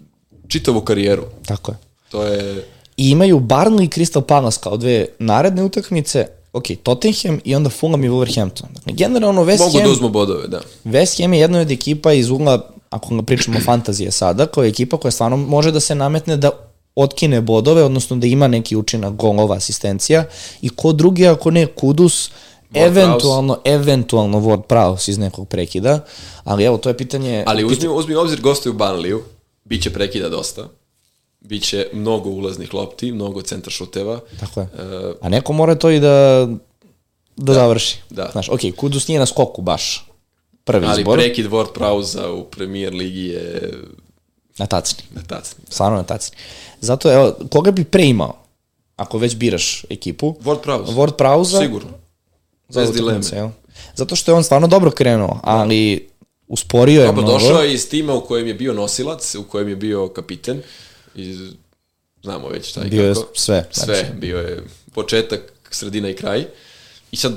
čitavu 0.47 0.81
karijeru. 0.81 1.23
Tako 1.45 1.71
je. 1.71 1.77
To 2.09 2.23
je... 2.23 2.67
I 2.97 3.09
imaju 3.09 3.39
Barnley 3.39 3.83
i 3.83 3.89
Crystal 3.89 4.21
Palace 4.21 4.59
kao 4.63 4.77
dve 4.77 5.05
naredne 5.19 5.63
utakmice, 5.63 6.27
ok, 6.53 6.63
Tottenham 6.83 7.39
i 7.45 7.55
onda 7.55 7.69
Fulham 7.69 8.03
i 8.03 8.09
Wolverhampton. 8.09 8.65
Dakle, 8.73 8.93
generalno 8.93 9.45
West 9.45 9.59
Mogu 9.59 9.77
Ham... 9.77 9.87
da 9.87 9.91
uzmu 9.91 10.09
bodove, 10.09 10.47
da. 10.47 10.61
West 10.85 11.21
Ham 11.21 11.33
je 11.33 11.39
jedna 11.39 11.59
od 11.59 11.71
ekipa 11.71 12.13
iz 12.13 12.29
ugla, 12.29 12.69
ako 12.89 13.15
ga 13.15 13.21
pričamo 13.21 13.59
fantazije 13.59 14.11
sada, 14.11 14.45
kao 14.45 14.65
ekipa 14.65 14.97
koja 14.97 15.11
stvarno 15.11 15.37
može 15.37 15.71
da 15.71 15.79
se 15.79 15.95
nametne 15.95 16.37
da 16.37 16.49
otkine 16.95 17.41
bodove, 17.41 17.83
odnosno 17.83 18.17
da 18.17 18.27
ima 18.27 18.47
neki 18.47 18.75
učinak 18.75 19.13
golova, 19.13 19.55
asistencija 19.55 20.25
i 20.61 20.69
ko 20.69 20.93
drugi 20.93 21.27
ako 21.27 21.51
ne 21.51 21.65
Kudus, 21.65 22.31
Ward 22.71 22.85
eventualno, 22.85 23.53
Prowse. 23.53 23.73
eventualno 23.73 24.39
Ward 24.39 24.61
Prowse 24.61 25.09
iz 25.09 25.17
nekog 25.17 25.47
prekida, 25.47 25.99
ali 26.43 26.63
evo, 26.63 26.77
to 26.77 26.89
je 26.89 26.97
pitanje... 26.97 27.43
Ali 27.47 27.65
uzmi, 27.65 27.87
uzmi 27.87 28.15
obzir 28.15 28.41
gostuju 28.41 28.73
Banliju, 28.73 29.23
bit 29.65 29.83
će 29.83 29.93
prekida 29.93 30.29
dosta, 30.29 30.67
bit 31.39 31.63
će 31.63 31.87
mnogo 31.93 32.29
ulaznih 32.29 32.73
lopti, 32.73 33.11
mnogo 33.11 33.41
centra 33.41 33.71
šuteva. 33.71 34.19
Tako 34.39 34.59
je. 34.59 34.67
Uh, 34.73 35.15
A 35.21 35.29
neko 35.29 35.53
mora 35.53 35.75
to 35.75 35.89
i 35.89 35.99
da, 35.99 36.47
da, 37.35 37.43
da 37.43 37.53
završi. 37.53 37.97
Da. 38.09 38.29
Znaš, 38.31 38.49
ok, 38.49 38.59
Kudus 38.77 39.07
nije 39.07 39.19
na 39.19 39.25
skoku 39.25 39.61
baš 39.61 40.06
prvi 40.67 40.85
ali 40.85 41.01
izbor. 41.01 41.19
Ali 41.19 41.27
prekid 41.27 41.45
Ward 41.51 41.73
Prowse 41.75 42.27
u 42.27 42.43
premier 42.43 42.93
ligi 42.93 43.25
je... 43.25 43.73
Na 44.57 44.65
tacni. 44.65 45.03
Na 45.15 45.21
tacni. 45.21 45.63
Da. 45.65 45.71
Stvarno 45.71 45.97
na 45.97 46.03
tacni. 46.03 46.37
Zato, 46.81 47.13
evo, 47.13 47.35
koga 47.51 47.71
bi 47.71 47.83
pre 47.83 48.05
imao? 48.05 48.37
Ako 48.95 49.17
već 49.17 49.35
biraš 49.35 49.85
ekipu. 49.89 50.35
Ward 50.43 50.59
Prowse. 50.65 50.93
Ward 50.93 51.15
Prowse. 51.17 51.61
Sigurno 51.61 51.89
za 52.69 52.81
Bez 52.81 52.91
dileme. 52.91 53.21
Jel? 53.31 53.49
Zato 53.95 54.15
što 54.15 54.31
je 54.31 54.35
on 54.35 54.43
stvarno 54.43 54.67
dobro 54.67 54.91
krenuo, 54.91 55.39
ali 55.43 56.09
usporio 56.47 57.01
je 57.01 57.07
Dobro, 57.07 57.21
mnogo. 57.21 57.39
došao 57.39 57.61
je 57.61 57.73
iz 57.73 57.89
tima 57.89 58.13
u 58.13 58.25
kojem 58.25 58.47
je 58.47 58.53
bio 58.53 58.73
nosilac, 58.73 59.35
u 59.35 59.43
kojem 59.43 59.69
je 59.69 59.75
bio 59.75 60.07
kapiten. 60.07 60.61
I 61.15 61.35
znamo 62.23 62.47
već 62.47 62.69
šta 62.69 62.85
i 62.85 62.89
bio 62.89 63.13
kako. 63.13 63.19
je 63.19 63.25
sve. 63.33 63.67
Sve, 63.71 63.95
znači. 63.95 64.19
bio 64.19 64.37
je 64.37 64.63
početak, 64.93 65.53
sredina 65.71 66.09
i 66.09 66.15
kraj. 66.15 66.45
I 67.11 67.15
sad, 67.15 67.33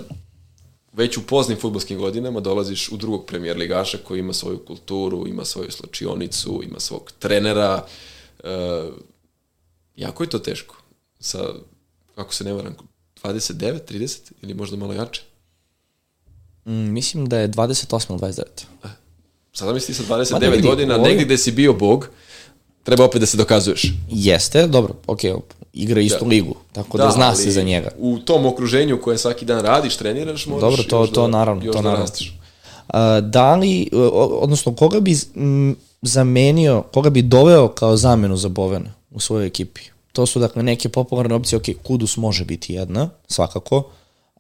već 0.93 1.17
u 1.17 1.27
poznim 1.27 1.59
futbolskim 1.59 1.99
godinama 1.99 2.41
dolaziš 2.41 2.93
u 2.93 2.97
drugog 2.97 3.27
premijer 3.27 3.57
ligaša 3.57 3.99
koji 3.99 4.21
ima 4.21 4.33
svoju 4.33 4.65
kulturu, 4.65 5.27
ima 5.27 5.45
svoju 5.45 5.71
slačionicu, 5.71 6.63
ima 6.65 6.81
svog 6.81 7.13
trenera. 7.19 7.87
E, 8.45 8.49
jako 9.97 10.23
je 10.23 10.31
to 10.31 10.39
teško. 10.39 10.77
Sa, 11.21 11.45
ako 12.17 12.35
se 12.35 12.45
ne 12.45 12.53
varam, 12.53 12.77
29, 13.23 13.79
30 13.93 14.33
ili 14.43 14.55
možda 14.55 14.77
malo 14.77 14.93
jače? 14.93 15.23
Mm, 16.67 16.93
mislim 16.93 17.29
da 17.29 17.39
je 17.39 17.49
28 17.49 18.11
ili 18.11 18.19
29. 18.19 18.43
E, 18.85 18.89
sada 19.53 19.73
misli 19.73 19.95
sa 19.95 20.03
29 20.03 20.41
da 20.41 20.49
vidi, 20.49 20.69
godina, 20.69 20.95
ovoj... 20.95 21.09
negdje 21.09 21.25
gde 21.25 21.39
si 21.39 21.53
bio 21.53 21.73
bog, 21.73 22.09
treba 22.83 23.05
opet 23.05 23.21
da 23.21 23.27
se 23.27 23.37
dokazuješ. 23.37 23.93
Jeste, 24.11 24.67
dobro, 24.67 24.95
ok, 25.07 25.21
igra 25.73 26.01
istu 26.01 26.25
da. 26.25 26.29
ligu, 26.29 26.55
tako 26.73 26.99
da, 26.99 27.05
da 27.05 27.11
zna 27.11 27.35
se 27.35 27.51
za 27.51 27.63
njega. 27.63 27.89
U 27.99 28.19
tom 28.19 28.47
okruženju 28.47 29.01
koje 29.03 29.19
svaki 29.19 29.45
dan 29.45 29.61
radiš, 29.61 29.97
treniraš, 29.97 30.47
možeš 30.47 30.61
dobro, 30.61 30.83
to, 30.83 31.07
to, 31.07 31.23
da, 31.23 31.29
naravno, 31.29 31.65
još 31.65 31.77
to 31.77 31.83
da 31.83 31.89
naravno. 31.89 32.05
rastiš. 32.05 32.39
Uh, 32.89 32.95
da 33.23 33.55
li, 33.55 33.89
odnosno, 34.41 34.75
koga 34.75 35.01
bi 35.01 35.17
zamenio, 36.03 36.83
koga 36.83 37.11
bi 37.11 37.23
doveo 37.23 37.69
kao 37.69 37.97
zamenu 37.97 38.37
za 38.37 38.49
Bovena 38.49 38.93
u 39.11 39.21
svojoj 39.21 39.47
ekipi? 39.47 39.81
To 40.13 40.27
su 40.27 40.39
dakle 40.39 40.63
neke 40.63 40.89
popularne 40.89 41.35
opcije, 41.35 41.57
ok, 41.57 41.65
Kudus 41.83 42.17
može 42.17 42.45
biti 42.45 42.75
jedna, 42.75 43.11
svakako, 43.29 43.83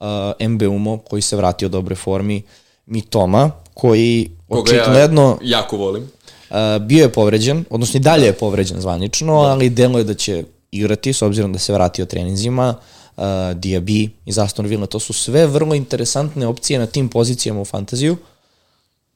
uh, 0.00 0.48
Mbeumo 0.48 0.98
koji 0.98 1.22
se 1.22 1.36
vratio 1.36 1.68
dobre 1.68 1.94
formi, 1.94 2.42
Mitoma 2.86 3.50
koji 3.74 4.30
Koga 4.48 4.60
očigledno... 4.60 5.38
ja 5.42 5.58
jako 5.58 5.76
volim. 5.76 6.02
Uh, 6.50 6.56
bio 6.82 7.02
je 7.02 7.12
povređen, 7.12 7.64
odnosno 7.70 7.98
i 7.98 8.00
dalje 8.00 8.20
da. 8.20 8.26
je 8.26 8.32
povređen 8.32 8.80
zvanično, 8.80 9.42
da. 9.42 9.48
ali 9.48 9.70
delo 9.70 9.98
je 9.98 10.04
da 10.04 10.14
će 10.14 10.44
igrati 10.70 11.12
s 11.12 11.22
obzirom 11.22 11.52
da 11.52 11.58
se 11.58 11.72
vratio 11.72 12.04
treninzima, 12.04 12.74
uh, 13.16 13.22
Diaby 13.24 14.08
iz 14.26 14.38
Aston 14.38 14.66
Villa, 14.66 14.86
to 14.86 14.98
su 14.98 15.12
sve 15.12 15.46
vrlo 15.46 15.74
interesantne 15.74 16.46
opcije 16.46 16.78
na 16.78 16.86
tim 16.86 17.08
pozicijama 17.08 17.60
u 17.60 17.64
fantaziju 17.64 18.16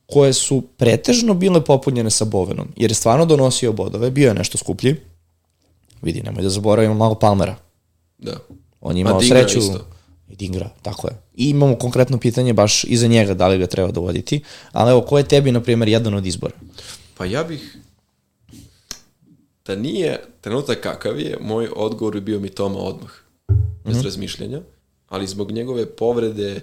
koje 0.07 0.33
su 0.33 0.63
pretežno 0.77 1.35
bile 1.35 1.65
popunjene 1.65 2.11
sa 2.11 2.25
Bovenom, 2.25 2.69
jer 2.77 2.91
je 2.91 2.95
stvarno 2.95 3.27
donosio 3.27 3.73
bodove, 3.73 4.11
bio 4.11 4.29
je 4.29 4.35
nešto 4.35 4.59
skuplji, 4.59 4.97
Vidi, 6.05 6.23
nemoj 6.23 6.43
da 6.43 6.49
zaboravimo 6.49 6.95
malo 6.95 7.15
Palmera. 7.15 7.57
Da. 8.19 8.37
On 8.81 8.97
je 8.97 9.01
imao 9.01 9.23
sreću. 9.23 9.59
Isto. 9.59 9.87
I 10.29 10.45
igra, 10.45 10.71
tako 10.83 11.09
je. 11.09 11.15
I 11.35 11.49
imamo 11.51 11.77
konkretno 11.77 12.19
pitanje 12.19 12.53
baš 12.53 12.85
iza 12.85 13.07
njega 13.07 13.35
da 13.35 13.49
li 13.49 13.59
ga 13.59 13.67
treba 13.67 13.91
dovoditi, 13.91 14.43
ali 14.73 14.91
evo, 14.91 15.01
ko 15.01 15.19
je 15.19 15.25
tebi, 15.25 15.53
na 15.53 15.61
primjer, 15.61 15.89
jedan 15.89 16.15
od 16.15 16.27
izbora? 16.27 16.55
Pa 17.17 17.25
ja 17.25 17.45
bih, 17.45 17.79
da 19.67 19.77
nije 19.77 20.21
trenutak 20.41 20.81
kakav 20.81 21.21
je, 21.21 21.39
moj 21.41 21.69
odgovor 21.77 22.15
bi 22.15 22.21
bio 22.21 22.41
mi 22.41 22.49
Toma 22.49 22.79
odmah, 22.79 23.11
bez 23.85 23.97
mm 23.97 24.01
-hmm. 24.01 24.05
razmišljanja, 24.05 24.61
ali 25.09 25.27
zbog 25.27 25.53
njegove 25.53 25.87
povrede 25.87 26.61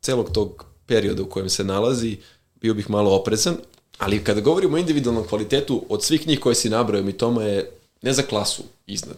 celog 0.00 0.30
tog 0.32 0.64
perioda 0.86 1.22
u 1.22 1.28
kojem 1.28 1.48
se 1.48 1.64
nalazi, 1.64 2.16
bio 2.60 2.74
bih 2.74 2.90
malo 2.90 3.16
oprezan, 3.16 3.56
ali 3.98 4.24
kada 4.24 4.40
govorimo 4.40 4.76
o 4.76 4.78
individualnom 4.78 5.26
kvalitetu, 5.26 5.84
od 5.88 6.02
svih 6.02 6.26
njih 6.26 6.40
koje 6.40 6.54
si 6.54 6.70
nabrao, 6.70 7.02
mi 7.02 7.12
Toma 7.12 7.42
je 7.42 7.70
ne 8.02 8.12
za 8.12 8.22
klasu 8.22 8.62
iznad. 8.86 9.16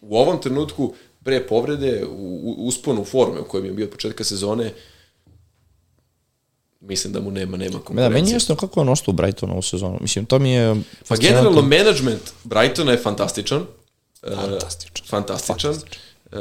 U 0.00 0.16
ovom 0.16 0.40
trenutku, 0.40 0.94
pre 1.24 1.46
povrede, 1.46 2.04
u, 2.06 2.54
u 2.56 2.66
usponu 2.66 3.04
forme 3.04 3.40
u 3.40 3.44
kojem 3.44 3.66
je 3.66 3.72
bio 3.72 3.84
od 3.86 3.90
početka 3.90 4.24
sezone, 4.24 4.72
mislim 6.82 7.12
da 7.12 7.20
mu 7.20 7.30
nema 7.30 7.56
nema 7.56 7.78
konkurencije. 7.78 8.08
Da, 8.08 8.14
meni 8.14 8.30
je 8.30 8.34
jasno 8.34 8.56
kako 8.56 8.80
on 8.80 8.88
ostao 8.88 9.12
u 9.12 9.14
Brightonu 9.14 9.58
u 9.58 9.62
sezonu. 9.62 9.98
Mislim, 10.00 10.24
to 10.24 10.38
mi 10.38 10.52
je... 10.52 10.76
Pa 11.08 11.16
generalno, 11.16 11.62
management 11.62 12.22
Brightona 12.44 12.92
je 12.92 12.98
fantastičan. 12.98 13.66
Fantastičan. 14.20 15.04
Uh, 15.04 15.10
fantastičan. 15.10 15.74
fantastičan. 15.74 15.74
Uh, 16.32 16.38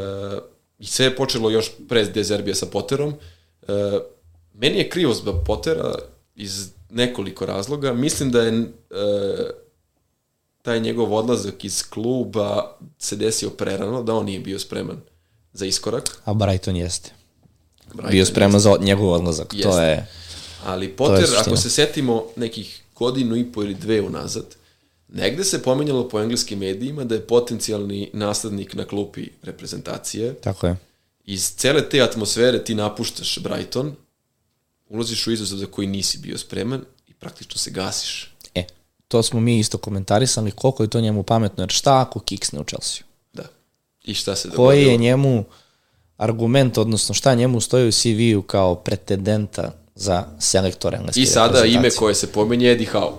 I 0.80 0.86
sve 0.86 1.06
je 1.06 1.16
počelo 1.16 1.50
još 1.50 1.72
pre 1.90 2.06
Dezerbija 2.06 2.56
sa 2.56 2.66
Potterom. 2.66 3.14
Uh, 3.62 3.68
meni 4.54 4.78
je 4.78 4.90
krivo 4.90 5.14
zbog 5.14 5.36
Pottera 5.46 5.96
iz 6.36 6.70
nekoliko 6.90 7.46
razloga. 7.46 7.94
Mislim 7.94 8.32
da 8.32 8.42
je 8.42 8.60
uh, 8.60 8.66
taj 10.62 10.80
njegov 10.80 11.14
odlazak 11.14 11.66
iz 11.66 11.90
kluba 11.90 12.78
se 13.00 13.16
desio 13.16 13.50
prerano, 13.50 14.04
da 14.04 14.14
on 14.14 14.26
nije 14.26 14.40
bio 14.40 14.60
spreman 14.60 15.02
za 15.54 15.66
iskorak. 15.66 16.22
A 16.26 16.34
Brighton 16.34 16.76
jeste. 16.76 17.12
Brighton 17.86 18.12
bio 18.12 18.26
spreman 18.26 18.56
jeste. 18.56 18.70
za 18.70 18.78
njegov 18.82 19.12
odlazak. 19.12 19.54
Jeste. 19.54 19.70
To 19.70 19.82
je 19.82 20.08
Ali 20.66 20.90
Potter, 20.90 21.26
ako 21.40 21.58
se 21.58 21.70
setimo 21.70 22.26
nekih 22.36 22.82
godinu 22.96 23.36
i 23.36 23.52
po 23.52 23.64
ili 23.64 23.74
dve 23.74 24.02
unazad, 24.02 24.56
negde 25.08 25.44
se 25.44 25.64
pomenjalo 25.64 26.10
po 26.10 26.20
engleskim 26.20 26.60
medijima 26.60 27.04
da 27.04 27.16
je 27.16 27.28
potencijalni 27.28 28.10
naslednik 28.14 28.74
na 28.74 28.86
klupi 28.86 29.28
reprezentacije. 29.44 30.34
Tako 30.34 30.68
je. 30.68 30.76
Iz 31.26 31.54
cele 31.56 31.90
te 31.90 32.02
atmosfere 32.02 32.64
ti 32.64 32.76
napuštaš 32.76 33.40
Brighton, 33.40 33.96
ulaziš 34.90 35.28
u 35.28 35.32
izazov 35.32 35.58
za 35.58 35.66
koji 35.66 35.88
nisi 35.88 36.18
bio 36.18 36.38
spreman 36.38 36.82
i 37.08 37.14
praktično 37.14 37.58
se 37.58 37.72
gasiš. 37.72 38.34
E, 38.56 38.64
to 39.08 39.24
smo 39.24 39.40
mi 39.40 39.60
isto 39.60 39.78
komentarisali, 39.78 40.52
koliko 40.52 40.84
je 40.84 40.90
to 40.90 41.02
njemu 41.02 41.24
pametno, 41.24 41.64
jer 41.64 41.70
šta 41.70 42.02
ako 42.02 42.20
kiksne 42.20 42.60
u 42.60 42.64
Chelsea? 42.64 43.04
Da. 43.34 43.44
I 44.04 44.14
šta 44.14 44.36
se 44.36 44.48
dogodilo? 44.48 44.68
Koji 44.68 44.84
je 44.86 44.98
njemu 44.98 45.44
argument, 46.18 46.78
odnosno 46.78 47.16
šta 47.16 47.36
njemu 47.36 47.62
stoji 47.62 47.88
u 47.88 47.92
CV-u 47.92 48.42
kao 48.42 48.76
pretendenta 48.76 49.81
za 49.96 50.24
selektora 50.40 50.98
engleske 50.98 51.22
I 51.22 51.26
sada 51.26 51.66
ime 51.66 51.90
koje 51.90 52.16
se 52.16 52.28
pomenje 52.28 52.72
Eddie 52.72 52.88
Howe. 52.94 53.12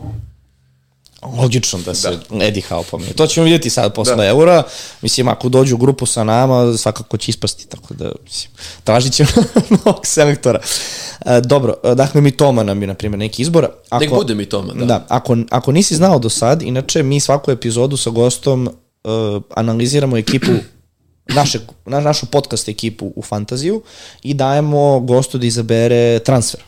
Logično 1.38 1.78
da 1.84 1.94
se 1.94 2.18
da. 2.30 2.44
Eddie 2.44 2.62
Howe 2.70 2.84
pomenje. 2.90 3.12
To 3.12 3.26
ćemo 3.26 3.44
vidjeti 3.44 3.70
sad 3.70 3.94
posle 3.94 4.16
da. 4.16 4.26
eura. 4.26 4.62
Mislim, 5.02 5.28
ako 5.28 5.48
dođu 5.48 5.74
u 5.74 5.78
grupu 5.78 6.06
sa 6.06 6.24
nama, 6.24 6.76
svakako 6.76 7.16
će 7.16 7.30
ispasti, 7.30 7.68
tako 7.68 7.94
da, 7.94 8.12
mislim, 8.24 8.52
tražit 8.84 9.12
ćemo 9.12 9.28
novog 9.84 10.06
selektora. 10.06 10.60
E, 11.26 11.40
dobro, 11.40 11.74
e, 11.84 11.94
dakle, 11.94 12.20
mi 12.20 12.30
Toma 12.30 12.62
nam 12.62 12.82
je, 12.82 12.86
na 12.86 12.94
primjer, 12.94 13.18
neki 13.18 13.42
izbor. 13.42 13.68
Ako, 13.90 14.04
Nek 14.04 14.14
bude 14.14 14.34
mi 14.34 14.46
Toma, 14.46 14.72
da. 14.74 14.84
Da, 14.84 15.06
ako, 15.08 15.36
ako 15.50 15.72
nisi 15.72 15.94
znao 15.96 16.18
do 16.18 16.28
sad, 16.28 16.62
inače, 16.62 17.02
mi 17.02 17.20
svaku 17.20 17.50
epizodu 17.50 17.96
sa 17.96 18.10
gostom 18.10 18.68
uh, 19.04 19.42
analiziramo 19.54 20.16
ekipu 20.16 20.52
naše, 21.34 21.58
na, 21.86 22.00
našu 22.00 22.26
podcast 22.26 22.68
ekipu 22.68 23.12
u 23.16 23.22
fantaziju 23.22 23.82
i 24.22 24.34
dajemo 24.34 25.00
gostu 25.00 25.38
da 25.38 25.46
izabere 25.46 26.18
transfer. 26.18 26.60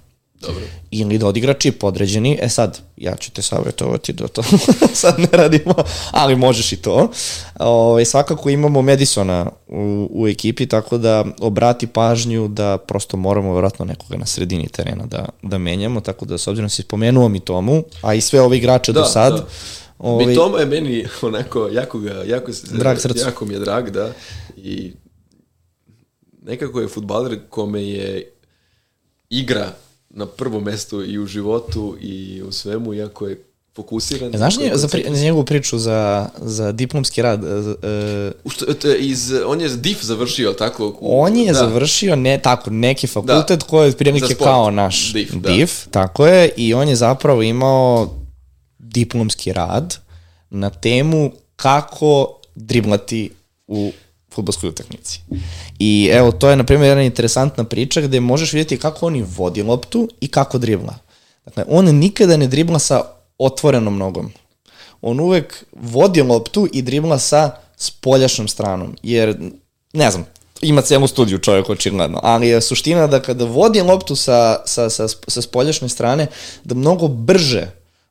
Dobro. 0.47 0.63
Ili 0.91 1.19
da 1.19 1.27
odigra 1.27 1.55
čip 1.55 1.85
određeni. 1.85 2.39
E 2.43 2.49
sad, 2.49 2.81
ja 2.97 3.17
ću 3.17 3.31
te 3.31 3.43
savjetovati 3.43 4.13
da 4.13 4.29
to 4.29 4.43
sad 5.03 5.19
ne 5.19 5.29
radimo, 5.33 5.75
ali 6.11 6.37
možeš 6.37 6.73
i 6.73 6.77
to. 6.77 7.11
O, 7.59 8.01
i 8.01 8.05
svakako 8.05 8.51
imamo 8.51 8.83
Madisona 8.83 9.51
u, 9.69 10.09
u 10.11 10.29
ekipi, 10.29 10.67
tako 10.67 10.99
da 10.99 11.25
obrati 11.41 11.87
pažnju 11.87 12.49
da 12.49 12.79
prosto 12.79 13.17
moramo 13.17 13.55
vratno 13.55 13.85
nekoga 13.85 14.17
na 14.17 14.27
sredini 14.27 14.69
terena 14.69 15.07
da, 15.07 15.29
da 15.43 15.59
menjamo, 15.59 16.01
tako 16.01 16.25
da 16.25 16.39
s 16.39 16.47
obzirom 16.47 16.67
da 16.67 16.71
si 16.71 16.83
spomenuo 16.83 17.29
mi 17.29 17.41
tomu, 17.41 17.83
a 18.03 18.15
i 18.15 18.21
sve 18.21 18.41
ove 18.41 18.57
igrače 18.57 18.93
da, 18.93 19.01
do 19.01 19.07
sad, 19.07 19.33
da. 19.33 19.45
Ovi... 19.99 20.27
Mitoma 20.27 20.59
je 20.59 20.67
meni 20.67 21.07
onako, 21.23 21.69
jako, 21.73 21.99
ga, 21.99 22.23
jako, 22.27 22.53
drag 22.71 22.99
srcu. 22.99 23.25
jako 23.27 23.45
mi 23.45 23.55
je 23.55 23.61
drag, 23.61 23.91
da. 23.91 24.13
I 24.65 24.93
nekako 26.43 26.81
je 26.81 26.89
futbaler 26.89 27.39
kome 27.49 27.83
je 27.83 28.33
igra 29.31 29.73
na 30.11 30.27
prvom 30.27 30.65
mestu 30.65 31.05
i 31.05 31.19
u 31.19 31.27
životu 31.27 31.97
i 32.01 32.43
u 32.43 32.53
svemu, 32.53 32.95
iako 32.95 33.27
je 33.27 33.45
fokusiran. 33.75 34.35
E, 34.35 34.39
znaš 34.39 34.59
nje, 34.59 34.71
za, 34.75 34.89
pri, 34.89 35.11
njegovu 35.11 35.45
priču 35.45 35.79
za, 35.79 36.29
za 36.37 36.73
diplomski 36.73 37.23
rad? 37.23 37.45
Uh, 37.45 38.53
što, 38.53 38.95
iz, 38.99 39.33
on 39.47 39.61
je 39.61 39.69
DIF 39.69 40.03
završio, 40.03 40.53
tako? 40.53 40.97
U, 41.01 41.21
on 41.21 41.37
je 41.37 41.53
da. 41.53 41.59
završio 41.59 42.17
ne, 42.17 42.39
tako, 42.39 42.71
neki 42.71 43.07
fakultet 43.07 43.61
da. 43.61 43.67
koji 43.67 43.89
je 43.89 43.97
prilike 43.97 44.35
kao 44.35 44.71
naš 44.71 45.13
DIF, 45.13 45.33
da. 45.33 45.51
DIF, 45.51 45.87
tako 45.91 46.27
je, 46.27 46.51
i 46.57 46.75
on 46.75 46.89
je 46.89 46.97
zapravo 46.97 47.43
imao 47.43 48.15
diplomski 48.79 49.53
rad 49.53 49.97
na 50.51 50.71
temu 50.71 51.33
kako 51.57 52.41
driblati 52.55 53.31
u 53.67 53.93
futbolskoj 54.35 54.69
utakmici. 54.69 55.21
I 55.79 56.11
evo, 56.13 56.33
to 56.33 56.51
je, 56.51 56.57
na 56.57 56.65
primjer, 56.65 56.89
jedna 56.89 57.03
interesantna 57.03 57.65
priča 57.65 58.01
gde 58.01 58.21
možeš 58.21 58.53
vidjeti 58.53 58.79
kako 58.79 59.07
oni 59.07 59.25
vodi 59.37 59.63
loptu 59.63 60.09
i 60.21 60.29
kako 60.29 60.59
dribla. 60.59 60.95
Dakle, 61.45 61.65
on 61.69 61.85
nikada 61.85 62.37
ne 62.37 62.47
dribla 62.47 62.79
sa 62.79 63.03
otvorenom 63.39 63.99
nogom. 63.99 64.33
On 65.03 65.21
uvek 65.21 65.65
vodi 65.73 66.23
loptu 66.23 66.69
i 66.73 66.83
dribla 66.83 67.19
sa 67.19 67.51
spoljašnom 67.77 68.49
stranom. 68.49 68.97
Jer, 69.03 69.37
ne 69.93 70.11
znam, 70.11 70.25
ima 70.61 70.83
celu 70.83 71.07
studiju 71.07 71.39
čovjek 71.39 71.71
očigledno, 71.71 72.21
ali 72.23 72.49
je 72.49 72.61
suština 72.61 73.07
da 73.07 73.23
kada 73.23 73.45
vodi 73.45 73.81
loptu 73.81 74.17
sa, 74.17 74.57
sa, 74.67 74.91
sa, 74.91 75.09
sa 75.09 75.43
spoljašnje 75.43 75.89
strane, 75.89 76.27
da 76.65 76.75
mnogo 76.75 77.09
brže 77.09 77.67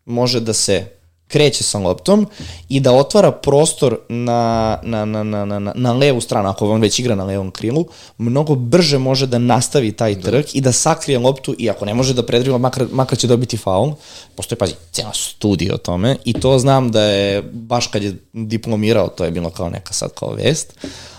može 0.05 0.39
da 0.39 0.53
se 0.53 0.85
kreće 1.34 1.64
sa 1.64 1.80
loptom 1.80 2.27
i 2.69 2.80
da 2.80 2.91
otvara 2.91 3.31
prostor 3.31 3.97
na, 4.10 4.77
na, 4.84 5.05
na, 5.05 5.23
na, 5.23 5.45
na, 5.45 5.73
na 5.76 5.93
levu 5.93 6.22
stranu, 6.22 6.49
ako 6.49 6.69
on 6.69 6.81
već 6.81 6.99
igra 6.99 7.15
na 7.15 7.23
levom 7.23 7.51
krilu, 7.51 7.85
mnogo 8.18 8.55
brže 8.55 8.97
može 8.97 9.27
da 9.27 9.38
nastavi 9.38 9.91
taj 9.91 10.15
da. 10.15 10.22
trk 10.22 10.45
da. 10.45 10.51
i 10.53 10.61
da 10.61 10.72
sakrije 10.72 11.19
loptu 11.19 11.55
i 11.57 11.69
ako 11.69 11.85
ne 11.85 11.93
može 11.93 12.14
da 12.14 12.26
predriva, 12.26 12.57
makar, 12.57 12.85
makar 12.91 13.18
će 13.18 13.27
dobiti 13.27 13.57
faul. 13.57 13.93
Postoje, 14.35 14.60
pazi, 14.60 14.73
cijela 14.91 15.14
studija 15.14 15.73
o 15.73 15.77
tome 15.77 16.18
i 16.26 16.34
to 16.34 16.60
znam 16.60 16.91
da 16.91 17.01
je, 17.01 17.41
baš 17.41 17.88
kad 17.88 18.03
je 18.03 18.15
diplomirao, 18.34 19.07
to 19.07 19.26
je 19.26 19.31
bilo 19.31 19.49
kao 19.49 19.69
neka 19.69 19.93
sad 19.93 20.14
kao 20.14 20.34
vest, 20.34 20.77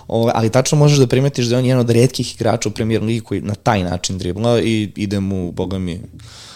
O, 0.09 0.31
ali 0.35 0.51
tačno 0.51 0.79
možeš 0.79 0.99
da 0.99 1.07
primetiš 1.07 1.47
da 1.47 1.55
je 1.55 1.59
on 1.59 1.65
jedan 1.65 1.81
od 1.81 1.91
redkih 1.91 2.35
igrača 2.35 2.69
u 2.69 2.73
premier 2.73 3.03
ligi 3.03 3.21
koji 3.21 3.41
na 3.41 3.55
taj 3.55 3.83
način 3.83 4.19
dribla 4.19 4.61
i 4.61 4.93
ide 4.97 5.21
mu, 5.21 5.53
boga 5.53 5.79
mi, 5.79 6.01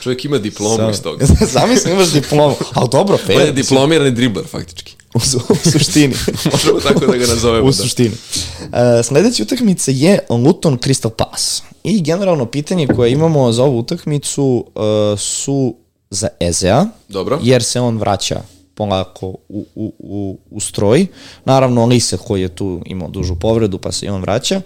Čovjek 0.00 0.24
ima 0.24 0.38
diplomu 0.38 0.76
Sam. 0.76 0.90
iz 0.90 1.02
toga. 1.02 1.26
Zamislim 1.54 1.94
imaš 1.94 2.12
diplomu, 2.12 2.54
ali 2.74 2.88
dobro, 2.92 3.18
fair. 3.26 3.38
On 3.40 3.46
je 3.46 3.52
diplomirani 3.52 4.10
dribler, 4.10 4.46
faktički. 4.46 4.94
U, 5.14 5.20
su, 5.20 5.40
u 5.48 5.70
suštini. 5.70 6.14
Možemo 6.52 6.80
tako 6.80 7.06
da 7.06 7.16
ga 7.16 7.26
nazovemo. 7.26 7.64
u 7.64 7.70
da. 7.70 7.76
suštini. 7.76 8.14
Uh, 8.60 8.68
sledeća 9.04 9.42
utakmica 9.42 9.90
je 9.94 10.18
Luton 10.28 10.78
Crystal 10.78 11.10
Palace. 11.10 11.62
I 11.84 12.02
generalno 12.02 12.46
pitanje 12.46 12.86
koje 12.86 13.12
imamo 13.12 13.52
za 13.52 13.64
ovu 13.64 13.78
utakmicu 13.78 14.66
uh, 14.74 15.18
su 15.18 15.74
za 16.10 16.28
Ezea. 16.40 16.86
Dobro. 17.08 17.38
Jer 17.42 17.62
se 17.62 17.80
on 17.80 17.98
vraća 17.98 18.40
polako 18.78 19.26
u, 19.48 19.66
u, 19.74 19.92
u, 19.98 20.38
u 20.50 20.60
stroj. 20.60 21.06
Naravno, 21.44 21.86
Lise 21.86 22.16
koji 22.16 22.42
je 22.42 22.48
tu 22.48 22.82
imao 22.86 23.08
dužu 23.08 23.36
povredu, 23.36 23.78
pa 23.78 23.92
se 23.92 24.06
i 24.06 24.08
on 24.08 24.20
vraća. 24.20 24.56
Uh, 24.56 24.62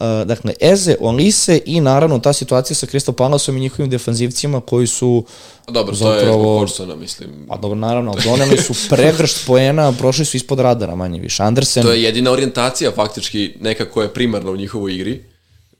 Uh, 0.00 0.26
dakle, 0.26 0.52
Eze, 0.60 0.96
Olise 1.00 1.60
i 1.66 1.80
naravno 1.80 2.18
ta 2.18 2.32
situacija 2.32 2.74
sa 2.74 2.86
Crystal 2.86 3.12
Palaceom 3.12 3.56
i 3.56 3.60
njihovim 3.60 3.90
defanzivcima 3.90 4.60
koji 4.60 4.86
su 4.86 5.24
Dobro, 5.68 5.94
zapravo, 5.94 6.20
to 6.20 6.26
je 6.26 6.32
zbog 6.32 6.58
Korsona, 6.58 6.96
mislim. 6.96 7.30
Pa 7.48 7.56
dobro, 7.56 7.78
naravno, 7.78 8.14
doneli 8.24 8.56
su 8.58 8.74
pregršt 8.90 9.46
poena, 9.46 9.92
prošli 9.92 10.24
su 10.24 10.36
ispod 10.36 10.60
radara 10.60 10.94
manje 10.94 11.20
više. 11.20 11.42
Andersen... 11.42 11.82
To 11.82 11.92
je 11.92 12.02
jedina 12.02 12.30
orijentacija 12.30 12.92
faktički 12.92 13.54
neka 13.60 13.84
koja 13.84 14.04
je 14.04 14.14
primarna 14.14 14.50
u 14.50 14.56
njihovoj 14.56 14.94
igri 14.94 15.24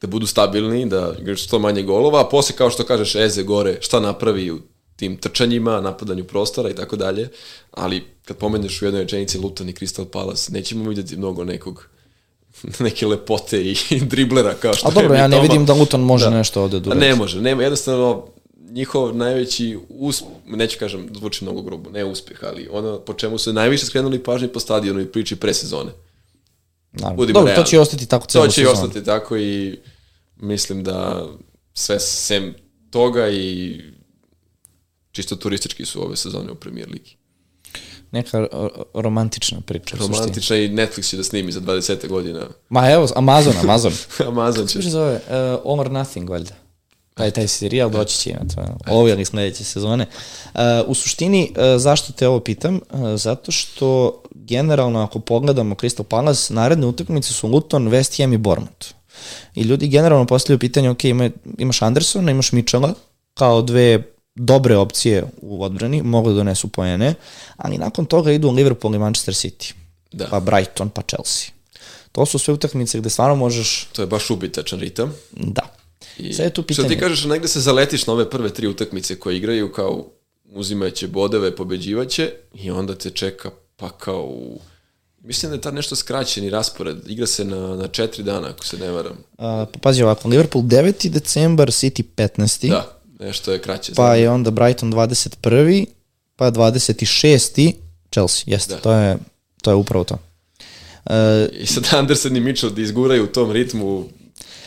da 0.01 0.07
budu 0.07 0.27
stabilni, 0.27 0.87
da 0.87 1.13
igraš 1.21 1.45
što 1.45 1.59
manje 1.59 1.83
golova, 1.83 2.21
a 2.21 2.29
posle 2.29 2.57
kao 2.57 2.71
što 2.71 2.85
kažeš 2.85 3.15
Eze 3.15 3.43
gore, 3.43 3.79
šta 3.81 4.01
napravi 4.01 4.53
tim 4.97 5.17
trčanjima, 5.17 5.81
napadanju 5.81 6.25
prostora 6.25 6.71
i 6.71 6.75
tako 6.75 6.97
dalje, 6.97 7.29
ali 7.71 8.05
kad 8.25 8.37
pomeneš 8.37 8.83
u 8.83 8.85
jednoj 8.85 9.03
rečenici 9.03 9.39
Luton 9.39 9.69
i 9.69 9.73
Crystal 9.73 10.05
Palace, 10.05 10.53
nećemo 10.53 10.89
vidjeti 10.89 11.17
mnogo 11.17 11.45
nekog 11.45 11.89
neke 12.79 13.07
lepote 13.07 13.65
i 13.65 13.77
driblera 14.11 14.55
kao 14.55 14.75
što 14.75 14.89
A 14.89 14.91
dobro, 14.91 15.15
ja 15.15 15.29
ne 15.29 15.41
vidim 15.41 15.67
da 15.67 15.75
Luton 15.75 16.01
može 16.01 16.25
da. 16.25 16.31
nešto 16.31 16.63
ovde 16.63 16.81
da 16.81 16.95
Ne 16.95 17.15
može, 17.15 17.41
nema, 17.41 17.63
jednostavno 17.63 18.27
njihov 18.71 19.17
najveći 19.17 19.79
uspeh, 19.89 20.29
neću 20.47 20.79
kažem, 20.79 21.09
zvuči 21.15 21.45
mnogo 21.45 21.63
grubo, 21.63 21.91
ne 21.91 22.05
uspeh, 22.05 22.39
ali 22.43 22.69
ono 22.73 22.99
po 22.99 23.13
čemu 23.15 23.39
su 23.39 23.53
najviše 23.53 23.87
skrenuli 23.87 24.23
pažnje 24.23 24.49
po 24.49 24.61
stadionu 24.61 25.01
i 25.01 25.07
priči 25.07 25.37
pre 25.37 25.55
sezone. 25.55 25.91
Naravno. 26.93 27.17
Budimo 27.17 27.39
Dobro, 27.39 27.51
to 27.51 27.55
realni. 27.55 27.71
će 27.71 27.77
i 27.77 27.79
ostati 27.79 28.07
tako 28.07 28.27
celo 28.27 28.45
To 28.47 28.51
će 28.51 28.63
i 28.63 28.65
sezonu. 28.65 28.87
ostati 28.87 29.05
tako 29.05 29.37
i 29.37 29.79
mislim 30.37 30.85
da 30.85 31.27
sve 31.75 32.01
sem 32.01 32.55
toga 32.91 33.29
i 33.29 33.81
čisto 35.17 35.37
turistički 35.37 35.85
su 35.85 36.03
ove 36.03 36.17
sezone 36.17 36.53
u 36.53 36.55
Premier 36.55 36.89
Ligi. 36.89 37.17
Neka 38.13 38.47
romantična 38.95 39.61
priča. 39.61 39.97
u 39.97 39.99
suštini. 39.99 40.19
Romantična 40.19 40.57
i 40.57 40.69
Netflix 40.69 41.11
će 41.11 41.17
da 41.17 41.23
snimi 41.23 41.53
za 41.53 41.61
20 41.61 42.09
godina. 42.09 42.47
Ma 42.69 42.91
evo, 42.91 43.09
Amazon, 43.17 43.55
Amazon. 43.63 43.93
Amazon 44.33 44.67
će. 44.67 44.73
Kako 44.73 44.83
se 44.83 44.91
zove? 44.91 45.15
Uh, 45.15 45.71
All 45.73 45.81
or 45.81 45.91
Nothing, 45.91 46.31
valjda. 46.31 46.55
Taj, 47.15 47.31
taj 47.31 47.49
serijal 47.49 47.91
doći 47.91 48.19
će 48.19 48.37
to. 48.55 48.63
Ove 48.87 49.13
ili 49.13 49.25
sledeće 49.25 49.65
sezone. 49.65 50.07
Uh, 50.55 50.61
u 50.87 50.95
suštini, 50.95 51.53
uh, 51.57 51.81
zašto 51.81 52.13
te 52.13 52.29
ovo 52.29 52.41
pitam? 52.41 52.75
Uh, 52.91 53.01
zato 53.17 53.53
što 53.53 54.23
generalno 54.35 55.03
ako 55.03 55.19
pogledamo 55.19 55.75
Crystal 55.75 56.03
Palace, 56.03 56.55
naredne 56.55 56.87
utakmice 56.87 57.33
su 57.33 57.49
Luton, 57.49 57.89
West 57.89 58.23
Ham 58.23 58.33
i 58.33 58.39
Bournemouth. 58.39 58.89
I 59.55 59.63
ljudi 59.63 59.89
generalno 59.89 60.27
postavljaju 60.27 60.59
pitanje, 60.59 60.91
ok, 60.91 61.05
ima, 61.05 61.31
imaš 61.59 61.83
Andersona, 61.83 62.31
imaš 62.31 62.53
Mitchella, 62.53 62.95
kao 63.35 63.63
dve 63.63 64.16
dobre 64.37 64.77
opcije 64.77 65.25
u 65.43 65.65
odbrani, 65.65 66.03
mogu 66.03 66.29
da 66.31 66.35
donesu 66.35 66.69
poene, 66.69 67.15
ali 67.57 67.79
nakon 67.79 68.05
toga 68.07 68.33
idu 68.33 68.51
Liverpool 68.51 68.95
i 68.95 68.99
Manchester 68.99 69.35
City. 69.35 69.73
Da. 70.13 70.27
Pa 70.27 70.41
Brighton, 70.41 70.89
pa 70.91 71.03
Chelsea. 71.03 71.51
To 72.13 72.27
su 72.27 72.39
sve 72.39 72.55
utakmice 72.55 72.99
gde 72.99 73.11
stvarno 73.11 73.37
možeš, 73.37 73.89
To 73.93 74.03
je 74.03 74.07
baš 74.07 74.31
ubitačan 74.31 74.81
ritam. 74.81 75.15
da. 75.33 75.63
I 76.19 76.33
Sad 76.33 76.45
je 76.45 76.51
tu 76.51 76.63
Što 76.63 76.67
pitanje. 76.67 76.89
ti 76.89 76.99
kažeš, 76.99 77.25
negde 77.25 77.49
se 77.49 77.61
zaletiš 77.61 78.07
na 78.07 78.13
ove 78.13 78.31
prve 78.31 78.55
tri 78.55 78.67
utakmice 78.67 79.19
koje 79.21 79.37
igraju, 79.37 79.73
kao 79.73 80.07
uzimaće 80.53 81.07
bodove, 81.09 81.57
pobeđivaće 81.57 82.33
i 82.55 82.71
onda 82.71 82.95
te 82.95 83.11
čeka 83.11 83.51
pa 83.77 83.91
kao 83.91 84.23
u... 84.23 84.61
Mislim 85.21 85.51
da 85.51 85.57
je 85.57 85.61
tad 85.61 85.75
nešto 85.75 85.97
skraćeni 85.97 86.51
raspored. 86.51 86.97
Igra 87.07 87.27
se 87.27 87.45
na, 87.45 87.77
na 87.77 87.89
četiri 87.89 88.23
dana, 88.23 88.49
ako 88.49 88.65
se 88.65 88.79
ne 88.79 88.91
varam. 88.91 89.13
Uh, 89.13 89.19
pa 89.39 89.79
pazi 89.83 90.03
ovako, 90.03 90.29
Liverpool 90.29 90.65
9. 90.65 91.09
decembar, 91.09 91.69
City 91.69 92.03
15. 92.17 92.69
Da, 92.69 92.96
nešto 93.17 93.53
je 93.53 93.59
kraće. 93.59 93.93
Pa 93.95 94.15
je 94.15 94.31
onda 94.31 94.51
Brighton 94.51 94.93
21. 94.93 95.87
pa 96.37 96.51
26. 96.51 97.73
Chelsea, 98.13 98.43
jeste, 98.47 98.75
Da. 98.75 98.81
to, 98.81 98.93
je, 98.93 99.17
to 99.63 99.71
je 99.71 99.75
upravo 99.75 100.05
to. 100.05 100.19
Uh, 101.05 101.13
I 101.53 101.67
sad 101.67 101.89
Anderson 101.93 102.37
i 102.37 102.41
Mitchell 102.41 102.73
da 102.73 102.83
izguraju 102.83 103.25
u 103.25 103.29
tom 103.29 103.53
ritmu 103.53 104.05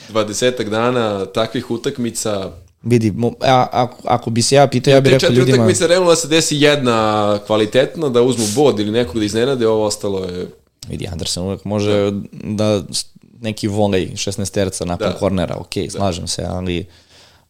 20 0.09 0.63
dana 0.63 1.25
takvih 1.25 1.71
utakmica. 1.71 2.51
vidi, 2.83 3.11
mo- 3.11 3.33
a, 3.41 3.67
ako, 3.73 3.97
ako 4.05 4.29
bi 4.29 4.41
se 4.41 4.55
ja 4.55 4.67
pitao, 4.67 4.91
ja 4.91 5.01
bih 5.01 5.09
Te 5.09 5.13
rekao 5.13 5.19
četiri 5.21 5.39
ljudima... 5.39 5.57
utakmice 5.57 5.87
realno 5.87 6.09
da 6.09 6.15
se 6.15 6.27
desi 6.27 6.57
jedna 6.57 6.99
kvalitetna, 7.47 8.09
da 8.09 8.21
uzmu 8.21 8.45
bod 8.55 8.79
ili 8.79 8.91
nekog 8.91 9.15
da 9.15 9.25
iznenade, 9.25 9.67
ovo 9.67 9.85
ostalo 9.85 10.19
je... 10.21 10.47
Vidi, 10.87 11.07
Anderson 11.07 11.45
uvek 11.45 11.65
može 11.65 12.11
da, 12.33 12.83
s- 12.91 13.05
neki 13.33 13.67
volej 13.67 14.07
16 14.07 14.51
terca 14.51 14.85
nakon 14.85 15.07
Da. 15.07 15.13
kornera, 15.13 15.55
ok, 15.55 15.73
slažem 15.89 16.27
se, 16.27 16.43
ali 16.43 16.85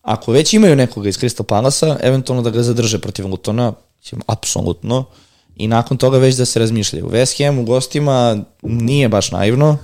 ako 0.01 0.31
već 0.31 0.53
imaju 0.53 0.75
nekoga 0.75 1.09
iz 1.09 1.17
Crystal 1.17 1.43
Palasa, 1.43 1.97
eventualno 2.01 2.41
da 2.43 2.49
ga 2.49 2.63
zadrže 2.63 2.99
protiv 2.99 3.27
Lutona, 3.27 3.73
mislim, 4.01 4.21
apsolutno, 4.27 5.05
i 5.55 5.67
nakon 5.67 5.97
toga 5.97 6.17
već 6.17 6.35
da 6.35 6.45
se 6.45 6.59
razmišljaju. 6.59 7.09
West 7.09 7.45
Ham 7.45 7.59
u 7.59 7.63
gostima 7.63 8.37
nije 8.61 9.09
baš 9.09 9.31
naivno, 9.31 9.77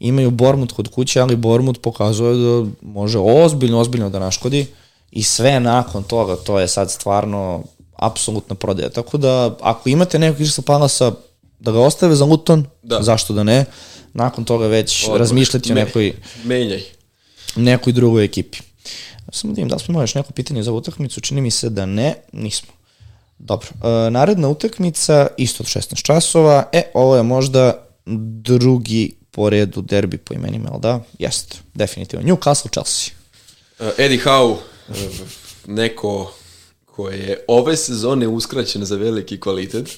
imaju 0.00 0.30
Bormut 0.30 0.72
kod 0.72 0.88
kuće, 0.88 1.20
ali 1.20 1.36
Bormut 1.36 1.80
pokazuje 1.82 2.34
da 2.34 2.70
može 2.82 3.18
ozbiljno, 3.18 3.78
ozbiljno 3.80 4.10
da 4.10 4.18
naškodi 4.18 4.66
i 5.10 5.22
sve 5.22 5.60
nakon 5.60 6.02
toga, 6.02 6.36
to 6.36 6.60
je 6.60 6.68
sad 6.68 6.90
stvarno 6.90 7.62
apsolutna 7.96 8.54
prodaja. 8.54 8.88
Tako 8.90 9.18
da, 9.18 9.56
ako 9.60 9.88
imate 9.88 10.18
nekog 10.18 10.40
Crystal 10.40 10.62
Palasa, 10.62 11.12
da 11.58 11.72
ga 11.72 11.80
ostave 11.80 12.16
za 12.16 12.24
Luton, 12.24 12.66
Da. 12.82 13.02
zašto 13.02 13.32
da 13.34 13.42
ne, 13.42 13.64
nakon 14.14 14.44
toga 14.44 14.66
već 14.66 15.04
Odmah. 15.04 15.18
razmišljati 15.18 15.72
o 15.72 15.74
nekoj, 15.74 16.12
Menjaj. 16.44 16.82
nekoj 17.56 17.92
drugoj 17.92 18.24
ekipi. 18.24 18.58
Samo 19.32 19.52
da 19.52 19.56
vidim, 19.56 19.68
da 19.68 19.78
smo 19.78 19.92
imali 19.92 20.02
još 20.02 20.14
neko 20.14 20.32
pitanje 20.32 20.62
za 20.62 20.70
ovu 20.70 20.78
utakmicu, 20.78 21.20
čini 21.20 21.40
mi 21.40 21.50
se 21.50 21.70
da 21.70 21.86
ne, 21.86 22.14
nismo. 22.32 22.72
Dobro, 23.38 23.68
e, 23.84 24.10
naredna 24.10 24.48
utakmica, 24.48 25.26
isto 25.36 25.62
od 25.62 25.66
16 25.66 26.02
časova, 26.02 26.68
e, 26.72 26.82
ovo 26.94 27.16
je 27.16 27.22
možda 27.22 27.86
drugi 28.42 29.14
po 29.30 29.50
redu 29.50 29.82
derbi 29.82 30.18
po 30.18 30.34
imenima, 30.34 30.68
ali 30.72 30.80
da? 30.80 31.00
Jeste, 31.18 31.56
definitivno. 31.74 32.26
Newcastle, 32.26 32.70
Chelsea. 32.72 33.14
Uh, 33.78 33.86
Eddie 33.98 34.20
Howe, 34.24 34.56
uh, 34.88 34.96
neko 35.66 36.32
ko 36.86 37.08
je 37.08 37.44
ove 37.48 37.76
sezone 37.76 38.28
uskraćen 38.28 38.84
za 38.84 38.96
veliki 38.96 39.40
kvalitet. 39.40 39.88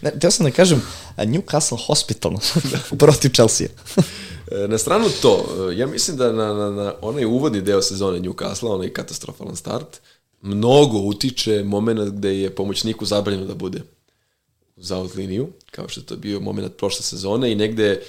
Ne, 0.00 0.10
teo 0.20 0.30
sam 0.30 0.46
da 0.46 0.52
kažem 0.52 0.82
a, 1.16 1.24
Newcastle 1.24 1.86
Hospital 1.86 2.32
protiv 2.98 3.30
Chelsea. 3.30 3.66
E, 4.54 4.68
Na 4.68 4.78
stranu 4.78 5.08
to, 5.22 5.44
e, 5.70 5.76
ja 5.76 5.86
mislim 5.86 6.16
da 6.16 6.32
na, 6.32 6.54
na, 6.54 6.70
na 6.70 6.94
onaj 7.00 7.24
uvodni 7.24 7.60
deo 7.60 7.82
sezone 7.82 8.20
Newcastle, 8.20 8.68
onaj 8.68 8.88
katastrofalan 8.88 9.56
start, 9.56 10.00
mnogo 10.42 10.98
utiče 10.98 11.62
moment 11.64 12.10
gde 12.10 12.40
je 12.40 12.54
pomoćniku 12.54 13.04
zabranjeno 13.04 13.46
da 13.46 13.54
bude 13.54 13.82
za 14.76 15.06
liniju, 15.16 15.48
kao 15.70 15.88
što 15.88 16.00
je 16.00 16.06
to 16.06 16.16
bio 16.16 16.40
moment 16.40 16.76
prošle 16.76 17.02
sezone 17.02 17.52
i 17.52 17.54
negde 17.54 18.02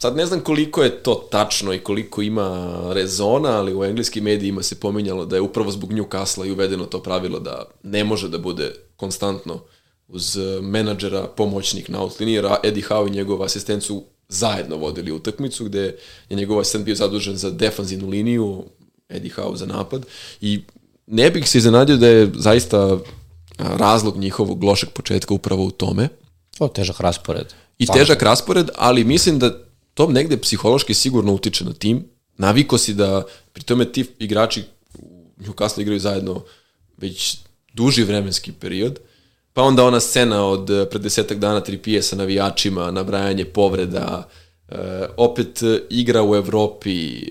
Sad 0.00 0.16
ne 0.16 0.26
znam 0.26 0.40
koliko 0.40 0.82
je 0.82 1.02
to 1.02 1.14
tačno 1.30 1.74
i 1.74 1.78
koliko 1.78 2.22
ima 2.22 2.80
rezona, 2.92 3.48
ali 3.48 3.74
u 3.74 3.84
engleskim 3.84 4.24
medijima 4.24 4.62
se 4.62 4.80
pominjalo 4.80 5.24
da 5.24 5.36
je 5.36 5.42
upravo 5.42 5.70
zbog 5.70 5.92
Newcastle 5.92 6.46
i 6.46 6.50
uvedeno 6.50 6.84
to 6.84 7.02
pravilo 7.02 7.38
da 7.38 7.64
ne 7.82 8.04
može 8.04 8.28
da 8.28 8.38
bude 8.38 8.74
konstantno 8.96 9.60
uz 10.08 10.38
menadžera 10.62 11.26
pomoćnik 11.26 11.88
na 11.88 12.02
outliniji, 12.02 12.34
jer 12.34 12.46
Eddie 12.62 12.84
Howe 12.88 13.08
i 13.08 13.10
njegov 13.10 13.42
asistent 13.42 13.82
su 13.82 14.04
zajedno 14.28 14.76
vodili 14.76 15.12
utakmicu 15.12 15.64
gde 15.64 15.96
je 16.28 16.36
njegov 16.36 16.60
asistent 16.60 16.84
bio 16.84 16.94
zadužen 16.94 17.36
za 17.36 17.50
defanzivnu 17.50 18.08
liniju, 18.08 18.64
Eddie 19.08 19.32
Howe 19.36 19.56
za 19.56 19.66
napad 19.66 20.06
i 20.40 20.62
ne 21.06 21.30
bih 21.30 21.48
se 21.48 21.58
iznenadio 21.58 21.96
da 21.96 22.08
je 22.08 22.30
zaista 22.34 22.98
razlog 23.58 24.16
njihovog 24.16 24.64
lošeg 24.64 24.88
početka 24.88 25.34
upravo 25.34 25.64
u 25.64 25.70
tome 25.70 26.08
O, 26.58 26.68
težak 26.68 27.00
raspored. 27.00 27.46
i 27.78 27.86
težak 27.86 28.22
raspored, 28.22 28.70
ali 28.74 29.04
mislim 29.04 29.38
da 29.38 29.58
to 29.94 30.08
negde 30.10 30.40
psihološki 30.40 30.94
sigurno 30.94 31.32
utiče 31.32 31.64
na 31.64 31.72
tim. 31.72 32.04
Naviko 32.38 32.78
si 32.78 32.94
da, 32.94 33.24
pri 33.52 33.64
tome 33.64 33.92
ti 33.92 34.04
igrači 34.18 34.62
u 34.98 35.30
Newcastle 35.38 35.80
igraju 35.80 36.00
zajedno 36.00 36.42
već 36.96 37.38
duži 37.74 38.04
vremenski 38.04 38.52
period, 38.52 38.98
pa 39.58 39.62
onda 39.62 39.84
ona 39.84 40.00
scena 40.00 40.44
od 40.44 40.70
eh, 40.70 40.86
pred 40.86 41.02
desetak 41.02 41.38
dana 41.38 41.60
tripije 41.60 42.02
sa 42.02 42.16
navijačima, 42.16 42.90
nabrajanje 42.90 43.44
povreda, 43.44 44.28
eh, 44.68 44.76
opet 45.16 45.62
eh, 45.62 45.80
igra 45.90 46.22
u 46.22 46.34
Evropi, 46.36 47.22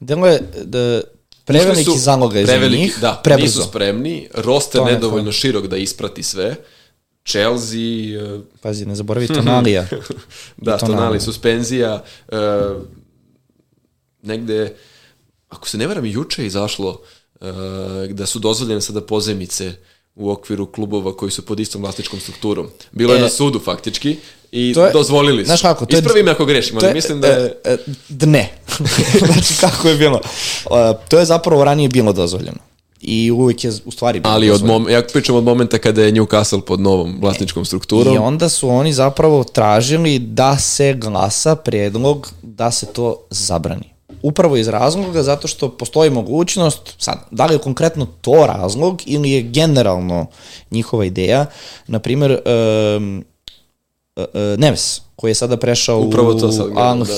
Delo 0.00 0.26
je 0.26 0.40
da 0.64 1.00
preveliki 1.44 1.84
su- 1.84 1.98
zaloga 1.98 2.42
preveliki, 2.42 2.82
njih, 2.82 2.98
da, 3.00 3.20
prebrzo. 3.24 3.44
nisu 3.44 3.62
spremni, 3.62 4.28
roster 4.34 4.80
To 4.80 4.84
nedovoljno 4.86 5.24
neko- 5.24 5.32
širok 5.34 5.66
da 5.66 5.76
isprati 5.76 6.22
sve, 6.22 6.56
Chelsea, 7.26 8.20
Pazi, 8.60 8.86
ne 8.86 8.94
zaboravi 8.94 9.26
Tonalija. 9.36 9.86
da, 10.56 10.78
tonali, 10.78 10.96
naravno. 10.96 11.20
suspenzija, 11.20 12.02
e, 12.28 12.36
negde, 14.22 14.76
ako 15.48 15.68
se 15.68 15.78
ne 15.78 15.86
varam, 15.86 16.04
juče 16.06 16.42
je 16.42 16.46
izašlo 16.46 17.00
e, 17.40 17.44
da 18.10 18.26
su 18.26 18.38
dozvoljene 18.38 18.80
sada 18.80 19.00
pozemice 19.00 19.72
u 20.16 20.30
okviru 20.30 20.66
klubova 20.66 21.12
koji 21.12 21.30
su 21.30 21.42
pod 21.42 21.60
istom 21.60 21.82
vlasničkom 21.82 22.20
strukturom. 22.20 22.66
Bilo 22.92 23.14
je 23.14 23.18
E, 23.18 23.22
na 23.22 23.28
sudu 23.28 23.60
faktički 23.60 24.16
i 24.52 24.72
to 24.74 24.86
je- 24.86 24.92
dozvolili 24.92 25.42
su. 25.42 25.46
znaš 25.46 25.62
kako, 25.62 25.86
to 25.86 25.96
je- 25.96 25.98
Ispravi 25.98 26.22
me 26.22 26.30
ako 26.30 26.44
grešim, 26.44 26.78
ali 26.78 26.94
mislim 26.94 27.20
da 27.20 27.26
je... 27.26 27.60
E, 27.64 27.70
e, 28.12 28.26
ne. 28.26 28.52
znači, 29.26 29.54
kako 29.60 29.88
je 29.88 29.96
bilo? 29.96 30.20
E, 30.66 30.70
to 31.08 31.18
je 31.18 31.24
zapravo 31.24 31.64
ranije 31.64 31.88
bilo 31.88 32.12
dozvoljeno. 32.12 32.58
I 33.00 33.30
uvijek 33.30 33.64
je 33.64 33.72
u 33.84 33.90
stvari 33.90 34.20
bilo 34.20 34.34
Ali 34.34 34.50
od 34.50 34.52
dozvoljeno. 34.52 34.78
mom, 34.78 34.88
ja 34.88 35.02
pričam 35.02 35.36
od 35.36 35.44
momenta 35.44 35.78
kada 35.78 36.02
je 36.02 36.12
Newcastle 36.12 36.60
pod 36.60 36.80
novom 36.80 37.18
vlasničkom 37.20 37.64
strukturom. 37.64 38.14
I 38.14 38.18
onda 38.18 38.48
su 38.48 38.68
oni 38.70 38.92
zapravo 38.92 39.44
tražili 39.44 40.18
da 40.18 40.58
se 40.58 40.94
glasa 40.94 41.56
predlog 41.56 42.32
da 42.42 42.70
se 42.70 42.86
to 42.86 43.26
zabrani. 43.30 43.93
Upravo 44.24 44.56
iz 44.56 44.68
razloga 44.68 45.22
zato 45.22 45.48
što 45.48 45.68
postoji 45.68 46.10
mogućnost, 46.10 46.94
sad, 46.98 47.18
da 47.30 47.46
li 47.46 47.54
je 47.54 47.58
konkretno 47.58 48.06
to 48.20 48.46
razlog 48.46 49.02
ili 49.06 49.30
je 49.30 49.42
generalno 49.42 50.26
njihova 50.70 51.04
ideja, 51.04 51.46
na 51.86 51.98
primjer, 51.98 52.40
um, 52.96 53.24
uh, 54.16 54.24
Neves, 54.58 55.00
koji 55.16 55.30
je 55.30 55.34
sada 55.34 55.56
prešao 55.56 56.00
Upravo 56.00 56.34
to 56.34 56.46
u 56.46 56.52
sad 56.52 56.66
gledam, 56.66 56.86
Al 56.86 56.98
da. 56.98 57.14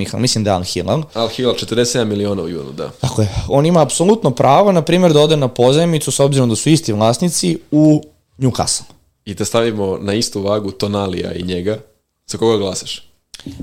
Ih, 0.00 0.14
ali 0.14 0.20
mislim 0.20 0.44
da 0.44 0.50
je 0.50 0.54
Al 0.54 0.64
Hilal, 0.64 1.02
Al 1.14 1.28
Hilal 1.28 1.54
47 1.54 2.04
miliona 2.04 2.42
u 2.42 2.48
junu, 2.48 2.72
da. 2.72 2.90
Tako 3.00 3.22
je. 3.22 3.28
On 3.48 3.66
ima 3.66 3.82
apsolutno 3.82 4.30
pravo, 4.30 4.72
na 4.72 4.82
primjer, 4.82 5.12
da 5.12 5.20
ode 5.20 5.36
na 5.36 5.48
pozajmicu, 5.48 6.10
s 6.10 6.20
obzirom 6.20 6.48
da 6.48 6.56
su 6.56 6.68
isti 6.70 6.92
vlasnici, 6.92 7.58
u 7.70 8.02
Newcastle. 8.38 8.82
I 9.24 9.34
da 9.34 9.44
stavimo 9.44 9.98
na 10.00 10.14
istu 10.14 10.42
vagu 10.42 10.70
Tonalija 10.70 11.32
i 11.32 11.42
njega, 11.42 11.78
za 12.26 12.38
koga 12.38 12.58
glasaš? 12.58 13.08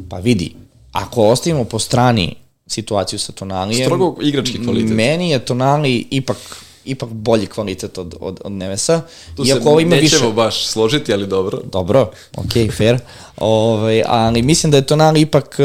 Pa 0.09 0.18
vidi, 0.18 0.55
ako 0.91 1.30
ostavimo 1.30 1.63
po 1.63 1.80
strani 1.80 2.35
situaciju 2.68 3.19
sa 3.19 3.31
Tonalijem, 3.31 3.85
Strogo 3.85 4.15
igrački 4.22 4.63
kvalitet. 4.63 4.95
Meni 4.95 5.30
je 5.30 5.39
Tonali 5.39 6.07
ipak 6.11 6.38
ipak 6.85 7.09
bolji 7.09 7.47
kvalitet 7.47 7.97
od, 7.97 8.15
od, 8.19 8.39
od 8.43 8.51
Nevesa. 8.51 9.01
Tu 9.35 9.45
Iako 9.45 9.61
se 9.61 9.69
ovo 9.69 9.80
ima 9.80 9.95
nećemo 9.95 10.26
više. 10.26 10.35
baš 10.35 10.65
složiti, 10.65 11.13
ali 11.13 11.27
dobro. 11.27 11.61
Dobro, 11.72 12.11
ok, 12.38 12.73
fair. 12.77 12.99
Ove, 13.38 14.03
ali 14.07 14.41
mislim 14.41 14.72
da 14.72 14.77
je 14.77 14.85
Tonali 14.85 15.22
ipak, 15.22 15.57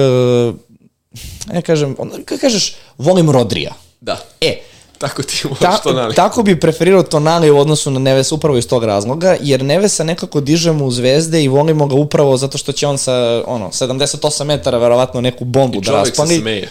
ne 1.53 1.63
kažem, 1.63 1.97
kada 2.25 2.41
kažeš, 2.41 2.77
volim 2.99 3.31
Rodrija. 3.31 3.75
Da. 4.01 4.27
E, 4.41 4.61
Tako 4.99 5.23
ti 5.23 5.43
možeš 5.49 5.61
Ta, 5.61 5.79
to 5.79 5.93
nali. 5.93 6.15
tako 6.15 6.43
bi 6.43 6.61
preferirao 6.61 7.03
Tonali 7.03 7.51
u 7.51 7.59
odnosu 7.59 7.91
na 7.91 7.99
Neves 8.01 8.33
upravo 8.33 8.59
iz 8.59 8.69
tog 8.69 8.85
razloga, 8.85 9.37
jer 9.41 9.65
Nevesa 9.65 10.05
nekako 10.05 10.41
dižemo 10.41 10.85
u 10.85 10.91
zvezde 10.91 11.45
i 11.45 11.49
volimo 11.49 11.87
ga 11.87 11.95
upravo 11.95 12.37
zato 12.37 12.59
što 12.59 12.73
će 12.73 12.87
on 12.87 12.99
sa 12.99 13.43
ono, 13.47 13.69
78 13.69 14.45
metara 14.45 14.79
verovatno 14.79 15.21
neku 15.21 15.45
bombu 15.45 15.79
I 15.79 15.81
da 15.81 15.87
čovjek 15.87 16.17
se 16.17 16.39
smeje. 16.41 16.69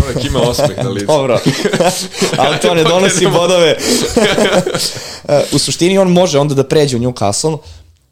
Čovjek 0.00 0.24
ima 0.24 0.40
osmeh 0.40 0.76
na 0.84 0.88
licu. 0.90 1.06
Dobro, 1.06 1.38
ali 2.38 2.58
to 2.62 2.74
ne 2.74 2.84
donosi 2.84 3.26
bodove. 3.26 3.76
E, 5.28 5.42
u 5.52 5.58
suštini 5.58 5.98
on 5.98 6.08
može 6.08 6.38
onda 6.38 6.54
da 6.54 6.64
pređe 6.64 6.96
u 6.96 7.00
Newcastle, 7.00 7.58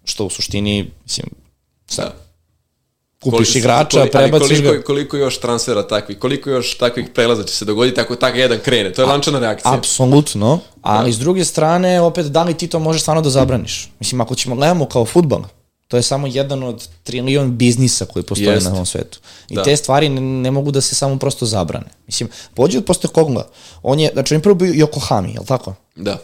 što 0.04 0.24
u 0.24 0.30
suštini, 0.30 0.90
mislim, 1.04 1.26
sad, 1.86 2.04
Da. 2.04 2.29
Kupiš 3.20 3.36
Koliko- 3.38 3.58
igrača, 3.58 3.98
koliko- 3.98 4.12
prebaciš 4.12 4.48
koliko, 4.58 4.72
ga. 4.72 4.82
Koliko 4.82 5.16
još 5.16 5.38
transfera 5.38 5.82
takvih, 5.84 6.18
koliko 6.18 6.50
još 6.50 6.78
takvih 6.78 7.08
prelaza 7.14 7.44
će 7.44 7.54
se 7.54 7.64
dogoditi 7.64 8.00
ako 8.00 8.16
tako 8.16 8.38
jedan 8.38 8.58
krene. 8.58 8.92
To 8.92 9.02
je 9.02 9.06
lančana 9.06 9.38
reakcija. 9.38 9.74
Apsolutno, 9.74 10.58
ali 10.82 11.12
s 11.12 11.18
druge 11.18 11.44
strane, 11.44 12.00
opet, 12.00 12.26
da 12.26 12.42
li 12.42 12.54
ti 12.54 12.68
to 12.68 12.78
možeš 12.78 13.02
stvarno 13.02 13.22
da 13.22 13.30
zabraniš? 13.30 13.90
Mislim, 14.00 14.20
ako 14.20 14.34
ćemo 14.34 14.56
gledamo 14.56 14.86
kao 14.86 15.04
futbol, 15.04 15.42
to 15.88 15.96
je 15.96 16.02
samo 16.02 16.26
jedan 16.26 16.62
od 16.62 16.88
trilion 17.02 17.56
biznisa 17.56 18.04
koji 18.04 18.22
postoje 18.22 18.48
Jest. 18.48 18.66
na 18.66 18.72
ovom 18.72 18.86
svetu. 18.86 19.18
I 19.48 19.54
Da. 19.54 19.62
te 19.62 19.76
stvari 19.76 20.08
ne, 20.08 20.20
ne 20.20 20.50
mogu 20.50 20.70
da 20.70 20.80
se 20.80 20.94
samo 20.94 21.18
prosto 21.18 21.46
zabrane. 21.46 21.86
Mislim, 22.06 22.28
pođe 22.54 22.78
od 22.78 22.84
posle 22.84 23.10
Kogla. 23.10 23.48
On 23.82 24.00
je, 24.00 24.10
znači, 24.12 24.34
on 24.34 24.38
je 24.38 24.42
prvo 24.42 24.54
bio 24.54 24.72
Yokohami, 24.76 25.34
je 25.34 25.40
li 25.40 25.46
tako? 25.46 25.74
Da. 25.96 26.18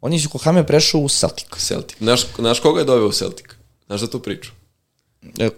On 0.00 0.12
je 0.12 0.16
iz 0.16 0.22
Yokohame 0.22 0.62
prešao 0.62 1.00
u 1.00 1.08
Celtic. 1.08 1.46
Celtic. 1.58 1.98
Znaš, 1.98 2.26
znaš 2.38 2.60
koga 2.60 2.80
je 2.80 2.84
doveo 2.84 3.08
u 3.08 3.12
Celtic? 3.12 3.46
Znaš 3.86 4.00
za 4.00 4.06
tu 4.06 4.20
priču? 4.20 4.50
E, 5.38 5.48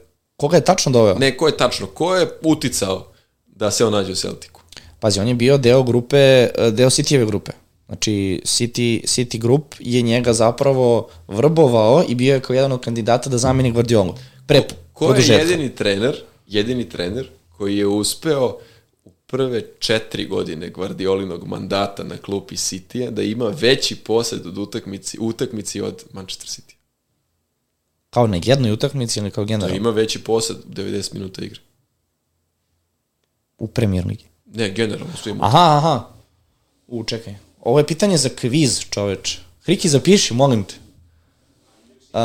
koga 0.41 0.57
je 0.57 0.65
tačno 0.65 0.93
doveo? 0.93 1.19
Ne, 1.19 1.37
ko 1.37 1.47
je 1.47 1.57
tačno? 1.57 1.87
Ko 1.87 2.15
je 2.17 2.29
uticao 2.43 3.13
da 3.47 3.71
se 3.71 3.85
on 3.85 3.93
nađe 3.93 4.13
u 4.13 4.15
Celticu? 4.15 4.61
Pazi, 5.01 5.21
on 5.21 5.29
je 5.29 5.35
bio 5.35 5.59
deo 5.59 5.83
grupe, 5.83 6.17
e, 6.17 6.71
deo 6.71 6.91
Cityjeve 6.91 7.27
grupe. 7.27 7.53
Znači, 7.87 8.41
City, 8.45 9.05
City 9.05 9.39
Group 9.39 9.75
je 9.79 10.03
njega 10.03 10.33
zapravo 10.33 11.09
vrbovao 11.29 12.05
i 12.09 12.15
bio 12.15 12.35
je 12.35 12.41
kao 12.41 12.55
jedan 12.55 12.73
od 12.73 12.81
kandidata 12.81 13.31
da 13.31 13.39
zameni 13.39 13.73
Guardiolu. 13.73 14.15
Pre 14.47 14.63
Ko 14.93 15.05
je 15.05 15.09
produžetka. 15.09 15.43
jedini 15.43 15.75
trener, 15.75 16.17
jedini 16.47 16.89
trener 16.89 17.29
koji 17.57 17.77
je 17.77 17.87
uspeo 17.87 18.59
u 19.05 19.11
prve 19.27 19.63
četiri 19.79 20.27
godine 20.27 20.69
Guardiolinog 20.71 21.47
mandata 21.47 22.05
na 22.05 22.17
klupi 22.17 22.57
City-a 22.57 23.11
da 23.11 23.23
ima 23.23 23.49
veći 23.49 23.97
posed 23.97 24.47
od 24.47 24.59
utakmici, 24.59 25.19
utakmici 25.21 25.81
od 25.81 26.05
Manchester 26.13 26.49
City. 26.49 26.80
Kao 28.11 28.27
na 28.27 28.41
jednoj 28.45 28.73
utakmici 28.73 29.19
ili 29.21 29.31
kao 29.31 29.45
Da 29.45 29.49
generalno? 29.49 29.77
ima 29.77 29.91
veći 29.91 30.25
posed 30.25 30.57
u 30.57 30.69
90 30.69 31.15
minuta 31.15 31.45
igre. 31.45 31.61
U 33.59 33.67
Premier 33.67 34.07
Ligi. 34.07 34.25
Ne, 34.55 34.71
generalno 34.71 35.17
su 35.23 35.29
ima. 35.29 35.47
Aha, 35.47 35.77
aha. 35.77 36.09
U, 36.87 37.05
čekaj. 37.05 37.35
Ovo 37.61 37.79
je 37.79 37.87
pitanje 37.87 38.17
za 38.17 38.29
kviz, 38.29 38.81
čoveč. 38.91 39.39
Hriki, 39.65 39.89
zapiši, 39.89 40.35
molim 40.35 40.65
te. 40.65 40.75
Uh, 42.13 42.21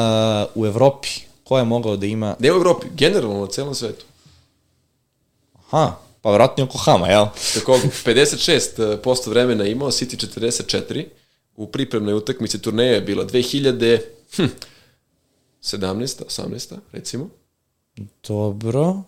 u 0.56 0.66
Evropi, 0.66 1.08
ko 1.44 1.58
je 1.58 1.64
mogao 1.64 1.98
da 1.98 2.06
ima... 2.06 2.36
Ne 2.40 2.52
u 2.52 2.56
Evropi, 2.56 2.88
generalno 2.96 3.42
na 3.42 3.48
celom 3.48 3.76
svetu. 3.76 4.06
Aha, 5.72 5.96
pa 6.22 6.30
vjerojatno 6.30 6.64
je 6.64 6.68
Yokohama, 6.68 7.06
jel? 7.10 7.26
Tako, 7.54 7.80
56% 8.06 9.30
vremena 9.30 9.66
imao, 9.66 9.92
City 9.92 10.40
44, 10.40 11.06
u 11.56 11.68
pripremnoj 11.68 12.14
utakmici 12.14 12.62
turneja 12.62 12.94
je 12.94 13.02
bila 13.02 13.26
2000, 13.26 14.00
hm, 14.36 14.44
17. 15.66 16.24
18. 16.24 16.76
recimo. 16.92 17.30
Dobro. 18.28 19.02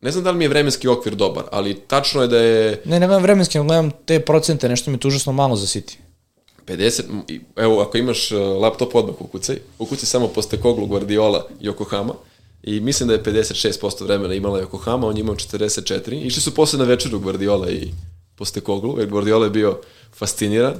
Ne 0.00 0.10
znam 0.10 0.24
da 0.24 0.30
li 0.30 0.38
mi 0.38 0.44
je 0.44 0.48
vremenski 0.48 0.88
okvir 0.88 1.14
dobar, 1.14 1.44
ali 1.52 1.74
tačno 1.76 2.22
je 2.22 2.28
da 2.28 2.38
je 2.38 2.82
Ne, 2.84 3.00
ne 3.00 3.06
gledam 3.06 3.22
vremenski, 3.22 3.58
gledam 3.58 3.90
te 4.04 4.20
procente, 4.20 4.68
nešto 4.68 4.90
mi 4.90 4.96
je 4.96 5.08
užasno 5.08 5.32
malo 5.32 5.56
za 5.56 5.66
City. 5.66 5.96
50, 6.66 7.02
m, 7.04 7.22
i- 7.28 7.40
evo 7.56 7.80
ako 7.80 7.98
imaš 7.98 8.32
uh, 8.32 8.38
laptop 8.62 8.94
odmah 8.94 9.14
ukucaj, 9.20 9.56
ukucaj 9.78 10.06
samo 10.06 10.28
Postekoglu, 10.28 10.86
Guardiola 10.86 11.46
i 11.60 11.68
Yokohama 11.68 12.12
i 12.62 12.80
mislim 12.80 13.08
da 13.08 13.14
je 13.14 13.22
56% 13.22 14.04
vremena 14.04 14.34
imala 14.34 14.62
Yokohama, 14.62 15.04
on 15.04 15.16
je 15.16 15.20
imao 15.20 15.34
44. 15.34 16.26
Išli 16.26 16.42
su 16.42 16.54
posle 16.54 16.78
na 16.78 16.84
večeru 16.84 17.20
Guardiola 17.20 17.70
i 17.70 17.88
Postekoglu, 18.36 18.98
jer 18.98 19.08
Guardiola 19.08 19.44
je 19.44 19.50
bio 19.50 19.80
fasciniran 20.12 20.74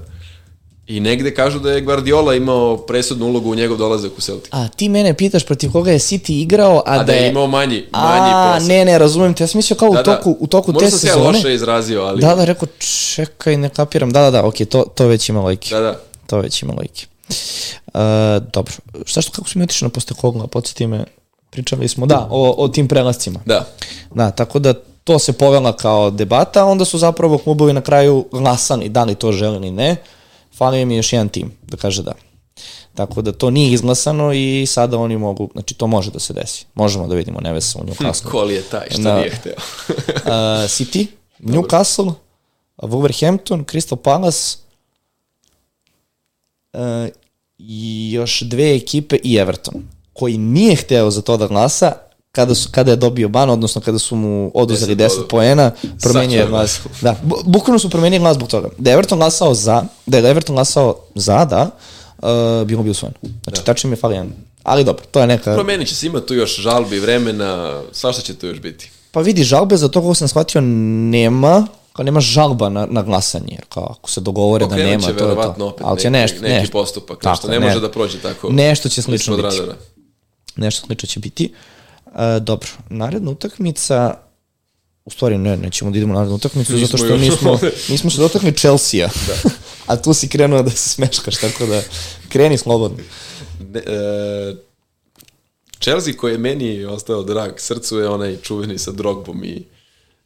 i 0.88 1.00
negde 1.00 1.34
kažu 1.34 1.58
da 1.58 1.72
je 1.72 1.80
Guardiola 1.80 2.34
imao 2.34 2.76
presudnu 2.76 3.26
ulogu 3.26 3.50
u 3.50 3.54
njegov 3.54 3.76
dolazak 3.76 4.12
u 4.18 4.20
Celtic. 4.20 4.48
A 4.52 4.68
ti 4.68 4.88
mene 4.88 5.14
pitaš 5.14 5.46
protiv 5.46 5.72
koga 5.72 5.90
je 5.90 5.98
City 5.98 6.42
igrao, 6.42 6.82
a, 6.86 7.00
A 7.00 7.02
da 7.02 7.12
je 7.12 7.28
imao 7.30 7.46
manji, 7.46 7.84
manji 7.92 8.30
A, 8.34 8.52
posed. 8.54 8.68
ne, 8.68 8.84
ne, 8.84 8.98
razumem 8.98 9.34
te. 9.34 9.42
Ja 9.44 9.48
sam 9.48 9.58
mislio 9.58 9.76
kao 9.76 9.90
Da, 9.90 10.00
u 10.00 10.04
toku, 10.04 10.36
u 10.40 10.46
toku 10.46 10.72
te 10.72 10.74
Možda 10.74 10.90
sam 10.90 10.98
se 10.98 11.06
ja 11.06 11.12
sezone. 11.12 11.38
loše 11.38 11.54
izrazio, 11.54 12.02
ali... 12.02 12.20
Da, 12.20 12.34
da, 12.34 12.44
rekao, 12.44 12.68
čekaj, 13.14 13.56
ne 13.56 13.68
kapiram. 13.68 14.10
Da, 14.10 14.20
da, 14.22 14.30
da, 14.30 14.46
okej, 14.46 14.66
to, 14.66 14.82
to 14.94 15.06
već 15.06 15.28
ima 15.28 15.40
lojke. 15.40 15.74
Da, 15.74 15.80
da. 15.80 16.00
To 16.26 16.38
već 16.38 16.62
ima 16.62 16.72
lojke. 16.76 17.06
Uh, 17.86 18.00
dobro, 18.52 18.72
šta 19.04 19.20
što, 19.20 19.32
kako 19.32 19.48
smo 19.48 19.58
mi 19.58 19.64
otišli 19.64 19.86
na 19.86 19.90
posle 19.90 20.16
Kogla, 20.20 20.46
podsjeti 20.46 20.86
me, 20.86 21.04
pričali 21.50 21.88
smo, 21.88 22.06
da, 22.06 22.28
o, 22.30 22.54
o 22.58 22.68
tim 22.68 22.88
prelascima. 22.88 23.40
Da. 23.46 23.66
Da, 24.14 24.30
tako 24.30 24.58
da 24.58 24.74
to 25.04 25.18
se 25.18 25.32
povela 25.32 25.72
kao 25.76 26.10
debata, 26.10 26.64
onda 26.64 26.84
su 26.84 26.98
zapravo 26.98 27.38
klubovi 27.38 27.72
na 27.72 27.80
kraju 27.80 28.24
glasani, 28.32 28.88
da 28.88 29.04
li 29.04 29.14
to 29.14 29.32
žele 29.32 29.56
ili 29.56 29.70
ne. 29.70 29.96
Falio 30.58 30.86
mi 30.86 30.96
još 30.96 31.12
jedan 31.12 31.28
tim, 31.28 31.52
da 31.62 31.76
kaže 31.76 32.02
da. 32.02 32.12
Tako 32.94 33.22
da 33.22 33.32
to 33.32 33.50
nije 33.50 33.72
izglasano 33.72 34.32
i 34.32 34.66
sada 34.68 34.98
oni 34.98 35.16
mogu, 35.16 35.50
znači 35.52 35.74
to 35.74 35.86
može 35.86 36.10
da 36.10 36.18
se 36.18 36.32
desi. 36.32 36.66
Možemo 36.74 37.06
da 37.06 37.14
vidimo 37.14 37.40
Nevesa 37.40 37.78
u 37.78 37.84
Newcastle. 37.84 38.30
Ko 38.30 38.42
li 38.44 38.54
je 38.54 38.62
taj 38.62 38.86
što 38.90 39.02
Da. 39.02 39.16
nije 39.18 39.30
hteo? 39.30 39.52
uh, 39.58 40.32
City, 40.68 41.06
Newcastle, 41.52 42.12
Wolverhampton, 42.76 43.64
Crystal 43.64 43.96
Palace 43.96 44.58
uh, 46.72 46.80
i 47.58 48.10
još 48.12 48.40
dve 48.40 48.74
ekipe 48.76 49.16
i 49.24 49.36
Everton, 49.36 49.82
koji 50.12 50.38
nije 50.38 50.76
hteo 50.76 51.10
za 51.10 51.22
to 51.22 51.36
da 51.36 51.46
glasa, 51.46 51.92
kada, 52.32 52.54
su, 52.54 52.68
kada 52.72 52.90
je 52.90 52.96
dobio 52.96 53.28
ban, 53.28 53.50
odnosno 53.50 53.80
kada 53.80 53.98
su 53.98 54.16
mu 54.16 54.50
oduzeli 54.54 54.94
10 54.94 54.98
10 54.98 55.08
bodova. 55.08 55.28
poena, 55.28 55.70
promenio 56.00 56.40
je 56.40 56.46
glas. 56.46 56.80
Da, 57.00 57.16
bu- 57.22 57.42
bukvalno 57.44 57.78
su 57.78 57.90
promenili 57.90 58.20
glas 58.20 58.34
zbog 58.34 58.48
toga. 58.48 58.68
Da 58.78 58.90
je 58.90 58.94
Everton 58.94 59.18
glasao 59.18 59.54
za, 59.54 59.84
da 60.06 60.18
je 60.18 60.30
Everton 60.30 60.54
glasao 60.54 60.96
za, 61.14 61.44
da, 61.44 61.70
uh, 62.18 62.28
bilo 62.66 62.82
bi 62.82 62.90
usvojeno. 62.90 63.16
Znači, 63.44 63.64
tačno 63.64 63.90
mi 63.90 63.96
je 63.96 64.00
fali 64.00 64.14
jedan. 64.14 64.32
Ali 64.62 64.84
dobro, 64.84 65.04
to 65.06 65.20
je 65.20 65.26
neka... 65.26 65.54
Promenit 65.54 65.88
će 65.88 65.94
se, 65.94 66.06
ima 66.06 66.20
tu 66.20 66.34
još 66.34 66.56
žalbi, 66.56 66.98
vremena, 66.98 67.80
svašta 67.92 68.22
će 68.22 68.34
tu 68.34 68.46
još 68.46 68.60
biti. 68.60 68.90
Pa 69.12 69.20
vidi, 69.20 69.44
žalbe 69.44 69.76
za 69.76 69.88
to 69.88 70.00
kako 70.00 70.14
sam 70.14 70.28
shvatio 70.28 70.60
nema, 70.60 71.66
kao 71.92 72.04
nema 72.04 72.20
žalba 72.20 72.68
na, 72.68 72.86
na 72.86 73.02
glasanje, 73.02 73.46
jer 73.50 73.64
kao 73.68 73.86
ako 73.90 74.10
se 74.10 74.20
dogovore 74.20 74.64
da 74.64 74.68
Pokrenut 74.68 74.90
nema, 74.90 75.00
će 75.02 75.06
to 75.08 75.28
je 75.28 75.34
to. 75.56 75.64
opet 75.64 75.84
Ali 75.84 76.00
će 76.00 76.10
neki- 76.10 76.22
nešto, 76.22 76.42
neki 76.42 76.54
nešto. 76.54 76.72
postupak, 76.72 77.18
Tako, 77.18 77.30
nešto 77.30 77.48
ne 77.48 77.60
može 77.60 77.80
da 77.80 77.90
prođe 77.90 78.18
tako 78.18 78.48
Nešto 78.52 78.88
će 78.88 79.02
slično 79.02 79.36
biti. 79.36 79.60
Nešto 80.56 80.86
slično 80.86 81.06
će 81.06 81.20
biti. 81.20 81.54
E, 82.16 82.40
dobro, 82.40 82.68
naredna 82.88 83.30
utakmica, 83.30 84.14
u 85.04 85.10
stvari 85.10 85.38
ne, 85.38 85.56
nećemo 85.56 85.90
da 85.90 85.96
idemo 85.98 86.12
na 86.12 86.18
narednu 86.18 86.36
utakmicu, 86.36 86.72
Nismo 86.72 86.86
zato 86.86 87.04
što 87.04 87.16
nismo, 87.16 87.58
nismo 87.88 88.10
se 88.10 88.20
dotakli 88.20 88.56
Chelsea-a. 88.56 89.08
Da. 89.26 89.50
A 89.92 89.96
tu 89.96 90.14
si 90.14 90.28
krenuo 90.28 90.62
da 90.62 90.70
se 90.70 90.88
smeškaš, 90.88 91.36
tako 91.36 91.66
da 91.66 91.82
kreni 92.28 92.58
slobodno. 92.58 92.98
Ne, 93.72 93.80
e, 93.80 94.54
Chelsea 95.80 96.14
koji 96.16 96.32
je 96.32 96.38
meni 96.38 96.84
ostao 96.84 97.22
drag 97.22 97.52
srcu 97.56 97.98
je 97.98 98.08
onaj 98.08 98.36
čuveni 98.36 98.78
sa 98.78 98.92
Drogbom 98.92 99.44
i 99.44 99.64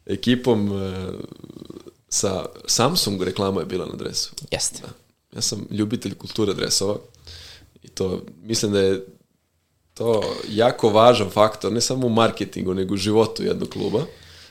ekipom 0.05 0.81
e, 0.81 1.11
sa 2.09 2.45
Samsung 2.65 3.21
reklama 3.21 3.59
je 3.59 3.65
bila 3.65 3.85
na 3.85 3.95
dresu. 3.95 4.31
Jeste. 4.51 4.81
Da. 4.81 4.87
Ja 5.35 5.41
sam 5.41 5.67
ljubitelj 5.71 6.13
kulture 6.13 6.53
dresova 6.53 6.97
i 7.83 7.87
to 7.87 8.21
mislim 8.43 8.71
da 8.71 8.79
je 8.79 9.05
to 9.93 10.23
jako 10.49 10.89
važan 10.89 11.29
faktor, 11.29 11.71
ne 11.71 11.81
samo 11.81 12.07
u 12.07 12.11
marketingu, 12.11 12.73
nego 12.73 12.93
u 12.93 12.97
životu 12.97 13.43
jednog 13.43 13.69
kluba. 13.69 13.99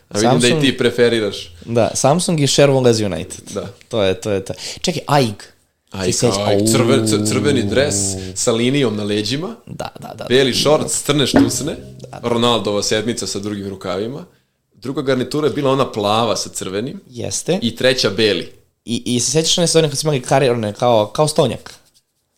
A 0.09 0.19
vidim 0.19 0.41
da 0.41 0.47
i 0.47 0.51
Samsung- 0.51 0.61
ti 0.61 0.79
preferiraš. 0.79 1.55
Da, 1.65 1.91
Samsung 1.95 2.41
i 2.41 2.47
Sherwood 2.47 2.85
United. 3.07 3.41
Da. 3.55 3.67
To 3.89 4.03
je, 4.03 4.15
to 4.15 4.31
je, 4.31 4.45
to. 4.45 4.53
Čekaj, 4.81 5.03
AIG. 5.07 5.43
Aj, 5.91 6.07
Ti 6.07 6.13
sećaš- 6.13 6.47
aj, 6.47 6.67
crve, 6.67 6.97
cr- 6.97 7.21
Au. 7.21 7.27
crveni 7.27 7.63
dres 7.63 7.95
sa 8.35 8.53
linijom 8.53 8.97
na 8.97 9.05
leđima, 9.05 9.57
Da, 9.67 9.89
da, 10.01 10.15
da. 10.15 10.25
beli 10.25 10.55
šort, 10.55 10.89
crne 10.89 11.27
štusne, 11.27 11.77
Ronaldova 12.23 12.83
sedmica 12.83 13.27
sa 13.27 13.39
drugim 13.39 13.69
rukavima, 13.69 14.25
druga 14.75 15.03
garnitura 15.03 15.47
je 15.47 15.53
bila 15.53 15.71
ona 15.71 15.93
plava 15.93 16.37
sa 16.37 16.49
crvenim 16.49 17.01
Jeste. 17.09 17.59
I, 17.63 17.77
treća 17.77 18.11
beli. 18.11 18.53
i, 18.85 19.03
i 19.07 19.21
se 19.21 19.31
sećaš 19.31 19.59
one 19.59 19.67
sezone 19.67 19.89
kad 19.89 19.99
smo 19.99 20.13
imali 20.13 20.23
karirone 20.23 20.73
kao, 20.73 21.07
kao 21.07 21.29
stonjak? 21.29 21.75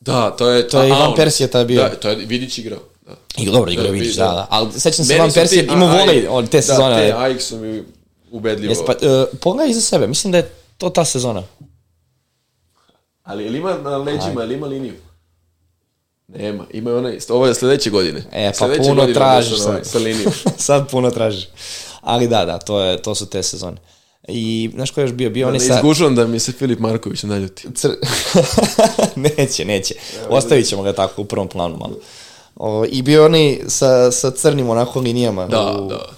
Da, 0.01 0.31
to 0.31 0.51
je... 0.51 0.69
To 0.69 0.83
je 0.83 0.89
Ivan 0.89 1.15
Persija 1.17 1.49
tada 1.49 1.65
bio. 1.65 1.83
Da, 1.83 1.91
to 1.91 2.09
je 2.09 2.17
Vidić 2.17 2.59
igrao. 2.59 2.79
Da. 3.07 3.17
I 3.37 3.47
dobro, 3.47 3.71
igrao 3.71 3.87
Da, 3.87 3.93
vidiš, 3.93 4.17
da, 4.17 4.25
da. 4.25 4.33
da. 4.33 4.47
Ali 4.51 4.73
sećam 4.73 5.05
se 5.05 5.19
Van 5.19 5.31
Persije, 5.33 5.65
imao 5.65 5.89
volej 5.89 6.27
od 6.29 6.49
te 6.49 6.57
Da, 6.57 6.63
sezone. 6.63 6.97
te 6.97 7.15
Ajax 7.17 7.41
su 7.41 7.57
mi 7.57 7.83
ubedljivo. 8.31 8.71
Jes, 8.71 8.79
pa, 8.87 8.93
uh, 8.93 9.39
pogledaj 9.41 9.71
iza 9.71 9.81
sebe, 9.81 10.07
mislim 10.07 10.33
da 10.33 10.39
je 10.39 10.51
to 10.79 10.91
ta 10.91 11.05
sezona. 11.05 11.43
Ali 13.23 13.45
ili 13.45 13.59
ima 13.59 13.79
na 13.79 13.97
leđima, 13.97 14.45
ili 14.45 14.55
ima 14.55 14.67
liniju? 14.67 14.95
Nema, 16.29 16.65
ima 16.73 16.95
onaj, 16.95 17.19
ovo 17.29 17.47
je 17.47 17.55
sledeće 17.55 17.91
godine. 17.91 18.25
E, 18.33 18.49
pa 18.51 18.55
Sledeće 18.55 18.89
puno 18.89 19.07
tražiš 19.07 19.59
sad. 19.59 19.87
Sa 19.87 19.99
linijom. 19.99 20.33
sad 20.57 20.91
puno 20.91 21.11
tražiš. 21.11 21.49
Ali 22.01 22.29
da, 22.29 22.45
da, 22.45 22.59
to, 22.59 22.81
je, 22.81 23.03
to 23.03 23.15
su 23.15 23.27
te 23.27 23.43
sezone. 23.43 23.77
I, 24.29 24.71
znaš 24.75 24.91
ko 24.91 25.01
je 25.01 25.05
još 25.05 25.13
bio? 25.13 25.31
Bio 25.31 25.47
Da 25.47 25.49
oni 25.49 25.59
ne 25.59 25.65
sa... 25.65 25.75
izgužujem 25.75 26.15
da 26.15 26.27
mi 26.27 26.39
se 26.39 26.53
Filip 26.53 26.79
Marković 26.79 27.23
naljuti. 27.23 27.69
Cr... 27.75 27.89
neće, 29.37 29.65
neće. 29.65 29.95
Ostavit 30.29 30.69
ćemo 30.69 30.83
ga 30.83 30.93
tako 30.93 31.23
u 31.23 31.25
prvom 31.25 31.49
planu 31.49 31.77
malo. 31.77 31.97
O, 32.57 32.85
I 32.89 33.03
bio 33.03 33.25
oni 33.25 33.61
sa, 33.69 34.13
sa 34.13 34.31
crnim 34.31 34.71
onako 34.71 35.01
linijama. 35.01 35.47
Da, 35.47 35.73
u... 35.81 35.89
da. 35.89 36.09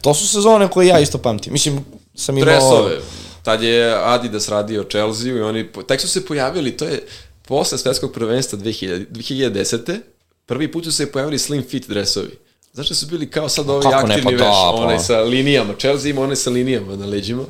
To 0.00 0.14
su 0.14 0.28
sezone 0.28 0.68
koje 0.68 0.86
ja 0.86 1.00
isto 1.00 1.18
pamtim. 1.18 1.52
Mislim, 1.52 1.84
sam 2.14 2.38
imao... 2.38 2.52
Dresove. 2.52 2.98
Tad 3.42 3.62
je 3.62 3.94
Adidas 4.04 4.48
radio 4.48 4.84
Chelsea 4.84 5.28
i 5.28 5.40
oni, 5.40 5.68
tek 5.88 6.00
su 6.00 6.08
se 6.08 6.26
pojavili, 6.26 6.76
to 6.76 6.84
je 6.84 7.06
posle 7.46 7.78
svetskog 7.78 8.12
prvenstva 8.12 8.58
2000, 8.58 9.06
2010. 9.10 10.00
Prvi 10.46 10.72
put 10.72 10.84
su 10.84 10.92
se 10.92 11.12
pojavili 11.12 11.38
slim 11.38 11.62
fit 11.62 11.88
dresovi. 11.88 12.38
Znaš 12.72 12.88
da 12.88 12.94
su 12.94 13.06
bili 13.06 13.30
kao 13.30 13.48
sad 13.48 13.70
ovi 13.70 13.82
Kako 13.82 14.06
ne, 14.06 14.14
aktivni 14.14 14.38
pa 14.38 14.44
da, 14.44 14.50
veš, 14.50 14.56
pa. 14.56 14.70
onaj 14.70 14.98
sa 14.98 15.20
linijama. 15.20 15.74
Chelsea 15.78 16.10
ima 16.10 16.20
one 16.20 16.36
sa 16.36 16.50
linijama 16.50 16.96
na 16.96 17.06
leđima. 17.06 17.44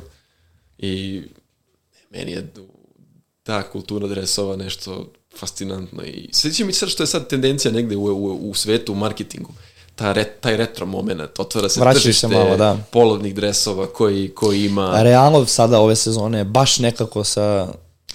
I 0.77 1.21
meni 2.09 2.31
je 2.31 2.53
ta 3.43 3.63
kultura 3.63 4.07
dresova 4.07 4.55
nešto 4.55 5.11
fascinantno. 5.37 6.03
I 6.03 6.29
sveći 6.31 6.63
mi 6.63 6.73
sad 6.73 6.89
što 6.89 7.03
je 7.03 7.07
sad 7.07 7.27
tendencija 7.27 7.71
negde 7.71 7.95
u, 7.95 8.05
u, 8.05 8.49
u 8.49 8.53
svetu, 8.53 8.91
u 8.91 8.95
marketingu. 8.95 9.53
Ta 9.95 10.11
re, 10.11 10.23
taj 10.23 10.57
retro 10.57 10.85
moment, 10.85 11.39
otvara 11.39 11.69
se 11.69 11.79
se 11.79 11.91
tržište 11.93 12.27
malo, 12.27 12.57
da. 12.57 12.77
polovnih 12.91 13.35
dresova 13.35 13.87
koji, 13.87 14.29
koji 14.29 14.65
ima... 14.65 15.03
Realno 15.03 15.45
sada 15.45 15.79
ove 15.79 15.95
sezone 15.95 16.43
baš 16.43 16.79
nekako 16.79 17.23
sa 17.23 17.67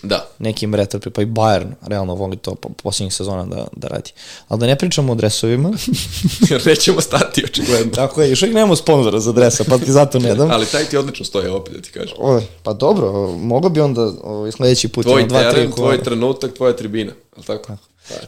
Da. 0.05 0.29
nekim 0.39 0.75
retro, 0.75 1.01
pa 1.11 1.23
i 1.23 1.27
Bayern 1.27 1.73
realno 1.87 2.15
voli 2.15 2.37
to 2.37 2.55
po 2.55 2.69
posljednjih 2.69 3.15
sezona 3.15 3.45
da, 3.45 3.67
da 3.77 3.89
radi. 3.89 4.11
Ali 4.49 4.61
da 4.61 4.67
ne 4.67 4.79
pričamo 4.79 5.13
o 5.13 5.15
dresovima, 5.15 5.73
Jer 6.51 6.67
nećemo 6.67 7.01
stati, 7.01 7.45
očigledno. 7.45 7.93
tako 7.93 8.23
je, 8.23 8.31
još 8.31 8.43
uvijek 8.43 8.55
nemamo 8.55 8.77
sponzora 8.77 9.21
za 9.21 9.33
dresa, 9.33 9.65
pa 9.69 9.79
ti 9.79 9.93
zato 9.93 10.19
ne 10.19 10.35
dam. 10.35 10.51
Ali 10.51 10.67
taj 10.67 10.85
ti 10.85 10.97
odlično 10.97 11.25
stoje, 11.25 11.51
opet 11.51 11.75
da 11.75 11.81
ti 11.81 11.91
kažem. 11.91 12.17
Oj, 12.21 12.43
pa 12.63 12.73
dobro, 12.73 13.33
mogo 13.33 13.69
bi 13.69 13.81
onda 13.81 14.13
ovaj, 14.23 14.53
sledeći 14.53 14.89
put 14.89 15.07
Tvoj 15.07 15.27
dva, 15.27 15.43
tri 15.43 15.51
teren, 15.53 15.71
kola. 15.71 15.89
tvoj 15.89 16.03
trenutak, 16.05 16.55
tvoja 16.55 16.77
tribina. 16.77 17.13
Ali 17.37 17.45
tako? 17.47 17.73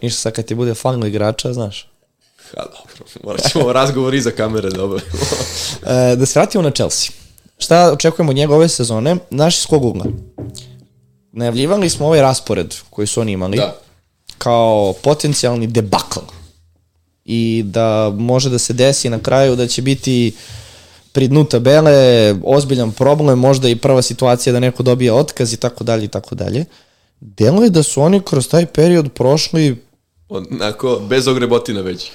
Ništa 0.03 0.21
sad 0.21 0.33
kad 0.33 0.45
ti 0.45 0.55
bude 0.55 0.75
falilo 0.75 1.07
igrača, 1.07 1.53
znaš. 1.53 1.89
Ha, 2.55 2.63
dobro. 2.63 3.07
Morat 3.25 3.51
ćemo 3.53 3.73
razgovor 3.81 4.15
iza 4.15 4.31
kamere, 4.31 4.71
dobro. 4.71 5.01
E, 5.87 6.17
da 6.17 6.27
se 6.27 6.39
vratimo 6.39 6.63
na 6.63 6.71
Chelsea. 6.71 7.11
Šta 7.59 7.93
očekujemo 7.93 8.31
od 8.31 8.37
njega 8.37 8.55
ove 8.55 8.69
sezone? 8.69 9.17
Naš 9.31 9.59
iz 9.59 9.67
kog 9.67 9.85
ugla? 9.85 10.05
Najavljivali 11.37 11.91
smo 11.91 12.07
ovaj 12.07 12.21
raspored 12.21 12.75
koji 12.91 13.07
su 13.07 13.21
oni 13.21 13.33
imali 13.33 13.57
da. 13.57 13.77
kao 14.39 14.95
potencijalni 15.03 15.67
debakl. 15.67 16.21
I 17.25 17.63
da 17.67 18.13
može 18.19 18.51
da 18.51 18.59
se 18.59 18.73
desi 18.73 19.11
na 19.11 19.19
kraju 19.19 19.57
da 19.57 19.67
će 19.67 19.83
biti 19.83 20.35
pri 21.13 21.29
dnu 21.29 21.45
tabele 21.45 22.35
ozbiljan 22.45 22.93
problem, 22.93 23.39
možda 23.39 23.69
i 23.69 23.77
prva 23.77 24.03
situacija 24.03 24.53
da 24.53 24.61
neko 24.61 24.83
dobije 24.83 25.13
otkaz 25.13 25.53
i 25.53 25.57
tako 25.57 25.85
dalje 25.85 26.05
i 26.05 26.09
tako 26.09 26.35
dalje. 26.35 26.65
Delo 27.21 27.63
je 27.63 27.71
da 27.71 27.83
su 27.83 28.03
oni 28.03 28.21
kroz 28.21 28.49
taj 28.49 28.67
period 28.67 29.13
prošli 29.13 29.83
Onako, 30.29 31.01
bez 31.09 31.29
ogrebotina 31.29 31.81
već. 31.81 32.11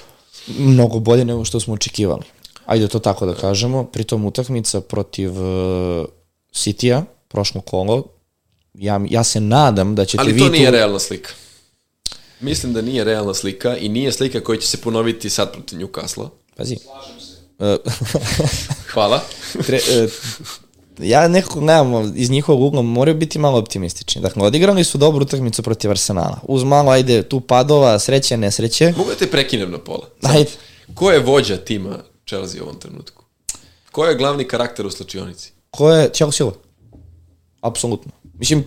mnogo 0.58 0.98
bolje 0.98 1.24
nego 1.24 1.44
što 1.44 1.60
smo 1.60 1.74
očekivali. 1.74 2.22
Ajde 2.66 2.88
to 2.88 2.98
tako 2.98 3.26
da 3.26 3.34
kažemo. 3.34 3.84
Pritom 3.84 4.24
utakmica 4.24 4.80
protiv 4.80 5.30
uh, 5.30 6.06
City-a, 6.54 7.02
prošlo 7.28 7.60
kolo, 7.60 8.04
ja, 8.74 9.00
ja 9.10 9.24
se 9.24 9.40
nadam 9.40 9.94
da 9.94 10.04
ćete 10.04 10.20
Ali 10.20 10.32
vi 10.32 10.38
to 10.38 10.46
tu... 10.46 10.52
nije 10.52 10.70
realna 10.70 10.98
slika. 10.98 11.30
Mislim 12.40 12.72
da 12.72 12.82
nije 12.82 13.04
realna 13.04 13.34
slika 13.34 13.76
i 13.76 13.88
nije 13.88 14.12
slika 14.12 14.40
koja 14.40 14.60
će 14.60 14.66
se 14.66 14.76
ponoviti 14.76 15.30
sad 15.30 15.52
protiv 15.52 15.78
Newcastle. 15.78 16.28
Pazi. 16.56 16.76
Uh, 17.58 17.66
Hvala. 18.92 19.22
tre, 19.66 19.80
uh, 20.04 20.10
ja 20.98 21.28
nekako 21.28 21.60
gledam 21.60 22.12
iz 22.16 22.30
njihovog 22.30 22.62
ugla 22.62 22.82
moraju 22.82 23.16
biti 23.16 23.38
malo 23.38 23.58
optimistični. 23.58 24.22
Dakle, 24.22 24.42
odigrali 24.42 24.84
su 24.84 24.98
dobru 24.98 25.22
utakmicu 25.22 25.62
protiv 25.62 25.90
Arsenala. 25.90 26.40
Uz 26.42 26.64
malo, 26.64 26.90
ajde, 26.90 27.22
tu 27.22 27.40
padova, 27.40 27.98
sreće, 27.98 28.36
nesreće. 28.36 28.94
Mogu 28.96 29.10
da 29.10 29.16
te 29.16 29.26
prekinem 29.26 29.70
na 29.70 29.78
pola. 29.78 30.08
Ajde. 30.34 30.50
Ko 30.94 31.10
je 31.10 31.18
vođa 31.18 31.56
tima 31.56 31.98
Chelsea 32.28 32.62
u 32.62 32.64
ovom 32.64 32.80
trenutku? 32.80 33.24
Ko 33.92 34.04
je 34.04 34.16
glavni 34.16 34.48
karakter 34.48 34.86
u 34.86 34.90
slačionici? 34.90 35.52
Ko 35.70 35.90
je 35.92 36.10
Silva? 36.32 36.52
Apsolutno. 37.60 38.12
Mislim, 38.42 38.64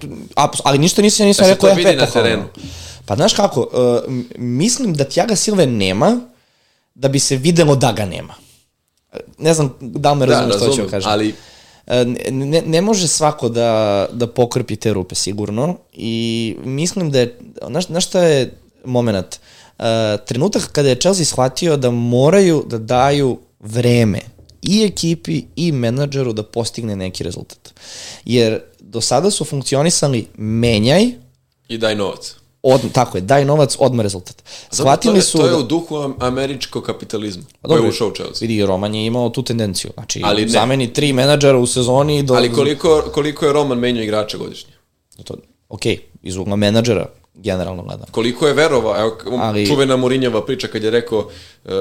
ali 0.63 0.77
ništa 0.77 1.01
nisam, 1.01 1.25
nisam 1.25 1.45
Da 1.47 1.53
rekao 1.53 1.69
FP 1.69 2.13
pohvalno. 2.13 2.45
Pa 3.05 3.15
znaš 3.15 3.33
kako, 3.33 3.59
uh, 3.61 4.13
mislim 4.37 4.93
da 4.93 5.03
Thiaga 5.03 5.35
Silve 5.35 5.65
nema 5.65 6.19
da 6.95 7.07
bi 7.07 7.19
se 7.19 7.37
videlo 7.37 7.75
da 7.75 7.91
ga 7.91 8.05
nema. 8.05 8.33
E, 9.13 9.17
Ne 9.37 9.53
znam 9.53 9.73
da 9.79 10.11
li 10.11 10.19
me 10.19 10.25
Da, 10.25 10.31
razumeš 10.31 10.55
što 10.55 10.65
ću 10.65 10.69
razumem, 10.69 10.89
kažem. 10.89 11.11
ali 11.11 11.35
E, 11.87 12.05
ne, 12.31 12.61
ne 12.61 12.81
može 12.81 13.07
svako 13.07 13.49
da, 13.49 14.07
da 14.11 14.27
pokrpi 14.27 14.75
te 14.75 14.93
rupe 14.93 15.15
sigurno 15.15 15.77
i 15.93 16.55
mislim 16.63 17.11
da 17.11 17.19
je, 17.19 17.39
znaš, 17.67 17.87
znaš 17.87 18.05
šta 18.05 18.23
je 18.23 18.57
moment? 18.85 19.39
Uh, 19.79 19.85
trenutak 20.25 20.71
kada 20.71 20.89
je 20.89 20.95
Chelsea 20.95 21.25
shvatio 21.25 21.77
da 21.77 21.91
moraju 21.91 22.63
da 22.67 22.77
daju 22.77 23.39
vreme 23.59 24.19
i 24.61 24.83
ekipi 24.83 25.43
i 25.55 25.71
menadžeru 25.71 26.33
da 26.33 26.43
postigne 26.43 26.95
neki 26.95 27.23
rezultat. 27.23 27.73
Jer 28.25 28.59
do 28.85 29.01
sada 29.01 29.31
su 29.31 29.45
funkcionisali 29.45 30.27
menjaj, 30.37 31.05
i 31.67 31.77
daj 31.77 31.95
novac. 31.95 32.35
od, 32.63 32.91
tako 32.91 33.17
je, 33.17 33.21
daj 33.21 33.45
novac, 33.45 33.75
odmah 33.79 34.03
rezultat. 34.03 34.43
Shvatili 34.71 35.13
to 35.13 35.17
je, 35.17 35.21
su... 35.21 35.37
To 35.37 35.45
je 35.45 35.51
da- 35.51 35.57
u 35.57 35.63
duhu 35.63 35.95
am- 35.97 36.15
američkog 36.19 36.83
kapitalizma. 36.83 37.43
Pa 37.61 37.67
Koji 37.69 37.83
je 37.83 37.89
ušao 37.89 38.07
u 38.07 38.11
Chelsea. 38.11 38.47
Vidi, 38.47 38.65
Roman 38.65 38.95
je 38.95 39.05
imao 39.05 39.29
tu 39.29 39.43
tendenciju. 39.43 39.91
Znači, 39.93 40.21
Ali 40.23 40.41
ne. 40.41 40.47
zameni 40.47 40.93
tri 40.93 41.13
menadžera 41.13 41.57
u 41.57 41.65
sezoni 41.67 42.23
do... 42.23 42.33
Ali 42.33 42.53
koliko, 42.53 43.03
koliko 43.13 43.45
je 43.45 43.53
Roman 43.53 43.77
menjao 43.77 44.03
igrača 44.03 44.37
godišnje? 44.37 44.73
To, 45.23 45.35
ok, 45.69 45.81
iz 46.23 46.35
ugla 46.35 46.55
menadžera, 46.55 47.09
generalno 47.33 47.83
gledam. 47.83 48.05
Koliko 48.11 48.47
je 48.47 48.53
verova, 48.53 48.99
evo, 48.99 49.17
Ali- 49.39 49.67
čuvena 49.67 49.95
Mourinjova 49.97 50.45
priča 50.45 50.67
kad 50.67 50.83
je 50.83 50.91
rekao 50.91 51.19
uh, 51.19 51.71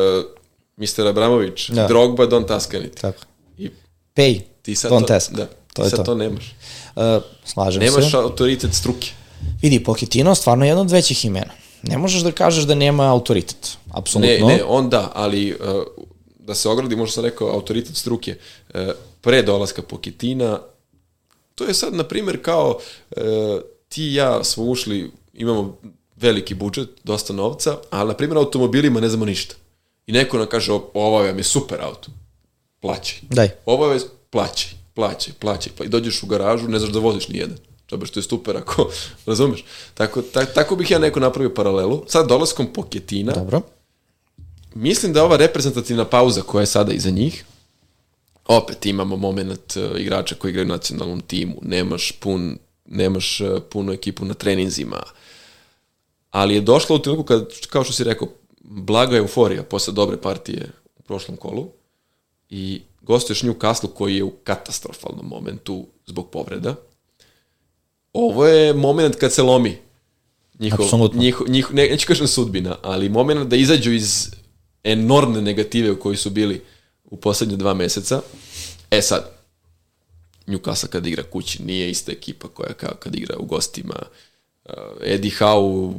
Mr. 0.76 1.06
Abramović, 1.06 1.70
Da. 1.70 1.86
Drogba 1.86 2.26
don't 2.26 2.55
ask 2.55 2.74
anything. 2.74 3.01
Tako. 3.01 3.18
I 3.59 3.70
Pay, 4.16 4.40
ti 4.62 4.74
sad 4.74 4.93
don't 4.93 5.01
to, 5.01 5.06
task. 5.06 5.32
Da, 5.32 5.47
to 5.75 5.85
je 5.85 5.91
sad 5.91 5.99
to. 5.99 6.05
to 6.05 6.15
nemaš. 6.15 6.55
Uh, 6.97 7.03
slažem 7.45 7.83
Nemaš 7.83 8.11
se. 8.11 8.17
autoritet 8.17 8.75
struke. 8.75 9.11
Vidi, 9.63 9.85
Pochettino 9.85 10.35
stvarno 10.35 10.65
je 10.65 10.69
jedno 10.69 10.83
od 10.83 10.91
većih 10.91 11.25
imena. 11.25 11.53
Ne 11.83 11.99
možeš 11.99 12.23
da 12.23 12.33
kažeš 12.33 12.65
da 12.65 12.75
nema 12.75 13.05
autoritet. 13.05 13.77
Ne, 13.87 13.93
Apsolutno. 13.93 14.47
ne, 14.47 14.63
on 14.67 14.91
da, 14.91 15.13
ali 15.15 15.53
uh, 15.53 15.59
da 16.39 16.55
se 16.55 16.69
ogradi, 16.69 16.97
možda 16.97 17.13
sam 17.13 17.25
rekao, 17.25 17.49
autoritet 17.49 17.97
struke. 17.97 18.37
Uh, 18.69 18.81
pre 19.21 19.43
dolaska 19.43 19.83
Pokitina, 19.83 20.61
to 21.55 21.65
je 21.65 21.75
sad, 21.75 21.95
na 21.95 22.05
primjer, 22.05 22.43
kao 22.43 22.79
uh, 23.11 23.23
ti 23.89 24.03
i 24.05 24.15
ja 24.15 24.45
smo 24.45 24.65
ušli, 24.65 25.11
imamo 25.35 25.77
veliki 26.17 26.55
budžet, 26.55 26.89
dosta 27.05 27.33
novca, 27.33 27.79
ali, 27.91 28.09
na 28.09 28.15
primjer, 28.15 28.39
automobilima 28.39 29.01
ne 29.01 29.09
znamo 29.09 29.25
ništa. 29.25 29.55
I 30.07 30.13
neko 30.13 30.39
nam 30.39 30.47
kaže, 30.47 30.73
"O, 30.73 30.91
ovo 30.95 31.23
vam 31.23 31.39
je 31.39 31.45
super 31.45 31.81
auto. 31.81 32.11
Plaćaj. 32.81 33.19
Daj. 33.23 33.49
Ovo 33.67 33.93
je, 33.93 34.01
plaćaj, 34.31 34.71
plaćaj, 34.95 35.33
plaćaj. 35.39 35.73
Pa 35.79 35.85
i 35.85 35.89
dođeš 35.89 36.23
u 36.23 36.27
garažu, 36.27 36.69
ne 36.69 36.79
znaš 36.79 36.93
da 36.93 36.99
voziš 36.99 37.29
ni 37.29 37.39
jedan. 37.39 37.57
Čabe 37.87 38.07
što 38.07 38.21
je 38.21 38.25
super 38.25 38.57
ako, 38.57 38.91
razumeš? 39.27 39.65
Tako, 39.95 40.23
ta, 40.23 40.45
tako 40.45 40.77
bih 40.77 40.91
ja 40.91 40.99
neko 40.99 41.21
napravio 41.21 41.55
paralelu. 41.55 42.05
Sad 42.09 42.29
dolaskom 42.29 42.73
Poketina, 42.73 43.33
Dobro. 43.33 43.61
mislim 44.75 45.12
da 45.12 45.25
ova 45.25 45.37
reprezentativna 45.37 46.05
pauza 46.05 46.43
koja 46.43 46.62
je 46.62 46.66
sada 46.66 46.93
iza 46.93 47.11
njih, 47.11 47.45
opet 48.47 48.87
imamo 48.87 49.16
moment 49.16 49.77
uh, 49.77 50.01
igrača 50.01 50.35
koji 50.35 50.51
igraju 50.51 50.66
u 50.66 50.69
nacionalnom 50.69 51.21
timu, 51.21 51.55
nemaš 51.62 52.12
pun 52.12 52.59
nemaš 52.87 53.41
uh, 53.41 53.62
punu 53.71 53.93
ekipu 53.93 54.25
na 54.25 54.35
treninzima, 54.35 55.03
ali 56.31 56.55
je 56.55 56.61
došlo 56.61 56.97
u 56.97 56.99
trenutku 56.99 57.25
kad, 57.25 57.49
kao 57.71 57.85
što 57.85 57.93
si 57.93 58.05
rekao, 58.05 58.29
blaga 58.61 59.16
euforija 59.16 59.62
posle 59.62 59.93
dobre 59.93 60.16
partije 60.16 60.71
u 60.97 61.03
prošlom 61.03 61.37
kolu 61.37 61.69
i 62.55 62.81
gostuješ 63.02 63.43
Newcastle 63.43 63.89
koji 63.94 64.16
je 64.16 64.24
u 64.24 64.31
katastrofalnom 64.31 65.26
momentu 65.26 65.86
zbog 66.06 66.31
povreda. 66.31 66.74
Ovo 68.12 68.47
je 68.47 68.72
moment 68.72 69.16
kad 69.16 69.32
se 69.32 69.43
lomi 69.43 69.78
njihov, 70.59 70.85
Apsolutno. 70.85 71.20
njihov, 71.20 71.48
njihov 71.48 71.74
ne, 71.74 71.89
neću 71.89 72.06
kažem 72.06 72.26
sudbina, 72.26 72.76
ali 72.82 73.09
moment 73.09 73.48
da 73.48 73.56
izađu 73.56 73.93
iz 73.93 74.31
enormne 74.85 75.43
negative 75.43 75.90
u 75.90 76.01
kojoj 76.01 76.16
su 76.16 76.31
bili 76.31 76.62
u 77.05 77.16
poslednje 77.16 77.56
dva 77.56 77.74
meseca. 77.74 78.22
E 78.90 79.02
sad, 79.02 79.31
Newcastle 80.47 80.86
kad 80.86 81.06
igra 81.06 81.22
kući 81.22 81.62
nije 81.62 81.90
ista 81.90 82.12
ekipa 82.12 82.48
koja 82.48 82.72
kao 82.72 82.94
kad 82.98 83.14
igra 83.14 83.36
u 83.39 83.44
gostima. 83.44 83.94
Uh, 84.64 84.72
Eddie 85.01 85.32
Howe 85.39 85.94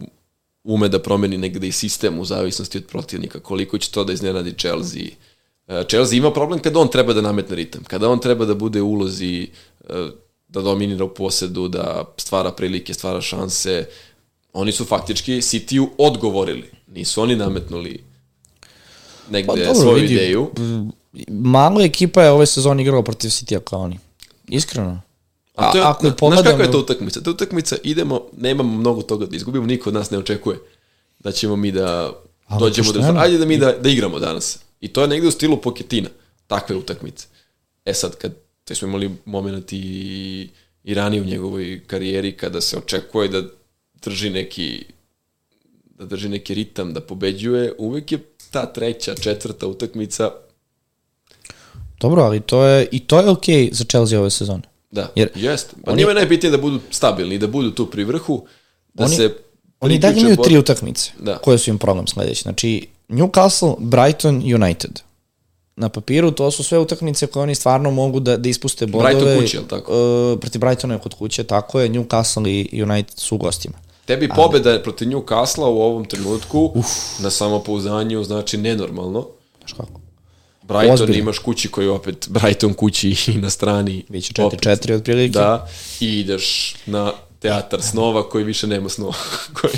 ume 0.64 0.88
da 0.88 1.02
promeni 1.02 1.38
negde 1.38 1.68
i 1.68 1.72
sistem 1.72 2.20
u 2.20 2.26
zavisnosti 2.26 2.78
od 2.78 2.86
protivnika, 2.86 3.40
koliko 3.40 3.78
će 3.78 3.92
to 3.92 4.04
da 4.04 4.14
iznenadi 4.14 4.54
Chelsea. 4.60 5.08
Uh, 5.68 5.88
Chelsea 5.88 6.18
ima 6.18 6.34
problem 6.34 6.60
kada 6.60 6.80
on 6.80 6.88
treba 6.88 7.14
da 7.14 7.22
nametne 7.22 7.56
ritam, 7.56 7.84
kada 7.84 8.10
on 8.10 8.20
treba 8.20 8.46
da 8.46 8.56
bude 8.56 8.82
u 8.82 8.90
ulozi 8.90 9.48
uh, 9.90 10.10
da 10.48 10.62
dominira 10.62 11.06
u 11.06 11.14
posedu, 11.14 11.68
da 11.68 12.14
stvara 12.18 12.52
prilike, 12.52 12.94
stvara 12.94 13.22
šanse. 13.22 13.88
Oni 14.54 14.72
su 14.72 14.86
faktički 14.86 15.42
City-u 15.42 15.90
odgovorili. 15.98 16.72
Nisu 16.88 17.22
oni 17.22 17.36
nametnuli 17.36 18.04
negde 19.30 19.48
pa, 19.48 19.56
dobro, 19.56 19.76
svoju 19.76 20.02
vidi, 20.02 20.14
ideju. 20.14 20.52
Malo 21.28 21.82
ekipa 21.82 22.24
je 22.24 22.32
ove 22.32 22.46
sezone 22.46 22.82
igrala 22.82 23.04
protiv 23.04 23.30
City-a 23.30 23.60
kao 23.60 23.80
oni. 23.80 24.00
Iskreno. 24.48 25.02
A, 25.56 25.72
to 25.72 25.78
je, 25.78 25.84
ako 25.84 26.06
je 26.08 26.16
pogledamo... 26.16 26.42
Znaš 26.42 26.52
kakva 26.52 26.66
je 26.66 26.72
to 26.72 26.80
utakmica? 26.80 27.22
To 27.22 27.30
je 27.30 27.34
utakmica, 27.34 27.76
idemo, 27.84 28.22
nemamo 28.38 28.78
mnogo 28.78 29.02
toga 29.02 29.26
da 29.26 29.36
izgubimo, 29.36 29.66
niko 29.66 29.90
od 29.90 29.94
nas 29.94 30.12
ne 30.12 30.18
očekuje 30.18 30.60
da 31.20 31.32
ćemo 31.32 31.56
mi 31.56 31.72
da 31.72 32.14
dođemo 32.60 32.92
do... 32.92 33.02
Ajde 33.18 33.38
da 33.38 33.46
mi 33.46 33.58
da, 33.58 33.72
da 33.72 33.90
igramo 33.90 34.20
danas. 34.20 34.60
I 34.86 34.88
to 34.88 35.02
je 35.02 35.08
negde 35.08 35.28
u 35.28 35.32
stilu 35.32 35.58
Poketina, 35.62 36.10
takve 36.48 36.76
utakmice. 36.76 37.28
E 37.86 37.94
sad, 37.94 38.16
kad 38.16 38.34
te 38.64 38.76
smo 38.76 38.88
imali 38.88 39.12
moment 39.26 39.74
i, 39.74 40.50
i 40.84 40.94
ranije 40.94 41.22
u 41.22 41.26
njegovoj 41.26 41.82
karijeri 41.88 42.38
kada 42.38 42.62
se 42.62 42.78
očekuje 42.78 43.30
da 43.30 43.44
drži 44.04 44.30
neki 44.30 44.86
da 45.90 46.06
drži 46.06 46.30
neki 46.30 46.54
ritam, 46.54 46.94
da 46.94 47.02
pobeđuje, 47.02 47.74
uvek 47.78 48.12
je 48.12 48.20
ta 48.52 48.74
treća, 48.74 49.16
četvrta 49.16 49.68
utakmica 49.68 50.32
Dobro, 52.00 52.22
ali 52.24 52.40
to 52.40 52.64
je, 52.66 52.88
i 52.92 53.00
to 53.00 53.20
je 53.20 53.30
okej 53.30 53.66
okay 53.66 53.74
za 53.74 53.84
Chelsea 53.84 54.20
ove 54.20 54.30
sezone. 54.30 54.62
Da, 54.92 55.12
Jer 55.16 55.30
jest. 55.36 55.76
Pa 55.86 55.92
oni, 55.92 56.00
njima 56.00 56.12
je 56.12 56.16
najbitnije 56.16 56.52
da 56.52 56.58
budu 56.58 56.80
stabilni, 56.92 57.38
da 57.38 57.48
budu 57.48 57.72
tu 57.72 57.86
pri 57.86 58.04
vrhu, 58.04 58.46
da 58.94 59.06
oni, 59.06 59.16
se 59.16 59.34
Oni 59.80 60.00
dalje 60.00 60.22
imaju 60.22 60.38
tri 60.44 60.58
utakmice 60.58 61.12
da. 61.20 61.38
koje 61.38 61.58
su 61.58 61.70
im 61.70 61.78
problem 61.78 62.08
sledeći. 62.08 62.42
Znači, 62.42 62.88
Newcastle, 63.10 63.76
Brighton, 63.80 64.36
United. 64.36 65.00
Na 65.76 65.90
papiru 65.90 66.32
to 66.32 66.52
su 66.52 66.64
sve 66.64 66.80
utakmice 66.80 67.28
koje 67.28 67.44
oni 67.44 67.56
stvarno 67.56 67.92
mogu 67.92 68.20
da, 68.20 68.38
da 68.38 68.50
ispuste 68.50 68.86
bodove. 68.86 69.14
Brighton 69.14 69.42
kuće, 69.42 69.58
ili 69.58 69.68
tako? 69.68 69.92
Uh, 70.34 70.40
protiv 70.40 70.60
Brightona 70.60 70.94
je 70.94 71.00
kod 71.00 71.14
kuće, 71.14 71.44
tako 71.44 71.80
je. 71.80 71.90
Newcastle 71.90 72.48
i 72.72 72.84
United 72.84 73.20
su 73.20 73.36
u 73.36 73.38
gostima. 73.38 73.76
Tebi 74.06 74.30
pobeda 74.30 74.70
Ali... 74.70 74.84
protiv 74.84 75.08
Newcastle 75.08 75.66
u 75.66 75.82
ovom 75.82 76.06
trenutku 76.06 76.72
Uf. 76.76 76.86
na 77.20 77.30
samopouzdanju 77.30 78.24
znači 78.24 78.58
nenormalno. 78.58 79.28
Znaš 79.60 79.74
kako? 79.74 80.00
Brighton 80.62 80.94
Ozbiljno. 80.94 81.20
imaš 81.20 81.40
kući 81.40 81.68
koji 81.68 81.88
opet 81.88 82.28
Brighton 82.30 82.74
kući 82.74 83.16
i 83.28 83.38
na 83.38 83.50
strani. 83.50 84.06
Biće 84.10 84.34
4-4 84.34 84.96
otprilike. 84.96 85.40
Da, 85.40 85.68
i 86.00 86.20
ideš 86.20 86.76
na 86.86 87.12
teatar 87.40 87.82
snova 87.82 88.30
koji 88.30 88.44
više 88.44 88.68
nema 88.68 88.90
snova, 88.90 89.14
koji, 89.62 89.74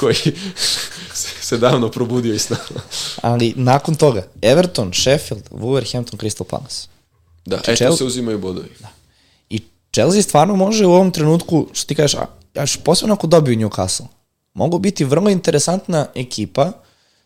koji 0.00 0.34
se 1.44 1.58
davno 1.58 1.88
probudio 1.88 2.34
i 2.34 2.38
sna. 2.38 2.56
Ali 3.22 3.52
nakon 3.56 3.94
toga, 3.94 4.26
Everton, 4.42 4.92
Sheffield, 4.92 5.44
Wolverhampton, 5.50 6.18
Crystal 6.18 6.44
Palace. 6.44 6.88
Da, 7.44 7.56
znači, 7.56 7.70
eto 7.70 7.76
Chelsea... 7.76 7.96
se 7.96 8.04
uzimaju 8.04 8.38
bodovi. 8.38 8.68
Da. 8.80 8.88
I 9.50 9.60
Chelsea 9.92 10.22
stvarno 10.22 10.56
može 10.56 10.86
u 10.86 10.92
ovom 10.92 11.10
trenutku, 11.10 11.66
što 11.72 11.88
ti 11.88 11.94
kažeš, 11.94 12.20
a, 12.54 12.64
posebno 12.84 13.14
ako 13.14 13.26
dobiju 13.26 13.58
Newcastle, 13.58 14.06
mogu 14.54 14.78
biti 14.78 15.04
vrlo 15.04 15.30
interesantna 15.30 16.06
ekipa 16.14 16.72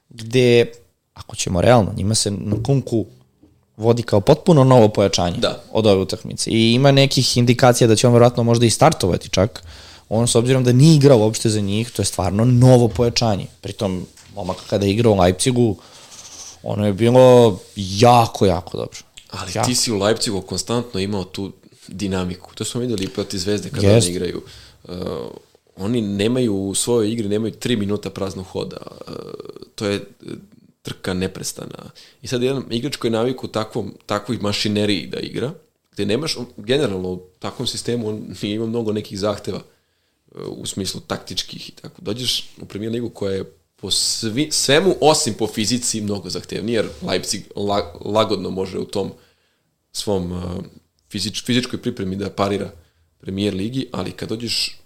gde, 0.08 0.66
ako 1.14 1.36
ćemo 1.36 1.60
realno, 1.60 1.92
njima 1.96 2.14
se 2.14 2.30
na 2.30 2.56
kunku 2.66 3.06
vodi 3.76 4.02
kao 4.02 4.20
potpuno 4.20 4.64
novo 4.64 4.88
pojačanje 4.88 5.36
da. 5.38 5.62
od 5.72 5.86
ove 5.86 6.00
utakmice. 6.00 6.50
I 6.50 6.74
ima 6.74 6.92
nekih 6.92 7.36
indikacija 7.36 7.88
da 7.88 7.96
će 7.96 8.06
on 8.06 8.12
verovatno 8.12 8.42
možda 8.42 8.66
i 8.66 8.70
startovati 8.70 9.28
čak. 9.28 9.62
On 10.08 10.28
s 10.28 10.34
obzirom 10.34 10.64
da 10.64 10.72
nije 10.72 10.96
igrao 10.96 11.18
uopšte 11.18 11.48
za 11.48 11.60
njih, 11.60 11.90
to 11.90 12.02
je 12.02 12.06
stvarno 12.06 12.44
novo 12.44 12.88
pojačanje. 12.88 13.46
Pritom, 13.60 14.06
momak 14.34 14.56
kada 14.70 14.86
je 14.86 14.92
igrao 14.92 15.12
u 15.12 15.18
Leipzigu, 15.20 15.76
ono 16.62 16.86
je 16.86 16.92
bilo 16.92 17.58
jako, 17.76 18.46
jako 18.46 18.76
dobro. 18.76 18.98
Ali 19.30 19.50
jako. 19.54 19.68
ti 19.68 19.74
si 19.74 19.92
u 19.92 19.98
Leipzigu 19.98 20.40
konstantno 20.40 21.00
imao 21.00 21.24
tu 21.24 21.52
dinamiku. 21.88 22.54
To 22.54 22.64
smo 22.64 22.80
videli 22.80 23.08
proti 23.08 23.38
Zvezde 23.38 23.70
kada 23.70 23.88
yes. 23.88 24.02
oni 24.02 24.06
igraju. 24.06 24.42
Uh, 24.84 24.94
oni 25.76 26.00
nemaju 26.00 26.56
u 26.56 26.74
svojoj 26.74 27.12
igri, 27.12 27.28
nemaju 27.28 27.52
3 27.52 27.78
minuta 27.78 28.10
praznog 28.10 28.46
hoda. 28.46 28.76
Uh, 29.08 29.14
to 29.74 29.86
je 29.86 30.04
trka 30.82 31.14
neprestana. 31.14 31.90
I 32.22 32.26
sad 32.26 32.42
jedan 32.42 32.64
igrač 32.70 32.96
koji 32.96 33.08
je 33.08 33.12
naviku 33.12 33.48
takvom, 33.48 33.94
takvoj 34.06 34.38
mašineriji 34.40 35.06
da 35.06 35.18
igra, 35.18 35.52
gde 35.92 36.06
nemaš, 36.06 36.36
generalno 36.56 37.08
u 37.08 37.20
takvom 37.38 37.66
sistemu 37.66 38.08
on 38.08 38.34
nije 38.42 38.54
ima 38.54 38.66
mnogo 38.66 38.92
nekih 38.92 39.18
zahteva 39.18 39.58
uh, 39.58 39.77
u 40.34 40.66
smislu 40.66 41.00
taktičkih 41.00 41.68
i 41.68 41.72
tako. 41.72 42.02
Dođeš 42.02 42.48
u 42.60 42.64
premier 42.64 42.92
ligu 42.92 43.10
koja 43.10 43.32
je 43.32 43.44
po 43.76 43.90
svi, 43.90 44.48
svemu 44.52 44.94
osim 45.00 45.34
po 45.34 45.46
fizici 45.46 46.00
mnogo 46.00 46.30
zahtevniji, 46.30 46.74
jer 46.74 46.88
Leipzig 47.02 47.42
la, 47.56 47.92
lagodno 48.04 48.50
može 48.50 48.78
u 48.78 48.84
tom 48.84 49.12
svom 49.92 50.32
uh, 50.32 50.42
fizič, 51.10 51.44
fizičkoj 51.44 51.82
pripremi 51.82 52.16
da 52.16 52.30
parira 52.30 52.70
premier 53.20 53.54
ligi, 53.54 53.86
ali 53.92 54.12
kad 54.12 54.28
dođeš 54.28 54.78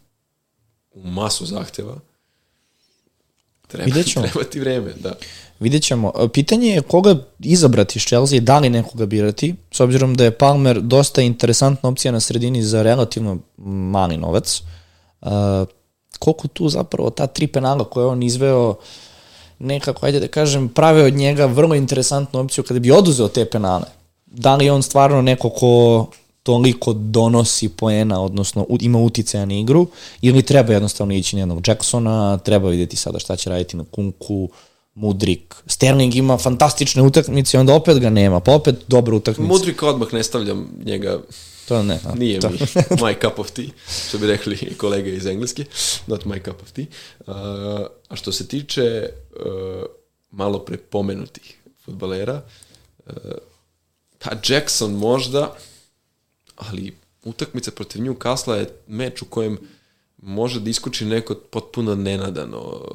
u 0.93 1.07
masu 1.07 1.47
zahteva, 1.47 2.01
treba, 3.69 4.03
treba 4.13 4.45
ti 4.51 4.61
vreme, 4.61 4.93
da. 5.01 5.15
Vidjet 5.61 5.83
ćemo. 5.83 6.13
E, 6.21 6.29
pitanje 6.29 6.69
je 6.69 6.83
koga 6.83 7.17
izabrati 7.39 7.99
iz 7.99 8.05
Chelsea, 8.05 8.41
da 8.41 8.59
li 8.59 8.71
nekoga 8.71 9.07
birati, 9.07 9.55
s 9.71 9.81
obzirom 9.81 10.15
da 10.15 10.25
je 10.25 10.39
Palmer 10.39 10.81
dosta 10.81 11.23
interesantna 11.23 11.89
opcija 11.89 12.13
na 12.13 12.21
sredini 12.21 12.63
za 12.63 12.83
relativno 12.83 13.39
mali 13.93 14.17
novac. 14.17 14.61
Uh, 14.61 14.67
koliko 16.19 16.49
tu 16.49 16.69
zapravo 16.69 17.11
ta 17.11 17.27
tri 17.27 17.47
penala 17.47 17.85
koje 17.85 18.07
on 18.07 18.23
izveo 18.23 18.75
nekako, 19.59 20.07
ajde 20.07 20.21
da 20.21 20.29
kažem, 20.29 20.69
prave 20.69 21.05
od 21.05 21.15
njega 21.15 21.47
vrlo 21.47 21.75
interesantnu 21.75 22.41
opciju 22.41 22.65
kada 22.65 22.81
bi 22.81 22.91
oduzeo 22.91 23.29
te 23.29 23.45
penale. 23.45 23.87
Da 24.27 24.57
li 24.57 24.65
je 24.65 24.73
on 24.73 24.83
stvarno 24.83 25.23
neko 25.23 25.51
ko 25.51 26.07
toliko 26.43 26.93
donosi 26.93 27.69
poena, 27.69 28.21
odnosno 28.21 28.67
ima 28.81 28.99
uticaja 28.99 29.45
na 29.45 29.55
igru, 29.55 29.87
ili 30.21 30.43
treba 30.43 30.73
jednostavno 30.73 31.15
ići 31.15 31.37
na 31.37 31.43
jednog 31.43 31.69
Jacksona, 31.69 32.39
treba 32.39 32.69
videti 32.69 32.97
sada 32.97 33.19
šta 33.19 33.37
će 33.37 33.51
raditi 33.51 33.77
na 33.77 33.85
Kunku, 33.91 34.49
Mudrik. 34.95 35.55
Sterling 35.67 36.15
ima 36.15 36.39
fantastične 36.39 37.03
utakmice, 37.03 37.59
onda 37.59 37.75
opet 37.75 37.99
ga 37.99 38.11
nema, 38.11 38.41
pa 38.41 38.55
opet 38.55 38.75
dobra 38.89 39.17
utakmica. 39.17 39.53
Mudrik 39.53 39.83
odmah 39.83 40.13
ne 40.13 40.23
stavljam 40.23 40.69
njega 40.85 41.21
To 41.69 41.83
ne. 41.83 42.01
A, 42.05 42.15
Nije 42.15 42.41
to. 42.41 42.51
mi 42.51 42.59
my 43.03 43.21
cup 43.21 43.39
of 43.39 43.51
tea, 43.51 43.69
što 44.09 44.19
bi 44.19 44.27
rekli 44.27 44.75
kolege 44.77 45.11
iz 45.11 45.27
Engleske. 45.27 45.65
Not 46.07 46.25
my 46.25 46.45
cup 46.45 46.63
of 46.63 46.73
tea. 46.73 46.85
Uh, 47.19 47.35
a 48.09 48.17
što 48.17 48.33
se 48.33 48.49
tiče 48.49 49.09
uh, 49.31 49.83
malo 50.31 50.59
pre 50.59 50.77
pomenutih 50.77 51.59
futbalera, 51.85 52.43
uh, 53.07 53.13
pa 54.19 54.31
Jackson 54.49 54.93
možda, 54.93 55.57
ali 56.57 56.97
utakmica 57.25 57.71
protiv 57.71 58.03
Newcastle 58.03 58.53
je 58.53 58.69
meč 58.87 59.23
u 59.23 59.25
kojem 59.25 59.59
može 60.17 60.61
da 60.61 60.71
iskuči 60.71 61.05
neko 61.05 61.35
potpuno 61.35 61.95
nenadano 61.95 62.89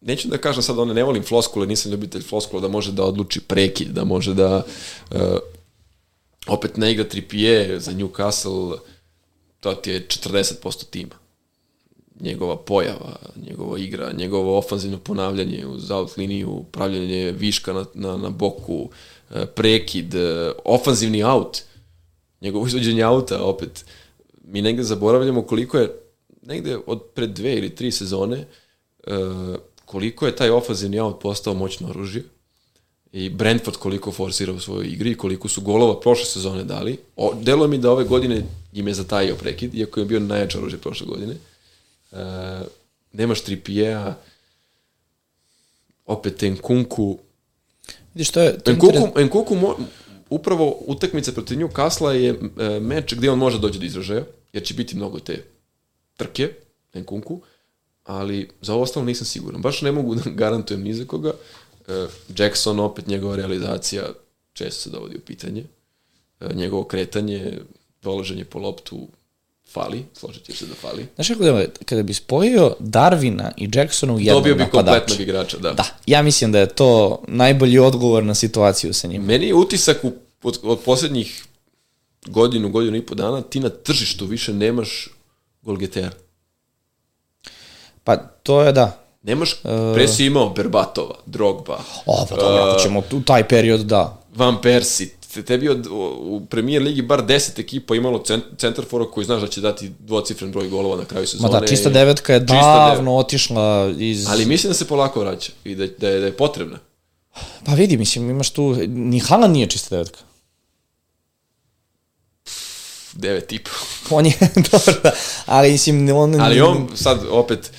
neću 0.00 0.28
da 0.28 0.38
kažem 0.38 0.62
sad, 0.62 0.78
one 0.78 0.94
ne 0.94 1.04
volim 1.04 1.22
floskule, 1.22 1.66
nisam 1.66 1.92
ljubitelj 1.92 2.22
floskula, 2.22 2.62
da 2.62 2.68
može 2.68 2.92
da 2.92 3.04
odluči 3.04 3.40
prekid, 3.40 3.88
da 3.88 4.04
može 4.04 4.34
da 4.34 4.64
uh, 5.10 5.18
opet 6.46 6.76
ne 6.76 6.92
igra 6.92 7.04
tripije 7.04 7.80
za 7.80 7.92
Newcastle, 7.92 8.78
to 9.60 9.74
ti 9.74 9.90
je 9.90 10.06
40% 10.08 10.84
tima. 10.90 11.14
Njegova 12.20 12.56
pojava, 12.56 13.16
njegova 13.48 13.78
igra, 13.78 14.12
njegovo 14.12 14.58
ofanzivno 14.58 14.98
ponavljanje 14.98 15.66
uz 15.66 15.90
out 15.90 16.16
liniju, 16.16 16.64
pravljanje 16.72 17.32
viška 17.32 17.72
na, 17.72 17.84
na, 17.94 18.16
na 18.16 18.30
boku, 18.30 18.90
uh, 19.30 19.36
prekid, 19.54 20.14
uh, 20.14 20.20
ofanzivni 20.64 21.22
out, 21.22 21.62
njegovo 22.40 22.66
izvođenje 22.66 23.02
auta, 23.02 23.44
opet, 23.44 23.84
mi 24.44 24.62
negde 24.62 24.82
zaboravljamo 24.82 25.42
koliko 25.42 25.78
je, 25.78 25.90
negde 26.42 26.78
od 26.86 27.02
pred 27.14 27.30
dve 27.30 27.54
ili 27.54 27.74
tri 27.74 27.90
sezone, 27.90 28.46
uh, 29.06 29.56
koliko 29.84 30.26
je 30.26 30.36
taj 30.36 30.50
ofazivni 30.50 31.00
out 31.00 31.20
postao 31.20 31.54
moćno 31.54 31.88
oružje 31.88 32.24
i 33.12 33.30
Brentford 33.30 33.76
koliko 33.76 34.12
forsira 34.12 34.52
u 34.52 34.60
svojoj 34.60 34.86
igri 34.86 35.10
i 35.10 35.16
koliko 35.16 35.48
su 35.48 35.60
golova 35.60 36.00
prošle 36.00 36.24
sezone 36.24 36.64
dali. 36.64 36.98
O, 37.16 37.34
delo 37.34 37.68
mi 37.68 37.78
da 37.78 37.90
ove 37.90 38.04
godine 38.04 38.42
im 38.72 38.88
je 38.88 38.94
zatajio 38.94 39.34
prekid, 39.34 39.74
iako 39.74 40.00
je 40.00 40.06
bio 40.06 40.20
najjače 40.20 40.58
oružje 40.58 40.78
prošle 40.78 41.06
godine. 41.06 41.34
E, 42.12 42.16
nemaš 43.12 43.40
Trippier-a, 43.40 44.14
opet 46.06 46.42
Nkunku. 46.42 47.18
Vidiš, 48.14 48.30
to 48.30 48.40
je... 48.40 48.58
To 48.58 48.72
Nkunku, 48.72 48.96
interes... 48.96 49.26
Nkunku 49.26 49.54
mo, 49.54 49.76
upravo 50.30 50.76
utakmica 50.86 51.32
protiv 51.32 51.58
Newcastle 51.58 52.10
je 52.10 52.30
e, 52.30 52.80
meč 52.80 53.14
gde 53.14 53.30
on 53.30 53.38
može 53.38 53.58
doći 53.58 53.78
do 53.78 53.86
izražaja, 53.86 54.24
jer 54.52 54.62
će 54.62 54.74
biti 54.74 54.96
mnogo 54.96 55.18
te 55.18 55.44
trke, 56.16 56.52
Nkunku, 56.94 57.40
ali 58.04 58.48
za 58.60 58.74
ovo 58.74 58.82
ostalo 58.82 59.06
nisam 59.06 59.26
siguran. 59.26 59.62
Baš 59.62 59.82
ne 59.82 59.92
mogu 59.92 60.14
da 60.14 60.22
garantujem 60.42 60.82
ni 60.82 60.94
za 60.94 61.04
koga. 61.04 61.28
E, 61.28 61.34
Jackson, 62.36 62.80
opet 62.80 63.06
njegova 63.06 63.36
realizacija 63.36 64.02
često 64.52 64.82
se 64.82 64.90
dovodi 64.90 65.16
u 65.16 65.20
pitanje. 65.20 65.64
E, 66.40 66.54
njegovo 66.54 66.84
kretanje, 66.84 67.58
dolaženje 68.02 68.44
po 68.44 68.58
loptu 68.58 69.08
fali, 69.72 70.04
složit 70.14 70.56
se 70.56 70.66
da 70.66 70.74
fali. 70.74 71.06
Znaš 71.14 71.28
kako 71.28 71.44
da 71.44 71.64
kada 71.84 72.02
bi 72.02 72.14
spojio 72.14 72.76
Darvina 72.78 73.52
i 73.56 73.68
Jacksona 73.74 74.14
u 74.14 74.18
jednom 74.20 74.36
Dobio 74.36 74.54
bi 74.54 74.70
kompletnog 74.70 75.20
igrača, 75.20 75.58
da. 75.58 75.72
Da, 75.72 75.84
ja 76.06 76.22
mislim 76.22 76.52
da 76.52 76.58
je 76.58 76.68
to 76.68 77.22
najbolji 77.28 77.78
odgovor 77.78 78.24
na 78.24 78.34
situaciju 78.34 78.94
sa 78.94 79.08
njim. 79.08 79.22
Meni 79.22 79.46
je 79.46 79.54
utisak 79.54 80.04
u, 80.04 80.12
od, 80.42 80.58
od 80.62 80.80
poslednjih 80.80 81.44
godinu, 82.26 82.68
godinu 82.68 82.96
i 82.96 83.06
po 83.06 83.14
dana 83.14 83.42
ti 83.42 83.60
na 83.60 83.68
tržištu 83.68 84.26
više 84.26 84.52
nemaš 84.52 85.08
golgetera. 85.62 86.10
Pa 88.04 88.16
to 88.16 88.62
je 88.62 88.72
da. 88.72 89.09
Nemaš, 89.22 89.54
pre 89.94 90.08
si 90.08 90.26
imao 90.26 90.50
Berbatova, 90.50 91.14
Drogba, 91.26 91.78
O, 92.06 92.26
pa 92.30 92.36
dobro, 92.36 92.62
ako 92.62 92.80
ćemo 92.82 93.02
u 93.12 93.20
taj 93.20 93.48
period, 93.48 93.80
da. 93.80 94.22
Van 94.36 94.60
Persie, 94.62 95.08
te- 95.34 95.42
tebi 95.42 95.68
od, 95.68 95.86
u 96.20 96.42
premier 96.50 96.82
ligi 96.82 97.02
bar 97.02 97.22
10 97.26 97.60
ekipa 97.60 97.94
imalo 97.94 98.18
cent, 98.18 98.44
centarfora 98.58 99.04
koji 99.04 99.24
znaš 99.24 99.40
da 99.40 99.48
će 99.48 99.60
dati 99.60 99.90
dvocifren 99.98 100.52
broj 100.52 100.68
golova 100.68 100.96
na 100.96 101.04
kraju 101.04 101.22
Ma 101.22 101.26
sezone. 101.26 101.60
da, 101.60 101.66
čista 101.66 101.90
devetka 101.90 102.32
je 102.34 102.40
davno 102.40 103.16
otišla 103.16 103.94
iz... 103.98 104.26
Ali 104.30 104.46
mislim 104.46 104.70
da 104.70 104.74
se 104.74 104.88
polako 104.88 105.20
vraća 105.20 105.52
i 105.64 105.74
da, 105.74 105.86
da, 105.98 106.08
je, 106.08 106.20
da 106.20 106.26
je 106.26 106.32
potrebna. 106.36 106.78
Pa 107.64 107.74
vidi, 107.74 107.96
mislim, 107.96 108.30
imaš 108.30 108.50
tu... 108.50 108.76
Ni 108.88 109.18
Haaland 109.18 109.52
nije 109.52 109.66
čista 109.66 109.94
devetka. 109.96 110.18
9 113.16 113.46
tipa. 113.46 113.70
On 114.16 114.26
je, 114.26 114.32
dobro, 114.72 114.94
da. 115.02 115.12
Ali, 115.46 115.70
mislim, 115.70 116.16
on... 116.16 116.40
Ali 116.40 116.60
on 116.60 116.88
sad 116.94 117.20
opet 117.30 117.72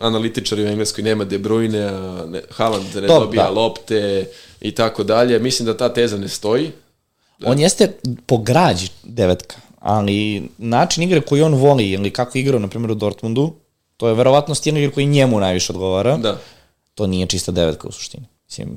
analitičari 0.00 0.64
u 0.64 0.66
Engleskoj 0.66 1.04
nema 1.04 1.24
De 1.24 1.38
Bruyne, 1.38 1.88
a 1.88 2.26
ne, 2.26 2.42
Haaland 2.50 2.86
ne 2.94 3.00
Dobro, 3.00 3.24
dobija 3.24 3.44
da. 3.44 3.50
lopte 3.50 4.28
i 4.60 4.74
tako 4.74 5.04
dalje. 5.04 5.38
Mislim 5.38 5.66
da 5.66 5.76
ta 5.76 5.94
teza 5.94 6.18
ne 6.18 6.28
stoji. 6.28 6.70
On 7.44 7.58
jeste 7.58 7.92
po 8.26 8.38
građi 8.38 8.88
devetka, 9.02 9.56
ali 9.78 10.48
način 10.58 11.02
igre 11.02 11.20
koji 11.20 11.42
on 11.42 11.54
voli, 11.54 11.90
ili 11.90 12.10
kako 12.10 12.38
igrao, 12.38 12.60
na 12.60 12.68
primjer, 12.68 12.90
u 12.90 12.94
Dortmundu, 12.94 13.54
to 13.96 14.08
je 14.08 14.14
verovatno 14.14 14.54
stil 14.54 14.76
igre 14.76 14.90
koji 14.90 15.06
njemu 15.06 15.40
najviše 15.40 15.72
odgovara. 15.72 16.16
Da. 16.16 16.38
To 16.94 17.06
nije 17.06 17.26
čista 17.26 17.52
devetka 17.52 17.88
u 17.88 17.92
suštini. 17.92 18.26
Mislim, 18.44 18.68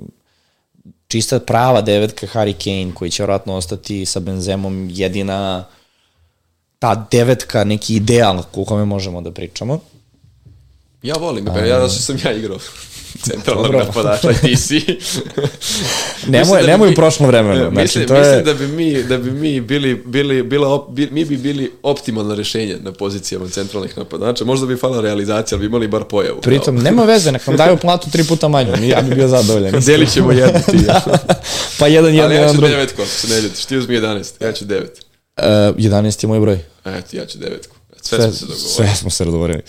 čista 1.07 1.39
prava 1.39 1.81
devetka 1.81 2.27
Harry 2.27 2.53
Kane, 2.63 2.95
koji 2.95 3.11
će 3.11 3.23
verovatno 3.23 3.55
ostati 3.55 4.05
sa 4.05 4.19
Benzemom 4.19 4.89
jedina 4.91 5.65
ta 6.79 7.07
devetka, 7.11 7.63
neki 7.63 7.95
ideal 7.95 8.43
u 8.53 8.65
kome 8.65 8.85
možemo 8.85 9.21
da 9.21 9.31
pričamo. 9.31 9.79
Ja 11.07 11.15
volim 11.15 11.45
ga, 11.45 11.59
ja 11.59 11.79
da 11.79 11.89
sam 11.89 12.17
ja 12.25 12.33
igrao 12.33 12.57
centralnog 13.29 13.75
napadača 13.75 14.31
i 14.31 14.35
ti 14.35 14.55
si. 14.55 14.85
Nemoj, 16.27 16.61
da 16.61 16.67
nemoj 16.67 16.87
mi- 16.87 16.93
u 16.93 16.95
prošlom 16.95 17.27
vremenu. 17.29 17.55
E, 17.57 17.69
Znači, 17.69 17.81
mislim, 17.81 18.07
to 18.07 18.13
mislim 18.13 18.33
je... 18.33 18.41
da 18.41 18.53
bi 18.53 18.67
mi, 18.67 19.03
da 19.03 19.17
bi 19.17 19.31
mi 19.31 19.61
bili, 19.61 20.03
bili, 20.05 20.43
bila, 20.43 20.67
op, 20.67 20.89
bi, 20.89 21.07
mi 21.11 21.25
bi 21.25 21.37
bili 21.37 21.71
optimalno 21.83 22.35
rešenje 22.35 22.77
na 22.81 22.91
pozicijama 22.91 23.49
centralnih 23.49 23.97
napadača. 23.97 24.45
Možda 24.45 24.65
bi 24.67 24.75
falila 24.75 25.01
realizacija, 25.01 25.55
ali 25.55 25.59
bi 25.59 25.65
imali 25.65 25.87
bar 25.87 26.03
pojavu. 26.03 26.41
Pritom, 26.41 26.75
nema 26.75 27.03
veze, 27.03 27.31
nek 27.31 27.47
nam 27.47 27.57
daju 27.57 27.77
platu 27.77 28.11
tri 28.11 28.23
puta 28.23 28.47
manju, 28.47 28.73
ja 28.81 29.01
bi 29.01 29.15
bio 29.15 29.27
zadovoljan. 29.27 29.71
Kao, 29.71 29.79
delit 29.81 30.13
ćemo 30.13 30.31
jednu 30.31 30.59
ti. 30.71 30.77
ja. 30.87 31.01
pa 31.79 31.87
jedan, 31.87 32.13
jedan, 32.13 32.25
ali 32.25 32.35
ja 32.35 32.47
ću 32.47 32.53
drugi. 32.53 32.71
devetku, 32.73 33.01
ako 33.01 33.11
se 33.11 33.27
ne 33.27 33.41
ljutiš. 33.41 33.65
Ti 33.65 33.77
uzmi 33.77 33.95
11, 33.95 34.43
ja 34.45 34.51
ću 34.51 34.65
devet. 34.65 34.99
Uh, 35.37 35.43
11 35.43 36.23
je 36.23 36.27
moj 36.27 36.39
broj. 36.39 36.59
Eto, 36.85 37.17
ja 37.17 37.25
ću 37.25 37.37
devetku. 37.37 37.75
Sve, 38.07 38.31
Sve, 38.31 38.31
smo 38.31 38.39
se 38.39 38.45
dogovorili. 38.45 38.73
sve 38.75 38.95
smo 38.95 39.09
se 39.09 39.25
dogovorili. 39.25 39.61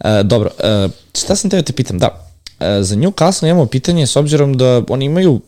Uh, 0.00 0.06
dobro, 0.24 0.50
uh, 0.58 0.90
šta 1.14 1.36
sam 1.36 1.50
teo 1.50 1.60
da 1.60 1.64
te 1.64 1.72
pitam? 1.72 1.98
Da, 1.98 2.08
uh, 2.08 2.66
za 2.80 2.96
Newcastle 2.96 3.46
imamo 3.46 3.66
pitanje 3.66 4.06
s 4.06 4.16
obzirom 4.16 4.56
da 4.56 4.82
oni 4.88 5.04
imaju 5.04 5.40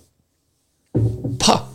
pa, 1.39 1.69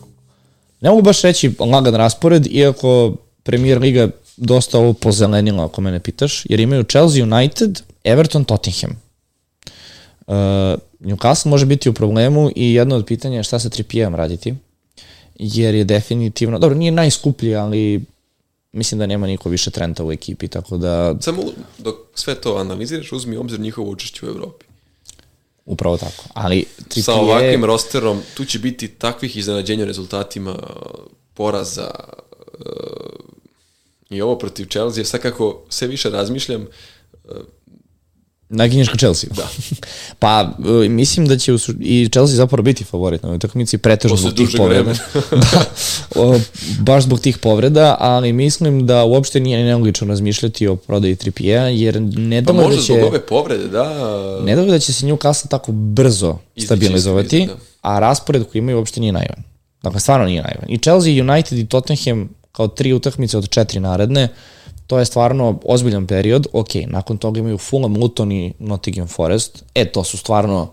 ne 0.81 0.89
mogu 0.89 1.02
baš 1.02 1.22
reći 1.22 1.52
lagan 1.60 1.95
raspored, 1.95 2.48
iako 2.52 3.15
Premier 3.44 3.80
Liga 3.80 4.10
dosta 4.38 4.80
ovo 4.80 4.94
pozelenila, 4.94 5.65
ako 5.65 5.81
mene 5.81 5.99
pitaš, 5.99 6.45
jer 6.49 6.60
imaju 6.60 6.84
Chelsea 6.84 7.23
United, 7.23 7.81
Everton, 8.03 8.45
Tottenham. 8.45 9.02
Uh, 10.27 10.35
Newcastle 10.99 11.48
može 11.48 11.65
biti 11.65 11.89
u 11.89 11.94
problemu 11.94 12.52
i 12.56 12.73
jedno 12.73 12.95
od 12.95 13.06
pitanja 13.06 13.38
je 13.38 13.44
šta 13.44 13.60
sa 13.60 13.69
Trippijerom 13.69 14.15
raditi, 14.15 14.56
jer 15.39 15.76
je 15.76 15.84
definitivno, 15.84 16.60
dobro, 16.60 16.77
nije 16.77 16.91
najskuplji, 16.91 17.56
ali 17.56 18.06
mislim 18.78 18.99
da 18.99 19.06
nema 19.06 19.28
niko 19.28 19.49
više 19.49 19.72
trenta 19.72 20.04
u 20.04 20.12
ekipi, 20.12 20.48
tako 20.48 20.78
da 20.78 21.16
Samo 21.22 21.44
dok 21.78 21.95
sve 22.16 22.36
to 22.36 22.56
analiziraš, 22.56 23.12
uzmi 23.12 23.38
obzir 23.38 23.60
njihovo 23.60 23.91
učešće 23.91 24.26
u 24.26 24.30
Evropi. 24.30 24.66
upravo 25.66 25.98
tako. 25.98 26.24
Ali 26.34 26.66
Sa 26.90 27.14
ovakvim 27.14 27.66
rosterom, 27.66 28.22
tu 28.38 28.45
će 28.45 28.60
biti 28.60 28.88
takvih 28.88 29.38
iznenađenja 29.38 29.86
rezultatima, 29.86 30.56
poraza, 31.34 31.91
e, 32.60 32.70
i 34.10 34.22
ovo 34.22 34.38
protiv 34.38 34.66
Chelsea, 34.66 35.06
sad 35.06 35.22
kako 35.22 35.62
sve 35.70 35.88
više 35.88 36.10
razmišljam, 36.10 36.68
naginješ 38.49 38.90
ka 38.90 38.98
Chelsea. 38.98 39.30
Da. 39.36 39.48
pa, 40.19 40.52
e, 40.86 40.90
mislim 40.90 41.28
da 41.28 41.38
će 41.38 41.56
i 41.80 42.10
Chelsea 42.11 42.36
zapravo 42.36 42.64
biti 42.64 42.84
favorit 42.84 43.24
na 43.24 43.30
ovoj 43.30 43.36
utakmici, 43.36 43.78
pretežno 43.78 44.18
zbog 44.18 44.34
tih 44.34 44.49
povreda. 44.57 44.94
da, 45.52 45.65
o, 46.15 46.40
baš 46.80 47.03
zbog 47.03 47.19
tih 47.19 47.38
povreda, 47.38 47.98
ali 47.99 48.34
mislim 48.34 48.86
da 48.86 49.03
uopšte 49.03 49.40
nije 49.40 49.64
nelogično 49.64 50.07
razmišljati 50.07 50.68
o 50.68 50.76
prodaji 50.76 51.15
Trippiera, 51.15 51.68
jer 51.68 52.02
ne 52.02 52.44
pa 52.45 52.53
da 52.53 52.76
će... 52.76 52.82
zbog 52.82 52.99
ove 53.03 53.26
povrede, 53.26 53.68
da, 53.68 54.40
Ne 54.44 54.56
da 54.56 54.65
da 54.65 54.80
će 54.80 54.94
se 54.94 55.06
Newcastle 55.06 55.49
tako 55.49 55.72
brzo 55.72 56.38
stabilizovati, 56.57 57.30
krize, 57.30 57.48
da. 57.48 57.56
a 57.82 57.99
raspored 57.99 58.44
koji 58.52 58.60
imaju 58.60 58.78
uopšte 58.78 58.99
nije 58.99 59.11
naivan. 59.11 59.44
Dakle, 59.84 59.99
stvarno 59.99 60.26
nije 60.26 60.41
naivan. 60.41 60.65
I 60.68 60.78
Chelsea, 60.78 61.24
United 61.24 61.57
i 61.57 61.65
Tottenham 61.65 62.30
kao 62.52 62.68
tri 62.68 62.94
utakmice 62.94 63.38
od 63.38 63.49
četiri 63.49 63.80
naredne, 63.80 64.28
to 64.88 64.99
je 64.99 65.05
stvarno 65.05 65.59
ozbiljan 65.65 66.07
period. 66.07 66.47
Ok, 66.53 66.69
nakon 66.88 67.18
toga 67.18 67.39
imaju 67.39 67.57
Fulham, 67.57 67.97
Luton 67.97 68.31
i 68.31 68.53
Nottingham 68.59 69.07
Forest. 69.07 69.64
E, 69.76 69.85
to 69.85 70.03
su 70.03 70.18
stvarno 70.18 70.69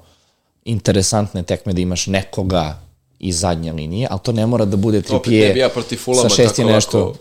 interesantne 0.64 1.42
tekme 1.42 1.72
da 1.72 1.80
imaš 1.80 2.06
nekoga 2.06 2.80
iz 3.18 3.40
zadnje 3.40 3.72
linije, 3.72 4.08
ali 4.10 4.20
to 4.22 4.32
ne 4.32 4.46
mora 4.46 4.64
da 4.64 4.76
bude 4.76 5.02
opet 5.10 5.54
bi 5.54 5.58
ja 5.58 5.68
protiv 5.68 5.96
Fulama 5.96 6.28
sa 6.28 6.36
šesti 6.36 6.62
tako 6.62 6.72
nešto. 6.72 6.98
lako... 6.98 7.18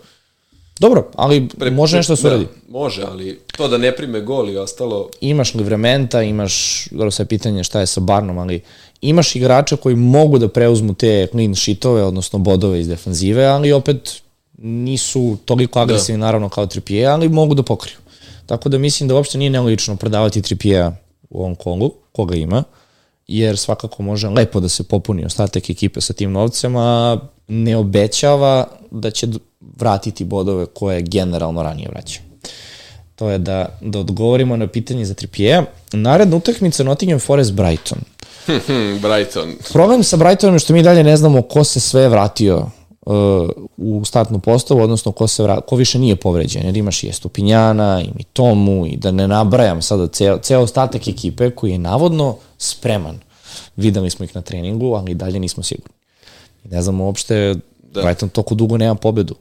Dobro, 0.80 1.10
ali 1.14 1.48
može 1.72 1.96
nešto 1.96 2.12
da 2.12 2.16
se 2.16 2.26
uradi. 2.26 2.46
Može, 2.68 3.02
ali 3.02 3.40
to 3.56 3.68
da 3.68 3.78
ne 3.78 3.96
prime 3.96 4.20
gol 4.20 4.50
i 4.50 4.56
ostalo, 4.56 5.10
imaš 5.20 5.54
Livrementa, 5.54 6.22
imaš, 6.22 6.86
dobro 6.90 7.10
sve 7.10 7.24
pitanje 7.24 7.64
šta 7.64 7.80
je 7.80 7.86
sa 7.86 8.00
Barnom, 8.00 8.38
ali 8.38 8.62
imaš 9.00 9.36
igrača 9.36 9.76
koji 9.76 9.96
mogu 9.96 10.38
da 10.38 10.48
preuzmu 10.48 10.94
te 10.94 11.26
clean 11.30 11.54
sheetove, 11.54 12.02
odnosno 12.02 12.38
bodove 12.38 12.80
iz 12.80 12.88
defanzive, 12.88 13.44
ali 13.46 13.72
opet 13.72 14.22
nisu 14.64 15.36
toliko 15.44 15.80
agresivni 15.80 16.20
da. 16.20 16.26
naravno 16.26 16.48
kao 16.48 16.66
Trippier, 16.66 17.08
ali 17.08 17.28
mogu 17.28 17.54
da 17.54 17.62
pokriju. 17.62 17.96
Tako 18.46 18.68
da 18.68 18.78
mislim 18.78 19.08
da 19.08 19.14
uopšte 19.14 19.38
nije 19.38 19.50
nelogično 19.50 19.96
prodavati 19.96 20.42
Trippier 20.42 20.90
u 21.30 21.40
ovom 21.40 21.54
kolu, 21.54 21.92
koga 22.12 22.34
ima, 22.34 22.64
jer 23.26 23.58
svakako 23.58 24.02
može 24.02 24.28
lepo 24.28 24.60
da 24.60 24.68
se 24.68 24.84
popuni 24.84 25.24
ostatak 25.24 25.70
ekipe 25.70 26.00
sa 26.00 26.12
tim 26.12 26.32
novcem, 26.32 26.76
a 26.76 27.18
ne 27.48 27.76
obećava 27.76 28.66
da 28.90 29.10
će 29.10 29.26
vratiti 29.76 30.24
bodove 30.24 30.66
koje 30.66 31.02
generalno 31.02 31.62
ranije 31.62 31.88
vraća. 31.88 32.20
To 33.16 33.30
je 33.30 33.38
da, 33.38 33.78
da 33.80 33.98
odgovorimo 33.98 34.56
na 34.56 34.66
pitanje 34.66 35.04
za 35.04 35.14
Trippier. 35.14 35.64
Naredna 35.92 36.36
utakmica 36.36 36.84
Nottingham 36.84 37.20
Forest 37.20 37.52
Brighton. 37.52 37.98
Brighton. 39.04 39.54
Problem 39.72 40.02
sa 40.02 40.16
Brightonom 40.16 40.54
je 40.54 40.58
što 40.58 40.72
mi 40.72 40.82
dalje 40.82 41.04
ne 41.04 41.16
znamo 41.16 41.42
ko 41.42 41.64
se 41.64 41.80
sve 41.80 42.08
vratio 42.08 42.70
u 43.76 44.02
startnu 44.04 44.38
postavu, 44.40 44.80
odnosno 44.80 45.12
ko, 45.12 45.26
se 45.26 45.42
vra, 45.42 45.60
ko 45.60 45.76
više 45.76 45.98
nije 45.98 46.16
povređen, 46.16 46.66
jer 46.66 46.76
imaš 46.76 47.04
i 47.04 47.08
Estupinjana, 47.08 48.02
i 48.02 48.08
Mitomu, 48.16 48.86
i 48.86 48.96
da 48.96 49.10
ne 49.10 49.28
nabrajam 49.28 49.82
sada 49.82 50.06
ceo, 50.06 50.38
ceo 50.38 50.60
ostatak 50.60 51.08
ekipe 51.08 51.50
koji 51.50 51.70
je 51.70 51.78
navodno 51.78 52.36
spreman. 52.58 53.18
Videli 53.76 54.10
smo 54.10 54.24
ih 54.24 54.36
na 54.36 54.42
treningu, 54.42 54.94
ali 54.94 55.12
i 55.12 55.14
dalje 55.14 55.40
nismo 55.40 55.62
sigurni. 55.62 55.94
Ne 56.70 56.82
znamo 56.82 57.04
uopšte, 57.04 57.54
da. 57.82 58.02
Brighton 58.02 58.28
toliko 58.28 58.54
dugo 58.54 58.76
nema 58.76 58.94
pobedu. 58.94 59.34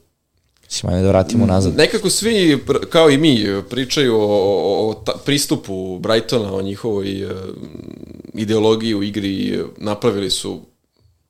Mislim, 0.63 0.93
ajde 0.93 1.03
da 1.03 1.09
vratimo 1.09 1.45
nazad. 1.45 1.77
Nekako 1.77 2.09
svi, 2.09 2.63
kao 2.89 3.09
i 3.09 3.17
mi, 3.17 3.45
pričaju 3.69 4.15
o, 4.15 4.25
o, 4.25 4.89
o 4.89 4.93
ta, 4.93 5.11
pristupu 5.25 5.99
Brightona, 5.99 6.53
o 6.53 6.61
njihovoj 6.61 7.25
uh, 7.25 7.31
ideologiji 8.33 8.95
u 8.95 9.03
igri, 9.03 9.63
napravili 9.77 10.29
su, 10.29 10.61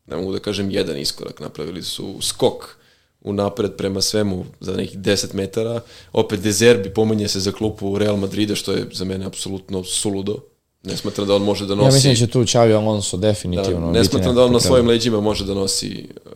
ne 0.05 0.15
mogu 0.15 0.31
da 0.31 0.39
kažem 0.39 0.71
jedan 0.71 0.97
iskorak, 0.97 1.39
napravili 1.39 1.84
su 1.84 2.17
skok 2.21 2.75
u 3.21 3.34
napred 3.34 3.75
prema 3.77 4.01
svemu 4.01 4.45
za 4.59 4.73
nekih 4.75 4.99
10 4.99 5.34
metara. 5.34 5.81
Opet 6.13 6.39
Dezerbi 6.39 6.93
pomenje 6.93 7.27
se 7.27 7.39
za 7.39 7.51
klupu 7.51 7.97
Real 7.97 8.17
Madrida, 8.17 8.55
što 8.55 8.71
je 8.71 8.88
za 8.93 9.05
mene 9.05 9.25
apsolutno 9.25 9.84
suludo. 9.84 10.38
Ne 10.84 10.97
smatram 10.97 11.27
da 11.27 11.35
on 11.35 11.43
može 11.43 11.65
da 11.65 11.75
nosi... 11.75 11.85
Ja 11.88 11.93
mislim 11.93 12.13
da 12.13 12.17
će 12.17 12.27
tu 12.27 12.39
Xavi 12.39 12.73
Alonso 12.73 13.17
Da, 13.17 13.27
definitivno 13.27 13.91
ne 13.91 13.99
biti 13.99 14.11
smatram 14.11 14.35
da 14.35 14.43
on 14.43 14.51
na 14.51 14.59
svojim 14.59 14.88
leđima 14.88 15.21
može 15.21 15.45
da 15.45 15.53
nosi 15.53 16.09
uh, 16.25 16.31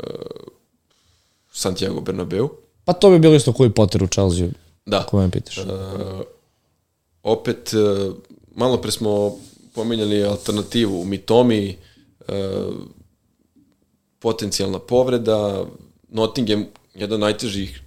Santiago 1.51 2.01
Bernabeu. 2.01 2.49
Pa 2.85 2.93
to 2.93 3.09
bi 3.09 3.19
bilo 3.19 3.35
isto 3.35 3.53
koji 3.53 3.69
Potter 3.69 4.03
u 4.03 4.07
Chelsea, 4.07 4.47
Da. 4.85 4.99
ako 4.99 5.17
me 5.17 5.31
pitaš. 5.31 5.57
Uh, 5.57 5.65
opet, 7.23 7.73
uh, 7.73 8.15
malo 8.55 8.77
pre 8.77 8.91
smo 8.91 9.35
pominjali 9.75 10.23
alternativu. 10.23 11.05
Mitomi, 11.05 11.77
uh, 12.27 12.35
potencijalna 14.19 14.79
povreda, 14.79 15.65
Nottingham, 16.09 16.65
jedan 16.95 17.13
od 17.13 17.19
najtežih 17.19 17.81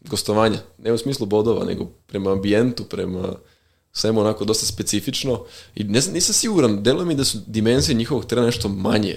gostovanja. 0.00 0.58
Ne 0.78 0.92
u 0.92 0.98
smislu 0.98 1.26
bodova, 1.26 1.64
nego 1.64 1.84
prema 2.06 2.32
ambijentu, 2.32 2.84
prema 2.84 3.34
svemu 3.92 4.20
onako 4.20 4.44
dosta 4.44 4.66
specifično. 4.66 5.44
I 5.74 5.84
ne 5.84 6.00
nisam 6.12 6.34
siguran, 6.34 6.82
deluje 6.82 7.06
mi 7.06 7.14
da 7.14 7.24
su 7.24 7.38
dimenzije 7.46 7.94
njihovog 7.94 8.24
terena 8.26 8.46
nešto 8.46 8.68
manje 8.68 9.16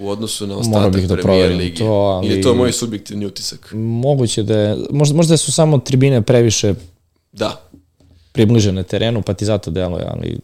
u 0.00 0.10
odnosu 0.10 0.46
na 0.46 0.56
ostatak 0.56 1.02
da 1.02 1.16
Premier 1.16 1.56
Ligi. 1.56 1.78
To, 1.78 1.84
ali... 1.84 2.26
Ili 2.26 2.36
je 2.36 2.42
to 2.42 2.54
moj 2.54 2.72
subjektivni 2.72 3.26
utisak? 3.26 3.72
Moguće 3.74 4.42
da 4.42 4.58
je, 4.58 4.76
možda, 4.90 5.16
možda 5.16 5.36
su 5.36 5.52
samo 5.52 5.78
tribine 5.78 6.22
previše 6.22 6.74
Da. 7.32 7.68
približene 8.32 8.82
terenu, 8.82 9.22
pa 9.22 9.34
ti 9.34 9.44
zato 9.44 9.70
deluje, 9.70 10.04
ali 10.08 10.38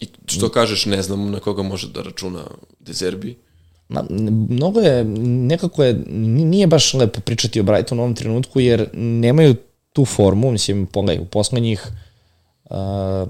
I 0.00 0.06
što 0.26 0.48
kažeš, 0.48 0.86
ne 0.86 1.02
znam 1.02 1.30
na 1.30 1.40
koga 1.40 1.62
može 1.62 1.88
da 1.88 2.02
računa 2.02 2.42
Dezerbi. 2.80 3.36
Ma, 3.92 4.04
mnogo 4.48 4.80
je, 4.80 5.04
nekako 5.04 5.84
je, 5.84 5.94
nije 6.06 6.66
baš 6.66 6.94
lepo 6.94 7.20
pričati 7.20 7.60
o 7.60 7.62
Brightonu 7.62 8.02
u 8.02 8.04
ovom 8.04 8.14
trenutku, 8.14 8.60
jer 8.60 8.88
nemaju 8.92 9.54
tu 9.92 10.04
formu, 10.04 10.50
mislim, 10.50 10.86
pogledaj, 10.86 11.22
u 11.22 11.26
poslednjih, 11.26 11.86
uh, 12.64 12.76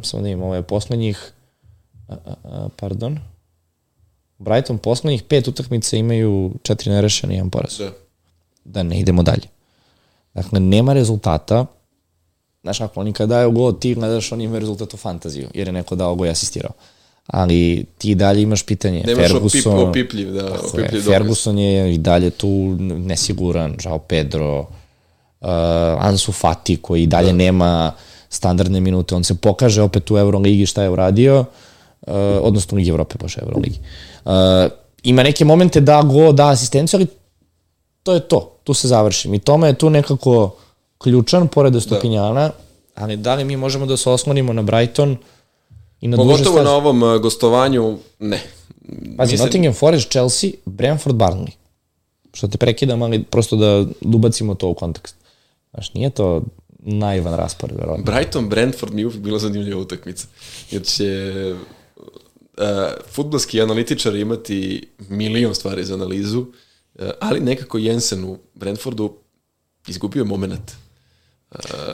samo 0.02 0.22
da 0.22 0.28
imam, 0.28 0.42
ovo 0.42 0.54
je 0.54 0.62
poslednjih, 0.62 1.32
uh, 2.08 2.16
uh, 2.26 2.70
pardon, 2.76 3.18
Brighton 4.38 4.78
poslednjih 4.78 5.22
pet 5.22 5.48
utakmica 5.48 5.96
imaju 5.96 6.52
četiri 6.62 6.90
nerešene 6.90 7.34
i 7.34 7.36
jedan 7.36 7.50
poraz. 7.50 7.78
Da. 7.78 7.90
Da 8.64 8.82
ne 8.82 9.00
idemo 9.00 9.22
dalje. 9.22 9.48
Dakle, 10.34 10.60
nema 10.60 10.92
rezultata, 10.92 11.66
znaš, 12.62 12.80
ako 12.80 13.00
oni 13.00 13.12
kad 13.12 13.28
daju 13.28 13.50
gol, 13.50 13.72
ti 13.72 13.94
gledaš, 13.94 14.32
oni 14.32 14.44
imaju 14.44 14.60
rezultat 14.60 14.94
u 14.94 14.96
fantaziju, 14.96 15.48
jer 15.54 15.68
je 15.68 15.72
neko 15.72 15.94
dao 15.94 16.14
gol 16.14 16.26
i 16.26 16.30
asistirao. 16.30 16.72
Ali 17.26 17.86
ti 17.98 18.14
dalje 18.14 18.42
imaš 18.42 18.62
pitanje. 18.62 19.02
Nemaš 19.06 19.26
Ferguson, 19.26 19.74
opip, 19.74 19.88
opipljiv, 19.88 20.32
da, 20.32 20.50
Tako 20.50 20.78
je, 20.78 20.84
opipljiv 20.84 21.02
Ferguson 21.02 21.58
je 21.58 21.94
i 21.94 21.98
dalje 21.98 22.30
tu 22.30 22.76
nesiguran, 22.80 23.76
žao 23.78 23.98
Pedro, 23.98 24.58
uh, 24.58 25.48
Ansu 25.98 26.32
Fati 26.32 26.76
koji 26.76 27.02
i 27.02 27.06
dalje 27.06 27.26
da. 27.26 27.32
nema 27.32 27.92
standardne 28.28 28.80
minute, 28.80 29.14
on 29.14 29.24
se 29.24 29.34
pokaže 29.34 29.82
opet 29.82 30.10
u 30.10 30.18
Euroligi 30.18 30.66
šta 30.66 30.82
je 30.82 30.90
uradio, 30.90 31.38
uh, 31.40 32.14
odnosno 32.40 32.76
Ligi 32.76 32.90
Evrope, 32.90 33.14
baš 33.20 33.38
Euroligi. 33.38 33.78
Uh, 34.24 34.32
ima 35.02 35.22
neke 35.22 35.44
momente 35.44 35.80
da 35.80 36.02
go, 36.02 36.32
da 36.32 36.48
asistenciju, 36.48 36.98
ali 36.98 37.06
to 38.02 38.12
je 38.12 38.20
to, 38.20 38.58
tu 38.64 38.74
se 38.74 38.88
završi. 38.88 39.28
I 39.34 39.38
tome 39.38 39.66
je 39.68 39.74
tu 39.74 39.90
nekako 39.90 40.56
ključan, 40.98 41.48
pored 41.48 41.82
Stupinjana, 41.82 42.48
da. 42.48 42.52
ali 42.94 43.16
da 43.16 43.34
li 43.34 43.44
mi 43.44 43.56
možemo 43.56 43.86
da 43.86 43.96
se 43.96 44.10
oslonimo 44.10 44.52
na 44.52 44.62
Brighton 44.62 45.16
i 46.02 46.08
na 46.08 46.16
Pogotovo 46.16 46.62
na 46.62 46.70
ovom 46.74 47.02
uh, 47.02 47.16
gostovanju, 47.16 47.98
ne. 48.18 48.40
Pazi, 49.16 49.32
Mislim- 49.32 49.46
Nottingham 49.46 49.74
Forest, 49.74 50.10
Chelsea, 50.10 50.50
Brentford, 50.64 51.16
Burnley. 51.16 51.50
Što 52.34 52.48
te 52.48 52.58
prekidam, 52.58 53.02
ali 53.02 53.22
prosto 53.22 53.56
da 53.56 53.86
ubacimo 54.00 54.54
to 54.54 54.68
u 54.68 54.74
kontekst. 54.74 55.16
Znaš, 55.70 55.94
nije 55.94 56.10
to 56.10 56.42
naivan 56.78 57.34
raspored, 57.34 57.76
verovatno. 57.76 58.04
Brighton, 58.04 58.48
Brentford 58.48 58.94
mi 58.94 59.00
je 59.00 59.06
uvijek 59.06 59.22
bila 59.22 59.38
zanimljiva 59.38 59.80
utakmica. 59.80 60.26
Jer 60.70 60.82
će 60.82 61.32
uh, 61.96 62.64
futbolski 63.06 63.62
analitičari 63.62 64.20
imati 64.20 64.88
milion 65.08 65.54
stvari 65.54 65.84
za 65.84 65.94
analizu, 65.94 66.40
uh, 66.40 67.06
ali 67.20 67.40
nekako 67.40 67.78
Jensen 67.78 68.24
u 68.24 68.38
Brentfordu 68.54 69.12
izgubio 69.86 70.20
je 70.20 70.24
moment. 70.24 70.72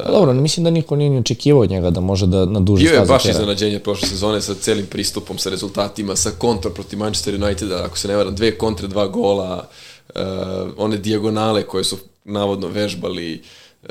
Pa 0.05 0.13
dobro, 0.13 0.33
ne 0.33 0.41
mislim 0.41 0.65
da 0.65 0.71
niko 0.71 0.97
nije 0.97 1.11
ni 1.11 1.19
očekivao 1.19 1.63
od 1.63 1.71
njega 1.71 1.91
da 1.91 2.01
može 2.01 2.27
da 2.27 2.45
na 2.47 2.61
duže 2.61 2.83
Bio 2.83 2.93
je 2.93 2.97
staze 2.97 3.13
baš 3.13 3.23
tera. 3.23 3.33
iznenađenje 3.33 3.79
prošle 3.79 4.09
sezone 4.09 4.41
sa 4.41 4.55
celim 4.55 4.87
pristupom, 4.87 5.39
sa 5.39 5.51
rezultatima, 5.51 6.17
sa 6.17 6.31
kontra 6.39 6.71
protiv 6.71 6.99
Manchester 6.99 7.35
Uniteda, 7.35 7.85
ako 7.85 7.99
se 7.99 8.09
ne 8.09 8.17
varam, 8.17 8.35
dve 8.35 8.59
kontre, 8.59 8.89
dva 8.89 9.07
gola, 9.07 9.69
uh, 10.15 10.23
one 10.77 10.97
dijagonale 10.97 11.63
koje 11.63 11.85
su 11.85 11.97
navodno 12.25 12.69
vežbali, 12.69 13.43
uh, 13.83 13.89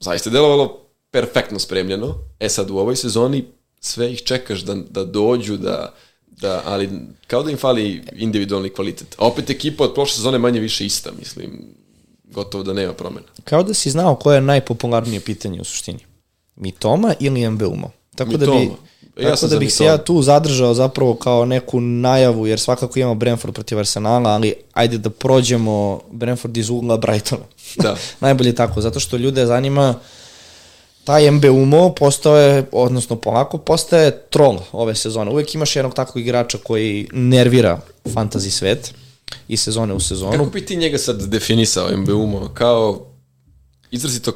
zaista 0.00 0.30
je 0.30 0.32
delovalo 0.32 0.80
perfektno 1.10 1.58
spremljeno. 1.58 2.14
E 2.40 2.48
sad 2.48 2.70
u 2.70 2.76
ovoj 2.76 2.96
sezoni 2.96 3.44
sve 3.80 4.12
ih 4.12 4.22
čekaš 4.22 4.60
da, 4.60 4.74
da 4.74 5.04
dođu, 5.04 5.56
da, 5.56 5.94
da, 6.26 6.62
ali 6.64 6.88
kao 7.26 7.42
da 7.42 7.50
im 7.50 7.56
fali 7.56 8.02
individualni 8.16 8.68
kvalitet. 8.68 9.14
A 9.18 9.26
opet 9.26 9.50
ekipa 9.50 9.84
od 9.84 9.94
prošle 9.94 10.14
sezone 10.14 10.38
manje 10.38 10.60
više 10.60 10.86
ista, 10.86 11.10
mislim, 11.18 11.74
gotovo 12.34 12.64
da 12.64 12.72
nema 12.72 12.92
promena. 12.92 13.26
Kao 13.44 13.62
da 13.62 13.74
si 13.74 13.90
znao 13.90 14.14
koje 14.14 14.36
je 14.36 14.40
najpopularnije 14.40 15.20
pitanje 15.20 15.60
u 15.60 15.64
suštini. 15.64 15.98
Mitoma 16.56 17.14
ili 17.20 17.50
Mbeumo? 17.50 17.90
Tako 18.14 18.30
da 18.36 18.46
bi, 18.46 18.52
Mitoma. 18.52 18.76
Ja 19.16 19.24
tako 19.24 19.36
sam 19.36 19.50
da 19.50 19.58
bih 19.58 19.72
se 19.72 19.82
Mitoma. 19.84 19.94
ja 19.94 20.04
tu 20.04 20.22
zadržao 20.22 20.74
zapravo 20.74 21.14
kao 21.14 21.44
neku 21.44 21.80
najavu, 21.80 22.46
jer 22.46 22.60
svakako 22.60 22.98
imamo 22.98 23.14
Brentford 23.14 23.54
protiv 23.54 23.78
Arsenala, 23.78 24.30
ali 24.30 24.54
ajde 24.72 24.98
da 24.98 25.10
prođemo 25.10 26.00
Brentford 26.10 26.56
iz 26.56 26.70
ugla 26.70 26.96
Brightona. 26.96 27.44
Da. 27.82 27.96
Najbolje 28.20 28.54
tako, 28.54 28.80
zato 28.80 29.00
što 29.00 29.16
ljude 29.16 29.46
zanima 29.46 29.94
taj 31.04 31.30
Mbeumo 31.30 31.94
postao 31.94 32.36
je, 32.36 32.64
odnosno 32.72 33.16
polako, 33.16 33.58
postaje 33.58 34.18
troll 34.30 34.58
ove 34.72 34.94
sezone. 34.94 35.30
Uvijek 35.30 35.54
imaš 35.54 35.76
jednog 35.76 35.94
takvog 35.94 36.22
igrača 36.22 36.58
koji 36.58 37.08
nervira 37.12 37.80
fantasy 38.04 38.50
svet 38.50 38.94
i 39.48 39.56
sezone 39.56 39.94
u 39.94 40.00
sezonu. 40.00 40.32
Kako 40.32 40.44
bi 40.44 40.66
ti 40.66 40.76
njega 40.76 40.98
sad 40.98 41.22
definisao 41.22 41.96
MBUMO? 41.96 42.50
Kao 42.54 43.06
izrazito 43.90 44.32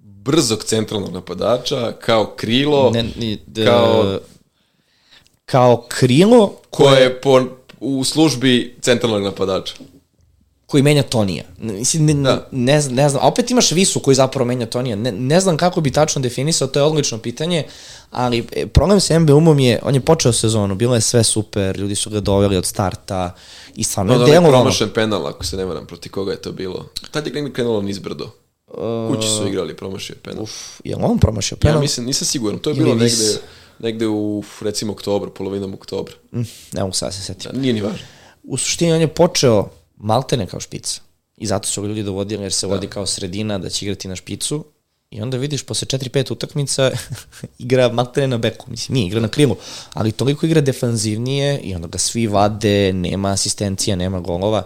brzog 0.00 0.64
centralnog 0.64 1.12
napadača, 1.12 1.92
kao 1.92 2.34
krilo, 2.36 2.90
Ne, 2.90 3.02
ni, 3.02 3.38
d, 3.46 3.64
kao- 3.64 4.18
kao 5.44 5.84
krilo 5.88 6.56
koje 6.70 7.02
je 7.02 7.20
po, 7.20 7.42
u 7.80 8.04
službi 8.04 8.76
centralnog 8.80 9.22
napadača. 9.22 9.74
Koji 10.66 10.82
menja 10.82 11.02
Tonija. 11.02 11.44
Mislim, 11.58 12.04
ne, 12.06 12.14
Da. 12.14 12.48
ne, 12.50 12.82
ne 12.82 13.08
znam, 13.08 13.24
a 13.24 13.28
opet 13.28 13.50
imaš 13.50 13.72
Visu 13.72 14.00
koji 14.00 14.14
zapravo 14.14 14.44
menja 14.44 14.66
Tonija. 14.66 14.96
Ne, 14.96 15.12
ne 15.12 15.40
znam 15.40 15.56
kako 15.56 15.80
bi 15.80 15.90
tačno 15.90 16.22
definisao, 16.22 16.68
to 16.68 16.78
je 16.78 16.84
odlično 16.84 17.18
pitanje, 17.18 17.64
ali 18.10 18.46
e, 18.52 18.66
problem 18.66 19.00
sa 19.00 19.14
MB-umom 19.14 19.58
je, 19.58 19.78
on 19.82 19.94
je 19.94 20.00
počeo 20.00 20.32
sezonu, 20.32 20.74
bilo 20.74 20.94
je 20.94 21.00
sve 21.00 21.24
super, 21.24 21.76
ljudi 21.76 21.94
su 21.94 22.10
ga 22.10 22.20
doveli 22.20 22.56
od 22.56 22.66
starta 22.66 23.34
i 23.74 23.84
stvarno 23.84 24.14
No, 24.14 24.20
je 24.20 24.26
da 24.26 24.32
je 24.34 24.40
promašen 24.42 24.90
penal, 24.90 25.26
ako 25.26 25.44
se 25.44 25.56
ne 25.56 25.64
varam, 25.64 25.86
proti 25.86 26.08
koga 26.08 26.32
je 26.32 26.42
to 26.42 26.52
bilo. 26.52 26.88
Tad 27.10 27.26
je 27.26 27.32
negdje 27.32 27.52
krenulo 27.52 27.82
nizbrdo. 27.82 28.30
Kući 29.08 29.28
su 29.28 29.46
igrali, 29.48 29.76
promašio 29.76 30.16
penal. 30.22 30.42
Uf, 30.42 30.50
je 30.84 30.96
li 30.96 31.02
on 31.04 31.18
promašio 31.18 31.56
Ja 31.56 31.60
penal? 31.60 31.80
mislim, 31.80 32.06
nisam 32.06 32.26
siguran, 32.26 32.58
to 32.58 32.70
je 32.70 32.74
bilo 32.74 32.94
Vis. 32.94 33.18
negde, 33.18 33.40
negde 33.78 34.06
u, 34.06 34.44
recimo, 34.60 34.92
oktobru, 34.92 35.30
polovinom 35.30 35.74
oktobra. 35.74 36.14
Mm, 36.32 36.40
ne 36.72 36.80
mogu 36.80 36.92
sad 36.92 37.14
se 37.14 37.22
setim. 37.22 37.50
Da, 37.52 37.58
nije 37.58 37.72
ni 37.74 37.80
važno. 37.80 37.98
u 38.42 38.56
suštini 38.56 38.92
on 38.92 39.00
je 39.00 39.08
počeo 39.08 39.68
maltene 39.96 40.46
kao 40.46 40.60
špica. 40.60 41.00
I 41.36 41.46
zato 41.46 41.68
su 41.68 41.82
ga 41.82 41.88
ljudi 41.88 42.02
dovodili 42.02 42.42
jer 42.42 42.52
se 42.52 42.66
vodi 42.66 42.86
kao 42.86 43.06
sredina 43.06 43.58
da 43.58 43.70
će 43.70 43.84
igrati 43.86 44.08
na 44.08 44.16
špicu. 44.16 44.64
I 45.10 45.22
onda 45.22 45.36
vidiš 45.36 45.62
posle 45.62 45.86
4-5 45.86 46.32
utakmica 46.32 46.90
igra 47.58 47.88
maltene 47.88 48.26
na 48.26 48.38
beku. 48.38 48.70
Mislim, 48.70 48.94
nije 48.94 49.06
igra 49.06 49.20
na 49.20 49.28
krilu, 49.28 49.56
ali 49.92 50.12
toliko 50.12 50.46
igra 50.46 50.60
defanzivnije 50.60 51.58
i 51.58 51.74
onda 51.74 51.88
ga 51.88 51.98
svi 51.98 52.26
vade, 52.26 52.92
nema 52.92 53.28
asistencija, 53.32 53.96
nema 53.96 54.20
golova. 54.20 54.62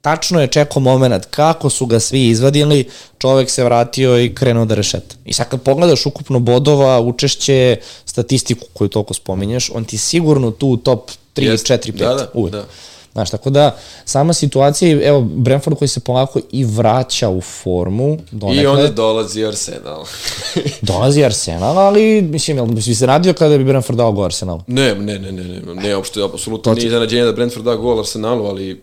Tačno 0.00 0.40
je 0.40 0.46
čekao 0.46 0.80
moment 0.80 1.24
kako 1.30 1.70
su 1.70 1.86
ga 1.86 2.00
svi 2.00 2.28
izvadili, 2.28 2.88
čovek 3.18 3.50
se 3.50 3.64
vratio 3.64 4.18
i 4.24 4.34
krenuo 4.34 4.64
da 4.64 4.74
rešeta. 4.74 5.16
I 5.24 5.32
sad 5.32 5.48
kad 5.48 5.62
pogledaš 5.62 6.06
ukupno 6.06 6.38
bodova, 6.38 7.00
učešće, 7.00 7.76
statistiku 8.04 8.66
koju 8.72 8.88
toliko 8.88 9.14
spominješ, 9.14 9.70
on 9.74 9.84
ti 9.84 9.98
sigurno 9.98 10.50
tu 10.50 10.76
top 10.76 11.10
3, 11.34 11.42
Jeste. 11.42 11.74
4, 11.74 11.92
5. 11.92 11.98
Da, 11.98 12.14
da, 12.14 12.30
uvek. 12.34 12.52
da. 12.52 12.66
Znaš, 13.12 13.30
tako 13.30 13.50
da, 13.50 13.76
sama 14.04 14.32
situacija, 14.32 15.08
evo, 15.08 15.20
Brentford 15.20 15.78
koji 15.78 15.88
se 15.88 16.00
polako 16.00 16.40
i 16.50 16.64
vraća 16.64 17.28
u 17.28 17.40
formu, 17.40 18.18
donekle, 18.30 18.62
I 18.62 18.66
onda 18.66 18.88
dolazi 18.88 19.44
Arsenal. 19.44 20.04
dolazi 20.82 21.24
Arsenal, 21.24 21.78
ali, 21.78 22.22
mislim, 22.22 22.56
jel 22.56 22.66
bi 22.66 22.82
se 22.82 23.06
radio 23.06 23.32
kada 23.32 23.58
bi 23.58 23.64
Brentford 23.64 23.96
dao 23.96 24.12
go 24.12 24.24
Arsenalu? 24.24 24.60
Ne, 24.66 24.94
ne, 24.94 25.18
ne, 25.18 25.32
ne, 25.32 25.44
ne, 25.44 25.74
ne, 25.74 25.96
uopšte, 25.96 26.22
apsolutno 26.24 26.74
nije 26.74 26.86
iznenađenje 26.86 27.24
da 27.24 27.32
Brentford 27.32 27.64
da 27.64 27.76
gol 27.76 27.98
Arsenalu, 27.98 28.44
ali 28.44 28.82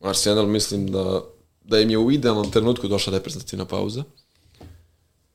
Arsenal 0.00 0.46
mislim 0.46 0.92
da, 0.92 1.20
da 1.64 1.80
im 1.80 1.90
je 1.90 1.98
u 1.98 2.10
idealnom 2.10 2.50
trenutku 2.50 2.88
došla 2.88 3.12
reprezentativna 3.12 3.64
pauza. 3.64 4.04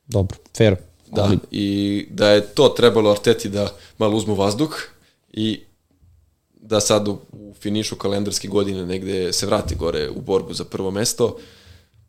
Dobro, 0.08 0.38
fair. 0.58 0.76
Da, 1.12 1.24
Ali, 1.24 1.38
i 1.52 2.08
da 2.10 2.30
je 2.30 2.42
to 2.42 2.70
trebalo 2.70 3.12
Arteti 3.12 3.50
da 3.50 3.68
malo 3.98 4.18
uzmu 4.18 4.36
vazduh 4.36 4.76
i 5.34 5.60
da 6.68 6.80
sad 6.80 7.08
u, 7.08 7.18
u 7.32 7.54
finišu 7.60 7.96
kalendarske 7.96 8.48
godine 8.48 8.86
negde 8.86 9.34
se 9.34 9.46
vrati 9.46 9.76
gore 9.76 10.10
u 10.10 10.22
borbu 10.22 10.54
za 10.54 10.64
prvo 10.64 10.92
mesto. 10.92 11.38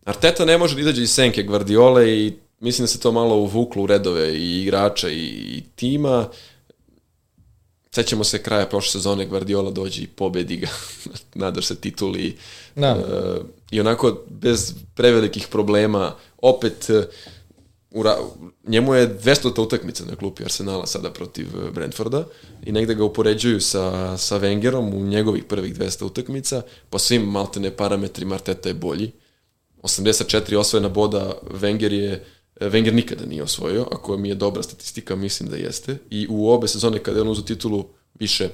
Arteta 0.05 0.45
ne 0.45 0.59
može 0.59 0.74
da 0.74 0.81
izađe 0.81 1.03
iz 1.03 1.11
senke 1.11 1.43
Guardiole 1.43 2.11
i 2.11 2.33
mislim 2.61 2.83
da 2.83 2.87
se 2.87 3.01
to 3.01 3.12
malo 3.12 3.37
uvuklo 3.37 3.83
u 3.83 3.87
redove 3.87 4.35
i 4.39 4.62
igrača 4.62 5.09
i, 5.09 5.24
i 5.57 5.62
tima. 5.77 6.28
Sećamo 7.91 8.24
se 8.24 8.43
kraja 8.43 8.66
prošle 8.66 8.91
sezone 8.91 9.27
Guardiola 9.27 9.70
dođe 9.70 10.03
i 10.03 10.07
pobedi 10.07 10.57
ga, 10.57 10.69
nadaš 11.35 11.66
se 11.66 11.77
tituli. 11.77 12.37
Da. 12.74 12.87
E, 12.87 13.41
I 13.70 13.81
onako 13.81 14.24
bez 14.28 14.74
prevelikih 14.95 15.47
problema 15.51 16.15
opet 16.39 16.91
e, 16.91 17.09
ura, 17.97 18.16
njemu 18.66 18.94
je 18.94 19.18
200 19.18 19.60
utakmica 19.60 20.05
na 20.05 20.16
klupi 20.16 20.44
Arsenala 20.44 20.86
sada 20.86 21.10
protiv 21.10 21.47
e, 21.47 21.70
Brentforda 21.70 22.24
i 22.64 22.73
negde 22.73 22.94
ga 22.94 23.05
upoređuju 23.05 23.60
sa, 23.60 24.16
sa 24.16 24.39
Wengerom 24.39 24.94
u 24.94 25.06
njegovih 25.06 25.44
prvih 25.44 25.77
200 25.77 26.05
utakmica. 26.05 26.62
Po 26.90 26.98
svim 26.98 27.23
maltene 27.23 27.70
parametrima 27.70 28.35
Arteta 28.35 28.68
je 28.68 28.74
bolji. 28.74 29.12
84 29.82 30.56
osvojena 30.56 30.89
boda, 30.89 31.32
Wenger 31.60 31.93
je 31.93 32.24
Wenger 32.60 32.93
nikada 32.93 33.27
nije 33.27 33.43
osvojio, 33.43 33.86
ako 33.93 34.16
mi 34.16 34.28
je 34.28 34.35
dobra 34.35 34.62
statistika, 34.62 35.16
mislim 35.16 35.48
da 35.48 35.56
jeste. 35.56 35.98
I 36.10 36.27
u 36.31 36.51
obe 36.51 36.68
sezone 36.68 36.98
kada 36.98 37.18
je 37.18 37.23
on 37.23 37.28
uzeo 37.28 37.44
titulu 37.44 37.85
više 38.14 38.48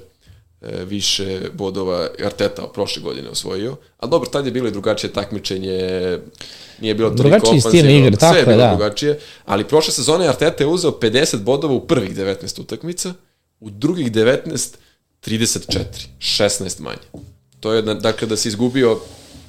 više 0.83 1.41
bodova 1.53 2.07
Arteta 2.25 2.63
prošle 2.63 3.01
godine 3.01 3.29
osvojio. 3.29 3.75
A 3.97 4.07
dobro, 4.07 4.29
tad 4.29 4.45
je 4.45 4.51
bilo 4.51 4.67
i 4.67 4.71
drugačije 4.71 5.13
takmičenje, 5.13 6.19
nije 6.81 6.95
bilo 6.95 7.09
toliko 7.09 7.29
Drugačiji 7.29 7.61
stil 7.61 7.89
igre, 7.89 8.17
tako 8.17 8.37
je 8.51 8.57
da. 8.57 8.67
drugačije. 8.69 9.19
Ali 9.45 9.63
prošle 9.63 9.93
sezone 9.93 10.27
Arteta 10.27 10.63
je 10.63 10.67
uzeo 10.67 10.91
50 10.91 11.37
bodova 11.37 11.73
u 11.73 11.81
prvih 11.81 12.11
19 12.11 12.61
utakmica, 12.61 13.13
u 13.59 13.69
drugih 13.69 14.11
19 14.11 14.75
34, 15.21 15.83
16 16.19 16.79
manje. 16.79 17.25
To 17.59 17.73
je, 17.73 17.81
da- 17.81 17.93
dakle, 17.93 18.27
da 18.27 18.37
se 18.37 18.49
izgubio 18.49 18.99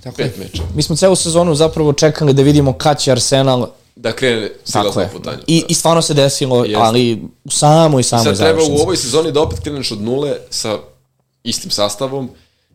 Tako 0.02 0.16
pet 0.16 0.36
meča. 0.38 0.62
Mi 0.74 0.82
smo 0.82 0.96
celu 0.96 1.16
sezonu 1.16 1.54
zapravo 1.54 1.92
čekali 1.92 2.32
da 2.32 2.42
vidimo 2.42 2.72
kad 2.72 3.00
će 3.00 3.12
Arsenal 3.12 3.66
Da 3.96 4.12
krene 4.12 4.50
silazno 4.64 5.02
je. 5.02 5.08
putanje. 5.08 5.42
I, 5.46 5.64
I 5.68 5.74
stvarno 5.74 6.02
se 6.02 6.14
desilo, 6.14 6.56
Jeste. 6.58 6.76
ali 6.76 7.12
u 7.44 7.50
samoj, 7.50 8.02
samoj 8.02 8.24
Sad 8.24 8.36
treba 8.36 8.52
u 8.52 8.56
završnici. 8.56 8.82
ovoj 8.82 8.96
sezoni 8.96 9.32
da 9.32 9.42
opet 9.42 9.60
kreneš 9.60 9.92
od 9.92 10.02
nule 10.02 10.36
sa 10.50 10.78
istim 11.44 11.70
sastavom 11.70 12.30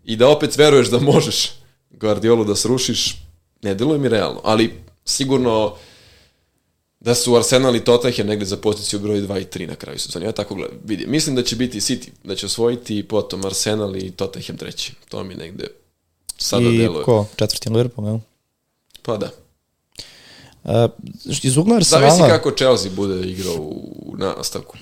i 0.06 0.16
da 0.16 0.30
opet 0.30 0.58
veruješ 0.58 0.88
da 0.88 1.00
možeš 1.00 1.52
Guardiolu 1.90 2.46
da 2.46 2.56
srušiš, 2.56 3.18
ne 3.62 3.76
deluje 3.76 4.00
mi 4.00 4.10
realno, 4.10 4.42
ali 4.44 4.84
sigurno 5.06 5.76
da 7.00 7.16
su 7.16 7.36
Arsenal 7.36 7.76
i 7.76 7.84
Tottenham 7.84 8.28
negde 8.28 8.46
za 8.46 8.58
poziciju 8.58 9.00
broj 9.00 9.22
2 9.22 9.42
i 9.42 9.46
3 9.46 9.68
na 9.68 9.76
kraju 9.76 10.00
sezoni. 10.00 10.26
Ja 10.26 10.32
tako 10.32 10.56
gledam, 10.56 10.78
vidim. 10.84 11.12
Mislim 11.12 11.36
da 11.36 11.44
će 11.44 11.56
biti 11.56 11.80
City, 11.80 12.10
da 12.24 12.36
će 12.36 12.46
osvojiti 12.46 13.08
potom 13.08 13.46
Arsenal 13.46 13.96
i 13.96 14.12
Tottenham 14.12 14.58
treći. 14.58 14.94
To 15.10 15.24
mi 15.24 15.36
negde 15.36 15.68
sada 16.38 16.70
I 16.70 16.78
deluje. 16.78 17.04
ko? 17.04 17.26
Četvrti 17.36 17.70
Liverpool, 17.70 18.08
jel? 18.08 18.20
Pa 19.02 19.18
da. 19.18 19.30
Uh, 20.64 20.92
iz 21.44 21.58
ugla 21.58 21.74
Zavisi 21.82 21.96
Arsenala... 21.96 22.28
kako 22.28 22.52
Chelsea 22.52 22.92
bude 22.96 23.30
igrao 23.30 23.56
u 23.56 24.16
nastavku. 24.18 24.78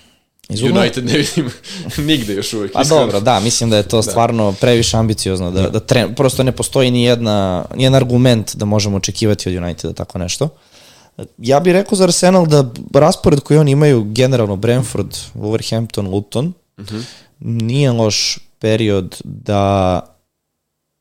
Iz 0.49 0.63
ugla... 0.63 0.81
United 0.81 1.05
ne 1.05 1.17
vidim 1.17 1.51
nigde 2.07 2.33
još 2.33 2.53
uvek. 2.53 2.73
Pa 2.73 2.81
iskreno. 2.81 3.01
dobro, 3.01 3.19
da, 3.19 3.39
mislim 3.39 3.69
da 3.69 3.77
je 3.77 3.83
to 3.83 4.03
stvarno 4.03 4.51
previše 4.61 4.97
ambiciozno, 4.97 5.51
da, 5.51 5.69
da 5.69 5.79
tren, 5.79 6.15
prosto 6.15 6.43
ne 6.43 6.51
postoji 6.51 6.91
ni, 6.91 7.03
jedna, 7.03 7.65
ni 7.75 7.83
jedan 7.83 7.95
argument 7.95 8.55
da 8.55 8.65
možemo 8.65 8.97
očekivati 8.97 9.49
od 9.49 9.55
Uniteda 9.55 9.93
tako 9.93 10.17
nešto. 10.17 10.49
Ja 11.37 11.59
bih 11.59 11.73
rekao 11.73 11.95
za 11.95 12.03
Arsenal 12.03 12.45
da 12.45 12.69
raspored 12.93 13.39
koji 13.39 13.59
oni 13.59 13.71
imaju, 13.71 14.03
generalno 14.03 14.55
Brentford, 14.55 15.15
Wolverhampton, 15.35 16.11
Luton, 16.11 16.53
uh 16.77 16.85
-huh. 16.85 17.03
nije 17.39 17.91
loš 17.91 18.39
period 18.59 19.21
da 19.23 19.99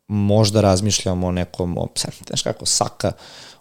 možda 0.09 0.61
razmišljamo 0.61 1.27
o 1.27 1.33
nekom, 1.33 1.77
znaš 2.29 2.43
kako, 2.43 2.67
Saka, 2.67 3.13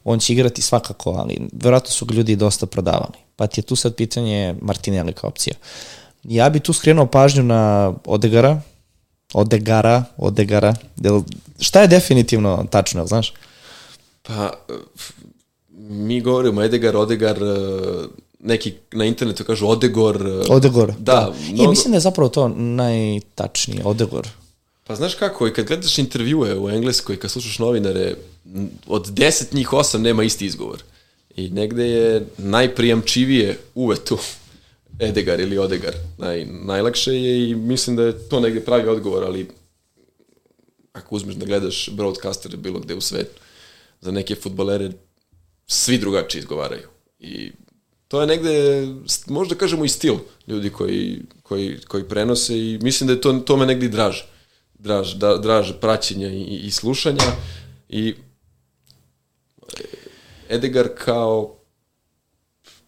on 0.04 0.20
će 0.20 0.34
igrati 0.34 0.62
svakako, 0.62 1.12
ali 1.12 1.42
verovatno 1.54 1.92
su 1.92 2.06
ga 2.06 2.14
ljudi 2.14 2.36
dosta 2.36 2.66
prodavali. 2.66 3.25
Pa 3.36 3.48
ti 3.48 3.60
je 3.60 3.64
tu 3.64 3.76
sad 3.76 3.96
pitanje 3.96 4.56
Martinelli 4.62 5.14
kao 5.14 5.28
opcija. 5.28 5.56
Ja 6.24 6.50
bi 6.50 6.60
tu 6.60 6.74
skrenuo 6.74 7.06
pažnju 7.06 7.44
na 7.44 7.94
Odegara, 8.06 8.62
Odegara, 9.34 10.04
Odegara. 10.18 10.76
Del, 10.96 11.22
šta 11.60 11.82
je 11.82 11.88
definitivno 11.88 12.66
tačno, 12.72 13.00
jel 13.00 13.08
znaš? 13.08 13.34
Pa, 14.24 14.54
mi 15.78 16.22
govorimo 16.22 16.64
Edegar, 16.64 16.96
Odegar, 16.98 17.38
e, 17.44 17.58
neki 18.40 18.74
na 18.92 19.06
internetu 19.06 19.44
kažu 19.44 19.68
Odegor. 19.68 20.16
e, 20.28 20.52
Odegor. 20.54 20.94
Da, 21.00 21.34
I 21.50 21.54
mnogo, 21.54 21.70
mislim 21.70 21.92
da 21.92 21.98
je 21.98 22.02
zapravo 22.02 22.30
to 22.30 22.48
najtačnije, 22.48 23.82
Odegor. 23.86 24.28
pa 24.88 24.96
znaš 24.96 25.16
kako, 25.16 25.48
i 25.48 25.54
kad 25.54 25.66
gledaš 25.68 25.98
intervjue 25.98 26.60
u 26.60 26.70
Engleskoj, 26.70 27.20
kad 27.20 27.32
slušaš 27.32 27.60
novinare, 27.60 28.16
od 28.88 29.10
deset 29.10 29.54
njih 29.54 29.74
osam 29.74 30.02
nema 30.02 30.24
isti 30.24 30.46
izgovor. 30.46 30.84
I 31.36 31.50
negde 31.50 31.88
je 31.88 32.26
najprijamčivije 32.38 33.58
uve 33.76 33.96
tu 33.96 34.18
Edegar 35.00 35.40
ili 35.40 35.58
Odegar. 35.58 35.94
Naj, 36.18 36.46
najlakše 36.46 37.14
je 37.14 37.50
i 37.50 37.56
mislim 37.56 37.96
da 37.96 38.04
je 38.04 38.30
to 38.30 38.40
negde 38.40 38.66
pravi 38.66 38.90
odgovor, 38.90 39.24
ali 39.24 39.48
ako 40.94 41.16
uzmeš 41.16 41.36
da 41.36 41.46
gledaš 41.46 41.90
broadcastere 41.92 42.58
bilo 42.58 42.80
gde 42.80 42.96
u 42.96 43.02
svetu, 43.02 43.42
za 44.02 44.12
neke 44.12 44.36
futbolere 44.36 44.92
svi 45.68 45.98
drugačije 45.98 46.40
izgovaraju. 46.40 46.88
I 47.20 47.52
to 48.08 48.22
je 48.22 48.28
negde, 48.28 48.88
možda 49.28 49.56
kažemo 49.56 49.86
i 49.86 49.90
stil 49.90 50.16
ljudi 50.48 50.70
koji, 50.70 51.22
koji, 51.44 51.78
koji 51.88 52.04
prenose 52.04 52.60
i 52.60 52.80
mislim 52.82 53.08
da 53.08 53.14
je 53.14 53.22
to, 53.22 53.34
to 53.34 53.58
me 53.58 53.66
negde 53.66 53.88
draže. 53.88 54.26
Draž, 54.80 55.14
da, 55.14 55.38
draž 55.38 55.72
praćenja 55.82 56.28
i, 56.28 56.42
i 56.44 56.72
slušanja 56.72 57.32
i 57.90 58.14
Edegar 60.50 60.90
kao 60.98 61.56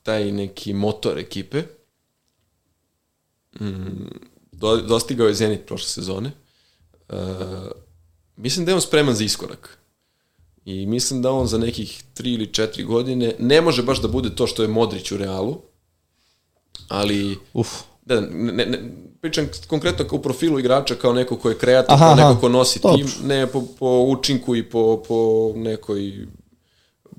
taj 0.03 0.31
neki 0.31 0.73
motor 0.73 1.17
ekipe 1.17 1.63
mm, 3.59 4.07
do, 4.51 4.77
dostigao 4.77 5.27
je 5.27 5.34
Zenit 5.34 5.65
prošle 5.65 5.88
sezone. 5.88 6.31
Uh, 7.09 7.17
mislim 8.38 8.65
da 8.65 8.71
je 8.71 8.75
on 8.75 8.81
spreman 8.81 9.15
za 9.15 9.23
iskorak. 9.23 9.77
I 10.65 10.85
mislim 10.85 11.21
da 11.21 11.31
on 11.31 11.47
za 11.47 11.57
nekih 11.57 12.03
3 12.17 12.34
ili 12.34 12.45
4 12.45 12.85
godine 12.85 13.35
ne 13.39 13.61
može 13.61 13.84
baš 13.84 14.01
da 14.01 14.07
bude 14.07 14.35
to 14.35 14.47
što 14.47 14.61
je 14.61 14.67
Modrić 14.67 15.11
u 15.11 15.17
Realu, 15.17 15.61
ali 16.88 17.38
Uf. 17.53 17.67
da, 18.05 18.21
ne, 18.21 18.65
ne, 18.65 18.79
pričam 19.21 19.49
konkretno 19.67 20.05
u 20.11 20.21
profilu 20.21 20.59
igrača 20.59 20.95
kao 20.95 21.13
neko 21.13 21.38
ko 21.38 21.49
je 21.49 21.57
kreator, 21.57 21.93
Aha, 21.93 22.05
kao 22.05 22.15
neko 22.15 22.41
ko 22.41 22.49
nosi 22.49 22.81
tim, 22.81 23.07
ne 23.23 23.47
po, 23.47 23.63
po 23.79 24.05
učinku 24.07 24.55
i 24.55 24.63
po, 24.69 25.03
po 25.07 25.51
nekoj 25.55 26.27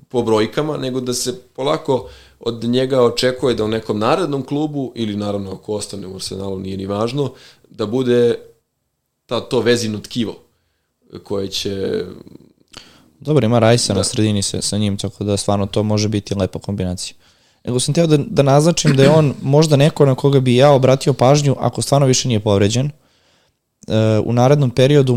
po 0.09 0.21
brojkama, 0.23 0.77
nego 0.77 1.01
da 1.01 1.13
se 1.13 1.39
polako 1.55 2.09
od 2.39 2.63
njega 2.63 3.01
očekuje 3.01 3.55
da 3.55 3.63
u 3.63 3.67
nekom 3.67 3.99
narednom 3.99 4.43
klubu, 4.43 4.91
ili 4.95 5.15
naravno 5.15 5.51
ako 5.51 5.73
ostane 5.73 6.07
u 6.07 6.15
Arsenalu, 6.15 6.59
nije 6.59 6.77
ni 6.77 6.85
važno, 6.85 7.31
da 7.69 7.85
bude 7.85 8.35
ta, 9.25 9.39
to 9.39 9.61
vezino 9.61 9.99
tkivo 9.99 10.35
koje 11.23 11.47
će 11.47 12.03
Dobro, 13.19 13.45
ima 13.45 13.59
Rajsa 13.59 13.93
da. 13.93 13.97
na 13.97 14.03
sredini 14.03 14.41
sa, 14.41 14.61
sa 14.61 14.77
njim, 14.77 14.97
tako 14.97 15.23
da 15.23 15.37
stvarno 15.37 15.65
to 15.65 15.83
može 15.83 16.07
biti 16.07 16.35
lepa 16.35 16.59
kombinacija. 16.59 17.15
Nego 17.65 17.79
sam 17.79 17.93
teo 17.93 18.07
da, 18.07 18.17
da 18.17 18.43
naznačim 18.43 18.95
da 18.95 19.03
je 19.03 19.09
on 19.09 19.33
možda 19.41 19.75
neko 19.75 20.05
na 20.05 20.15
koga 20.15 20.39
bi 20.39 20.55
ja 20.55 20.71
obratio 20.71 21.13
pažnju 21.13 21.55
ako 21.59 21.81
stvarno 21.81 22.07
više 22.07 22.27
nije 22.27 22.39
povređen. 22.39 22.85
E, 22.85 22.91
u 24.25 24.33
narednom 24.33 24.69
periodu 24.69 25.15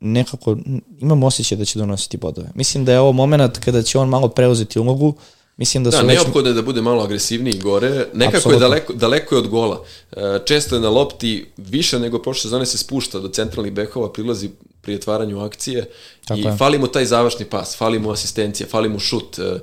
nekako 0.00 0.56
imam 0.98 1.22
osjećaj 1.22 1.58
da 1.58 1.64
će 1.64 1.78
donositi 1.78 2.16
bodove. 2.16 2.48
Mislim 2.54 2.84
da 2.84 2.92
je 2.92 3.00
ovo 3.00 3.12
moment 3.12 3.58
kada 3.58 3.82
će 3.82 3.98
on 3.98 4.08
malo 4.08 4.28
preuzeti 4.28 4.78
ulogu. 4.78 5.14
Mislim 5.56 5.84
da 5.84 5.90
Da, 5.90 5.96
su 5.96 6.06
već... 6.06 6.14
neophodno 6.14 6.50
je 6.50 6.54
da 6.54 6.62
bude 6.62 6.82
malo 6.82 7.02
agresivniji 7.02 7.54
gore. 7.54 8.06
Nekako 8.14 8.36
Apsolutno. 8.36 8.52
je 8.56 8.60
daleko, 8.60 8.92
daleko 8.92 9.34
je 9.34 9.38
od 9.38 9.48
gola. 9.48 9.82
E, 10.12 10.16
Često 10.44 10.74
je 10.74 10.80
na 10.80 10.88
lopti 10.90 11.46
više 11.56 11.98
nego 11.98 12.18
prošle 12.18 12.42
sezone 12.42 12.66
se 12.66 12.78
spušta 12.78 13.18
do 13.18 13.28
centralnih 13.28 13.72
bekova, 13.72 14.12
prilazi 14.12 14.50
pri 14.80 14.94
otvaranju 14.94 15.40
akcije 15.40 15.88
Tako 16.24 16.40
i 16.40 16.42
je. 16.42 16.56
fali 16.56 16.78
mu 16.78 16.86
taj 16.86 17.04
završni 17.04 17.44
pas, 17.44 17.76
fali 17.76 17.98
mu 17.98 18.10
asistencija, 18.10 18.66
fali 18.66 18.88
mu 18.88 18.98
šut. 18.98 19.38
E, 19.38 19.58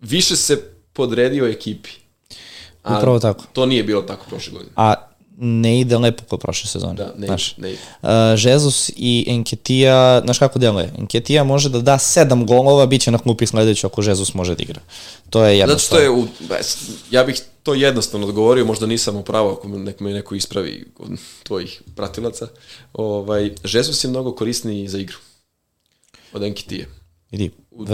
Više 0.00 0.36
se 0.36 0.62
podredio 0.92 1.46
ekipi. 1.46 1.90
A 2.82 2.98
Upravo 2.98 3.18
tako. 3.18 3.44
To 3.52 3.66
nije 3.66 3.82
bilo 3.84 4.02
tako 4.02 4.26
prošle 4.28 4.52
godine. 4.52 4.72
A 4.76 4.94
ne 5.36 5.80
ide 5.80 5.98
lepo 5.98 6.24
kao 6.24 6.38
prošle 6.38 6.70
sezone. 6.70 6.94
Da, 6.94 7.14
ne, 7.18 7.26
znaš. 7.26 7.56
ne 7.56 7.70
ide. 7.72 7.80
Uh, 8.02 8.08
Jesus 8.36 8.90
i 8.96 9.24
Enketija, 9.28 10.20
znaš 10.24 10.38
kako 10.38 10.58
deluje? 10.58 10.92
Enketija 10.98 11.44
može 11.44 11.68
da 11.68 11.80
da 11.80 11.98
sedam 11.98 12.46
golova, 12.46 12.86
bit 12.86 13.02
će 13.02 13.10
na 13.10 13.18
klupi 13.18 13.46
sledeći 13.46 13.86
ako 13.86 14.02
Jesus 14.02 14.34
može 14.34 14.54
da 14.54 14.62
igra. 14.62 14.80
To 15.30 15.44
je 15.44 15.58
Zato 15.58 15.60
jednostavno. 15.60 16.00
što 16.00 16.02
je, 16.02 16.10
u, 16.10 16.26
ja 17.10 17.24
bih 17.24 17.42
to 17.62 17.74
jednostavno 17.74 18.26
odgovorio, 18.26 18.64
možda 18.64 18.86
nisam 18.86 19.16
upravo 19.16 19.52
ako 19.52 19.68
me 19.68 19.78
neko, 19.78 20.04
me 20.04 20.12
neko 20.12 20.34
ispravi 20.34 20.84
od 20.98 21.10
tvojih 21.42 21.82
pratilaca. 21.96 22.48
Ovaj, 22.92 23.50
Jesus 23.64 24.04
je 24.04 24.10
mnogo 24.10 24.34
korisniji 24.34 24.88
za 24.88 24.98
igru 24.98 25.16
od 26.32 26.42
Enkitije. 26.42 26.88
Vidi, 27.30 27.50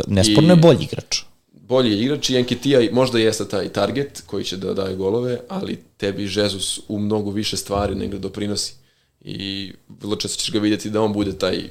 nesporno 0.06 0.52
je 0.52 0.56
bolji 0.56 0.84
igrač. 0.84 1.22
Bolji 1.68 2.02
igrač 2.02 2.30
i 2.30 2.36
Enkitija 2.36 2.80
možda 2.92 3.18
jeste 3.18 3.48
taj 3.48 3.68
target 3.68 4.22
koji 4.26 4.44
će 4.44 4.56
da 4.56 4.74
daje 4.74 4.96
golove, 4.96 5.40
ali 5.48 5.78
tebi 5.96 6.30
Jesus 6.34 6.80
u 6.88 6.98
mnogo 6.98 7.30
više 7.30 7.56
stvari 7.56 7.94
nego 7.94 8.18
doprinosi. 8.18 8.74
I 9.20 9.72
vrlo 9.88 10.16
često 10.16 10.40
ćeš 10.40 10.52
ga 10.52 10.58
vidjeti 10.58 10.90
da 10.90 11.02
on 11.02 11.12
bude 11.12 11.38
taj 11.38 11.62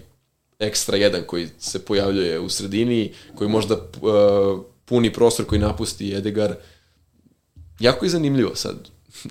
ekstra 0.59 0.97
jedan 0.97 1.23
koji 1.27 1.47
se 1.59 1.85
pojavljuje 1.85 2.39
u 2.39 2.49
sredini, 2.49 3.13
koji 3.35 3.49
možda 3.49 3.75
uh, 3.75 4.61
puni 4.85 5.13
prostor 5.13 5.45
koji 5.45 5.61
napusti 5.61 6.15
Edegar. 6.15 6.55
Jako 7.79 8.05
je 8.05 8.09
zanimljivo 8.09 8.55
sad. 8.55 8.75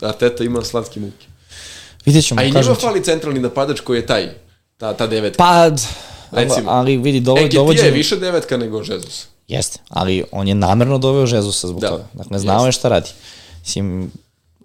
Arteta 0.00 0.44
ima 0.44 0.64
slatke 0.64 1.00
muke. 1.00 1.26
Vidjet 2.04 2.24
ćemo, 2.24 2.40
A 2.40 2.44
i 2.44 2.50
njima 2.50 2.74
fali 2.74 3.04
centralni 3.04 3.40
napadač 3.40 3.80
koji 3.80 3.98
je 3.98 4.06
taj, 4.06 4.30
ta, 4.76 4.94
ta 4.94 5.06
devetka. 5.06 5.38
Pad, 5.38 5.80
Recimo. 6.32 6.70
ali 6.70 6.96
vidi, 6.96 7.20
dovo, 7.20 7.38
Enketija 7.38 7.60
je 7.60 7.64
dovođenje... 7.64 7.90
više 7.90 8.16
devetka 8.16 8.56
nego 8.56 8.78
Jesus. 8.78 9.35
Jeste, 9.48 9.78
ali 9.88 10.24
on 10.32 10.48
je 10.48 10.54
namerno 10.54 10.98
doveo 10.98 11.26
Žezusa 11.26 11.68
zbog 11.68 11.80
Da, 11.80 11.88
toga. 11.88 12.04
Dakle, 12.12 12.38
znao 12.38 12.66
je 12.66 12.72
šta 12.72 12.88
radi. 12.88 13.10
Mislim, 13.60 14.10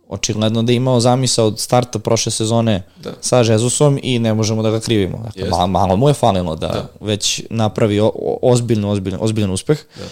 očigledno 0.10 0.64
da 0.64 0.72
je 0.72 0.76
imao 0.76 1.00
zamisa 1.00 1.44
od 1.44 1.60
starta 1.60 2.00
prošle 2.00 2.32
sezone 2.32 2.84
Da. 3.04 3.14
sa 3.22 3.44
Žezusom 3.44 4.00
i 4.04 4.20
ne 4.20 4.34
možemo 4.34 4.64
da 4.64 4.70
ga 4.72 4.80
krivimo. 4.80 5.18
Dakle, 5.18 5.42
Jeste. 5.42 5.50
malo, 5.50 5.68
malo 5.68 5.96
mu 5.96 6.08
je 6.08 6.14
falilo 6.14 6.56
da, 6.56 6.68
da. 6.68 6.88
već 7.00 7.42
napravi 7.50 8.00
o, 8.00 8.06
o, 8.16 8.38
ozbiljno, 8.42 8.90
ozbiljan, 8.90 9.20
ozbiljan 9.24 9.52
uspeh. 9.52 9.80
Da. 9.98 10.06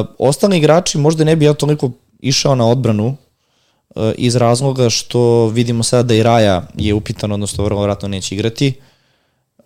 Uh, 0.00 0.06
ostali 0.18 0.56
igrači 0.58 0.98
možda 0.98 1.24
ne 1.24 1.36
bi 1.36 1.44
ja 1.44 1.54
toliko 1.54 1.90
išao 2.20 2.54
na 2.54 2.66
odbranu, 2.68 3.06
uh, 3.94 4.02
iz 4.16 4.36
razloga 4.36 4.90
što 4.90 5.46
vidimo 5.46 5.82
sada 5.82 6.02
da 6.02 6.14
i 6.14 6.22
Raja 6.22 6.68
je 6.74 6.94
upitan, 6.94 7.32
odnosno 7.32 7.64
vrlo 7.64 7.82
vratno 7.82 8.08
neće 8.08 8.34
igrati. 8.34 8.74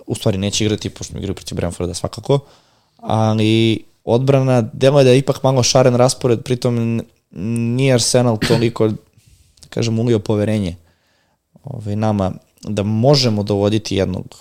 U 0.07 0.15
stvari 0.15 0.39
neće 0.39 0.65
igrati, 0.65 0.91
pošto 0.91 1.19
igraju 1.19 1.35
protiv 1.35 1.57
Brentforda 1.57 1.95
svakako. 1.95 2.39
Ali 2.97 3.85
odbrana, 4.13 4.63
delo 4.73 5.01
je 5.01 5.05
da 5.05 5.11
je 5.11 5.19
ipak 5.19 5.43
malo 5.43 5.63
šaren 5.63 5.95
raspored, 5.95 6.43
pritom 6.43 7.03
nije 7.31 7.95
Arsenal 7.95 8.39
toliko, 8.49 8.91
kažem, 9.69 9.99
ulio 9.99 10.19
poverenje 10.19 10.77
ovaj, 11.65 11.97
nama 11.97 12.33
da 12.63 12.83
možemo 12.83 13.43
dovoditi 13.43 13.97
jednog 13.97 14.35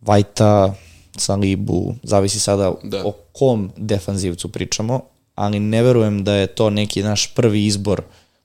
Vajta, 0.00 0.74
Salibu, 1.16 1.94
zavisi 2.02 2.40
sada 2.40 2.72
da. 2.82 3.06
o 3.06 3.12
kom 3.32 3.70
defanzivcu 3.76 4.48
pričamo, 4.48 5.00
ali 5.34 5.60
ne 5.60 5.82
verujem 5.82 6.24
da 6.24 6.34
je 6.34 6.46
to 6.46 6.70
neki 6.70 7.02
naš 7.02 7.34
prvi 7.34 7.66
izbor 7.66 8.02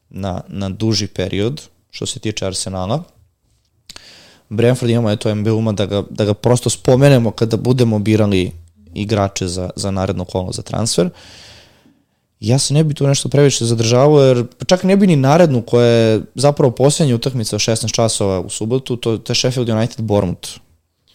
na, 0.09 0.41
na 0.47 0.69
duži 0.69 1.07
period, 1.07 1.61
što 1.91 2.05
se 2.05 2.19
tiče 2.19 2.45
Arsenala. 2.45 3.03
Brentford 4.49 4.91
imamo 4.91 5.11
eto 5.11 5.35
MBU-ma 5.35 5.71
da 5.71 5.85
ga, 5.85 6.03
da 6.09 6.25
ga 6.25 6.33
prosto 6.33 6.69
spomenemo 6.69 7.31
kada 7.31 7.57
budemo 7.57 7.99
birali 7.99 8.51
igrače 9.01 9.47
za, 9.47 9.69
za 9.75 9.91
naredno 9.91 10.25
kolo 10.25 10.51
za 10.51 10.61
transfer. 10.61 11.09
Ja 12.39 12.59
se 12.59 12.73
ne 12.73 12.83
bi 12.83 12.93
tu 12.93 13.07
nešto 13.07 13.29
previše 13.29 13.65
zadržavao, 13.65 14.21
jer 14.21 14.45
čak 14.65 14.83
ne 14.83 14.97
bi 14.97 15.07
ni 15.07 15.15
narednu 15.15 15.61
koja 15.61 15.87
je 15.87 16.21
zapravo 16.35 16.71
posljednja 16.71 17.15
utakmica 17.15 17.55
od 17.55 17.61
16 17.61 17.91
časova 17.93 18.39
u 18.39 18.49
subotu, 18.49 18.95
to, 18.95 19.17
to 19.17 19.31
je 19.31 19.35
Sheffield 19.35 19.69
United 19.69 20.01
Bournemouth. 20.01 20.49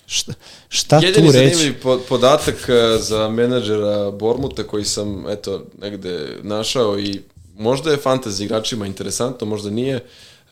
Šta, 0.07 0.33
šta 0.69 0.97
Jedini 0.97 1.27
tu 1.27 1.33
reći? 1.33 1.45
Jedini 1.45 1.55
zanimljiv 1.55 2.05
podatak 2.09 2.69
e, 2.69 2.99
za 2.99 3.29
menadžera 3.29 4.11
Bormuta 4.11 4.63
koji 4.63 4.85
sam 4.85 5.25
eto 5.29 5.65
negde 5.81 6.39
našao 6.43 6.99
i 6.99 7.21
možda 7.57 7.91
je 7.91 7.97
fantasy 8.05 8.45
igračima 8.45 8.87
interesantno, 8.87 9.47
možda 9.47 9.71
nije. 9.71 10.05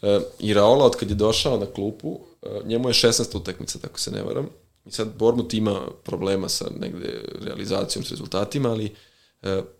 E, 0.02 0.20
I 0.40 0.54
Raola 0.54 0.84
od 0.84 0.96
kad 0.96 1.10
je 1.10 1.14
došao 1.14 1.58
na 1.58 1.66
klupu, 1.66 2.20
e, 2.42 2.48
njemu 2.64 2.88
je 2.88 2.92
16 2.92 3.36
utakmica, 3.36 3.78
tako 3.78 4.00
se 4.00 4.10
ne 4.10 4.22
varam. 4.22 4.48
I 4.84 4.90
sad 4.90 5.08
Bormut 5.18 5.54
ima 5.54 5.88
problema 6.04 6.48
sa 6.48 6.70
negde 6.80 7.24
realizacijom, 7.40 8.04
s 8.04 8.10
rezultatima, 8.10 8.70
ali 8.70 8.94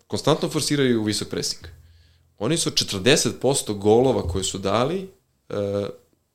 konstantno 0.07 0.49
forsiraju 0.49 1.03
visok 1.03 1.29
pressing. 1.29 1.67
Oni 2.37 2.57
su 2.57 2.69
40% 2.69 3.77
golova 3.77 4.27
koje 4.27 4.43
su 4.43 4.57
dali, 4.57 5.09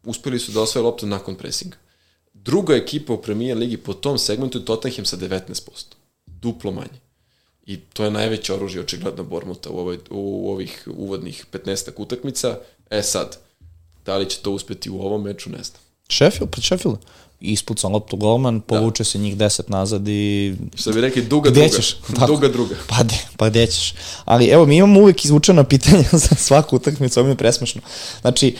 uspeli 0.04 0.38
su 0.38 0.52
da 0.52 0.60
osvoje 0.60 0.84
loptu 0.84 1.06
nakon 1.06 1.34
pressinga. 1.34 1.76
Druga 2.32 2.74
ekipa 2.74 3.12
u 3.12 3.22
Premier 3.22 3.56
Ligi 3.56 3.76
po 3.76 3.94
tom 3.94 4.18
segmentu 4.18 4.58
je 4.58 4.64
Tottenham 4.64 5.04
sa 5.04 5.16
19%. 5.16 5.84
Duplo 6.26 6.72
manje. 6.72 7.00
I 7.66 7.76
to 7.80 8.04
je 8.04 8.10
najveće 8.10 8.54
oružje 8.54 8.80
očigledno 8.80 9.24
Bormuta 9.24 9.70
u, 9.70 9.78
ovoj, 9.78 9.98
u 10.10 10.50
ovih 10.52 10.88
uvodnih 10.96 11.46
15 11.52 11.90
utakmica. 11.96 12.58
E 12.90 13.02
sad, 13.02 13.38
da 14.04 14.16
li 14.16 14.30
će 14.30 14.38
to 14.38 14.50
uspeti 14.50 14.90
u 14.90 15.00
ovom 15.00 15.22
meču, 15.22 15.50
ne 15.50 15.62
znam. 15.62 15.80
Sheffield, 16.10 16.50
pred 16.50 16.64
Sheffield. 16.64 16.98
Ispucan 17.40 17.92
loptu 17.92 18.16
golman, 18.16 18.58
da. 18.58 18.64
povuče 18.64 19.00
da. 19.00 19.04
se 19.04 19.18
njih 19.18 19.36
10 19.36 19.60
nazad 19.66 20.08
i... 20.08 20.54
Što 20.74 20.92
bi 20.92 21.00
rekli, 21.00 21.22
duga 21.22 21.50
gde 21.50 21.60
druga. 21.60 21.76
Ćeš? 21.76 21.96
duga 22.26 22.48
druga. 22.48 22.76
Pa, 22.86 23.02
de, 23.02 23.14
pa 23.36 23.48
gde 23.48 23.66
ćeš? 23.66 23.94
Ali 24.24 24.46
evo, 24.46 24.66
mi 24.66 24.76
imamo 24.76 25.00
uvek 25.00 25.24
izvučena 25.24 25.64
pitanja 25.64 26.04
za 26.26 26.34
svaku 26.36 26.76
utakmicu, 26.76 27.20
ovo 27.20 27.26
mi 27.26 27.32
je 27.32 27.36
presmešno. 27.36 27.80
Znači, 28.20 28.56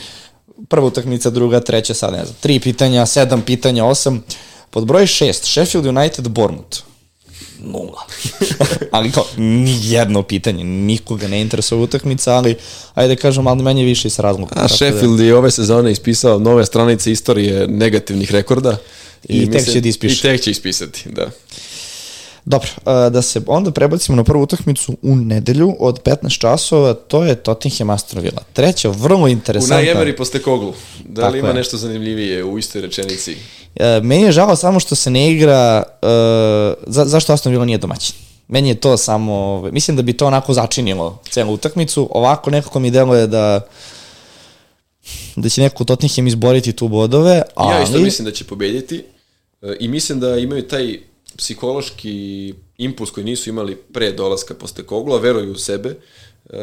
prva 0.69 0.87
utakmica, 0.87 1.29
druga, 1.29 1.59
treća, 1.59 1.93
sad 1.93 2.13
ne 2.13 2.25
znam, 2.25 2.37
tri 2.39 2.59
pitanja, 2.59 3.05
sedam 3.05 3.41
pitanja, 3.41 3.85
osam. 3.85 4.23
Pod 4.69 4.85
broj 4.85 5.07
šest, 5.07 5.43
Sheffield 5.45 5.85
United, 5.85 6.27
Bournemouth. 6.27 6.88
Nula. 7.63 8.05
ali 8.91 9.11
kao, 9.11 9.25
ni 9.37 9.77
jedno 9.81 10.23
pitanje, 10.23 10.63
nikoga 10.63 11.27
ne 11.27 11.41
interesuje 11.41 11.81
utakmica, 11.81 12.33
ali 12.33 12.55
ajde 12.93 13.15
da 13.15 13.21
kažem, 13.21 13.47
ali 13.47 13.63
manje 13.63 13.83
više 13.83 14.07
iz 14.07 14.19
razloga. 14.19 14.55
A 14.55 14.67
Sheffield 14.67 15.17
da... 15.17 15.23
je 15.23 15.35
ove 15.35 15.51
sezone 15.51 15.91
ispisao 15.91 16.39
nove 16.39 16.65
stranice 16.65 17.11
istorije 17.11 17.67
negativnih 17.67 18.31
rekorda. 18.31 18.77
I, 19.27 19.37
I 19.37 19.45
tek 19.45 19.53
mislim, 19.53 19.73
će 19.73 19.81
da 19.81 19.89
ispiše. 19.89 20.27
I 20.27 20.31
tek 20.31 20.41
će 20.41 20.51
ispisati, 20.51 21.09
da. 21.09 21.31
Dobro, 22.45 22.69
da 22.85 23.21
se 23.21 23.41
onda 23.47 23.71
prebacimo 23.71 24.15
na 24.15 24.23
prvu 24.23 24.43
utakmicu 24.43 24.97
u 25.01 25.15
nedelju 25.15 25.75
od 25.79 26.03
15 26.03 26.39
časova, 26.39 26.93
to 26.93 27.23
je 27.23 27.35
Tottenham 27.35 27.89
Aston 27.89 28.21
Villa. 28.21 28.43
Treća, 28.53 28.89
vrlo 28.89 29.27
interesantna. 29.27 29.75
U 29.75 29.79
najemeri 29.79 30.15
poste 30.15 30.41
koglu. 30.41 30.73
Da 31.05 31.21
li 31.21 31.27
Tako 31.27 31.37
ima 31.37 31.47
je. 31.47 31.53
nešto 31.53 31.77
zanimljivije 31.77 32.43
u 32.43 32.57
istoj 32.57 32.81
rečenici? 32.81 33.37
E, 33.75 33.99
meni 34.03 34.23
je 34.23 34.31
žao 34.31 34.55
samo 34.55 34.79
što 34.79 34.95
se 34.95 35.09
ne 35.09 35.31
igra, 35.31 35.83
uh, 36.01 36.09
za, 36.87 37.05
zašto 37.05 37.33
Aston 37.33 37.51
Villa 37.51 37.65
nije 37.65 37.77
domaćin? 37.77 38.15
Meni 38.47 38.69
je 38.69 38.75
to 38.75 38.97
samo, 38.97 39.33
ovaj, 39.33 39.71
mislim 39.71 39.97
da 39.97 40.03
bi 40.03 40.13
to 40.13 40.27
onako 40.27 40.53
začinilo 40.53 41.21
celu 41.29 41.53
utakmicu, 41.53 42.09
ovako 42.11 42.49
nekako 42.49 42.79
mi 42.79 42.91
deluje 42.91 43.27
da 43.27 43.61
da 45.35 45.49
će 45.49 45.61
neko 45.61 45.83
Tottenham 45.83 46.27
izboriti 46.27 46.73
tu 46.73 46.87
bodove, 46.87 47.41
ali... 47.55 47.75
Ja 47.75 47.83
isto 47.83 47.97
mislim 47.97 48.25
da 48.25 48.31
će 48.31 48.43
pobediti 48.43 49.03
e, 49.61 49.75
i 49.79 49.87
mislim 49.87 50.19
da 50.19 50.37
imaju 50.37 50.67
taj 50.67 50.99
psihološki 51.39 52.53
impuls 52.77 53.11
koji 53.11 53.23
nisu 53.23 53.49
imali 53.49 53.75
pre 53.75 54.11
dolaska 54.11 54.53
posle 54.53 54.83
Kogla, 54.83 55.19
veruju 55.19 55.51
u 55.51 55.55
sebe 55.55 55.89
uh, 55.89 56.55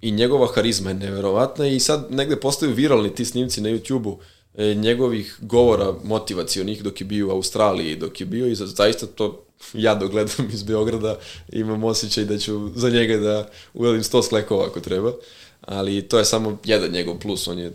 i 0.00 0.10
njegova 0.10 0.46
harizma 0.54 0.90
je 0.90 0.94
neverovatna 0.94 1.66
i 1.66 1.80
sad 1.80 2.06
negde 2.10 2.36
postaju 2.36 2.72
viralni 2.72 3.14
ti 3.14 3.24
snimci 3.24 3.60
na 3.60 3.68
YouTube-u 3.68 4.18
e, 4.54 4.74
njegovih 4.74 5.36
govora 5.40 5.94
motivacionih 6.04 6.82
dok 6.82 7.00
je 7.00 7.04
bio 7.04 7.28
u 7.28 7.30
Australiji, 7.30 7.96
dok 7.96 8.20
je 8.20 8.26
bio 8.26 8.46
i 8.46 8.54
za, 8.54 8.66
zaista 8.66 9.06
to 9.06 9.44
ja 9.72 9.94
dogledam 9.94 10.48
iz 10.52 10.62
Beograda 10.62 11.18
imam 11.52 11.84
osjećaj 11.84 12.24
da 12.24 12.38
ću 12.38 12.70
za 12.74 12.90
njega 12.90 13.16
da 13.16 13.50
uvelim 13.74 14.02
100 14.02 14.24
sklekova 14.24 14.66
ako 14.66 14.80
treba, 14.80 15.12
ali 15.60 16.08
to 16.08 16.18
je 16.18 16.24
samo 16.24 16.58
jedan 16.64 16.90
njegov 16.90 17.18
plus, 17.18 17.48
on 17.48 17.58
je 17.58 17.72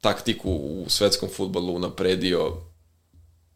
taktiku 0.00 0.50
u 0.50 0.84
svetskom 0.88 1.28
futbolu 1.28 1.78
napredio 1.78 2.56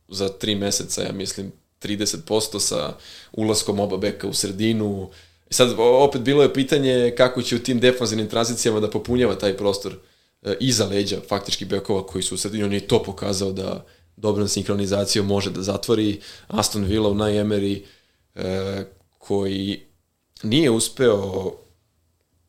za 0.09 0.29
tri 0.29 0.55
meseca, 0.55 1.03
ja 1.03 1.13
mislim, 1.13 1.53
30% 1.85 2.61
sa 2.61 2.97
ulaskom 3.33 3.81
oba 3.81 3.97
beka 3.97 4.29
u 4.29 4.33
sredinu. 4.33 5.11
I 5.51 5.55
sad 5.55 5.75
opet 5.79 6.21
bilo 6.21 6.43
je 6.43 6.55
pitanje 6.55 7.15
kako 7.17 7.43
će 7.43 7.57
u 7.57 7.59
tim 7.59 7.81
defanzivnim 7.81 8.29
tranzicijama 8.29 8.81
da 8.81 8.91
popunjava 8.91 9.35
taj 9.35 9.57
prostor 9.57 9.95
e, 10.43 10.57
iza 10.61 10.87
leđa 10.87 11.21
faktički 11.29 11.65
bekova 11.65 12.07
koji 12.07 12.23
su 12.23 12.35
u 12.35 12.39
sredini. 12.39 12.65
On 12.65 12.73
je 12.73 12.89
to 12.89 13.03
pokazao 13.03 13.53
da 13.53 13.87
dobrom 14.17 14.49
sinhronizacijom 14.49 15.27
može 15.27 15.51
da 15.51 15.63
zatvori 15.63 16.21
Aston 16.47 16.85
Villa 16.85 17.09
u 17.09 17.15
najemeri 17.15 17.85
e, 18.35 18.85
koji 19.19 19.81
nije 20.43 20.71
uspeo 20.71 21.53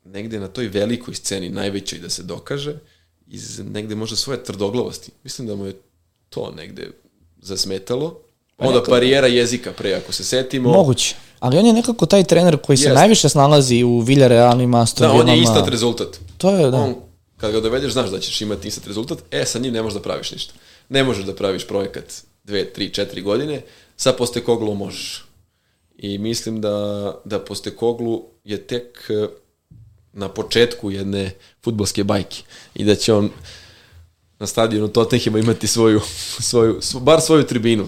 negde 0.06 0.40
na 0.40 0.48
toj 0.48 0.68
velikoj 0.68 1.16
sceni, 1.16 1.50
najvećoj 1.50 2.00
da 2.00 2.10
se 2.10 2.24
dokaže, 2.24 2.80
iz 3.28 3.60
negde 3.60 3.96
možda 3.96 4.16
svoje 4.16 4.44
tvrdoglavosti. 4.44 5.12
Mislim 5.24 5.48
da 5.48 5.56
mu 5.56 5.66
je 5.66 5.82
to 6.30 6.54
negde 6.58 6.92
zasmetalo 7.42 8.22
Pa 8.56 8.68
Onda 8.68 8.84
parijera 8.84 9.28
jezika 9.28 9.72
pre, 9.72 9.94
ako 9.94 10.14
se 10.14 10.24
setimo. 10.24 10.72
Moguće. 10.72 11.16
Ali 11.40 11.58
on 11.58 11.66
je 11.66 11.74
nekako 11.74 12.06
taj 12.06 12.24
trener 12.24 12.58
koji 12.58 12.78
se 12.78 12.84
Jest. 12.84 12.96
najviše 12.96 13.30
snalazi 13.30 13.84
u 13.84 14.00
Villarrealima, 14.00 14.82
Aston 14.82 15.08
Da, 15.08 15.14
on 15.14 15.30
je 15.30 15.42
istat 15.42 15.68
rezultat. 15.68 16.20
To 16.38 16.50
je, 16.50 16.72
da. 16.72 16.78
On, 16.78 16.96
kad 17.38 17.52
ga 17.52 17.60
dovedeš, 17.60 17.94
znaš 17.94 18.10
da 18.10 18.20
ćeš 18.20 18.42
imati 18.42 18.68
istat 18.68 18.88
rezultat, 18.88 19.18
e, 19.32 19.46
sa 19.46 19.60
njim 19.60 19.74
ne 19.74 19.82
možeš 19.82 19.94
da 19.94 20.02
praviš 20.02 20.32
ništa. 20.32 20.54
Ne 20.90 21.04
možeš 21.04 21.26
da 21.26 21.36
praviš 21.36 21.68
projekat 21.68 22.14
dve, 22.44 22.74
tri, 22.74 22.90
četiri 22.90 23.22
godine, 23.22 23.62
sa 23.98 24.14
Postekoglu 24.14 24.76
možeš. 24.76 25.26
I 25.98 26.18
mislim 26.18 26.62
da, 26.62 27.16
da 27.26 27.40
Postekoglu 27.40 28.24
je 28.44 28.58
tek 28.58 29.10
e, 29.10 29.28
na 30.14 30.30
početku 30.30 30.92
jedne 30.92 31.32
futbolske 31.64 32.04
bajke 32.04 32.42
i 32.76 32.84
da 32.84 32.96
će 32.96 33.14
on 33.14 33.30
na 34.40 34.48
stadionu 34.48 34.88
Tottenhima 34.88 35.40
imati 35.40 35.68
svoju, 35.68 36.02
svoju, 36.50 36.80
bar 37.02 37.22
svoju 37.22 37.44
tribinu 37.44 37.88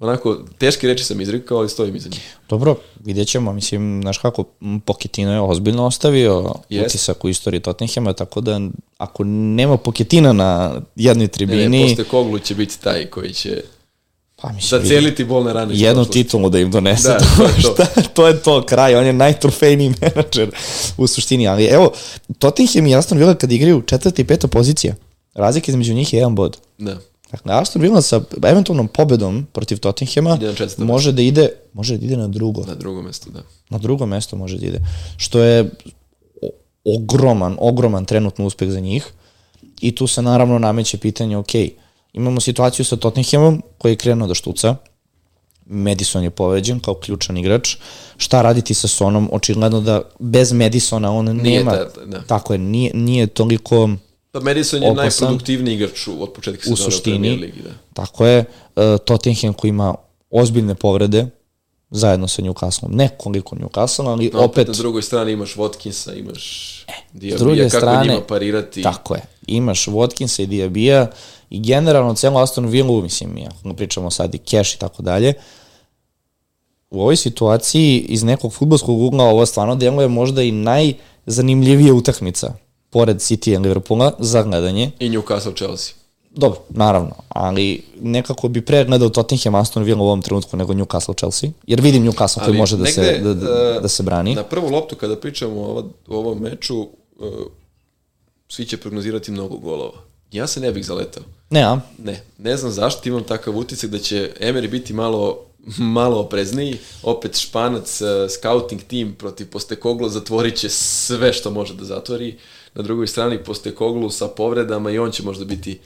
onako, 0.00 0.38
teške 0.58 0.86
reči 0.86 1.04
sam 1.04 1.20
izrekao, 1.20 1.58
ali 1.58 1.68
stojim 1.68 1.96
iza 1.96 2.08
njih. 2.08 2.36
Dobro, 2.48 2.76
vidjet 3.04 3.28
ćemo, 3.28 3.52
mislim, 3.52 4.00
znaš 4.02 4.18
kako, 4.18 4.44
Poketino 4.84 5.32
je 5.32 5.40
ozbiljno 5.40 5.86
ostavio 5.86 6.54
yes. 6.70 6.86
utisak 6.86 7.24
u 7.24 7.28
istoriji 7.28 7.60
Tottenhama, 7.60 8.12
tako 8.12 8.40
da 8.40 8.60
ako 8.98 9.24
nema 9.24 9.76
Poketina 9.76 10.32
na 10.32 10.80
jednoj 10.96 11.28
tribini... 11.28 11.68
Ne, 11.68 11.78
ne, 11.78 11.88
posle 11.88 12.04
Koglu 12.04 12.38
će 12.38 12.54
biti 12.54 12.80
taj 12.80 13.06
koji 13.06 13.32
će 13.32 13.62
Pa 14.42 14.52
mislim, 14.52 14.82
da 14.82 14.88
celiti 14.88 15.24
bolne 15.24 15.52
rane. 15.52 15.74
Jednu 15.74 16.04
titulu 16.04 16.50
da 16.50 16.58
im 16.58 16.70
donese, 16.70 17.08
da, 17.08 17.18
to, 17.36 17.42
je 17.42 17.62
to. 17.62 17.74
Šta, 17.74 18.02
to 18.14 18.26
je 18.26 18.42
to, 18.42 18.66
kraj, 18.66 18.94
on 18.94 19.06
je 19.06 19.12
najtrofejniji 19.12 19.94
menadžer 20.00 20.50
u 20.96 21.06
suštini, 21.06 21.48
ali 21.48 21.64
evo, 21.64 21.92
Tottenham 22.38 22.86
i 22.86 22.94
Aston 22.94 23.18
Villa 23.18 23.34
kad 23.34 23.52
igraju 23.52 23.82
četvrta 23.82 24.22
i 24.22 24.24
peta 24.24 24.48
pozicija, 24.48 24.94
razlika 25.34 25.72
između 25.72 25.94
njih 25.94 26.12
je 26.12 26.16
jedan 26.16 26.34
bod. 26.34 26.56
Da. 26.78 26.98
Dakle, 27.30 27.54
Aston 27.54 27.82
Villa 27.82 28.02
sa 28.02 28.20
eventualnom 28.42 28.88
pobedom 28.88 29.46
protiv 29.52 29.78
Tottenhema 29.78 30.38
može 30.78 31.12
da 31.12 31.22
ide, 31.22 31.48
može 31.72 31.96
da 31.96 32.04
ide 32.06 32.16
na 32.16 32.28
drugo. 32.28 32.64
Na 32.66 32.74
drugo 32.74 33.02
mesto, 33.02 33.30
da. 33.30 33.40
Na 33.70 33.78
drugo 33.78 34.06
mesto 34.06 34.36
može 34.36 34.58
da 34.58 34.66
ide. 34.66 34.80
Što 35.16 35.40
je 35.40 35.70
ogroman, 36.84 37.56
ogroman 37.60 38.04
trenutno 38.04 38.46
uspeh 38.46 38.70
za 38.70 38.80
njih. 38.80 39.06
I 39.80 39.94
tu 39.94 40.06
se 40.06 40.22
naravno 40.22 40.58
nameće 40.58 40.98
pitanje, 40.98 41.36
ok, 41.36 41.48
imamo 42.12 42.40
situaciju 42.40 42.84
sa 42.84 42.96
Tottenhamom 42.96 43.62
koji 43.78 43.92
je 43.92 43.96
krenuo 43.96 44.28
da 44.28 44.34
štuca, 44.34 44.76
Madison 45.66 46.22
je 46.24 46.30
poveden 46.30 46.80
kao 46.80 46.94
ključan 46.94 47.36
igrač. 47.36 47.76
Šta 48.16 48.42
raditi 48.42 48.74
sa 48.74 48.88
Sonom? 48.88 49.28
Očigledno 49.32 49.80
da 49.80 50.02
bez 50.18 50.52
Madisona 50.52 51.12
on 51.12 51.24
Nije 51.36 51.58
nema... 51.58 51.70
ta- 51.72 52.04
da. 52.06 52.22
Tako 52.22 52.52
je, 52.52 52.58
nije, 52.58 52.90
nije 52.94 53.26
toliko... 53.26 53.88
Pa 54.38 54.44
Madison 54.44 54.82
je 54.82 54.90
Opasan. 54.90 55.04
najproduktivniji 55.24 55.74
igrač 55.74 56.06
u- 56.08 56.22
od 56.22 56.32
početka 56.32 56.60
u 56.62 56.76
sezone 56.76 56.88
u 56.88 56.90
suštini, 56.90 57.18
Premier 57.20 57.40
Ligi. 57.40 57.62
Da. 57.62 57.70
tako 57.94 58.26
je, 58.26 58.38
uh, 58.76 58.82
Tottenham 58.98 59.52
koji 59.52 59.68
ima 59.68 59.94
ozbiljne 60.30 60.74
povrede, 60.74 61.26
zajedno 61.90 62.28
sa 62.28 62.42
Newcastlom, 62.42 62.88
ne 62.88 63.08
koliko 63.08 63.56
Newcastle, 63.56 64.06
ali 64.06 64.24
No, 64.24 64.38
opet, 64.38 64.50
opet, 64.50 64.68
na 64.68 64.74
drugoj 64.74 65.02
strani 65.02 65.32
imaš 65.32 65.54
Watkinsa, 65.54 66.18
imaš 66.18 66.42
s 66.88 67.12
Diabija, 67.12 67.38
druge 67.38 67.62
kako 67.62 67.76
strane, 67.76 68.08
njima 68.08 68.20
parirati. 68.20 68.82
tako 68.82 69.14
je, 69.14 69.20
imaš 69.48 69.86
Watkinsa 69.86 70.42
i 70.42 70.46
Diabija 70.46 71.10
i 71.50 71.60
generalno 71.60 72.14
celo 72.14 72.40
Aston 72.40 72.66
Villa, 72.66 73.02
mislim, 73.02 73.30
ako 73.48 73.74
pričamo 73.74 74.10
sad 74.10 74.34
i 74.34 74.40
Cash 74.40 74.74
i 74.74 74.78
tako 74.78 75.02
dalje, 75.02 75.34
u 76.90 77.00
ovoj 77.00 77.16
situaciji 77.16 77.98
iz 77.98 78.22
nekog 78.22 78.52
futbolskog 78.52 79.00
ugla 79.00 79.24
ovo 79.24 79.46
stvarno 79.46 79.74
deluje 79.74 80.08
možda 80.08 80.42
i 80.42 80.52
najzanimljivija 80.52 81.94
utakmica 81.94 82.54
pored 82.90 83.16
City 83.16 83.54
i 83.54 83.58
Liverpoola 83.58 84.12
za 84.18 84.42
gledanje. 84.42 84.90
I 84.98 85.10
Newcastle 85.10 85.56
Chelsea. 85.56 85.94
Dobro, 86.30 86.60
naravno, 86.70 87.14
ali 87.28 87.82
nekako 88.00 88.48
bi 88.48 88.60
pre 88.60 88.84
gledao 88.84 89.08
Tottenham 89.08 89.54
Aston 89.54 89.82
Villa 89.82 90.02
u 90.02 90.06
ovom 90.06 90.22
trenutku 90.22 90.56
nego 90.56 90.72
Newcastle 90.72 91.18
Chelsea, 91.18 91.50
jer 91.66 91.80
vidim 91.80 92.04
Newcastle 92.04 92.38
koji 92.38 92.48
Ali 92.48 92.58
može 92.58 92.76
da, 92.76 92.86
se, 92.86 93.18
da, 93.22 93.34
da, 93.34 93.74
e, 93.76 93.80
da 93.80 93.88
se 93.88 94.02
brani. 94.02 94.34
Na 94.34 94.42
prvu 94.42 94.70
loptu 94.70 94.96
kada 94.96 95.16
pričamo 95.16 95.60
o, 95.60 95.90
o 96.08 96.16
ovom 96.18 96.38
meču, 96.38 96.80
uh, 96.80 96.88
svi 98.48 98.66
će 98.66 98.76
prognozirati 98.76 99.30
mnogo 99.30 99.56
golova. 99.56 99.98
Ja 100.32 100.46
se 100.46 100.60
ne 100.60 100.72
bih 100.72 100.86
zaletao. 100.86 101.22
Ne, 101.50 101.62
a? 101.62 101.80
Ne, 101.98 102.22
ne 102.38 102.56
znam 102.56 102.72
zašto 102.72 103.08
imam 103.08 103.24
takav 103.24 103.56
utisak 103.56 103.90
da 103.90 103.98
će 103.98 104.32
Emery 104.40 104.70
biti 104.70 104.92
malo 104.92 105.48
malo 105.78 106.20
oprezniji, 106.20 106.78
opet 107.02 107.36
Španac, 107.36 108.00
uh, 108.00 108.08
scouting 108.30 108.82
tim 108.82 109.14
protiv 109.14 109.50
Postekoglu 109.50 110.08
zatvorit 110.08 110.56
će 110.56 110.68
sve 110.68 111.32
što 111.32 111.50
može 111.50 111.74
da 111.74 111.84
zatvori. 111.84 112.38
Na 112.78 112.84
drugoj 112.84 113.06
strani 113.06 113.44
Postekoglu 113.44 114.10
sa 114.10 114.28
povredama 114.28 114.90
i 114.90 114.98
on 114.98 115.10
će 115.10 115.22
možda 115.22 115.44
biti 115.44 115.78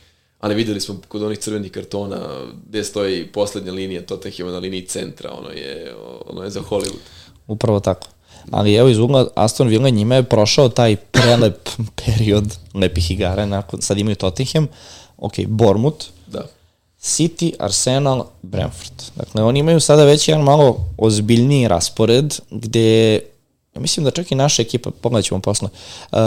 ali 0.43 0.55
videli 0.55 0.81
smo 0.81 0.97
kod 1.09 1.23
onih 1.23 1.39
crvenih 1.39 1.73
kartona 1.73 2.19
gde 2.69 2.85
stoji 2.85 3.27
poslednja 3.27 3.73
linija 3.73 4.07
Tottenhama 4.07 4.53
na 4.53 4.59
liniji 4.59 4.87
centra, 4.87 5.31
ono 5.39 5.51
je, 5.51 5.95
ono 6.27 6.43
je 6.43 6.51
za 6.51 6.61
Hollywood. 6.61 6.99
Upravo 7.47 7.81
tako. 7.81 8.09
Ali 8.51 8.75
evo 8.75 8.89
iz 8.89 8.99
ugla 8.99 9.29
Aston 9.35 9.69
Villa 9.69 9.91
njima 9.91 10.15
je 10.15 10.23
prošao 10.23 10.69
taj 10.69 10.97
prelep 10.97 11.69
period 12.05 12.57
lepih 12.75 13.11
igara, 13.11 13.47
nakon, 13.47 13.83
sad 13.83 13.99
imaju 13.99 14.17
Tottenham, 14.17 14.67
ok, 15.17 15.33
Bournemouth, 15.47 16.07
Da. 16.27 16.47
City, 17.03 17.53
Arsenal, 17.59 18.25
Brentford. 18.43 19.03
Dakle, 19.17 19.43
oni 19.43 19.61
imaju 19.61 19.81
sada 19.81 20.05
već 20.05 20.29
jedan 20.29 20.45
malo 20.45 20.87
ozbiljniji 20.99 21.69
raspored, 21.69 22.35
gde, 22.51 23.15
ja 23.75 23.81
mislim 23.81 24.05
da 24.05 24.11
čak 24.11 24.33
i 24.33 24.35
naša 24.35 24.63
ekipa, 24.63 24.91
pogledat 25.01 25.25
ćemo 25.25 25.41
posle, 25.41 25.69
uh, 26.13 26.19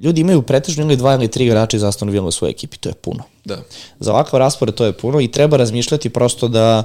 ljudi 0.00 0.20
imaju 0.20 0.42
pretežno 0.42 0.84
ili 0.84 0.96
dva 0.96 1.14
ili 1.14 1.28
tri 1.28 1.46
igrača 1.46 1.76
iz 1.76 1.82
Aston 1.84 2.10
Villa 2.10 2.26
u 2.26 2.30
svojoj 2.30 2.50
ekipi, 2.50 2.76
to 2.76 2.88
je 2.88 2.94
puno. 2.94 3.22
Da. 3.44 3.58
Za 4.00 4.12
ovakav 4.12 4.38
raspored 4.38 4.74
to 4.74 4.84
je 4.84 4.92
puno 4.92 5.20
i 5.20 5.30
treba 5.30 5.56
razmišljati 5.56 6.10
prosto 6.10 6.48
da 6.48 6.84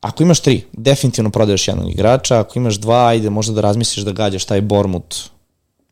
ako 0.00 0.22
imaš 0.22 0.40
tri, 0.40 0.64
definitivno 0.72 1.30
prodaješ 1.30 1.68
jednog 1.68 1.90
igrača, 1.90 2.38
ako 2.40 2.58
imaš 2.58 2.74
dva, 2.74 3.06
ajde 3.06 3.30
možda 3.30 3.54
da 3.54 3.60
razmisliš 3.60 4.04
da 4.04 4.12
gađaš 4.12 4.44
taj 4.44 4.60
Bormut 4.60 5.16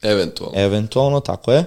Eventualno. 0.02 0.60
eventualno, 0.60 1.20
tako 1.20 1.52
je. 1.52 1.64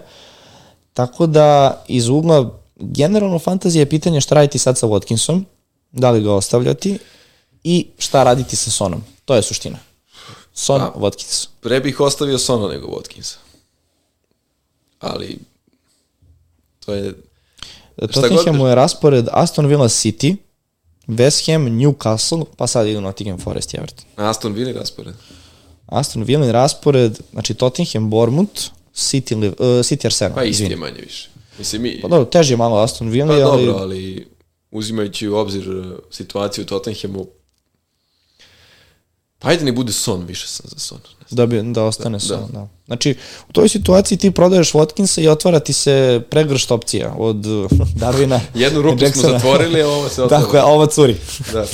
Tako 0.94 1.27
da 1.27 1.81
iz 1.88 2.10
ugla 2.10 2.60
generalno 2.76 3.39
fantazija 3.39 3.81
je 3.81 3.89
pitanje 3.89 4.22
šta 4.22 4.35
raditi 4.35 4.57
sad 4.57 4.77
sa 4.77 4.88
Watkinsom, 4.88 5.44
da 5.91 6.11
li 6.11 6.22
ga 6.22 6.34
ostavljati 6.34 6.98
i 7.64 7.88
šta 7.98 8.23
raditi 8.23 8.56
sa 8.56 8.72
Sonom. 8.72 9.03
To 9.26 9.35
je 9.35 9.41
suština. 9.41 9.77
Son, 10.53 10.80
Pa. 10.80 10.99
Watkins. 10.99 11.48
Pre 11.61 11.80
bih 11.80 11.99
ostavio 11.99 12.38
Sona 12.38 12.68
nego 12.68 12.88
Watkinsa. 12.88 13.35
Ali, 14.99 15.38
to 16.86 16.94
je... 16.94 17.14
God 17.98 18.14
Tottenhamu 18.14 18.68
je 18.68 18.76
raspored 18.76 19.28
Aston 19.32 19.65
Villa 19.65 19.88
City, 19.88 20.36
West 21.07 21.52
Ham, 21.52 21.65
Newcastle, 21.65 22.45
pa 22.57 22.68
sad 22.68 22.88
idu 22.88 23.02
Nottingham 23.02 23.40
Forest 23.40 23.74
i 23.74 23.78
Everton. 23.78 24.06
Aston 24.15 24.53
Villa 24.53 24.72
raspored. 24.72 25.15
Aston 25.86 26.24
Villa 26.24 26.52
raspored, 26.52 27.19
znači 27.32 27.53
Tottenham, 27.53 28.10
Bournemouth, 28.10 28.61
City, 28.95 29.36
Liv- 29.36 29.56
uh, 29.60 29.65
City 29.65 30.06
Arsenal. 30.06 30.36
Pa 30.36 30.44
isti 30.44 30.64
je 30.64 30.76
manje 30.76 31.02
više. 31.02 31.30
Mislim, 31.57 31.82
mi, 31.82 32.02
Pa 32.02 32.07
dobro, 32.07 32.26
teže 32.26 32.53
je 32.53 32.57
malo 32.57 32.78
Aston 32.78 33.10
Villa, 33.10 33.28
pa 33.28 33.52
ali... 33.52 33.65
dobro, 33.65 33.82
ali 33.82 34.28
uzimajući 34.72 35.28
u 35.28 35.36
obzir 35.36 35.64
situaciju 36.11 36.64
u 36.64 36.68
Tottenhamu, 36.68 37.28
pa 39.39 39.49
ajde 39.49 39.65
ne 39.65 39.72
bude 39.72 39.93
Son, 39.93 40.26
više 40.26 40.47
sam 40.47 40.65
za 40.69 40.80
Son. 40.80 40.97
Da, 41.31 41.45
bi, 41.45 41.61
da 41.61 41.84
ostane 41.84 42.18
da, 42.30 42.35
da. 42.35 42.47
da. 42.51 42.68
Znači, 42.85 43.15
u 43.49 43.53
toj 43.53 43.69
situaciji 43.69 44.18
ti 44.18 44.31
prodaješ 44.31 44.72
Watkinsa 44.73 45.22
i 45.22 45.27
otvara 45.27 45.59
ti 45.59 45.73
se 45.73 46.22
pregršt 46.30 46.72
opcija 46.72 47.15
od 47.18 47.45
uh, 47.45 47.72
Darwina. 48.01 48.39
Jednu 48.53 48.81
rupu 48.81 48.97
smo 48.97 49.07
Jacksona. 49.07 49.34
zatvorili, 49.34 49.81
a 49.81 49.88
ovo 49.88 50.09
se 50.09 50.23
otvara. 50.23 50.43
Tako 50.43 50.57
je, 50.57 50.64
ovo 50.64 50.85
curi. 50.85 51.15
Da. 51.53 51.65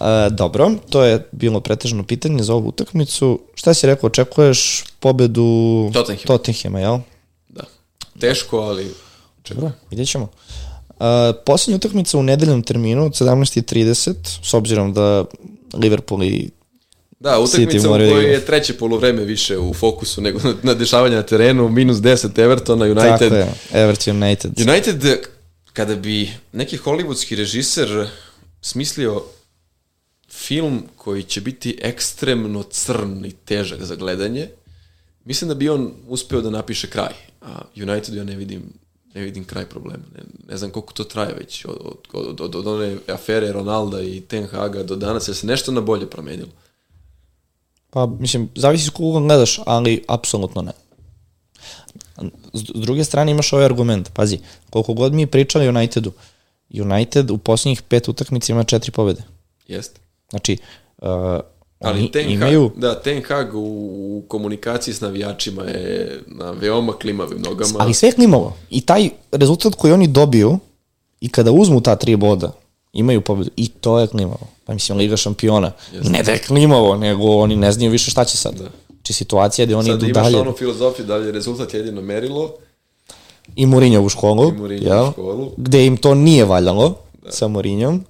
E, 0.00 0.30
dobro, 0.30 0.70
to 0.90 1.04
je 1.04 1.28
bilo 1.32 1.60
pretežno 1.60 2.02
pitanje 2.02 2.42
za 2.42 2.54
ovu 2.54 2.68
utakmicu. 2.68 3.40
Šta 3.54 3.74
si 3.74 3.86
rekao, 3.86 4.06
očekuješ 4.06 4.84
pobedu 5.00 5.90
Tottenham. 5.92 6.26
Tottenhama, 6.26 6.80
jel? 6.80 6.98
da. 7.48 7.62
Teško, 8.20 8.58
ali... 8.58 8.94
Dobro, 9.48 9.70
vidjet 9.90 10.08
ćemo. 10.08 10.28
Uh, 10.88 11.04
posljednja 11.46 11.76
utakmica 11.76 12.18
u 12.18 12.22
nedeljnom 12.22 12.62
terminu 12.62 13.04
od 13.04 13.12
17.30, 13.12 14.14
s 14.42 14.54
obzirom 14.54 14.92
da 14.92 15.24
Liverpool 15.74 16.22
i 16.22 16.50
Da, 17.20 17.38
utakmica 17.38 17.90
u 17.90 17.92
kojoj 17.92 18.32
je 18.32 18.44
treće 18.44 18.74
polovreme 18.74 19.24
više 19.24 19.58
u 19.58 19.74
fokusu 19.74 20.20
nego 20.20 20.40
na, 20.44 20.54
na 20.62 20.74
dešavanje 20.74 21.16
na 21.16 21.22
terenu, 21.22 21.68
minus 21.68 21.96
10 21.96 22.38
Evertona, 22.38 22.84
United. 22.84 23.18
tako 23.18 23.34
je, 23.34 23.54
Everton 23.72 24.22
United. 24.22 24.60
United, 24.68 25.04
kada 25.72 25.96
bi 25.96 26.30
neki 26.52 26.78
hollywoodski 26.78 27.36
režiser 27.36 28.08
smislio 28.60 29.22
film 30.30 30.82
koji 30.96 31.22
će 31.22 31.40
biti 31.40 31.78
ekstremno 31.82 32.62
crn 32.62 33.24
i 33.24 33.32
težak 33.32 33.84
za 33.84 33.94
gledanje, 33.94 34.48
mislim 35.24 35.48
da 35.48 35.54
bi 35.54 35.68
on 35.68 35.92
uspeo 36.08 36.40
da 36.40 36.50
napiše 36.50 36.90
kraj. 36.90 37.12
A 37.40 37.60
United 37.76 38.14
ja 38.14 38.24
ne 38.24 38.36
vidim 38.36 38.62
ne 39.14 39.24
vidim 39.24 39.44
kraj 39.44 39.64
problema. 39.64 40.04
Ne, 40.14 40.22
ne 40.48 40.56
znam 40.56 40.70
koliko 40.70 40.92
to 40.92 41.04
traje 41.04 41.34
već 41.34 41.64
od, 41.64 41.96
od, 42.12 42.40
od, 42.40 42.54
od 42.54 42.66
one 42.66 42.96
afere 43.06 43.52
Ronalda 43.52 44.02
i 44.02 44.20
Ten 44.20 44.46
Haga 44.46 44.82
do 44.82 44.96
danas, 44.96 45.28
jer 45.28 45.36
se 45.36 45.46
nešto 45.46 45.72
na 45.72 45.80
bolje 45.80 46.06
promenilo. 46.06 46.48
Pa, 47.90 48.06
mislim, 48.06 48.48
zavisi 48.54 48.84
s 48.84 48.90
koga 48.90 49.20
gledaš, 49.20 49.60
ali 49.66 50.04
apsolutno 50.08 50.62
ne. 50.62 50.72
S 52.52 52.62
druge 52.62 53.04
strane 53.04 53.32
imaš 53.32 53.52
ovaj 53.52 53.64
argument, 53.64 54.10
pazi, 54.12 54.38
koliko 54.70 54.94
god 54.94 55.12
mi 55.12 55.26
pričali 55.26 55.66
o 55.66 55.70
Unitedu, 55.70 56.12
United 56.70 57.30
u 57.30 57.38
posljednjih 57.38 57.82
pet 57.82 58.08
utakmica 58.08 58.52
ima 58.52 58.64
četiri 58.64 58.90
pobede. 58.90 59.22
Jeste. 59.66 60.00
Znači, 60.30 60.58
uh, 60.98 61.08
Ali 61.80 62.10
Ten 62.10 62.30
imaju... 62.30 62.68
Hag, 62.68 62.78
da, 62.78 63.00
Ten 63.00 63.22
Hag 63.22 63.54
u, 63.54 63.58
u 63.58 64.22
komunikaciji 64.28 64.94
s 64.94 65.00
navijačima 65.00 65.62
je 65.62 66.20
na 66.26 66.50
veoma 66.50 66.92
klimavim 66.92 67.38
nogama. 67.42 67.78
Ali 67.78 67.94
sve 67.94 68.08
je 68.08 68.12
klimavo. 68.12 68.56
I 68.70 68.80
taj 68.80 69.10
rezultat 69.32 69.74
koji 69.74 69.92
oni 69.92 70.06
dobiju 70.06 70.58
i 71.20 71.28
kada 71.28 71.52
uzmu 71.52 71.80
ta 71.80 71.96
tri 71.96 72.16
boda, 72.16 72.52
imaju 72.92 73.20
pobedu. 73.20 73.50
I 73.56 73.68
to 73.68 73.98
je 73.98 74.06
klimavo. 74.06 74.46
Pa 74.68 74.74
mislim, 74.74 74.98
Liga 74.98 75.16
šampiona. 75.16 75.72
Ne 76.02 76.22
da 76.22 76.32
je 76.32 76.38
klimavo, 76.38 76.96
nego 76.96 77.24
oni 77.26 77.56
ne 77.56 77.72
znaju 77.72 77.90
više 77.90 78.10
šta 78.10 78.24
će 78.24 78.36
sad. 78.36 78.54
Da. 78.54 78.68
Znači 78.88 79.12
situacija 79.12 79.66
gde 79.66 79.76
oni 79.76 79.88
Sad 79.88 79.98
idu 79.98 80.06
imaš 80.06 80.22
dalje. 80.24 80.36
onu 80.38 80.52
filozofiju 80.52 81.06
da 81.06 81.16
je 81.16 81.32
rezultat 81.32 81.74
jedino 81.74 82.02
merilo, 82.02 82.54
I 83.56 83.66
Mourinho 83.66 84.02
u 84.02 84.08
školu. 84.08 84.48
I 84.48 84.52
Mourinho 84.52 84.86
jel? 84.86 85.08
u 85.08 85.12
školu. 85.12 85.52
Gde 85.56 85.86
im 85.86 85.96
to 85.96 86.14
nije 86.14 86.44
valjalo 86.44 86.94
da. 87.24 87.30
sa 87.32 87.48
Mourinhom. 87.48 88.04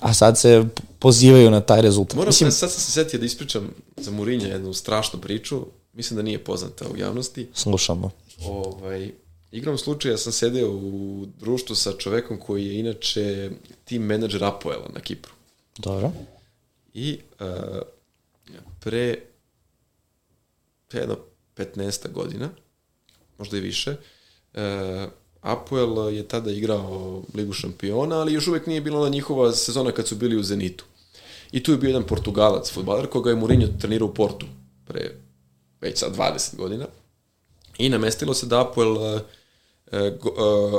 A 0.00 0.14
sad 0.14 0.38
se 0.38 0.64
pozivaju 0.98 1.50
na 1.50 1.60
taj 1.60 1.82
rezultat. 1.82 2.16
Moram, 2.16 2.28
Mislim, 2.28 2.50
sad 2.52 2.70
sam 2.70 2.80
se 2.80 2.90
setio 2.92 3.20
da 3.20 3.26
ispričam 3.26 3.70
za 3.96 4.10
Mourinha 4.10 4.46
jednu 4.46 4.72
strašnu 4.72 5.20
priču, 5.20 5.60
mislim 5.92 6.16
da 6.16 6.22
nije 6.22 6.38
poznata 6.38 6.84
u 6.94 6.96
javnosti. 6.96 7.48
slušamo. 7.54 8.10
Ovaj, 8.46 9.10
igrom 9.52 9.78
slučaja 9.78 10.16
sam 10.16 10.32
sedeo 10.32 10.70
u 10.70 11.26
društvu 11.40 11.76
sa 11.76 11.92
čovekom 11.92 12.38
koji 12.38 12.66
je 12.66 12.78
inače 12.78 13.50
team 13.84 14.02
menadžer 14.02 14.44
Apoela 14.44 14.88
na 14.94 15.00
Kipru. 15.00 15.32
Dobro. 15.78 16.12
I 16.94 17.18
uh, 17.40 17.80
pre, 18.80 19.18
jedno 20.92 21.16
15 21.56 22.12
godina, 22.12 22.50
možda 23.38 23.56
i 23.56 23.60
više, 23.60 23.96
uh, 24.54 24.60
Apoel 25.40 26.14
je 26.14 26.28
tada 26.28 26.50
igrao 26.50 27.22
Ligu 27.34 27.52
šampiona, 27.52 28.20
ali 28.20 28.32
još 28.32 28.48
uvek 28.48 28.66
nije 28.66 28.80
bila 28.80 29.00
ona 29.00 29.08
njihova 29.08 29.52
sezona 29.52 29.92
kad 29.92 30.08
su 30.08 30.16
bili 30.16 30.36
u 30.36 30.42
Zenitu. 30.42 30.84
I 31.52 31.62
tu 31.62 31.72
je 31.72 31.78
bio 31.78 31.88
jedan 31.88 32.06
Portugalac, 32.06 32.72
futbaler, 32.72 33.06
koga 33.06 33.30
je 33.30 33.36
Mourinho 33.36 33.66
trenirao 33.80 34.08
u 34.08 34.14
Portu 34.14 34.46
pre 34.86 35.10
već 35.80 35.98
sad 35.98 36.16
20 36.16 36.56
godina. 36.56 36.86
I 37.78 37.88
namestilo 37.88 38.34
se 38.34 38.46
da 38.46 38.60
Apoel, 38.60 38.96
uh, 38.96 39.20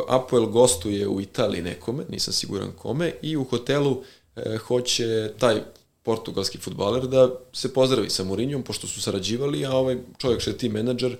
Apoel 0.08 0.46
gostuje 0.46 1.08
u 1.08 1.22
Italiji 1.22 1.62
nekome, 1.62 2.04
nisam 2.10 2.34
siguran 2.34 2.72
kome, 2.78 3.14
i 3.22 3.38
u 3.38 3.44
hotelu 3.44 4.04
e, 4.36 4.58
hoće 4.58 5.32
taj 5.40 5.62
portugalski 6.04 6.58
futbaler 6.58 7.08
da 7.08 7.30
se 7.54 7.74
pozdravi 7.74 8.10
sa 8.10 8.24
Mourinhom, 8.24 8.64
pošto 8.64 8.88
su 8.88 9.02
sarađivali, 9.02 9.66
a 9.66 9.72
ovaj 9.72 9.98
čovjek 10.18 10.42
što 10.42 10.50
je 10.50 10.58
tim 10.58 10.72
menadžer, 10.72 11.12
e, 11.12 11.18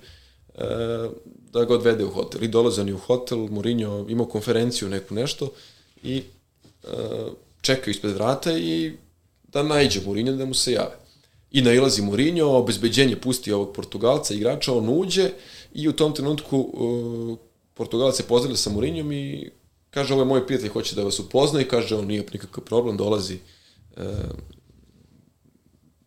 da 1.52 1.64
ga 1.64 1.74
odvede 1.74 2.04
u 2.04 2.10
hotel. 2.10 2.44
I 2.44 2.48
dolaze 2.48 2.80
oni 2.80 2.92
u 2.92 2.98
hotel, 2.98 3.38
Mourinho 3.38 4.06
imao 4.08 4.26
konferenciju 4.26 4.88
neku 4.88 5.14
nešto 5.14 5.52
i 6.02 6.16
e, 6.16 6.88
čeka 7.60 7.90
ispred 7.90 8.14
vrata 8.14 8.58
i 8.58 8.92
da 9.52 9.62
najđe 9.62 10.00
Mourinho 10.06 10.32
da 10.32 10.44
mu 10.46 10.54
se 10.54 10.72
jave. 10.72 10.96
I 11.50 11.62
nailazi 11.62 12.02
Mourinho, 12.02 12.46
obezbeđenje 12.46 13.16
pusti 13.16 13.52
ovog 13.52 13.72
Portugalca, 13.72 14.34
igrača, 14.34 14.72
on 14.72 14.88
uđe 14.88 15.30
i 15.74 15.88
u 15.88 15.92
tom 15.92 16.14
trenutku 16.14 17.38
Portugalac 17.74 18.16
se 18.16 18.22
pozdravlja 18.22 18.56
sa 18.56 18.70
Mourinhom 18.70 19.12
i 19.12 19.50
kaže 19.96 20.12
ovo 20.12 20.22
je 20.22 20.26
moj 20.26 20.46
prijatelj, 20.46 20.68
hoće 20.68 20.96
da 20.96 21.04
vas 21.04 21.18
upozna 21.18 21.60
i 21.60 21.68
kaže 21.68 21.96
on 21.96 22.06
nije 22.06 22.24
nikakav 22.32 22.64
problem, 22.64 22.96
dolazi 22.96 23.38
uh, 23.96 24.02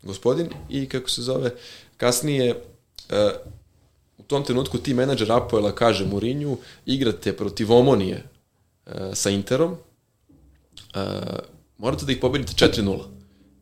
gospodin 0.03 0.49
i 0.69 0.85
kako 0.85 1.09
se 1.09 1.21
zove, 1.21 1.55
kasnije 1.97 2.51
uh, 2.51 3.17
u 4.17 4.23
tom 4.23 4.43
trenutku 4.45 4.77
ti 4.77 4.93
menadžer 4.93 5.31
Apoela 5.31 5.71
kaže 5.71 6.05
Mourinho, 6.05 6.57
igrate 6.85 7.33
protiv 7.37 7.71
Omonije 7.71 8.23
uh, 8.85 8.93
sa 9.13 9.29
Interom, 9.29 9.71
uh, 9.71 9.77
morate 11.77 12.05
da 12.05 12.11
ih 12.11 12.17
pobedite 12.21 12.65
4-0 12.65 13.03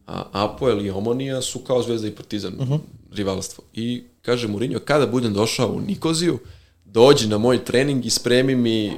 a 0.08 0.30
Apoel 0.32 0.86
i 0.86 0.90
Omonija 0.90 1.42
su 1.42 1.60
kao 1.60 1.84
Zvezda 1.84 2.08
i 2.08 2.16
Partizan, 2.16 2.54
uh 2.60 2.68
-huh. 2.68 2.80
rivalstvo. 3.12 3.64
I 3.74 4.04
kaže 4.22 4.48
Mourinho, 4.48 4.80
kada 4.80 5.08
budem 5.08 5.34
došao 5.34 5.72
u 5.72 5.82
Nikoziju, 5.82 6.40
dođi 6.86 7.28
na 7.28 7.38
moj 7.38 7.66
trening 7.66 8.06
i 8.06 8.10
spremi 8.10 8.56
mi 8.56 8.98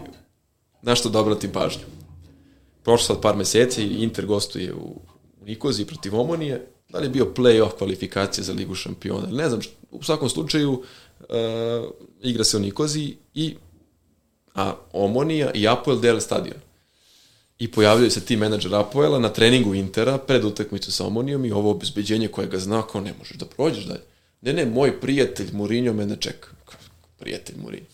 na 0.82 0.96
što 0.96 1.10
da 1.10 1.20
obratim 1.20 1.52
pažnju. 1.52 1.84
Prošlo 2.84 3.16
sad 3.16 3.22
par 3.22 3.36
meseci, 3.36 3.84
Inter 3.84 4.26
gostuje 4.26 4.74
u, 4.74 5.02
Nikoziji 5.46 5.86
protiv 5.86 6.16
Omonije, 6.16 6.68
da 6.90 7.00
li 7.00 7.06
je 7.06 7.10
bio 7.10 7.34
play-off 7.36 7.78
kvalifikacije 7.78 8.44
za 8.44 8.54
Ligu 8.54 8.76
šampiona, 8.76 9.28
ne 9.28 9.50
znam, 9.50 9.62
u 9.92 10.04
svakom 10.04 10.30
slučaju 10.30 10.72
uh, 10.72 10.86
igra 12.22 12.44
se 12.44 12.58
u 12.58 12.60
Nikoziji 12.60 13.18
i 13.34 13.56
a 14.56 14.76
Omonija 14.94 15.52
i 15.54 15.68
Apoel 15.68 16.00
dele 16.00 16.22
stadion 16.22 16.58
i 17.60 17.72
pojavljaju 17.72 18.12
se 18.12 18.26
ti 18.26 18.38
menadžer 18.38 18.76
Apoela 18.76 19.20
na 19.20 19.30
treningu 19.30 19.76
Intera 19.76 20.18
pred 20.18 20.44
utakmicu 20.44 20.92
sa 20.92 21.06
Omonijom 21.06 21.46
i 21.46 21.52
ovo 21.52 21.72
obezbeđenje 21.72 22.28
koje 22.28 22.48
ga 22.48 22.60
zna 22.60 22.88
kao 22.88 23.02
ne 23.02 23.14
možeš 23.20 23.38
da 23.38 23.46
prođeš 23.46 23.86
dalje. 23.86 24.04
Ne, 24.42 24.54
ne, 24.54 24.66
moj 24.66 25.00
prijatelj 25.02 25.50
Mourinho 25.54 25.94
mene 25.94 26.16
čeka. 26.20 26.50
Prijatelj 27.20 27.56
Mourinho. 27.62 27.88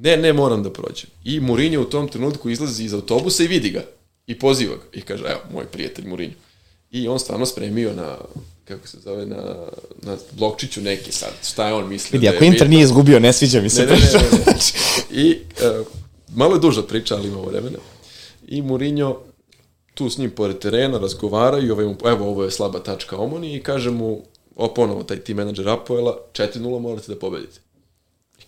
Ne, 0.00 0.16
ne, 0.16 0.32
moram 0.32 0.62
da 0.62 0.72
prođem. 0.72 1.10
I 1.24 1.40
Mourinho 1.40 1.82
u 1.82 1.84
tom 1.84 2.08
trenutku 2.08 2.50
izlazi 2.50 2.84
iz 2.84 2.94
autobusa 2.94 3.42
i 3.42 3.46
vidi 3.46 3.70
ga. 3.70 3.84
I 4.26 4.38
poziva 4.38 4.76
ga. 4.76 4.82
I 4.92 5.00
kaže, 5.00 5.24
evo, 5.24 5.40
moj 5.52 5.64
prijatelj 5.64 6.06
Mourinho. 6.06 6.36
I 6.90 7.08
on 7.08 7.18
stvarno 7.18 7.46
spremio 7.46 7.92
na, 7.92 8.16
kako 8.64 8.88
se 8.88 8.98
zove, 9.00 9.26
na, 9.26 9.66
na 10.02 10.16
blokčiću 10.32 10.80
neki 10.80 11.12
sad. 11.12 11.32
Šta 11.48 11.68
je 11.68 11.74
on 11.74 11.88
mislio? 11.88 12.20
Vidi, 12.20 12.30
da 12.30 12.36
ako 12.36 12.44
Inter 12.44 12.68
nije 12.68 12.82
izgubio, 12.82 13.18
ne 13.20 13.32
sviđa 13.32 13.60
mi 13.60 13.70
se. 13.70 13.86
Ne, 13.86 13.86
ne, 13.86 13.98
ne, 13.98 14.38
ne, 14.38 14.44
ne. 14.46 14.54
I 15.22 15.38
uh, 15.80 15.86
malo 16.34 16.54
je 16.54 16.60
duža 16.60 16.82
priča, 16.82 17.16
ali 17.16 17.28
imamo 17.28 17.44
vremena 17.44 17.78
i 18.48 18.62
Mourinho 18.62 19.20
tu 19.94 20.10
s 20.10 20.18
njim 20.18 20.30
pored 20.30 20.58
terena 20.58 20.98
razgovaraju, 20.98 21.72
ovaj 21.72 21.86
mu, 21.86 21.96
evo 22.04 22.28
ovo 22.28 22.44
je 22.44 22.50
slaba 22.50 22.78
tačka 22.78 23.16
Omoni 23.16 23.56
i 23.56 23.62
kaže 23.62 23.90
mu, 23.90 24.22
o 24.56 24.74
ponovo 24.74 25.02
taj 25.02 25.16
tim 25.20 25.36
menadžer 25.36 25.68
Apoela, 25.68 26.18
4-0 26.32 26.80
morate 26.80 27.12
da 27.12 27.18
pobedite. 27.18 27.60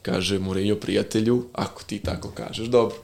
Kaže 0.03 0.39
Mourinho 0.39 0.77
prijatelju, 0.77 1.47
ako 1.53 1.83
ti 1.83 1.99
tako 1.99 2.31
kažeš, 2.31 2.67
dobro. 2.67 2.97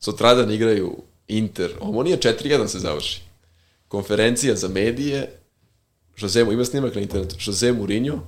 Sotradan 0.00 0.50
igraju 0.50 0.96
Inter, 1.28 1.70
Omonija 1.80 2.16
4-1 2.16 2.66
se 2.66 2.78
završi. 2.78 3.20
Konferencija 3.88 4.56
za 4.56 4.68
medije, 4.68 5.38
Jose, 6.18 6.40
ima 6.40 6.64
snimak 6.64 6.94
na 6.94 7.00
internetu, 7.00 7.36
Jose 7.46 7.72
Mourinho 7.72 8.18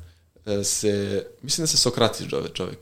e, 0.46 0.64
se, 0.64 1.26
mislim 1.42 1.62
da 1.62 1.66
se 1.66 1.76
Sokratis 1.76 2.26
zove 2.30 2.48
čovek, 2.54 2.78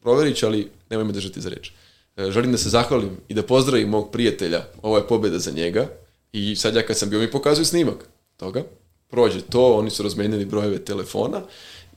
proverit 0.00 0.36
ću, 0.36 0.46
ali 0.46 0.70
nemoj 0.90 1.04
me 1.04 1.12
držati 1.12 1.40
za 1.40 1.48
reč. 1.48 1.72
E, 2.16 2.30
želim 2.30 2.52
da 2.52 2.58
se 2.58 2.68
zahvalim 2.68 3.16
i 3.28 3.34
da 3.34 3.42
pozdravim 3.42 3.88
mog 3.88 4.12
prijatelja, 4.12 4.64
ovo 4.82 4.96
je 4.96 5.06
pobeda 5.08 5.38
za 5.38 5.50
njega 5.50 5.88
i 6.32 6.56
sad 6.56 6.74
ja 6.74 6.86
kad 6.86 6.98
sam 6.98 7.10
bio 7.10 7.20
mi 7.20 7.30
pokazuju 7.30 7.64
snimak 7.64 8.08
toga, 8.36 8.64
prođe 9.08 9.40
to, 9.40 9.74
oni 9.74 9.90
su 9.90 10.02
razmenili 10.02 10.44
brojeve 10.44 10.78
telefona 10.78 11.42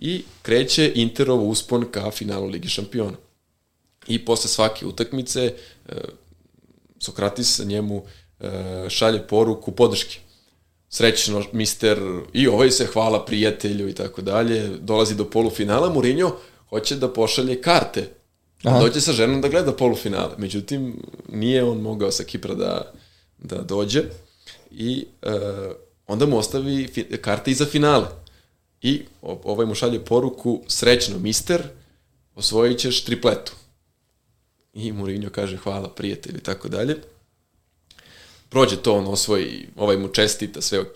i 0.06 0.24
kreće 0.42 0.92
Interov 0.96 1.50
uspon 1.50 1.86
ka 1.92 2.12
finalu 2.12 2.48
Ligi 2.48 2.70
šampiona. 2.70 3.18
I 4.08 4.26
posle 4.26 4.50
svake 4.50 4.86
utakmice 4.86 5.54
e, 5.90 5.94
Sokratis 7.00 7.60
njemu 7.60 8.04
e, 8.40 8.86
šalje 8.90 9.28
poruku 9.28 9.72
podrške. 9.72 10.20
Srećno, 10.90 11.44
mister, 11.52 12.00
i 12.34 12.48
ovaj 12.48 12.72
se 12.72 12.86
hvala 12.86 13.26
prijatelju 13.26 13.90
i 13.90 13.94
tako 13.94 14.22
dalje, 14.22 14.68
dolazi 14.68 15.16
do 15.16 15.26
polufinala, 15.30 15.90
Mourinho 15.90 16.38
hoće 16.70 16.96
da 16.96 17.14
pošalje 17.14 17.62
karte 17.62 18.08
Aha. 18.64 18.80
dođe 18.80 19.02
sa 19.02 19.14
ženom 19.14 19.42
da 19.42 19.48
gleda 19.48 19.72
polufinale. 19.72 20.34
Međutim, 20.38 21.02
nije 21.30 21.64
on 21.64 21.82
mogao 21.82 22.12
sa 22.12 22.24
Kipra 22.24 22.54
da, 22.54 22.94
da 23.38 23.58
dođe 23.58 24.04
i 24.72 25.06
uh, 25.22 25.32
onda 26.08 26.26
mu 26.26 26.38
ostavi 26.38 26.88
karte 27.22 27.52
i 27.52 27.54
za 27.54 27.66
finale. 27.66 28.25
I 28.86 29.02
ovaj 29.22 29.66
mu 29.66 29.76
šalje 29.76 30.06
poruku, 30.06 30.62
srećno 30.68 31.20
mister, 31.20 31.64
osvojit 32.36 32.80
ćeš 32.80 33.04
tripletu. 33.04 33.54
I 34.74 34.92
Mourinho 34.92 35.30
kaže 35.30 35.58
hvala 35.58 35.90
prijatelj 35.90 36.38
i 36.38 36.44
tako 36.44 36.70
dalje. 36.70 36.96
Prođe 38.50 38.78
to, 38.78 38.94
on 38.94 39.08
osvoji, 39.08 39.68
ovaj 39.76 39.98
mu 39.98 40.08
čestita, 40.08 40.62
sve 40.62 40.80
ok, 40.80 40.96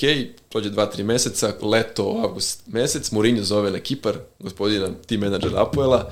prođe 0.50 0.70
dva, 0.70 0.86
tri 0.86 1.04
meseca, 1.04 1.54
leto, 1.62 2.22
avgust 2.24 2.68
mesec, 2.68 3.12
Mourinho 3.12 3.44
zove 3.44 3.72
na 3.72 3.80
Kipar, 3.80 4.18
gospodina 4.40 4.90
team 5.08 5.22
menadžer 5.22 5.52
Apoela, 5.56 6.12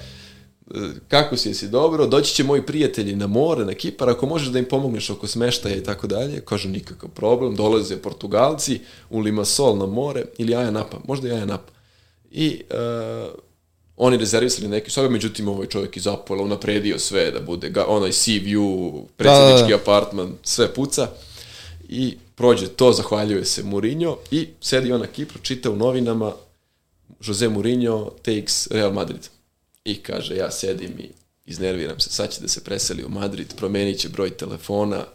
kako 1.08 1.38
si, 1.38 1.50
jesi 1.50 1.68
dobro, 1.68 2.08
doći 2.08 2.36
će 2.36 2.44
moji 2.44 2.62
prijatelji 2.62 3.16
na 3.16 3.28
more, 3.28 3.66
na 3.66 3.74
Kipar, 3.74 4.10
ako 4.10 4.26
možeš 4.26 4.48
da 4.48 4.60
im 4.60 4.66
pomogneš 4.66 5.10
oko 5.10 5.28
smeštaja 5.28 5.76
i 5.76 5.84
tako 5.84 6.08
dalje, 6.08 6.42
kažu 6.42 6.70
nikakav 6.70 7.10
problem, 7.10 7.56
dolaze 7.56 7.98
Portugalci 7.98 8.80
u 9.10 9.20
Limassol 9.20 9.78
na 9.78 9.86
more 9.86 10.26
ili 10.38 10.56
Aja 10.56 10.72
Napa, 10.72 10.98
možda 11.08 11.28
i 11.28 11.32
Aja 11.32 11.46
Napa. 11.46 11.72
I 12.32 12.62
uh, 12.70 13.34
oni 13.98 14.18
rezervisali 14.18 14.68
neke 14.68 14.92
sobe, 14.92 15.10
međutim 15.10 15.48
ovaj 15.48 15.68
čovjek 15.68 15.98
iz 15.98 16.08
Apola 16.08 16.44
unapredio 16.44 17.00
sve 17.00 17.32
da 17.32 17.40
bude 17.40 17.70
ga, 17.70 17.86
onaj 17.88 18.12
sea 18.12 18.40
view, 18.40 19.02
predsjednički 19.18 19.72
da, 19.72 19.78
da, 19.78 19.78
da. 19.78 19.82
apartman, 19.82 20.34
sve 20.44 20.74
puca. 20.74 21.08
I 21.90 22.18
prođe 22.36 22.68
to, 22.68 22.92
zahvaljuje 22.92 23.46
se 23.46 23.64
Mourinho 23.64 24.18
i 24.32 24.48
sedi 24.62 24.92
on 24.92 25.02
na 25.02 25.08
Kipru, 25.08 25.40
čita 25.42 25.72
u 25.72 25.76
novinama 25.76 26.34
Jose 27.28 27.50
Mourinho 27.50 28.12
takes 28.24 28.68
Real 28.72 28.94
Madrid 28.94 29.30
I 29.88 29.96
kaže, 29.96 30.36
ja 30.36 30.52
sedim 30.52 31.00
i 31.00 31.10
iznerviram 31.46 32.00
se, 32.00 32.10
sad 32.10 32.34
će 32.34 32.42
da 32.42 32.48
se 32.48 32.64
preseli 32.64 33.04
u 33.04 33.10
Madrid, 33.10 33.54
promenit 33.58 34.00
će 34.00 34.10
broj 34.10 34.30
telefona, 34.30 35.06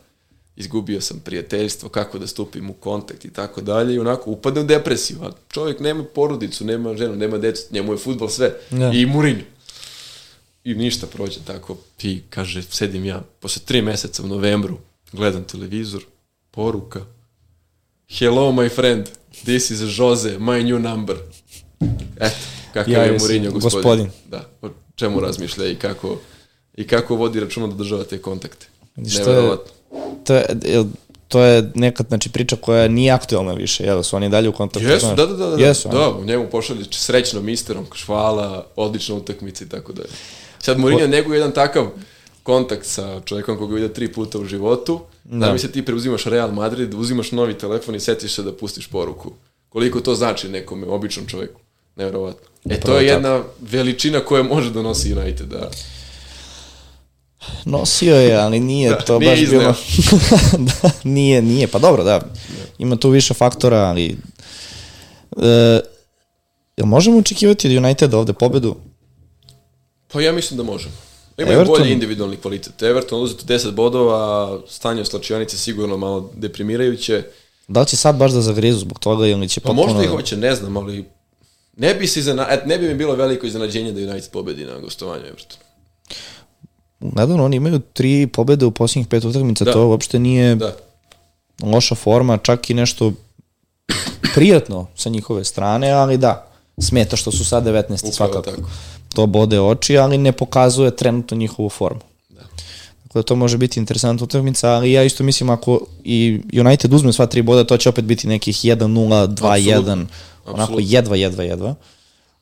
izgubio 0.56 1.00
sam 1.00 1.20
prijateljstvo, 1.24 1.88
kako 1.88 2.18
da 2.18 2.26
stupim 2.26 2.70
u 2.70 2.72
kontakt 2.72 3.24
i 3.24 3.32
tako 3.32 3.60
dalje 3.60 3.94
i 3.94 3.98
onako 3.98 4.30
upadne 4.30 4.60
u 4.60 4.64
depresiju, 4.64 5.18
a 5.22 5.32
čovjek 5.48 5.80
nema 5.80 6.04
porodicu, 6.04 6.64
nema 6.64 6.96
ženu, 6.96 7.16
nema 7.16 7.38
decu, 7.38 7.62
njemu 7.70 7.92
je 7.92 7.98
futbol 7.98 8.28
sve 8.28 8.54
ja. 8.70 8.92
i 8.92 9.06
Murinju. 9.06 9.44
I 10.64 10.74
ništa 10.74 11.06
prođe 11.06 11.40
tako 11.46 11.76
i 12.02 12.20
kaže, 12.30 12.62
sedim 12.62 13.04
ja, 13.04 13.22
posle 13.40 13.62
tri 13.64 13.82
meseca 13.82 14.22
u 14.22 14.26
novembru, 14.26 14.78
gledam 15.12 15.44
televizor, 15.44 16.04
poruka, 16.50 17.00
hello 18.08 18.52
my 18.52 18.74
friend, 18.74 19.06
this 19.44 19.70
is 19.70 19.98
Jose, 19.98 20.38
my 20.38 20.64
new 20.64 20.78
number. 20.78 21.16
Eto, 22.20 22.51
kakav 22.72 22.92
ja, 22.92 23.02
je 23.02 23.18
Mourinho 23.18 23.50
gospodin. 23.50 23.82
gospodin. 23.82 24.10
Da, 24.28 24.48
o 24.62 24.68
čemu 24.94 25.20
razmišlja 25.20 25.66
i 25.66 25.74
kako, 25.74 26.16
i 26.74 26.86
kako 26.86 27.16
vodi 27.16 27.40
računa 27.40 27.66
da 27.66 27.74
država 27.74 28.04
te 28.04 28.18
kontakte. 28.18 28.66
Što 29.08 29.30
je, 29.30 29.56
to 30.24 30.34
je, 30.34 30.84
to 31.28 31.40
je 31.40 31.70
neka 31.74 32.04
znači, 32.08 32.30
priča 32.30 32.56
koja 32.56 32.88
nije 32.88 33.12
aktualna 33.12 33.52
više, 33.52 33.84
jel, 33.84 34.02
su 34.02 34.16
oni 34.16 34.28
dalje 34.28 34.48
u 34.48 34.52
kontaktu? 34.52 34.88
Jesu, 34.88 35.06
da, 35.16 35.26
da, 35.26 35.36
da, 35.36 35.46
da, 35.46 35.64
Jesu, 35.64 35.88
da, 35.88 36.08
u 36.10 36.24
njemu 36.24 36.46
pošalje 36.50 36.84
srećno 36.90 37.40
misterom, 37.40 37.86
hvala, 38.06 38.66
odlična 38.76 39.14
utakmica 39.14 39.64
i 39.64 39.68
tako 39.68 39.92
dalje. 39.92 40.08
Sad 40.58 40.78
Mourinho 40.78 41.06
nego 41.06 41.34
jedan 41.34 41.52
takav 41.52 41.86
kontakt 42.42 42.86
sa 42.86 43.20
čovjekom 43.24 43.58
koga 43.58 43.74
vidio 43.74 43.88
tri 43.88 44.12
puta 44.12 44.38
u 44.38 44.44
životu, 44.44 45.00
da. 45.24 45.46
da 45.46 45.52
mi 45.52 45.58
se 45.58 45.72
ti 45.72 45.84
preuzimaš 45.84 46.24
Real 46.24 46.52
Madrid, 46.52 46.94
uzimaš 46.94 47.32
novi 47.32 47.58
telefon 47.58 47.94
i 47.94 48.00
setiš 48.00 48.34
se 48.34 48.42
da 48.42 48.52
pustiš 48.52 48.86
poruku. 48.86 49.32
Koliko 49.68 50.00
to 50.00 50.14
znači 50.14 50.48
nekom 50.48 50.84
običnom 50.88 51.26
čovjeku. 51.26 51.60
Nevjerovatno. 51.96 52.51
E, 52.70 52.80
to 52.80 52.98
je 52.98 53.06
jedna 53.06 53.38
tako. 53.38 53.50
veličina 53.60 54.20
koja 54.20 54.42
može 54.42 54.70
da 54.70 54.82
nosi 54.82 55.14
United, 55.14 55.46
da. 55.46 55.70
Nosio 57.64 58.16
je, 58.16 58.36
ali 58.36 58.60
nije 58.60 58.90
da, 58.90 58.96
to 59.00 59.18
nije 59.18 59.30
baš 59.30 59.40
izneo. 59.40 59.60
bilo... 59.60 59.74
da, 60.82 60.90
nije, 61.04 61.42
nije, 61.42 61.66
pa 61.66 61.78
dobro, 61.78 62.04
da. 62.04 62.20
Ima 62.78 62.96
tu 62.96 63.10
više 63.10 63.34
faktora, 63.34 63.78
ali... 63.78 64.16
E, 65.36 65.80
jel 66.76 66.86
možemo 66.86 67.18
očekivati 67.18 67.68
od 67.68 67.84
United 67.84 68.14
ovde 68.14 68.32
pobedu? 68.32 68.76
Pa 70.12 70.20
ja 70.20 70.32
mislim 70.32 70.56
da 70.56 70.62
možemo. 70.62 70.94
Imaju 71.38 71.54
Everton... 71.54 71.78
bolji 71.78 71.92
individualni 71.92 72.36
kvalitet. 72.36 72.82
Everton 72.82 73.22
uzeto 73.22 73.44
10 73.46 73.70
bodova, 73.70 74.60
stanje 74.68 75.02
u 75.02 75.04
slačionice 75.04 75.58
sigurno 75.58 75.96
malo 75.96 76.30
deprimirajuće. 76.34 77.22
Da 77.68 77.80
li 77.80 77.86
će 77.86 77.96
sad 77.96 78.16
baš 78.16 78.32
da 78.32 78.40
zagrizu 78.40 78.78
zbog 78.78 78.98
toga 78.98 79.26
ili 79.26 79.48
će 79.48 79.60
Pa 79.60 79.68
potpuno... 79.68 79.86
možda 79.86 80.04
i 80.04 80.06
hoće, 80.06 80.36
ne 80.36 80.54
znam, 80.54 80.76
ali 80.76 81.04
ne 81.82 81.94
bi, 81.94 82.06
se 82.06 82.20
izna... 82.20 82.46
et, 82.50 82.66
ne 82.66 82.78
bi 82.78 82.88
mi 82.88 82.94
bilo 82.94 83.14
veliko 83.14 83.46
iznenađenje 83.46 83.92
da 83.92 84.00
United 84.12 84.30
pobedi 84.30 84.64
na 84.64 84.78
gostovanju 84.78 85.24
Everton. 85.26 85.58
Nedavno 87.00 87.44
oni 87.44 87.56
imaju 87.56 87.80
tri 87.92 88.26
pobede 88.26 88.66
u 88.66 88.70
posljednjih 88.70 89.06
pet 89.06 89.24
utakmica, 89.24 89.64
Da. 89.64 89.72
to 89.72 89.86
uopšte 89.86 90.18
nije 90.18 90.54
Da. 90.54 90.76
loša 91.62 91.94
forma, 91.94 92.38
čak 92.38 92.70
i 92.70 92.74
nešto 92.74 93.12
prijatno 94.34 94.86
sa 94.94 95.08
njihove 95.08 95.44
strane, 95.44 95.90
ali 95.90 96.18
da, 96.18 96.46
smeta 96.80 97.16
što 97.16 97.32
su 97.32 97.44
sad 97.44 97.64
19. 97.64 97.94
Upravo 97.94 98.12
svakako. 98.12 98.42
tako. 98.42 98.62
To 99.14 99.26
bode 99.26 99.60
oči, 99.60 99.98
ali 99.98 100.18
ne 100.18 100.32
pokazuje 100.32 100.96
trenutno 100.96 101.36
njihovu 101.36 101.68
formu. 101.68 102.00
Da. 102.28 102.40
Tako 103.02 103.18
da 103.18 103.22
to 103.22 103.36
može 103.36 103.58
biti 103.58 103.80
interesantna 103.80 104.24
utakmica, 104.24 104.70
ali 104.70 104.92
ja 104.92 105.02
isto 105.02 105.24
mislim 105.24 105.50
ako 105.50 105.80
i 106.04 106.40
United 106.52 106.92
uzme 106.94 107.12
sva 107.12 107.26
tri 107.26 107.42
boda, 107.42 107.64
to 107.64 107.76
će 107.76 107.88
opet 107.88 108.04
biti 108.04 108.28
nekih 108.28 108.56
1-0, 108.56 109.26
2-1, 109.26 110.04
onako 110.44 110.62
Apsolutno. 110.62 110.86
jedva, 110.88 111.16
jedva, 111.16 111.44
jedva. 111.44 111.74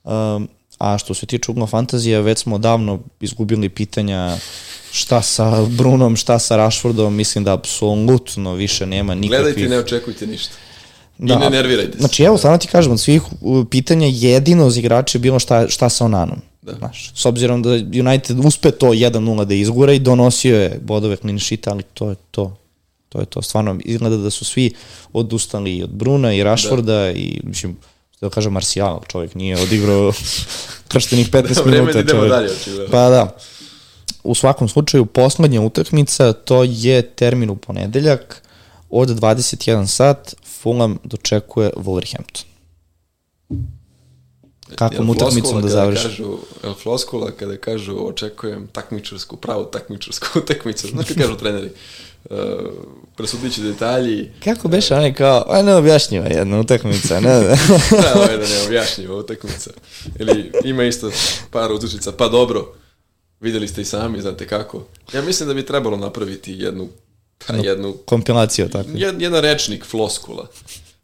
Um, 0.05 0.49
a 0.79 0.99
što 0.99 1.15
se 1.15 1.27
tiče 1.27 1.51
ugla 1.51 1.67
fantazije, 1.67 2.23
već 2.23 2.39
smo 2.39 2.59
davno 2.59 3.01
izgubili 3.21 3.69
pitanja 3.69 4.37
šta 4.93 5.23
sa 5.23 5.67
Brunom, 5.67 6.17
šta 6.17 6.39
sa 6.39 6.57
Rashfordom, 6.57 7.15
mislim 7.15 7.45
da 7.45 7.53
apsolutno 7.53 8.55
više 8.55 8.87
nema 8.87 9.15
nikakvih... 9.15 9.41
Gledajte 9.41 9.61
i 9.61 9.69
ne 9.69 9.79
očekujte 9.79 10.27
ništa. 10.27 10.55
Da. 11.19 11.35
I 11.35 11.39
ne 11.39 11.51
nervirajte 11.51 11.93
se. 11.93 11.99
Znači, 11.99 12.23
evo, 12.23 12.39
stvarno 12.39 12.59
ti 12.59 12.69
kažem, 12.69 12.93
od 12.93 13.01
svih 13.01 13.23
pitanja 13.71 14.07
jedino 14.11 14.67
od 14.67 14.77
igrača 14.77 15.19
je 15.19 15.21
bilo 15.21 15.39
šta, 15.39 15.69
šta 15.69 15.89
sa 15.89 16.05
Onanom. 16.05 16.41
Da. 16.63 16.73
Znaš, 16.73 17.13
s 17.15 17.27
obzirom 17.27 17.63
da 17.63 17.71
United 17.71 18.39
uspe 18.45 18.71
to 18.71 18.87
1-0 18.87 19.45
da 19.45 19.55
izgura 19.55 19.93
i 19.93 19.99
donosio 19.99 20.61
je 20.61 20.81
bodove 20.83 21.17
clean 21.17 21.39
sheeta, 21.39 21.71
ali 21.71 21.83
to 21.83 22.09
je 22.09 22.17
to. 22.31 22.57
To 23.09 23.21
je 23.21 23.27
to. 23.27 23.43
Stvarno, 23.43 23.79
izgleda 23.85 24.17
da 24.17 24.31
su 24.31 24.45
svi 24.45 24.73
odustali 25.13 25.77
i 25.77 25.83
od 25.83 25.91
Bruna 25.91 26.35
i 26.35 26.43
Rashforda 26.43 26.93
da. 26.93 27.11
i, 27.11 27.41
mislim, 27.45 27.77
da 28.21 28.31
kažem, 28.31 28.53
Marcial, 28.53 29.01
čovjek 29.09 29.35
nije 29.35 29.59
odigrao 29.59 30.13
krštenih 30.89 31.31
15 31.33 31.55
Da, 31.55 31.63
vreme 31.63 31.79
minuta. 31.79 31.93
da 31.93 32.01
idemo 32.01 32.19
čovjek. 32.19 32.33
dalje, 32.33 32.51
očigledno. 32.53 32.91
Pa 32.91 33.09
da. 33.09 33.37
U 34.25 34.35
svakom 34.35 34.69
slučaju, 34.69 35.07
poslednja 35.07 35.61
utakmica, 35.61 36.33
to 36.33 36.65
je 36.65 37.03
termin 37.05 37.51
u 37.51 37.57
ponedeljak 37.57 38.43
od 38.91 39.09
21 39.11 39.87
sat, 39.87 40.35
Fulham 40.61 40.99
dočekuje 41.05 41.71
Wolverhampton. 41.77 42.43
Kakvom 44.75 45.11
utakmicom 45.11 45.51
da 45.51 45.57
kada 45.57 45.69
završi? 45.69 46.03
Kažu, 46.03 46.39
jel 46.65 46.75
floskula 46.75 47.31
kada 47.31 47.57
kažu 47.57 47.97
očekujem 48.01 48.67
takmičarsku, 48.67 49.37
pravu 49.37 49.65
takmičarsku 49.65 50.27
utakmicu, 50.39 50.89
znaš 50.89 51.07
kako 51.09 51.21
kažu 51.21 51.37
treneri? 51.37 51.71
Uh, 52.25 52.37
detalji, 53.63 54.31
Kako 54.45 54.69
beše 54.69 54.95
onaj 54.95 55.15
kao, 55.15 55.45
aj 55.49 55.63
ne 55.63 55.75
objašnjiva 55.75 56.27
jedna 56.27 56.61
utakmica, 56.61 57.21
ne, 57.21 57.41
ne. 57.41 57.57
da, 58.03 58.13
ovo 58.15 58.25
je 58.31 58.39
da 58.39 58.47
ne 58.47 58.63
objašnjiva 58.67 59.17
utakmica. 59.17 59.71
Ili 60.19 60.53
ima 60.65 60.85
isto 60.85 61.11
par 61.51 61.73
uzrečica, 61.73 62.13
pa 62.13 62.29
dobro, 62.29 62.75
videli 63.41 63.69
ste 63.69 63.81
i 63.81 63.85
sami, 63.85 64.21
znate 64.21 64.47
kako. 64.47 64.87
Ja 65.13 65.23
mislim 65.23 65.49
da 65.49 65.55
bi 65.55 65.67
trebalo 65.67 65.97
napraviti 65.97 66.53
jednu, 66.53 66.89
jednu 67.63 67.95
Kompilacija 68.05 68.69
tako. 68.69 68.89
jed, 68.95 69.23
jedan 69.23 69.43
rečnik 69.43 69.85
floskula. 69.85 70.47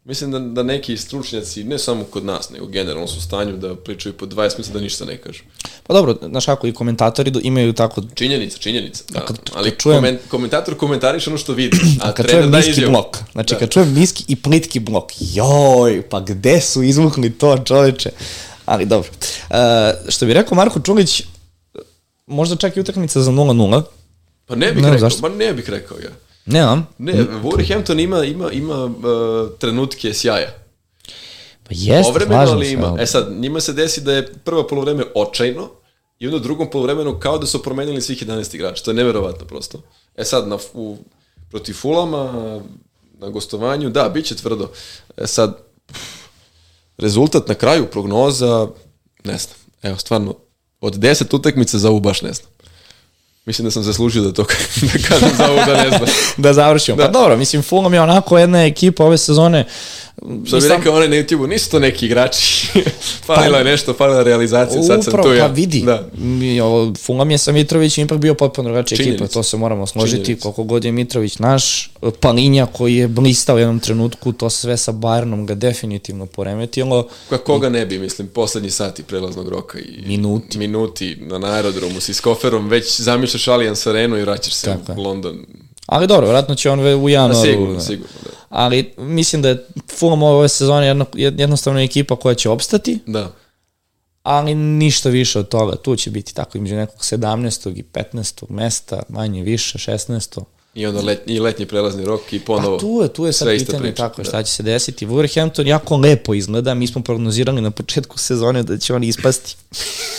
Mislim 0.07 0.31
da, 0.31 0.39
da 0.39 0.63
neki 0.63 0.97
stručnjaci, 0.97 1.63
ne 1.63 1.79
samo 1.79 2.03
kod 2.03 2.25
nas, 2.25 2.49
nego 2.49 2.65
generalno 2.67 3.07
su 3.07 3.17
u 3.17 3.21
stanju 3.21 3.57
da 3.57 3.75
pričaju 3.75 4.13
po 4.13 4.25
20 4.25 4.35
minuta 4.51 4.73
da 4.73 4.79
ništa 4.79 5.05
ne 5.05 5.17
kažu. 5.17 5.43
Pa 5.83 5.93
dobro, 5.93 6.17
znaš 6.23 6.45
kako, 6.45 6.67
i 6.67 6.73
komentatori 6.73 7.31
imaju 7.43 7.73
tako, 7.73 8.01
Činjenica, 8.13 8.57
činjenica. 8.57 9.03
Da. 9.09 9.19
kad- 9.19 9.39
Ali 9.53 9.69
kad 9.69 9.79
čujem- 9.79 9.97
koment, 9.97 10.19
komentator 10.27 10.75
komentariše 10.75 11.29
ono 11.29 11.37
što 11.37 11.53
vidi, 11.53 11.77
a 12.01 12.11
kad 12.11 12.25
trener 12.25 12.49
da 12.49 12.59
izjavu. 12.59 12.91
blok, 12.91 13.17
znači 13.31 13.53
Da. 13.53 13.59
kad 13.59 13.69
čujem 13.69 13.93
niski 13.93 14.23
i 14.27 14.35
plitki 14.35 14.79
blok, 14.79 15.11
joj, 15.19 16.01
pa 16.01 16.19
gde 16.19 16.61
su 16.61 16.83
izvukli 16.83 17.29
to 17.31 17.57
čoveče? 17.57 18.09
Ali 18.65 18.85
dobro. 18.85 19.09
Uh, 19.49 19.55
što 20.09 20.25
bi 20.25 20.33
rekao 20.33 20.55
Marko 20.55 20.79
Čulić, 20.79 21.23
možda 22.27 22.55
čak 22.55 22.77
i 22.77 22.81
utakmica 22.81 23.21
za 23.21 23.31
0-0, 23.31 23.81
Pa 24.45 24.55
ne 24.55 24.71
bih 24.71 24.83
Ne 24.83 24.89
rekao, 24.89 24.99
zašto. 24.99 25.21
pa 25.21 25.29
ne 25.29 25.53
bih 25.53 25.69
rekao 25.69 25.97
ja. 25.97 26.09
Ne 26.47 26.61
znam, 26.61 26.87
Ne, 26.97 27.13
Wolverhampton 27.43 27.99
ima, 27.99 28.23
ima, 28.25 28.51
ima 28.51 28.85
uh, 28.85 28.93
trenutke 29.59 30.13
sjaja. 30.13 30.47
pa 31.63 31.69
jeste, 31.71 32.03
Povremeno, 32.03 32.35
slažem 32.35 32.55
ali 32.55 32.65
se, 32.65 32.73
ima. 32.73 32.87
ali- 32.87 33.01
E 33.01 33.05
sad, 33.05 33.31
njima 33.31 33.59
se 33.59 33.73
desi 33.73 34.01
da 34.01 34.13
je 34.13 34.33
prvo 34.35 34.67
polovreme 34.67 35.03
očajno 35.15 35.69
i 36.19 36.27
onda 36.27 36.37
u 36.37 36.41
drugom 36.41 36.69
polovremenu 36.69 37.19
kao 37.19 37.37
da 37.37 37.45
su 37.45 37.63
promenili 37.63 38.01
svih 38.01 38.17
11 38.19 38.55
igrača. 38.55 38.83
To 38.83 38.91
je 38.91 38.95
neverovatno 38.95 39.45
prosto. 39.45 39.81
E 40.15 40.23
sad, 40.23 40.47
na, 40.47 40.57
u, 40.73 40.97
protiv 41.49 41.73
Fulama, 41.73 42.61
na 43.13 43.29
gostovanju, 43.29 43.89
da, 43.89 44.09
bit 44.09 44.25
će 44.25 44.35
tvrdo. 44.35 44.69
E 45.17 45.27
sad, 45.27 45.57
pff, 45.87 45.99
rezultat 46.97 47.47
na 47.47 47.55
kraju, 47.55 47.85
prognoza, 47.85 48.67
ne 49.23 49.37
znam. 49.37 49.55
Evo, 49.83 49.97
stvarno, 49.97 50.35
od 50.81 50.95
10 50.95 51.35
utakmica 51.35 51.77
za 51.77 51.89
ovu 51.89 51.99
baš 51.99 52.21
ne 52.21 52.33
znam. 52.33 52.49
Mislim 53.47 53.65
da 53.65 53.71
sam 53.71 53.83
zaslužio 53.83 54.23
da 54.23 54.33
to 54.33 54.43
da 54.93 55.07
kažem 55.09 55.29
za 55.37 55.49
ovu 55.49 55.59
da 55.65 55.83
ne 55.83 55.89
znam. 55.89 56.09
da 56.37 56.53
završimo. 56.53 56.97
Pa 56.97 57.07
dobro, 57.07 57.37
mislim, 57.37 57.61
Fulham 57.63 57.93
je 57.93 58.01
onako 58.01 58.37
jedna 58.37 58.65
ekipa 58.65 59.03
ove 59.03 59.17
sezone. 59.17 59.65
Što 60.21 60.27
bi 60.27 60.41
Mislim, 60.55 60.71
rekao 60.71 60.95
onaj 60.95 61.07
na 61.09 61.15
YouTube-u, 61.15 61.47
nisu 61.47 61.71
to 61.71 61.79
neki 61.79 62.05
igrači. 62.05 62.67
falila 63.27 63.57
je 63.57 63.63
nešto, 63.63 63.93
falila 63.93 64.23
realizacija, 64.23 64.83
sad 64.83 65.03
sam 65.03 65.11
Upravo, 65.11 65.29
tu 65.29 65.35
ja. 65.35 65.47
Pa 65.47 65.53
vidi, 65.53 65.81
Da. 65.81 66.07
Mi, 66.17 66.61
ovo, 66.61 66.93
je 67.29 67.37
sa 67.37 67.51
Mitrovićem 67.51 68.05
ipak 68.05 68.17
bio 68.17 68.33
potpuno 68.33 68.69
drugačija 68.69 68.97
ekipa, 69.01 69.27
to 69.27 69.43
se 69.43 69.57
moramo 69.57 69.87
složiti, 69.87 70.23
Činjenica. 70.25 70.43
koliko 70.43 70.63
god 70.63 70.85
je 70.85 70.91
Mitrović 70.91 71.39
naš, 71.39 71.91
Palinja 72.19 72.65
koji 72.65 72.95
je 72.95 73.07
blistao 73.07 73.55
u 73.55 73.59
jednom 73.59 73.79
trenutku, 73.79 74.31
to 74.31 74.49
sve 74.49 74.77
sa 74.77 74.91
Bayernom 74.91 75.45
ga 75.45 75.55
definitivno 75.55 76.25
poremetilo. 76.25 77.07
Koja 77.29 77.39
koga 77.39 77.69
ne 77.69 77.85
bi, 77.85 77.99
mislim, 77.99 78.27
poslednji 78.27 78.69
sati 78.71 79.03
prelaznog 79.03 79.49
roka 79.49 79.79
i 79.79 80.03
Minuti. 80.07 80.57
minuti 80.57 81.17
na 81.21 81.53
aerodromu 81.53 81.99
si 81.99 82.13
s 82.13 82.19
koferom, 82.19 82.67
već 82.67 83.01
zamišljaš 83.01 83.47
Allianz 83.47 83.87
Arenu 83.87 84.17
i 84.17 84.21
vraćaš 84.21 84.53
se 84.53 84.65
Tako 84.85 84.99
u 85.01 85.03
London. 85.03 85.45
Ali 85.85 86.07
dobro, 86.07 86.27
vratno 86.27 86.55
će 86.55 86.69
on 86.69 86.79
u 86.79 86.83
Da, 86.83 87.09
januaru. 87.09 87.41
sigurno, 87.41 87.79
sigurno, 87.79 88.13
da. 88.23 88.36
Ali 88.49 88.93
mislim 88.97 89.41
da 89.41 89.49
je 89.49 89.65
Fulham 89.89 90.23
ove 90.23 90.49
sezone 90.49 90.87
jedno, 90.87 91.05
jed- 91.05 91.39
jednostavno 91.39 91.79
ekipa 91.81 92.15
koja 92.15 92.35
će 92.35 92.49
opstati, 92.49 92.99
Da. 93.05 93.31
ali 94.23 94.55
ništa 94.55 95.09
više 95.09 95.39
od 95.39 95.47
toga. 95.47 95.75
Tu 95.75 95.95
će 95.95 96.09
biti 96.11 96.33
tako 96.33 96.57
između 96.57 96.75
nekog 96.75 96.99
17. 96.99 97.69
i 97.69 97.83
15. 97.83 98.43
mesta, 98.49 99.03
manje 99.09 99.43
više, 99.43 99.77
16. 99.77 100.41
I 100.73 100.85
onda 100.85 101.01
let, 101.01 101.21
i 101.25 101.39
letnji 101.39 101.65
prelazni 101.65 102.05
rok 102.05 102.33
i 102.33 102.39
ponovo. 102.39 102.77
Pa 102.77 102.81
tu 102.81 102.99
je, 103.03 103.07
tu 103.09 103.25
je 103.25 103.33
sad 103.33 103.47
pitanje 103.49 103.79
priča, 103.79 103.95
tako, 103.95 104.21
da. 104.21 104.23
šta 104.23 104.43
će 104.43 104.53
se 104.53 104.63
desiti. 104.63 105.07
Wolverhampton 105.07 105.67
jako 105.67 105.97
lepo 105.97 106.33
izgleda, 106.33 106.73
mi 106.73 106.87
smo 106.87 107.01
prognozirali 107.03 107.61
na 107.61 107.71
početku 107.71 108.17
sezone 108.17 108.63
da 108.63 108.77
će 108.77 108.93
oni 108.93 109.07
ispasti. 109.07 109.55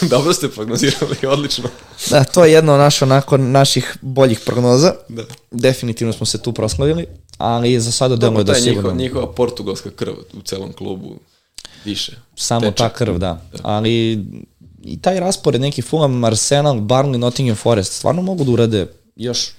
Dobro 0.11 0.33
ste 0.33 0.49
prognozirali, 0.49 1.17
odlično. 1.27 1.69
Da, 2.11 2.25
to 2.25 2.45
je 2.45 2.53
jedno 2.53 2.77
naš, 2.77 3.03
onako, 3.03 3.37
naših 3.37 3.97
boljih 4.01 4.41
prognoza. 4.41 4.95
Da. 5.09 5.23
Definitivno 5.51 6.13
smo 6.13 6.27
se 6.27 6.43
tu 6.43 6.53
proslavili, 6.53 7.07
ali 7.39 7.81
za 7.81 7.93
sada 7.93 8.17
deluje 8.17 8.45
da 8.45 8.53
taj 8.53 8.61
sigurno. 8.61 8.81
njihova, 8.81 8.95
njihova 8.95 9.33
portugalska 9.33 9.91
krv 9.91 10.13
u 10.33 10.43
celom 10.43 10.73
klubu 10.73 11.19
više. 11.85 12.13
Samo 12.37 12.61
teče. 12.61 12.75
ta 12.75 12.89
krv, 12.89 13.19
da. 13.19 13.43
Ali 13.63 14.25
i 14.85 15.01
taj 15.01 15.21
raspored 15.21 15.61
neki 15.61 15.83
Fulham, 15.83 16.25
Arsenal, 16.25 16.75
Burnley, 16.75 17.17
Nottingham 17.17 17.57
Forest 17.57 17.93
stvarno 17.93 18.23
mogu 18.23 18.45
da 18.45 18.51
urade 18.51 18.87
još 19.17 19.51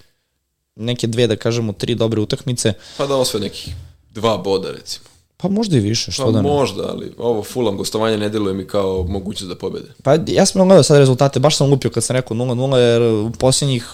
neke 0.76 1.08
dve, 1.08 1.28
da 1.28 1.36
kažemo, 1.36 1.74
tri 1.74 1.96
dobre 1.96 2.22
utakmice. 2.22 2.74
Pa 2.98 3.08
da 3.08 3.16
osvoje 3.16 3.44
nekih 3.44 3.76
dva 4.14 4.38
boda, 4.38 4.72
recimo. 4.72 5.06
Pa 5.38 5.48
možda 5.48 5.78
i 5.78 5.80
više, 5.80 6.12
što 6.12 6.26
Pa 6.26 6.32
da 6.32 6.42
ne. 6.42 6.50
možda, 6.50 6.84
ali 6.90 7.14
ovo 7.18 7.44
Fulham 7.44 7.78
gostovanje 7.78 8.18
ne 8.18 8.30
deluje 8.30 8.54
mi 8.54 8.68
kao 8.68 9.06
mogućnost 9.10 9.50
da 9.50 9.56
pobede. 9.56 9.88
Pa 10.04 10.18
ja 10.28 10.46
sam 10.46 10.68
gledao 10.68 10.84
sad 10.84 10.98
rezultate, 10.98 11.40
baš 11.40 11.58
sam 11.58 11.70
lupio 11.70 11.92
kad 11.92 12.04
sam 12.04 12.16
rekao 12.16 12.38
0-0, 12.38 12.76
jer 12.76 13.02
u 13.02 13.32
posljednjih 13.32 13.86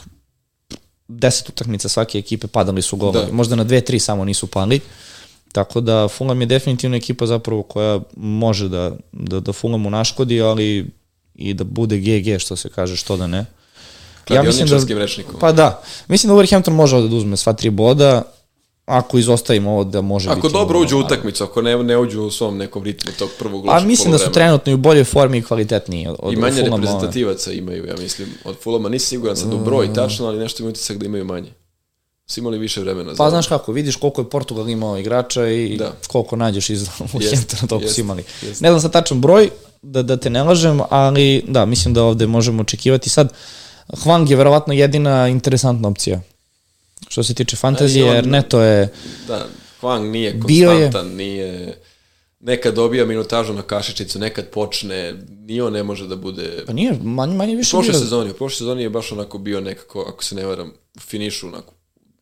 10 1.09 1.49
utakmica 1.49 1.89
svake 1.89 2.17
ekipe 2.17 2.47
padali 2.47 2.81
su 2.81 2.97
golovi. 2.97 3.25
Da. 3.25 3.33
Možda 3.33 3.55
na 3.55 3.65
2-3 3.65 3.99
samo 3.99 4.25
nisu 4.25 4.47
pali. 4.47 4.79
Tako 5.51 5.81
da 5.81 6.07
Fulham 6.07 6.41
je 6.41 6.47
definitivno 6.47 6.97
ekipa 6.97 7.25
zapravo 7.25 7.63
koja 7.63 7.99
može 8.15 8.69
da, 8.69 8.91
da, 9.11 9.39
da 9.39 9.53
Fulhamu 9.53 9.89
naškodi, 9.89 10.41
ali 10.41 10.85
i 11.35 11.53
da 11.53 11.63
bude 11.63 11.97
GG, 11.97 12.39
što 12.39 12.55
se 12.55 12.69
kaže, 12.69 12.95
što 12.95 13.17
da 13.17 13.27
ne. 13.27 13.45
Kladioničarskim 14.27 14.97
rečnikom. 14.97 15.35
Pa 15.39 15.51
da, 15.51 15.83
mislim 16.07 16.29
da 16.29 16.35
Wolverhampton 16.35 16.69
može 16.69 16.95
da 16.95 17.15
uzme 17.15 17.37
sva 17.37 17.53
tri 17.53 17.69
boda, 17.69 18.21
ako 18.85 19.17
izostavimo 19.17 19.71
ovo 19.71 19.83
da 19.83 20.01
može 20.01 20.29
biti... 20.29 20.39
Ako 20.39 20.49
dobro 20.49 20.79
uđu 20.79 20.97
utakmicu, 20.97 21.43
ako 21.43 21.61
ne, 21.61 21.83
ne 21.83 21.97
uđu 21.97 22.21
u 22.21 22.31
svom 22.31 22.57
nekom 22.57 22.83
ritmu 22.83 23.11
tog 23.19 23.29
prvog 23.39 23.67
A 23.67 23.73
lošeg 23.73 23.87
mislim 23.87 24.11
da 24.11 24.17
su 24.17 24.31
trenutno 24.31 24.71
i 24.71 24.75
u 24.75 24.77
boljoj 24.77 25.03
formi 25.03 25.37
i 25.37 25.41
kvalitetniji 25.41 26.07
od, 26.19 26.33
I 26.33 26.35
manje 26.35 26.55
Fulhama, 26.55 26.75
reprezentativaca 26.75 27.51
imaju, 27.51 27.85
ja 27.85 27.95
mislim, 27.99 28.29
od 28.43 28.55
Fulama. 28.63 28.89
Nisi 28.89 29.07
siguran 29.07 29.35
sad 29.35 29.53
u 29.53 29.57
broj 29.57 29.93
tačno, 29.93 30.27
ali 30.27 30.39
nešto 30.39 30.63
mi 30.63 30.69
utisak 30.69 30.97
da 30.97 31.05
imaju 31.05 31.25
manje. 31.25 31.49
Su 32.27 32.39
imali 32.39 32.57
više 32.57 32.81
vremena 32.81 33.11
za 33.11 33.17
Pa 33.17 33.23
ovo. 33.23 33.29
znaš 33.29 33.47
kako, 33.47 33.71
vidiš 33.71 33.95
koliko 33.95 34.21
je 34.21 34.29
Portugal 34.29 34.69
imao 34.69 34.97
igrača 34.97 35.47
i 35.47 35.77
Da. 35.77 35.93
koliko 36.07 36.35
nađeš 36.35 36.69
iz 36.69 36.87
Wolverhamptona, 36.99 37.67
toliko 37.67 37.83
jest, 37.85 37.93
su 37.95 38.01
imali. 38.01 38.23
jest. 38.41 38.61
Ne 38.61 38.69
znam 38.69 38.81
sad 38.81 38.91
tačan 38.91 39.21
broj, 39.21 39.49
da, 39.81 40.03
da 40.03 40.17
te 40.17 40.29
ne 40.29 40.43
lažem, 40.43 40.81
ali 40.89 41.43
da, 41.47 41.65
mislim 41.65 41.93
da 41.93 42.03
ovde 42.03 42.27
možemo 42.27 42.61
očekivati 42.61 43.09
sad. 43.09 43.33
Hwang 43.87 44.29
je 44.29 44.35
verovatno 44.35 44.73
jedina 44.73 45.27
interesantna 45.27 45.87
opcija. 45.87 46.21
Što 47.15 47.23
se 47.23 47.33
tiče 47.33 47.55
fantazije, 47.55 48.03
E, 48.03 48.07
i 48.07 48.09
on- 48.09 48.15
jer 48.15 48.27
Neto 48.27 48.61
je 48.61 48.89
Da, 49.27 49.45
Hwang 49.81 50.03
nije 50.03 50.33
Bio 50.33 50.71
je- 50.71 50.81
konstantan, 50.81 51.15
nije... 51.15 51.77
Nekad 52.39 52.75
dobija 52.75 53.05
minutažu 53.05 53.53
na 53.53 53.61
kašičicu, 53.61 54.19
nekad 54.19 54.45
počne, 54.47 55.13
ni 55.29 55.61
on 55.61 55.73
ne 55.73 55.83
može 55.83 56.07
da 56.07 56.15
bude... 56.15 56.63
Pa 56.67 56.73
nije, 56.73 56.93
manje, 57.03 57.35
manje 57.35 57.55
više 57.55 57.71
Prošle 57.71 57.91
bio- 57.91 57.99
sezoni, 57.99 58.29
u 58.29 58.33
prošle 58.33 58.57
sezoni 58.57 58.83
je 58.83 58.89
baš 58.89 59.11
onako 59.11 59.37
bio 59.37 59.61
nekako, 59.61 60.01
ako 60.03 60.23
se 60.23 60.35
ne 60.35 60.45
varam, 60.45 60.67
u 60.95 61.01
finišu 61.01 61.47
onako, 61.47 61.73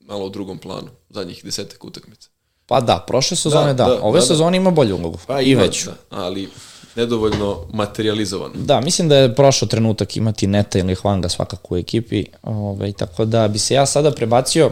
malo 0.01 0.25
u 0.25 0.29
drugom 0.29 0.57
planu, 0.57 0.87
zadnjih 1.09 1.41
desetak 1.43 1.85
utakmica. 1.85 2.29
Pa 2.65 2.81
da, 2.81 3.03
prošle 3.07 3.37
sezone 3.37 3.65
da, 3.67 3.83
Da, 3.83 3.85
da, 3.85 4.01
Ove 4.01 4.13
da, 4.13 4.19
da. 4.19 4.27
sezone 4.27 4.57
ima 4.57 4.71
bolju 4.71 4.95
ulogu. 4.95 5.19
Pa 5.27 5.41
I 5.41 5.51
ima, 5.51 5.61
veću. 5.61 5.85
Da, 5.85 5.95
ali 6.11 6.49
nedovoljno 6.95 7.67
materializovan. 7.73 8.51
Da, 8.55 8.81
mislim 8.81 9.09
da 9.09 9.17
je 9.17 9.35
prošao 9.35 9.67
trenutak 9.67 10.17
imati 10.17 10.47
Neta 10.47 10.79
ili 10.79 10.95
Hwanga 10.95 11.29
svakako 11.29 11.75
u 11.75 11.77
ekipi, 11.77 12.25
ovaj, 12.43 12.91
tako 12.93 13.25
da 13.25 13.47
bi 13.47 13.59
se 13.59 13.73
ja 13.73 13.85
sada 13.85 14.11
prebacio 14.11 14.71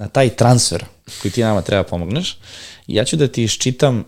na 0.00 0.08
taj 0.08 0.28
transfer 0.36 0.84
koji 1.22 1.32
ti 1.32 1.42
nama 1.42 1.62
treba 1.62 1.82
pomogneš. 1.82 2.38
Ja 2.86 3.04
ću 3.04 3.16
da 3.16 3.28
ti 3.28 3.44
iščitam 3.44 4.04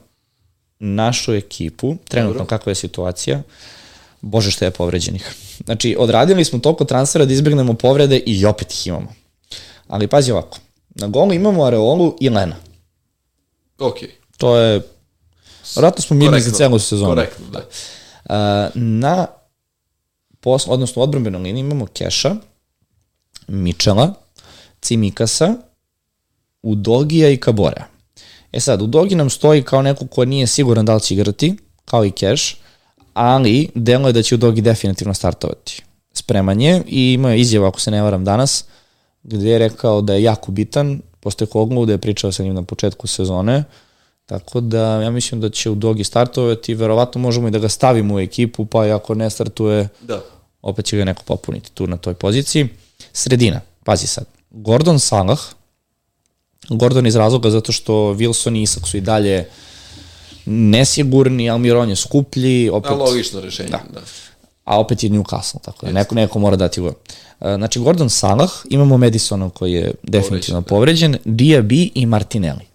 našu 0.78 1.34
ekipu, 1.34 1.96
trenutno 2.08 2.32
Dobro. 2.38 2.46
kakva 2.48 2.70
je 2.70 2.74
situacija. 2.74 3.42
Bože 4.20 4.50
što 4.50 4.64
je 4.64 4.70
povređenih. 4.70 5.34
Znači, 5.64 5.96
odradili 5.98 6.44
smo 6.44 6.58
toliko 6.58 6.84
transfera 6.84 7.24
da 7.24 7.32
izbjegnemo 7.32 7.74
povrede 7.74 8.16
i 8.16 8.46
opet 8.46 8.72
ih 8.72 8.86
imamo. 8.86 9.12
Ali 9.88 10.08
pazi 10.08 10.32
ovako, 10.32 10.58
na 10.90 11.08
golu 11.08 11.32
imamo 11.32 11.64
Areolu 11.64 12.16
i 12.20 12.28
Lena. 12.28 12.56
Ok, 13.78 13.96
To 14.36 14.56
je, 14.56 14.80
vratno 15.76 16.02
smo 16.02 16.16
mirni 16.16 16.40
za 16.40 16.50
celu 16.50 16.78
sezonu. 16.78 17.10
korektno, 17.10 17.46
da. 17.46 18.70
Na 18.74 19.26
posl, 20.40 20.72
odnosno 20.72 21.02
odbranbenoj 21.02 21.42
liniji 21.42 21.60
imamo 21.60 21.86
Keša, 21.86 22.36
Mičela, 23.48 24.14
Cimikasa, 24.80 25.54
Udogija 26.62 27.30
i 27.30 27.36
Kaborea. 27.36 27.86
E 28.52 28.60
sad, 28.60 28.82
Udogi 28.82 29.14
nam 29.14 29.30
stoji 29.30 29.62
kao 29.62 29.82
neko 29.82 30.06
ko 30.06 30.24
nije 30.24 30.46
siguran 30.46 30.84
da 30.84 30.94
li 30.94 31.00
će 31.00 31.14
igrati, 31.14 31.56
kao 31.84 32.04
i 32.04 32.10
Keš, 32.10 32.56
ali 33.14 33.68
delo 33.74 34.08
je 34.08 34.12
da 34.12 34.22
će 34.22 34.34
Udogi 34.34 34.60
definitivno 34.60 35.14
startovati. 35.14 35.82
Spreman 36.12 36.60
je 36.60 36.82
i 36.86 37.12
imao 37.12 37.30
je 37.30 37.40
izjavu, 37.40 37.66
ako 37.66 37.80
se 37.80 37.90
ne 37.90 38.02
varam 38.02 38.24
danas, 38.24 38.64
gde 39.22 39.50
je 39.50 39.58
rekao 39.58 40.00
da 40.00 40.14
je 40.14 40.22
jako 40.22 40.52
bitan, 40.52 41.00
postoje 41.20 41.48
Koglu 41.48 41.86
da 41.86 41.92
je 41.92 41.98
pričao 41.98 42.32
sa 42.32 42.42
njim 42.42 42.54
na 42.54 42.62
početku 42.62 43.06
sezone, 43.06 43.64
Tako 44.26 44.60
da 44.60 45.02
ja 45.02 45.10
mislim 45.10 45.40
da 45.40 45.50
će 45.50 45.70
u 45.70 45.74
Dogi 45.74 46.04
startovati, 46.04 46.74
verovatno 46.74 47.20
možemo 47.20 47.48
i 47.48 47.50
da 47.50 47.58
ga 47.58 47.68
stavimo 47.68 48.14
u 48.14 48.20
ekipu, 48.20 48.64
pa 48.64 48.86
i 48.86 48.90
ako 48.90 49.14
ne 49.14 49.30
startuje, 49.30 49.88
Da. 50.00 50.20
opet 50.62 50.84
će 50.84 50.96
ga 50.96 51.04
neko 51.04 51.22
popuniti 51.22 51.72
tu 51.72 51.86
na 51.86 51.96
toj 51.96 52.14
poziciji. 52.14 52.68
Sredina, 53.12 53.60
pazi 53.84 54.06
sad, 54.06 54.24
Gordon 54.50 54.98
Salah, 54.98 55.40
Gordon 56.68 57.06
iz 57.06 57.16
razloga 57.16 57.50
zato 57.50 57.72
što 57.72 57.92
Wilson 57.92 58.58
i 58.58 58.62
Isak 58.62 58.88
su 58.88 58.96
i 58.96 59.00
dalje 59.00 59.48
nesigurni, 60.46 61.50
Almiron 61.50 61.90
je 61.90 61.96
skuplji, 61.96 62.70
opet, 62.70 62.90
A 62.90 62.94
logično 62.94 63.40
rešenje, 63.40 63.68
da. 63.68 63.80
da. 63.94 64.00
a 64.64 64.80
opet 64.80 65.02
je 65.04 65.10
Newcastle, 65.10 65.60
tako 65.62 65.86
da 65.86 65.92
neko, 65.92 66.14
neko 66.14 66.38
mora 66.38 66.56
dati 66.56 66.80
go. 66.80 66.92
Znači, 67.40 67.80
Gordon 67.80 68.10
Salah, 68.10 68.50
imamo 68.70 68.98
Madisona 68.98 69.50
koji 69.50 69.72
je 69.72 69.94
definitivno 70.02 70.62
povređen, 70.62 71.16
Diaby 71.24 71.90
i 71.94 72.06
Martinelli. 72.06 72.66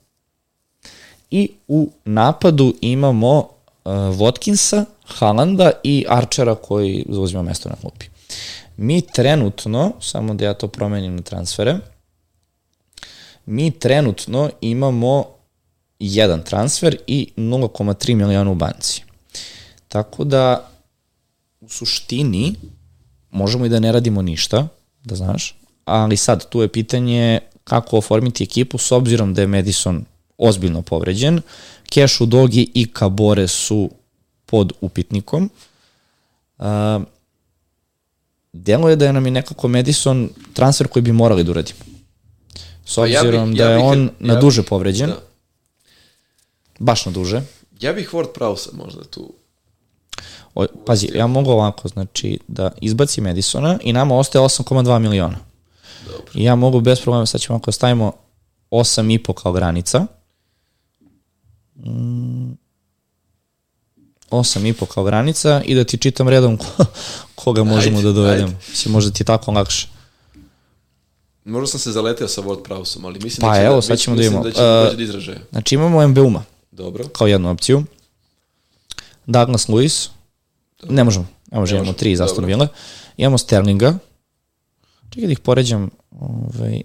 I 1.31 1.49
u 1.67 1.89
napadu 2.05 2.73
imamo 2.81 3.37
uh, 3.39 3.47
Watkinsa, 3.93 4.85
Halanda 5.05 5.71
i 5.83 6.05
Archera 6.09 6.55
koji 6.55 7.05
zauzima 7.09 7.43
mesto 7.43 7.69
na 7.69 7.75
klupi. 7.75 8.05
Mi 8.77 9.01
trenutno, 9.01 9.91
samo 10.01 10.33
da 10.33 10.45
ja 10.45 10.53
to 10.53 10.67
promenim 10.67 11.15
na 11.15 11.21
transfere, 11.21 11.77
mi 13.47 13.71
trenutno 13.71 14.49
imamo 14.61 15.25
jedan 15.99 16.43
transfer 16.43 16.97
i 17.07 17.31
0,3 17.37 18.15
miliona 18.15 18.51
u 18.51 18.55
banci. 18.55 19.03
Tako 19.87 20.23
da, 20.23 20.69
u 21.61 21.69
suštini, 21.69 22.55
možemo 23.31 23.65
i 23.65 23.69
da 23.69 23.79
ne 23.79 23.91
radimo 23.91 24.21
ništa, 24.21 24.67
da 25.03 25.15
znaš, 25.15 25.55
ali 25.85 26.17
sad 26.17 26.49
tu 26.49 26.61
je 26.61 26.67
pitanje 26.67 27.39
kako 27.63 27.97
oformiti 27.97 28.43
ekipu 28.43 28.77
s 28.77 28.91
obzirom 28.91 29.33
da 29.33 29.41
je 29.41 29.47
Madison 29.47 30.05
ozbiljno 30.37 30.81
povređen, 30.81 31.41
Kešu 31.89 32.25
Dogi 32.25 32.71
i 32.73 32.87
Kabore 32.93 33.47
su 33.47 33.89
pod 34.45 34.73
upitnikom. 34.81 35.49
Uh, 36.57 36.65
delo 38.53 38.89
je 38.89 38.95
da 38.95 39.05
je 39.05 39.13
nam 39.13 39.27
i 39.27 39.31
nekako 39.31 39.67
Madison 39.67 40.29
transfer 40.53 40.87
koji 40.87 41.03
bi 41.03 41.11
morali 41.11 41.43
da 41.43 41.51
uradimo. 41.51 41.79
S 42.87 42.95
Pa 42.95 43.01
ja 43.01 43.07
bih- 43.13 43.27
obzirom 43.27 43.51
ja 43.51 43.55
da 43.57 43.71
je 43.71 43.77
on 43.77 44.03
ja 44.03 44.09
na 44.19 44.35
duže 44.35 44.63
povređen, 44.63 45.09
Da. 45.09 45.15
baš 46.79 47.05
na 47.05 47.11
duže. 47.11 47.41
Ja 47.79 47.93
bih 47.93 48.09
Ward 48.11 48.27
Prowse 48.33 48.69
možda 48.73 49.03
tu. 49.03 49.33
O, 50.55 50.65
pazi, 50.85 51.09
ja 51.13 51.27
mogu 51.27 51.51
ovako, 51.51 51.87
znači, 51.87 52.39
da 52.47 52.71
izbaci 52.81 53.21
Madisona 53.21 53.79
i 53.81 53.93
nama 53.93 54.15
ostaje 54.15 54.43
8,2 54.43 54.99
miliona. 54.99 55.37
Dobro. 56.05 56.31
I 56.33 56.43
ja 56.43 56.55
mogu 56.55 56.81
bez 56.81 57.01
problema, 57.01 57.25
sad 57.25 57.41
ćemo 57.41 57.57
ako 57.57 57.71
stavimo 57.71 58.13
8,5 58.71 59.33
kao 59.33 59.51
granica, 59.51 60.05
mm, 61.75 62.51
8,5 64.29 64.85
kao 64.85 65.03
granica 65.03 65.61
i 65.65 65.75
da 65.75 65.83
ti 65.83 65.97
čitam 65.97 66.29
redom 66.29 66.57
ko, 66.57 66.65
koga 67.35 67.63
možemo 67.63 67.97
Ajde, 67.97 68.07
da 68.07 68.13
dovedemo. 68.13 68.53
Mislim, 68.69 68.91
možda 68.91 69.11
ti 69.11 69.21
je 69.21 69.25
tako 69.25 69.51
lakše. 69.51 69.87
Možda 71.47 71.67
sam 71.67 71.79
se 71.79 71.91
zaleteo 71.91 72.27
sa 72.27 72.41
Ward 72.41 72.61
Prowseom, 72.67 73.05
ali 73.05 73.19
mislim 73.23 73.41
Pa 73.41 73.53
da 73.53 73.59
će 73.59 73.65
evo, 73.65 73.75
da, 73.75 73.81
sad 73.81 73.99
ćemo 73.99 74.15
da 74.15 74.21
vidimo. 74.21 74.43
da 74.43 74.51
će 74.51 74.61
da 74.61 74.89
Uh, 74.91 74.97
do 74.97 75.03
izražaja. 75.03 75.39
Znači 75.51 75.75
imamo 75.75 76.07
MBU-ma 76.07 76.43
Dobro. 76.71 77.07
kao 77.07 77.27
jednu 77.27 77.49
opciju, 77.51 77.83
Douglas 79.25 79.67
Lewis, 79.67 80.09
ne 80.89 81.03
možemo, 81.03 81.27
ne 81.51 81.59
možemo, 81.59 81.77
imamo 81.77 81.91
može, 81.91 81.97
tri 81.97 82.13
Aston 82.13 82.27
dobro. 82.27 82.45
Villa, 82.45 82.67
imamo 83.17 83.37
Sterlinga, 83.37 83.97
čekaj 85.09 85.25
da 85.25 85.31
ih 85.31 85.39
poređam, 85.39 85.89
ovaj, 86.19 86.81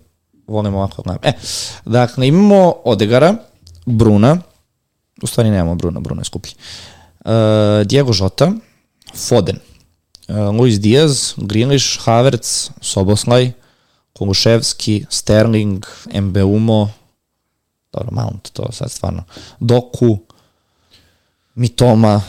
volim 0.47 0.75
ovako. 0.75 1.05
E, 1.23 1.33
dakle, 1.85 2.29
imamo 2.29 2.75
Odegara, 2.85 3.37
Bruna, 3.87 4.39
u 5.23 5.27
stvari 5.27 5.51
nemamo 5.51 5.75
Bruna, 5.75 6.01
Bruna 6.01 6.21
je 6.21 6.25
skuplji, 6.25 6.53
uh, 7.25 7.31
Diego 7.85 8.13
Jota, 8.21 8.53
Foden, 9.15 9.59
uh, 10.29 10.37
Luis 10.37 10.81
Diaz, 10.81 11.33
Grilish, 11.37 12.01
Havertz, 12.01 12.71
Soboslaj, 12.81 13.53
Koluševski, 14.13 15.05
Sterling, 15.11 15.87
Mbeumo, 16.21 16.91
dobro, 17.93 18.09
Mount, 18.13 18.51
to 18.53 18.73
sad 18.73 18.91
stvarno, 18.91 19.25
Doku, 19.61 20.19
Mitoma, 21.55 22.23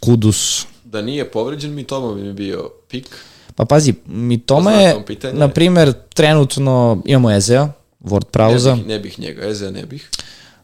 Kudus, 0.00 0.66
Da 0.84 1.02
nije 1.02 1.30
povređen 1.30 1.74
mi, 1.74 1.84
Toma 1.84 2.14
bi 2.14 2.22
mi 2.22 2.32
bio 2.32 2.70
pik. 2.88 3.16
Pa 3.54 3.64
pazi, 3.64 3.94
Mitoma 4.06 4.72
je, 4.72 5.04
na 5.32 5.48
primer, 5.48 5.92
trenutno 6.14 7.02
imamo 7.04 7.30
Ezea, 7.30 7.68
Word 8.00 8.24
Ne 8.24 8.30
Prauza, 8.30 8.74
bih, 8.74 8.86
ne 8.86 8.98
bih 8.98 9.18
njega, 9.18 9.48
Eze 9.48 9.70
ne 9.70 9.86
bih. 9.86 10.10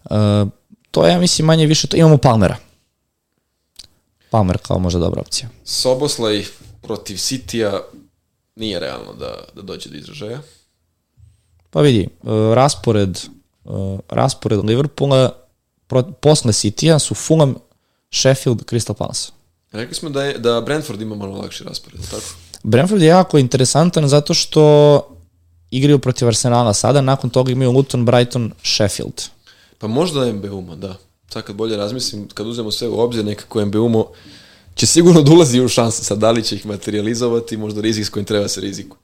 uh, 0.05 0.49
to 0.91 1.07
je, 1.07 1.12
ja 1.12 1.19
mislim, 1.19 1.47
manje 1.47 1.66
više, 1.66 1.87
to 1.87 1.97
imamo 1.97 2.16
Palmera. 2.19 2.57
Palmer 4.31 4.59
kao 4.62 4.78
možda 4.78 5.01
dobra 5.01 5.20
opcija. 5.20 5.49
Soboslaj 5.65 6.45
protiv 6.83 7.16
Citya 7.16 7.81
nije 8.57 8.81
realno 8.81 9.12
da, 9.12 9.35
da 9.55 9.62
dođe 9.62 9.91
do 9.91 9.97
izražaja. 9.97 10.41
Pa 11.70 11.81
vidi, 11.81 12.09
uh, 12.23 12.31
raspored, 12.55 13.19
uh, 13.65 13.99
raspored 14.09 14.65
Liverpoola 14.65 15.31
posle 16.20 16.53
City-a 16.53 16.99
su 16.99 17.15
Fulham, 17.15 17.55
Sheffield, 18.11 18.65
Crystal 18.65 18.95
Palace. 18.95 19.33
Rekli 19.73 19.95
smo 19.95 20.11
da, 20.11 20.24
je, 20.24 20.39
da 20.39 20.61
Brentford 20.61 21.01
ima 21.01 21.15
malo 21.15 21.37
lakši 21.37 21.65
raspored, 21.65 22.01
tako? 22.11 22.27
Brentford 22.62 23.03
je 23.03 23.09
jako 23.09 23.39
interesantan 23.39 24.09
zato 24.09 24.35
što 24.35 25.01
igraju 25.70 25.99
protiv 25.99 26.28
Arsenala 26.28 26.74
sada, 26.74 27.01
nakon 27.01 27.31
toga 27.31 27.53
imaju 27.53 27.73
Luton, 27.73 28.05
Brighton, 28.05 28.53
Sheffield. 28.62 29.23
Pa 29.78 29.87
možda 29.87 30.33
MBUMA, 30.33 30.77
da. 30.77 30.97
Sad 31.28 31.43
kad 31.43 31.57
bolje 31.57 31.77
razmislim, 31.77 32.28
kad 32.28 32.47
uzmemo 32.47 32.70
sve 32.70 32.89
u 32.89 33.01
obzir, 33.01 33.24
nekako 33.24 33.65
MBUMO 33.65 34.07
će 34.77 34.86
sigurno 34.86 35.23
da 35.23 35.32
ulazi 35.32 35.61
u 35.61 35.69
šanse. 35.69 36.05
Sad 36.05 36.19
da 36.19 36.31
li 36.31 36.43
će 36.43 36.55
ih 36.57 36.66
materializovati, 36.66 37.57
možda 37.57 37.81
rizik 37.81 38.07
s 38.07 38.09
kojim 38.09 38.27
treba 38.27 38.48
se 38.48 38.61
riziku. 38.61 38.97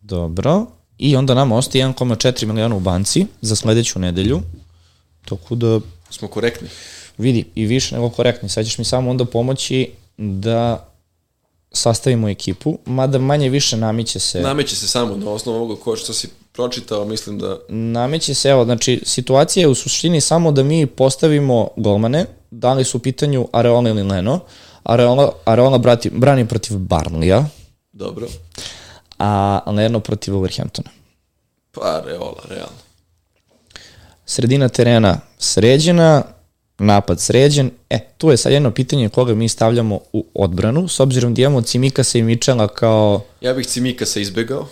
Dobro. 0.00 0.66
I 0.98 1.16
onda 1.16 1.34
nam 1.34 1.52
ostaje 1.52 1.84
1,4 1.84 2.46
miliona 2.46 2.76
u 2.76 2.80
banci 2.80 3.26
za 3.40 3.56
sledeću 3.56 3.98
nedelju. 3.98 4.40
Tako 5.24 5.54
da 5.54 5.80
Smo 6.10 6.28
korektni. 6.28 6.68
vidi 7.18 7.44
i 7.54 7.66
više 7.66 7.94
nego 7.94 8.10
korektni. 8.10 8.48
Sad 8.48 8.66
ćeš 8.66 8.78
mi 8.78 8.84
samo 8.84 9.10
onda 9.10 9.24
pomoći 9.24 9.90
da 10.16 10.88
sastavimo 11.72 12.28
ekipu, 12.28 12.78
mada 12.86 13.18
manje 13.18 13.48
više 13.48 13.76
namiće 13.76 14.18
se. 14.18 14.40
Nameće 14.40 14.76
se 14.76 14.88
samo 14.88 15.16
na 15.16 15.30
osnovu 15.30 15.56
ovoga 15.58 15.80
ko 15.80 15.96
što 15.96 16.12
si 16.12 16.28
pročitao, 16.54 17.04
mislim 17.04 17.38
da 17.38 17.58
Nameće 17.68 18.34
se, 18.34 18.48
evo, 18.48 18.64
znači, 18.64 19.02
situacija 19.04 19.60
je 19.62 19.68
u 19.68 19.74
suštini 19.74 20.20
samo 20.20 20.52
da 20.52 20.62
mi 20.62 20.86
postavimo 20.86 21.68
golmane, 21.76 22.26
da 22.50 22.72
li 22.72 22.84
su 22.84 22.96
u 22.96 23.00
pitanju 23.00 23.48
Areola 23.52 23.90
ili 23.90 24.02
Leno. 24.02 24.40
Areola, 24.84 25.32
Areola 25.44 25.78
brati, 25.78 26.10
brani 26.10 26.48
protiv 26.48 26.78
Barnlija, 26.78 27.46
dobro. 27.92 28.26
a 29.18 29.60
Leno 29.66 30.00
protiv 30.00 30.34
Wolverhamptona. 30.34 30.88
Pa, 31.72 32.02
Reola, 32.06 32.42
realno. 32.48 32.78
sredina 34.26 34.68
terena 34.68 35.20
sređena, 35.38 36.22
napad 36.78 37.20
sređen. 37.20 37.70
E, 37.90 37.98
tu 38.18 38.30
je 38.30 38.36
sad 38.36 38.52
jedno 38.52 38.70
pitanje 38.70 39.08
koga 39.08 39.34
mi 39.34 39.48
stavljamo 39.48 40.00
u 40.12 40.26
odbranu, 40.34 40.88
s 40.88 41.00
obzirom 41.00 41.34
da 41.34 41.42
imamo 41.42 41.62
Cimikasa 41.62 42.18
i 42.18 42.22
Mičela 42.22 42.68
kao... 42.68 43.22
Ja 43.40 43.54
bih 43.54 43.66
Cimikasa 43.66 44.20
izbegao. 44.20 44.68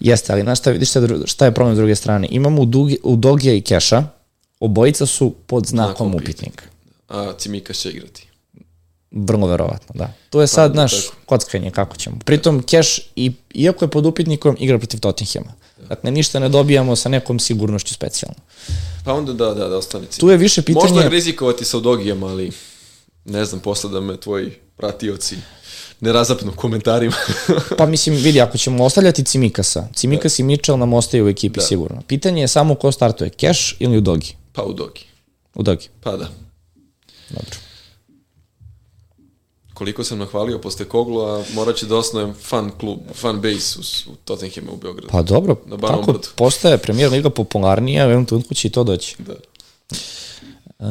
Jeste, 0.00 0.32
ali 0.32 0.42
znaš 0.42 0.58
šta, 0.58 0.70
vidiš 0.70 0.90
šta, 1.24 1.44
je 1.44 1.54
problem 1.54 1.74
s 1.74 1.78
druge 1.78 1.94
strane? 1.94 2.28
Imamo 2.30 2.62
u, 2.62 2.64
Dugi, 2.64 2.98
u 3.02 3.16
Dogija 3.16 3.54
i 3.54 3.60
Keša, 3.60 4.04
obojica 4.60 5.06
su 5.06 5.34
pod 5.46 5.66
znakom 5.66 6.08
Znakom 6.08 6.14
upitnika. 6.14 6.64
A 7.08 7.32
Cimikas 7.38 7.76
će 7.76 7.90
igrati. 7.90 8.26
Vrlo 9.10 9.46
verovatno, 9.46 9.94
da. 9.94 10.12
To 10.30 10.40
je 10.40 10.46
sad, 10.46 10.72
Pa, 10.72 10.76
naš, 10.76 11.06
tako. 11.06 11.16
kockanje, 11.26 11.70
kako 11.70 11.96
ćemo. 11.96 12.16
Pritom, 12.24 12.62
Keš, 12.62 13.00
i, 13.16 13.32
iako 13.54 13.84
je 13.84 13.88
pod 13.88 14.06
upitnikom, 14.06 14.56
igra 14.58 14.78
protiv 14.78 15.00
Tottenhama. 15.00 15.52
Dakle, 15.88 16.10
ništa 16.10 16.38
ne 16.38 16.48
dobijamo 16.48 16.96
sa 16.96 17.08
nekom 17.08 17.38
sigurnošću 17.38 17.94
specijalno. 17.94 18.38
Pa 19.04 19.12
onda 19.12 19.32
da, 19.32 19.54
da, 19.54 19.68
da 19.68 19.76
ostane 19.76 20.04
Cimikas. 20.04 20.18
Tu 20.18 20.30
je 20.30 20.36
više 20.36 20.62
pitanje... 20.62 20.92
Možda 20.92 21.08
rizikovati 21.08 21.64
sa 21.64 21.78
Udogijama, 21.78 22.26
ali 22.26 22.52
ne 23.24 23.44
znam, 23.44 23.60
posle 23.60 23.90
da 23.90 24.00
me 24.00 24.16
tvoji 24.16 24.50
pratioci 24.76 25.36
ne 26.00 26.12
razapnu 26.12 26.52
u 26.52 26.56
komentarima. 26.56 27.14
Pa 27.78 27.86
mislim, 27.86 28.14
vidi, 28.16 28.40
ako 28.40 28.58
ćemo 28.58 28.84
ostavljati 28.84 29.24
Cimikasa, 29.24 29.88
Cimikas 29.94 30.38
i 30.38 30.42
Mitchell 30.42 30.78
nam 30.78 30.92
ostaju 30.92 31.26
u 31.26 31.28
ekipi 31.28 31.60
Da. 31.60 31.64
sigurno. 31.64 32.02
Pitanje 32.02 32.40
je 32.40 32.48
samo 32.48 32.74
ko 32.74 32.92
startuje, 32.92 33.30
Keš 33.30 33.76
ili 33.78 33.96
Udogi? 33.98 34.36
pa 34.52 34.62
Udogi. 34.62 35.00
Udogi, 35.54 35.88
Pa 36.00 36.10
da. 36.10 36.28
dobro. 37.30 37.56
Koliko 39.74 40.04
sam 40.04 40.18
nahvalio 40.18 40.58
posle 40.58 40.84
Koglu, 40.84 41.20
a 41.20 41.44
morat 41.54 41.76
ću 41.76 41.86
da 41.86 41.96
osnovem 41.96 42.34
fan 42.34 42.70
klub, 42.70 42.98
fan 43.14 43.40
base 43.40 43.78
u, 43.78 44.12
u 44.12 44.16
Tottenhamu 44.16 44.72
u 44.72 44.76
Beogradu. 44.76 45.08
Pa 45.08 45.22
dobro, 45.22 45.56
Na 45.66 45.76
tako 45.78 46.02
brdu. 46.02 46.28
postaje 46.36 46.78
premijer 46.78 47.10
liga 47.12 47.30
popularnija, 47.30 48.06
u 48.06 48.10
jednom 48.10 48.26
trenutku 48.26 48.54
će 48.54 48.68
i 48.68 48.72
to 48.72 48.84
doći. 48.84 49.16
Da. 49.18 49.32
E, 50.78 50.84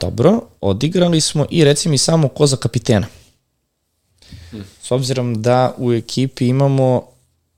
dobro, 0.00 0.40
odigrali 0.60 1.20
smo 1.20 1.46
i 1.50 1.64
reci 1.64 1.88
mi 1.88 1.98
samo 1.98 2.28
ko 2.28 2.46
za 2.46 2.56
kapitena. 2.56 3.06
S 4.90 4.92
obzirom 4.92 5.42
da 5.42 5.74
u 5.78 5.92
ekipi 5.92 6.48
imamo 6.48 7.02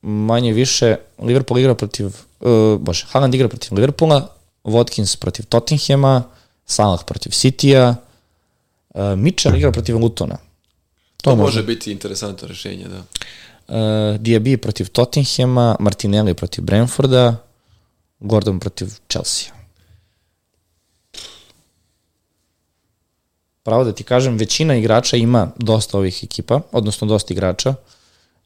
manje 0.03 0.53
više, 0.53 0.97
Liverpool 1.19 1.61
igra 1.61 1.75
protiv, 1.75 2.07
uh, 2.07 2.81
bože, 2.81 3.07
Haaland 3.09 3.35
igra 3.35 3.49
protiv 3.49 3.75
Liverpoola, 3.75 4.29
Watkins 4.65 5.19
protiv 5.19 5.45
Tottenhama, 5.45 6.23
Salah 6.67 7.01
protiv 7.07 7.31
Citya, 7.31 7.95
uh, 8.95 9.01
Mitchell 9.17 9.57
igra 9.57 9.73
protiv 9.73 9.99
Lutona. 9.99 10.37
To, 11.23 11.31
To 11.31 11.37
može 11.37 11.63
biti 11.63 11.93
interesantno 11.93 12.49
rešenje, 12.49 12.85
da. 12.89 12.99
Uh, 12.99 14.21
Diaby 14.21 14.57
protiv 14.57 14.89
Tottenhama, 14.89 15.77
Martinelli 15.81 16.35
protiv 16.35 16.65
Brentforda, 16.65 17.37
Gordon 18.21 18.61
protiv 18.61 18.89
Chelsea. 19.09 19.62
Pravo 23.63 23.85
da 23.85 23.93
ti 23.93 24.05
kažem, 24.05 24.37
većina 24.37 24.77
igrača 24.77 25.17
ima 25.17 25.51
dosta 25.57 25.99
ovih 25.99 26.25
ekipa, 26.25 26.61
odnosno 26.73 27.07
dosta 27.07 27.35
igrača 27.35 27.75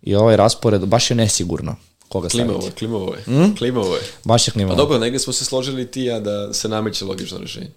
i 0.03 0.15
ovaj 0.15 0.37
raspored 0.37 0.81
baš 0.83 1.11
je 1.11 1.17
nesigurno 1.17 1.77
koga 2.09 2.29
Klimavo 2.29 2.53
staviti. 2.53 2.75
je, 2.75 2.79
klimavo 2.79 3.15
je. 3.17 3.39
Mm? 3.39 3.57
Klimavo 3.57 3.95
je. 3.95 4.03
Baš 4.25 4.49
je 4.49 4.53
klimavo. 4.53 4.77
Pa 4.77 4.83
dobro, 4.83 4.99
negde 4.99 5.19
smo 5.19 5.33
se 5.33 5.45
složili 5.45 5.87
ti 5.87 6.03
ja 6.03 6.21
da 6.21 6.53
se 6.53 6.69
nameće 6.69 7.05
logično 7.05 7.39
rešenje. 7.39 7.71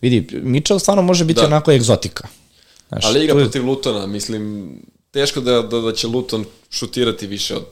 Vidi, 0.00 0.26
Mitchell 0.34 0.78
stvarno 0.78 1.02
može 1.02 1.24
biti 1.24 1.40
Da. 1.40 1.46
onako 1.46 1.72
egzotika. 1.72 2.28
Znaš, 2.88 3.04
Ali 3.04 3.24
igra 3.24 3.36
je- 3.36 3.44
protiv 3.44 3.66
Lutona, 3.66 4.06
mislim, 4.06 4.72
teško 5.10 5.40
da, 5.40 5.62
da, 5.62 5.80
da 5.80 5.92
će 5.92 6.06
Luton 6.06 6.44
šutirati 6.70 7.26
više 7.26 7.56
od 7.56 7.64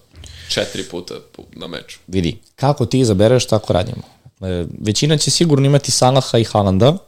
četiri 0.48 0.85
puta 0.85 1.14
pu- 1.36 1.43
na 1.52 1.66
meču. 1.66 1.98
vidi, 2.06 2.39
kako 2.56 2.86
ti 2.86 2.98
izabereš, 2.98 3.47
tako 3.47 3.73
radimo. 3.73 4.02
E, 4.40 4.66
većina 4.81 5.16
će 5.16 5.31
sigurno 5.31 5.66
imati 5.66 5.90
Salaha 5.90 6.39
i 6.39 6.44
Haalanda, 6.44 6.98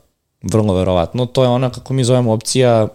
vrlo 0.43 0.75
verovatno. 0.75 1.27
To 1.27 1.43
je 1.43 1.49
ona, 1.49 1.71
kako 1.71 1.95
mi 1.95 2.05
zovemo, 2.05 2.33
opcija, 2.33 2.89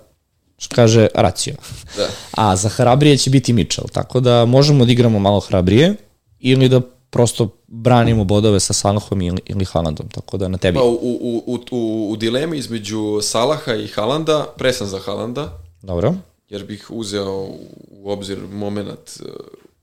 što 0.57 0.76
kaže, 0.76 1.07
racio. 1.15 1.56
Da. 1.98 2.07
A 2.32 2.56
za 2.56 2.70
hrabrije 2.70 3.18
će 3.18 3.30
biti 3.30 3.53
Mitchell, 3.53 3.88
tako 3.88 4.20
da 4.20 4.45
možemo 4.45 4.86
da 4.86 4.91
igramo 4.91 5.20
malo 5.20 5.40
hrabrije 5.40 5.95
ili 6.40 6.70
da 6.70 6.82
prosto 7.10 7.49
branimo 7.68 8.24
bodove 8.24 8.60
sa 8.60 8.74
Salahom 8.74 9.22
ili, 9.22 9.41
ili 9.45 9.65
Haalandom, 9.65 10.07
tako 10.10 10.38
da 10.38 10.48
na 10.48 10.57
tebi. 10.57 10.78
Pa 10.78 10.84
u, 10.84 10.94
u, 10.94 11.44
u, 11.45 11.60
u, 11.72 12.11
u 12.11 12.15
dilemi 12.15 12.57
između 12.57 13.22
Salaha 13.22 13.74
i 13.74 13.88
Halanda, 13.88 14.53
presam 14.57 14.88
za 14.88 14.99
Halanda, 14.99 15.60
Dobro. 15.82 16.14
jer 16.49 16.65
bih 16.65 16.88
uzeo 16.90 17.48
u 17.91 18.11
obzir 18.11 18.40
moment 18.52 19.20
uh, 19.20 19.28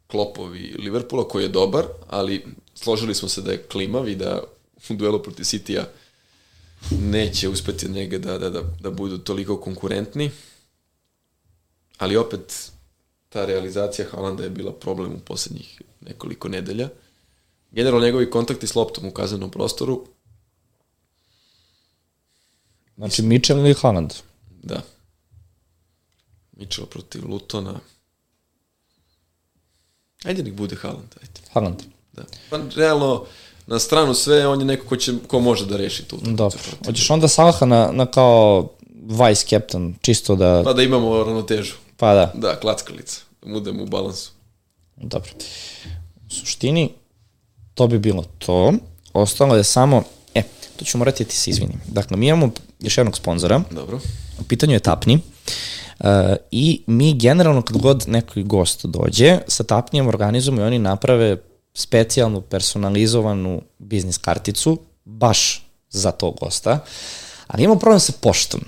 Klopovi 0.07 0.75
Liverpoola 0.79 1.29
koji 1.29 1.43
je 1.43 1.49
dobar, 1.49 1.85
ali 2.09 2.45
složili 2.75 3.15
smo 3.15 3.29
se 3.29 3.43
da 3.43 3.53
je 3.53 3.63
klimav 3.63 4.09
i 4.09 4.15
da 4.15 4.41
u 4.91 4.95
duelu 4.95 5.23
protiv 5.23 5.45
Citya 5.45 5.85
neće 6.91 7.49
uspeti 7.49 7.87
od 7.87 7.93
njega 7.93 8.19
da, 8.19 8.39
da, 8.39 8.51
da, 8.51 8.63
da 8.81 8.91
budu 8.91 9.19
toliko 9.19 9.61
konkurentni. 9.61 10.31
Ali 11.99 12.17
opet 12.17 12.73
ta 13.29 13.45
realizacija 13.45 14.09
Halanda 14.11 14.45
je 14.45 14.51
bila 14.51 14.73
problem 14.73 15.13
u 15.15 15.19
poslednjih 15.21 15.83
nekoliko 16.01 16.49
nedelja. 16.49 16.89
Generalno 17.71 18.05
njegovi 18.07 18.31
kontakti 18.31 18.67
s 18.67 18.75
loptom 18.75 19.07
u 19.07 19.11
kaznenom 19.13 19.51
prostoru, 19.51 20.07
Znači 22.97 23.23
Mitchell 23.23 23.61
ili 23.61 23.75
Haaland. 23.75 24.13
da. 24.63 24.83
Mitchell 26.53 26.87
protiv 26.87 27.29
Lutona. 27.29 27.81
Ajde 30.25 30.43
nek 30.43 30.55
bude 30.55 30.77
Haaland, 30.77 31.09
ajde. 31.23 31.41
Haaland. 31.53 31.83
Da. 32.13 32.25
Pa 32.51 32.61
realno, 32.77 33.27
na 33.71 33.79
stranu 33.79 34.15
sve, 34.15 34.47
on 34.47 34.61
je 34.61 34.67
neko 34.67 34.87
ko, 34.87 34.97
će, 34.97 35.13
ko 35.27 35.41
može 35.41 35.67
da 35.67 35.77
reši 35.77 36.05
tu. 36.05 36.19
Dobro. 36.23 36.59
Hoćeš 36.87 37.11
onda 37.11 37.29
Salaha 37.29 37.67
na, 37.67 37.91
na 37.93 38.07
kao 38.07 38.69
vice 39.03 39.47
captain, 39.47 39.95
čisto 40.01 40.37
da, 40.37 40.63
Pa 40.65 40.73
da 40.73 40.83
imamo 40.83 41.25
ravnotežu. 41.25 41.75
pa 41.97 42.15
da, 42.15 42.33
Da, 42.35 42.57
klackalica. 42.57 43.21
Da 43.43 43.53
budemo 43.53 43.83
u 43.83 43.87
balansu. 43.87 44.33
Dobro. 44.97 45.31
U 46.27 46.31
suštini, 46.35 46.91
to 47.75 47.87
bi 47.87 47.99
bilo 47.99 48.25
to. 48.39 48.73
Ostalo 49.13 49.57
je 49.57 49.65
samo, 49.65 50.03
e, 50.35 50.43
to 50.77 50.85
ću 50.85 50.99
morati 50.99 51.25
da 51.25 51.31
ti 51.31 51.37
se 51.37 51.51
izvinim. 51.51 51.81
Dakle, 51.87 52.17
mi 52.17 52.27
imamo 52.27 52.51
još 52.81 52.99
jednog 52.99 53.17
sponzora, 53.17 53.63
Dobro. 53.71 54.01
u 54.41 54.45
pitanju 54.45 54.73
je 54.73 54.81
Tapni, 54.81 55.15
uh, 56.01 56.07
i 56.51 56.83
mi 56.87 57.19
generalno 57.19 57.63
kad 57.63 57.77
god 57.77 58.05
neki 58.07 58.43
gost 58.43 58.87
dođe, 58.87 59.39
sa 59.49 59.65
Tapnijem 59.65 60.09
organizujemo 60.09 60.61
i 60.63 60.65
oni 60.65 60.79
naprave 60.79 61.37
specijalnu, 61.75 62.41
personalizovanu 62.41 63.63
biznis 63.79 64.19
karticu, 64.19 64.79
baš 65.05 65.67
za 65.91 66.11
tog 66.11 66.37
gosta. 66.41 66.79
Ali 67.47 67.65
imamo 67.65 67.81
problem 67.81 68.01
sa 68.01 68.13
poštom. 68.21 68.61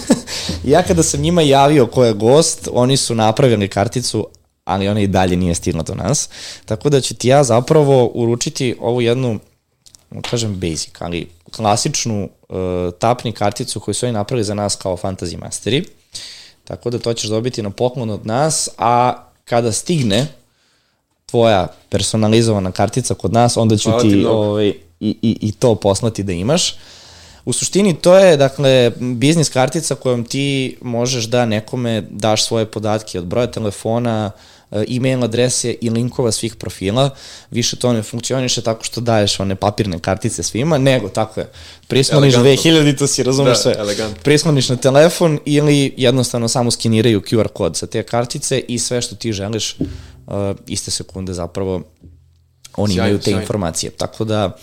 ja 0.72 0.82
kada 0.82 1.02
sam 1.02 1.20
njima 1.20 1.42
javio 1.42 1.86
ko 1.86 2.04
je 2.04 2.12
gost, 2.12 2.68
oni 2.72 2.96
su 2.96 3.14
napravili 3.14 3.68
karticu, 3.68 4.26
ali 4.64 4.88
ona 4.88 5.00
i 5.00 5.06
dalje 5.06 5.36
nije 5.36 5.54
stigla 5.54 5.82
do 5.82 5.94
nas. 5.94 6.28
Tako 6.64 6.90
da 6.90 7.00
ću 7.00 7.14
ti 7.14 7.28
ja 7.28 7.44
zapravo 7.44 8.06
uručiti 8.14 8.76
ovu 8.80 9.00
jednu 9.00 9.38
da 10.10 10.20
kažem 10.20 10.54
basic, 10.54 10.90
ali 10.98 11.30
klasičnu 11.56 12.28
uh, 12.48 12.56
tapni 12.98 13.32
karticu 13.32 13.80
koju 13.80 13.94
su 13.94 14.06
oni 14.06 14.12
napravili 14.12 14.44
za 14.44 14.54
nas 14.54 14.76
kao 14.76 14.96
fantasy 14.96 15.38
masteri. 15.38 15.84
Tako 16.64 16.90
da 16.90 16.98
to 16.98 17.14
ćeš 17.14 17.28
dobiti 17.28 17.62
na 17.62 17.70
poklon 17.70 18.10
od 18.10 18.26
nas, 18.26 18.68
a 18.78 19.24
kada 19.44 19.72
stigne 19.72 20.26
tvoja 21.32 21.66
personalizovana 21.88 22.72
kartica 22.72 23.14
kod 23.14 23.32
nas, 23.32 23.56
onda 23.56 23.76
ću 23.76 23.90
Hvala 23.90 24.02
ti 24.02 24.10
ti 24.10 24.24
ovaj, 24.24 24.68
i, 24.68 25.16
i, 25.22 25.38
i 25.40 25.52
to 25.52 25.74
poslati 25.74 26.22
da 26.22 26.32
imaš. 26.32 26.74
U 27.44 27.52
suštini 27.52 27.94
to 27.94 28.18
je, 28.18 28.36
dakle, 28.36 28.92
biznis 29.00 29.48
kartica 29.48 29.94
kojom 29.94 30.24
ti 30.24 30.76
možeš 30.80 31.24
da 31.24 31.46
nekome 31.46 32.02
daš 32.10 32.44
svoje 32.46 32.66
podatke 32.66 33.18
od 33.18 33.24
broja 33.24 33.46
telefona, 33.46 34.30
e, 34.70 34.84
e-mail 34.88 35.24
adrese 35.24 35.74
i 35.80 35.90
linkova 35.90 36.32
svih 36.32 36.54
profila. 36.56 37.10
Više 37.50 37.76
to 37.76 37.92
ne 37.92 38.02
funkcioniše 38.02 38.62
tako 38.62 38.84
što 38.84 39.00
daješ 39.00 39.40
one 39.40 39.56
papirne 39.56 39.98
kartice 39.98 40.42
svima, 40.42 40.78
nego 40.78 41.08
tako 41.08 41.40
je. 41.40 41.50
Elegantno. 42.38 42.70
2000, 42.70 42.98
to 42.98 43.06
si 43.06 43.22
razumeš 43.22 43.56
Da, 43.56 43.62
sve. 43.62 43.74
elegantno. 43.78 44.22
Prisloniš 44.22 44.68
na 44.68 44.76
telefon 44.76 45.38
ili 45.44 45.94
jednostavno 45.96 46.48
samo 46.48 46.70
skeniraju 46.70 47.20
QR 47.20 47.48
kod 47.48 47.76
sa 47.76 47.86
te 47.86 48.02
kartice 48.02 48.58
i 48.68 48.78
sve 48.78 49.02
što 49.02 49.16
ti 49.16 49.32
želiš 49.32 49.76
uh, 50.26 50.34
iste 50.66 50.90
sekunde 50.90 51.32
zapravo 51.32 51.82
oni 52.76 52.94
Sjajno, 52.94 53.08
imaju 53.08 53.18
te 53.18 53.24
sjajno. 53.24 53.40
informacije. 53.40 53.90
Tako 53.90 54.24
da 54.24 54.56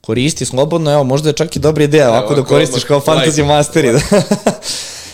koristi 0.00 0.44
slobodno, 0.44 0.92
evo 0.92 1.04
možda 1.04 1.28
je 1.28 1.32
čak 1.32 1.56
i 1.56 1.58
dobra 1.58 1.84
ideja 1.84 2.10
ovako 2.10 2.34
da 2.34 2.44
koristiš 2.44 2.84
kao 2.84 3.00
fantasy 3.00 3.26
like. 3.26 3.44
masteri. 3.44 3.92
Da. 3.92 4.00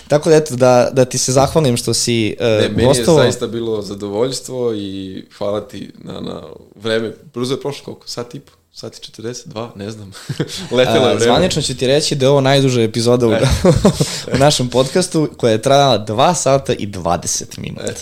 Tako 0.08 0.30
da 0.30 0.36
eto, 0.36 0.56
da, 0.56 0.90
da 0.92 1.04
ti 1.04 1.18
se 1.18 1.32
zahvalim 1.32 1.76
što 1.76 1.94
si 1.94 2.36
uh, 2.40 2.46
Ne, 2.46 2.68
meni 2.68 2.84
gostovao. 2.84 3.20
je 3.20 3.24
zaista 3.24 3.46
bilo 3.46 3.82
zadovoljstvo 3.82 4.74
i 4.74 5.24
hvala 5.38 5.60
ti 5.60 5.92
na, 5.98 6.20
na 6.20 6.42
vreme. 6.74 7.12
Brzo 7.34 7.54
je 7.54 7.60
prošlo 7.60 7.84
koliko? 7.84 8.08
Sat 8.08 8.34
i 8.34 8.40
po? 8.40 8.52
Sati 8.80 9.12
42, 9.12 9.68
ne 9.76 9.90
znam. 9.90 10.12
Letela 10.78 11.08
je 11.08 11.16
vreme. 11.16 11.20
Zvanično 11.20 11.62
ću 11.62 11.76
ti 11.76 11.86
reći 11.86 12.14
da 12.14 12.26
je 12.26 12.30
ovo 12.30 12.40
najduža 12.40 12.82
epizoda 12.82 13.26
u, 13.26 13.32
E. 13.32 13.40
u 14.34 14.38
našem 14.38 14.68
podcastu 14.68 15.30
koja 15.36 15.52
je 15.52 15.62
trajala 15.62 16.06
2 16.06 16.34
sata 16.34 16.72
i 16.72 16.86
20 16.86 17.58
minuta. 17.58 17.84
Eto. 17.84 18.00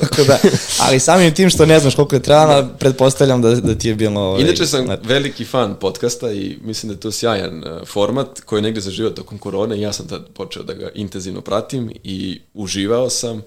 Tako 0.00 0.24
da, 0.24 0.38
ali 0.80 1.00
samim 1.00 1.34
tim 1.34 1.50
što 1.50 1.66
ne 1.66 1.80
znaš 1.80 1.94
koliko 1.94 2.16
je 2.16 2.22
trajala, 2.22 2.68
pretpostavljam 2.78 3.42
da, 3.42 3.54
da 3.54 3.74
ti 3.74 3.88
je 3.88 3.94
bilo... 3.94 4.20
Ovaj, 4.20 4.42
Inače 4.42 4.66
sam 4.66 4.88
lepo. 4.88 5.08
veliki 5.08 5.44
fan 5.44 5.74
podcasta 5.80 6.32
i 6.32 6.58
mislim 6.62 6.88
da 6.88 6.94
je 6.94 7.00
to 7.00 7.12
sjajan 7.12 7.58
uh, 7.58 7.88
format 7.88 8.40
koji 8.40 8.58
je 8.58 8.62
negde 8.62 8.80
zaživao 8.80 9.12
tokom 9.12 9.38
korone 9.38 9.78
i 9.78 9.80
ja 9.80 9.92
sam 9.92 10.08
tad 10.08 10.28
počeo 10.34 10.62
da 10.62 10.74
ga 10.74 10.88
intenzivno 10.94 11.40
pratim 11.40 11.92
i 12.04 12.40
uživao 12.54 13.10
sam 13.10 13.42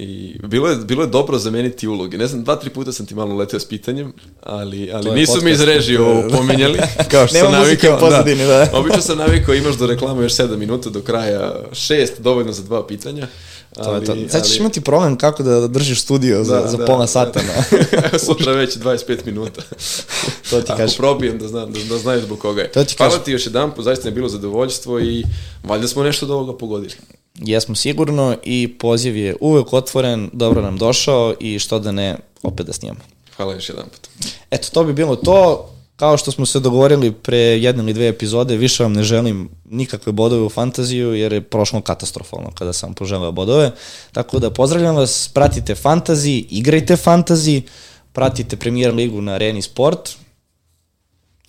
i 0.00 0.36
bilo 0.46 0.68
je, 0.68 0.76
bilo 0.76 1.02
je 1.02 1.06
dobro 1.08 1.38
zameniti 1.38 1.88
uloge. 1.88 2.18
Ne 2.18 2.26
znam, 2.26 2.44
dva, 2.44 2.56
tri 2.56 2.70
puta 2.70 2.92
sam 2.92 3.06
ti 3.06 3.14
malo 3.14 3.36
leteo 3.36 3.60
s 3.60 3.64
pitanjem, 3.64 4.12
ali, 4.42 4.90
ali 4.92 5.10
nisu 5.10 5.42
mi 5.42 5.50
iz 5.50 5.58
podcast. 5.58 5.76
režije 5.76 6.00
ovo 6.00 6.28
pominjali, 6.30 6.78
kao 7.10 7.26
što 7.26 7.36
Nema 7.36 7.50
sam 7.50 7.60
navikao. 7.60 7.96
u 7.96 8.00
pozadini, 8.00 8.44
da. 8.46 8.70
Obično 8.72 9.00
sam 9.00 9.18
navikao, 9.18 9.54
imaš 9.54 9.74
do 9.74 9.86
reklama 9.86 10.22
još 10.22 10.32
7 10.32 10.56
minuta, 10.56 10.90
do 10.90 11.00
kraja 11.00 11.54
šest, 11.72 12.20
dovoljno 12.20 12.52
za 12.52 12.62
dva 12.62 12.86
pitanja. 12.86 13.26
To 13.74 13.94
je 13.94 14.04
to. 14.04 14.16
Sad 14.28 14.44
ćeš 14.44 14.52
ali- 14.52 14.58
imati 14.58 14.80
problem 14.80 15.16
kako 15.16 15.42
da 15.42 15.68
držiš 15.68 16.02
studio 16.02 16.44
za, 16.44 16.64
za 16.66 16.86
pola 16.86 17.06
sata. 17.06 17.40
Da. 17.42 17.76
Evo 18.04 18.18
sutra 18.18 18.52
već 18.52 18.76
25 18.76 19.26
minuta. 19.26 19.62
To 20.50 20.60
ti 20.60 20.72
Ako 20.72 20.76
kažem. 20.76 20.96
probijem 20.96 21.38
da, 21.38 21.48
znam, 21.48 21.72
da, 21.72 21.78
da 21.84 21.98
znaju 21.98 22.22
zbog 22.22 22.38
koga 22.38 22.62
je. 22.62 22.72
To 22.72 22.84
ti 22.84 22.94
Hvala 22.96 23.18
ti 23.18 23.32
još 23.32 23.46
jedan, 23.46 23.72
zaista 23.78 24.08
je 24.08 24.12
bilo 24.12 24.28
zadovoljstvo 24.28 25.00
i 25.00 25.24
valjda 25.64 25.88
smo 25.88 26.02
nešto 26.02 26.26
od 26.26 26.30
ovoga 26.30 26.58
pogodili. 26.58 26.94
Jesmo 27.34 27.74
sigurno 27.74 28.36
i 28.42 28.74
poziv 28.78 29.16
je 29.16 29.36
uvek 29.40 29.72
otvoren, 29.72 30.30
dobro 30.32 30.62
nam 30.62 30.78
došao 30.78 31.34
i 31.40 31.58
što 31.58 31.78
da 31.78 31.92
ne, 31.92 32.16
opet 32.42 32.66
da 32.66 32.72
snijemo. 32.72 32.98
Hvala 33.36 33.54
još 33.54 33.68
jedan 33.68 33.84
put. 33.84 34.08
Eto, 34.50 34.68
to 34.72 34.84
bi 34.84 34.92
bilo 34.92 35.16
to. 35.16 35.70
Kao 35.98 36.16
što 36.16 36.30
smo 36.32 36.46
se 36.46 36.60
dogovorili 36.60 37.12
pre 37.12 37.38
jedne 37.38 37.82
ili 37.82 37.92
dve 37.92 38.08
epizode, 38.08 38.56
više 38.56 38.82
vam 38.82 38.92
ne 38.92 39.02
želim 39.02 39.48
nikakve 39.64 40.12
bodove 40.12 40.42
u 40.42 40.48
fantaziju, 40.48 41.14
jer 41.14 41.32
je 41.32 41.40
prošlo 41.40 41.80
katastrofalno 41.80 42.50
kada 42.54 42.72
sam 42.72 42.94
poželeo 42.94 43.32
bodove. 43.32 43.70
Tako 44.12 44.38
da 44.38 44.50
pozdravljam 44.50 44.96
vas, 44.96 45.30
pratite 45.34 45.74
fantazi, 45.74 46.46
igrajte 46.50 46.96
fantazi, 46.96 47.62
pratite 48.12 48.56
Premier 48.56 48.94
ligu 48.94 49.20
na 49.20 49.32
Areni 49.32 49.62
Sport. 49.62 50.10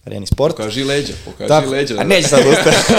Areni 0.06 0.28
Sport. 0.28 0.56
Pokaži 0.56 0.84
leđa, 0.84 1.14
pokaži 1.26 1.48
Tako, 1.48 1.70
leđa. 1.70 1.96
a 2.00 2.04
neće 2.04 2.28
sad 2.28 2.40
ustati. 2.52 2.94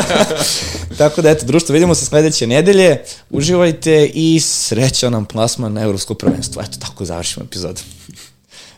Tako 0.99 1.23
da, 1.23 1.31
eto, 1.31 1.47
društvo, 1.47 1.73
vidimo 1.73 1.95
se 1.95 2.07
sledeće 2.07 2.47
nedelje. 2.47 3.03
Uživajte 3.31 4.11
i 4.15 4.41
srećan 4.41 5.13
nam 5.13 5.25
plasman 5.25 5.73
na 5.73 5.83
Evropsko 5.83 6.15
prvenstvo. 6.15 6.63
Eto, 6.63 6.79
tako 6.81 7.05
završimo 7.05 7.45
epizodu. 7.45 7.81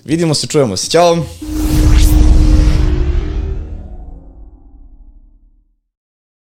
Vidimo 0.04 0.34
se, 0.34 0.46
čujemo 0.46 0.76
se. 0.76 0.90
Ćao! 0.90 1.24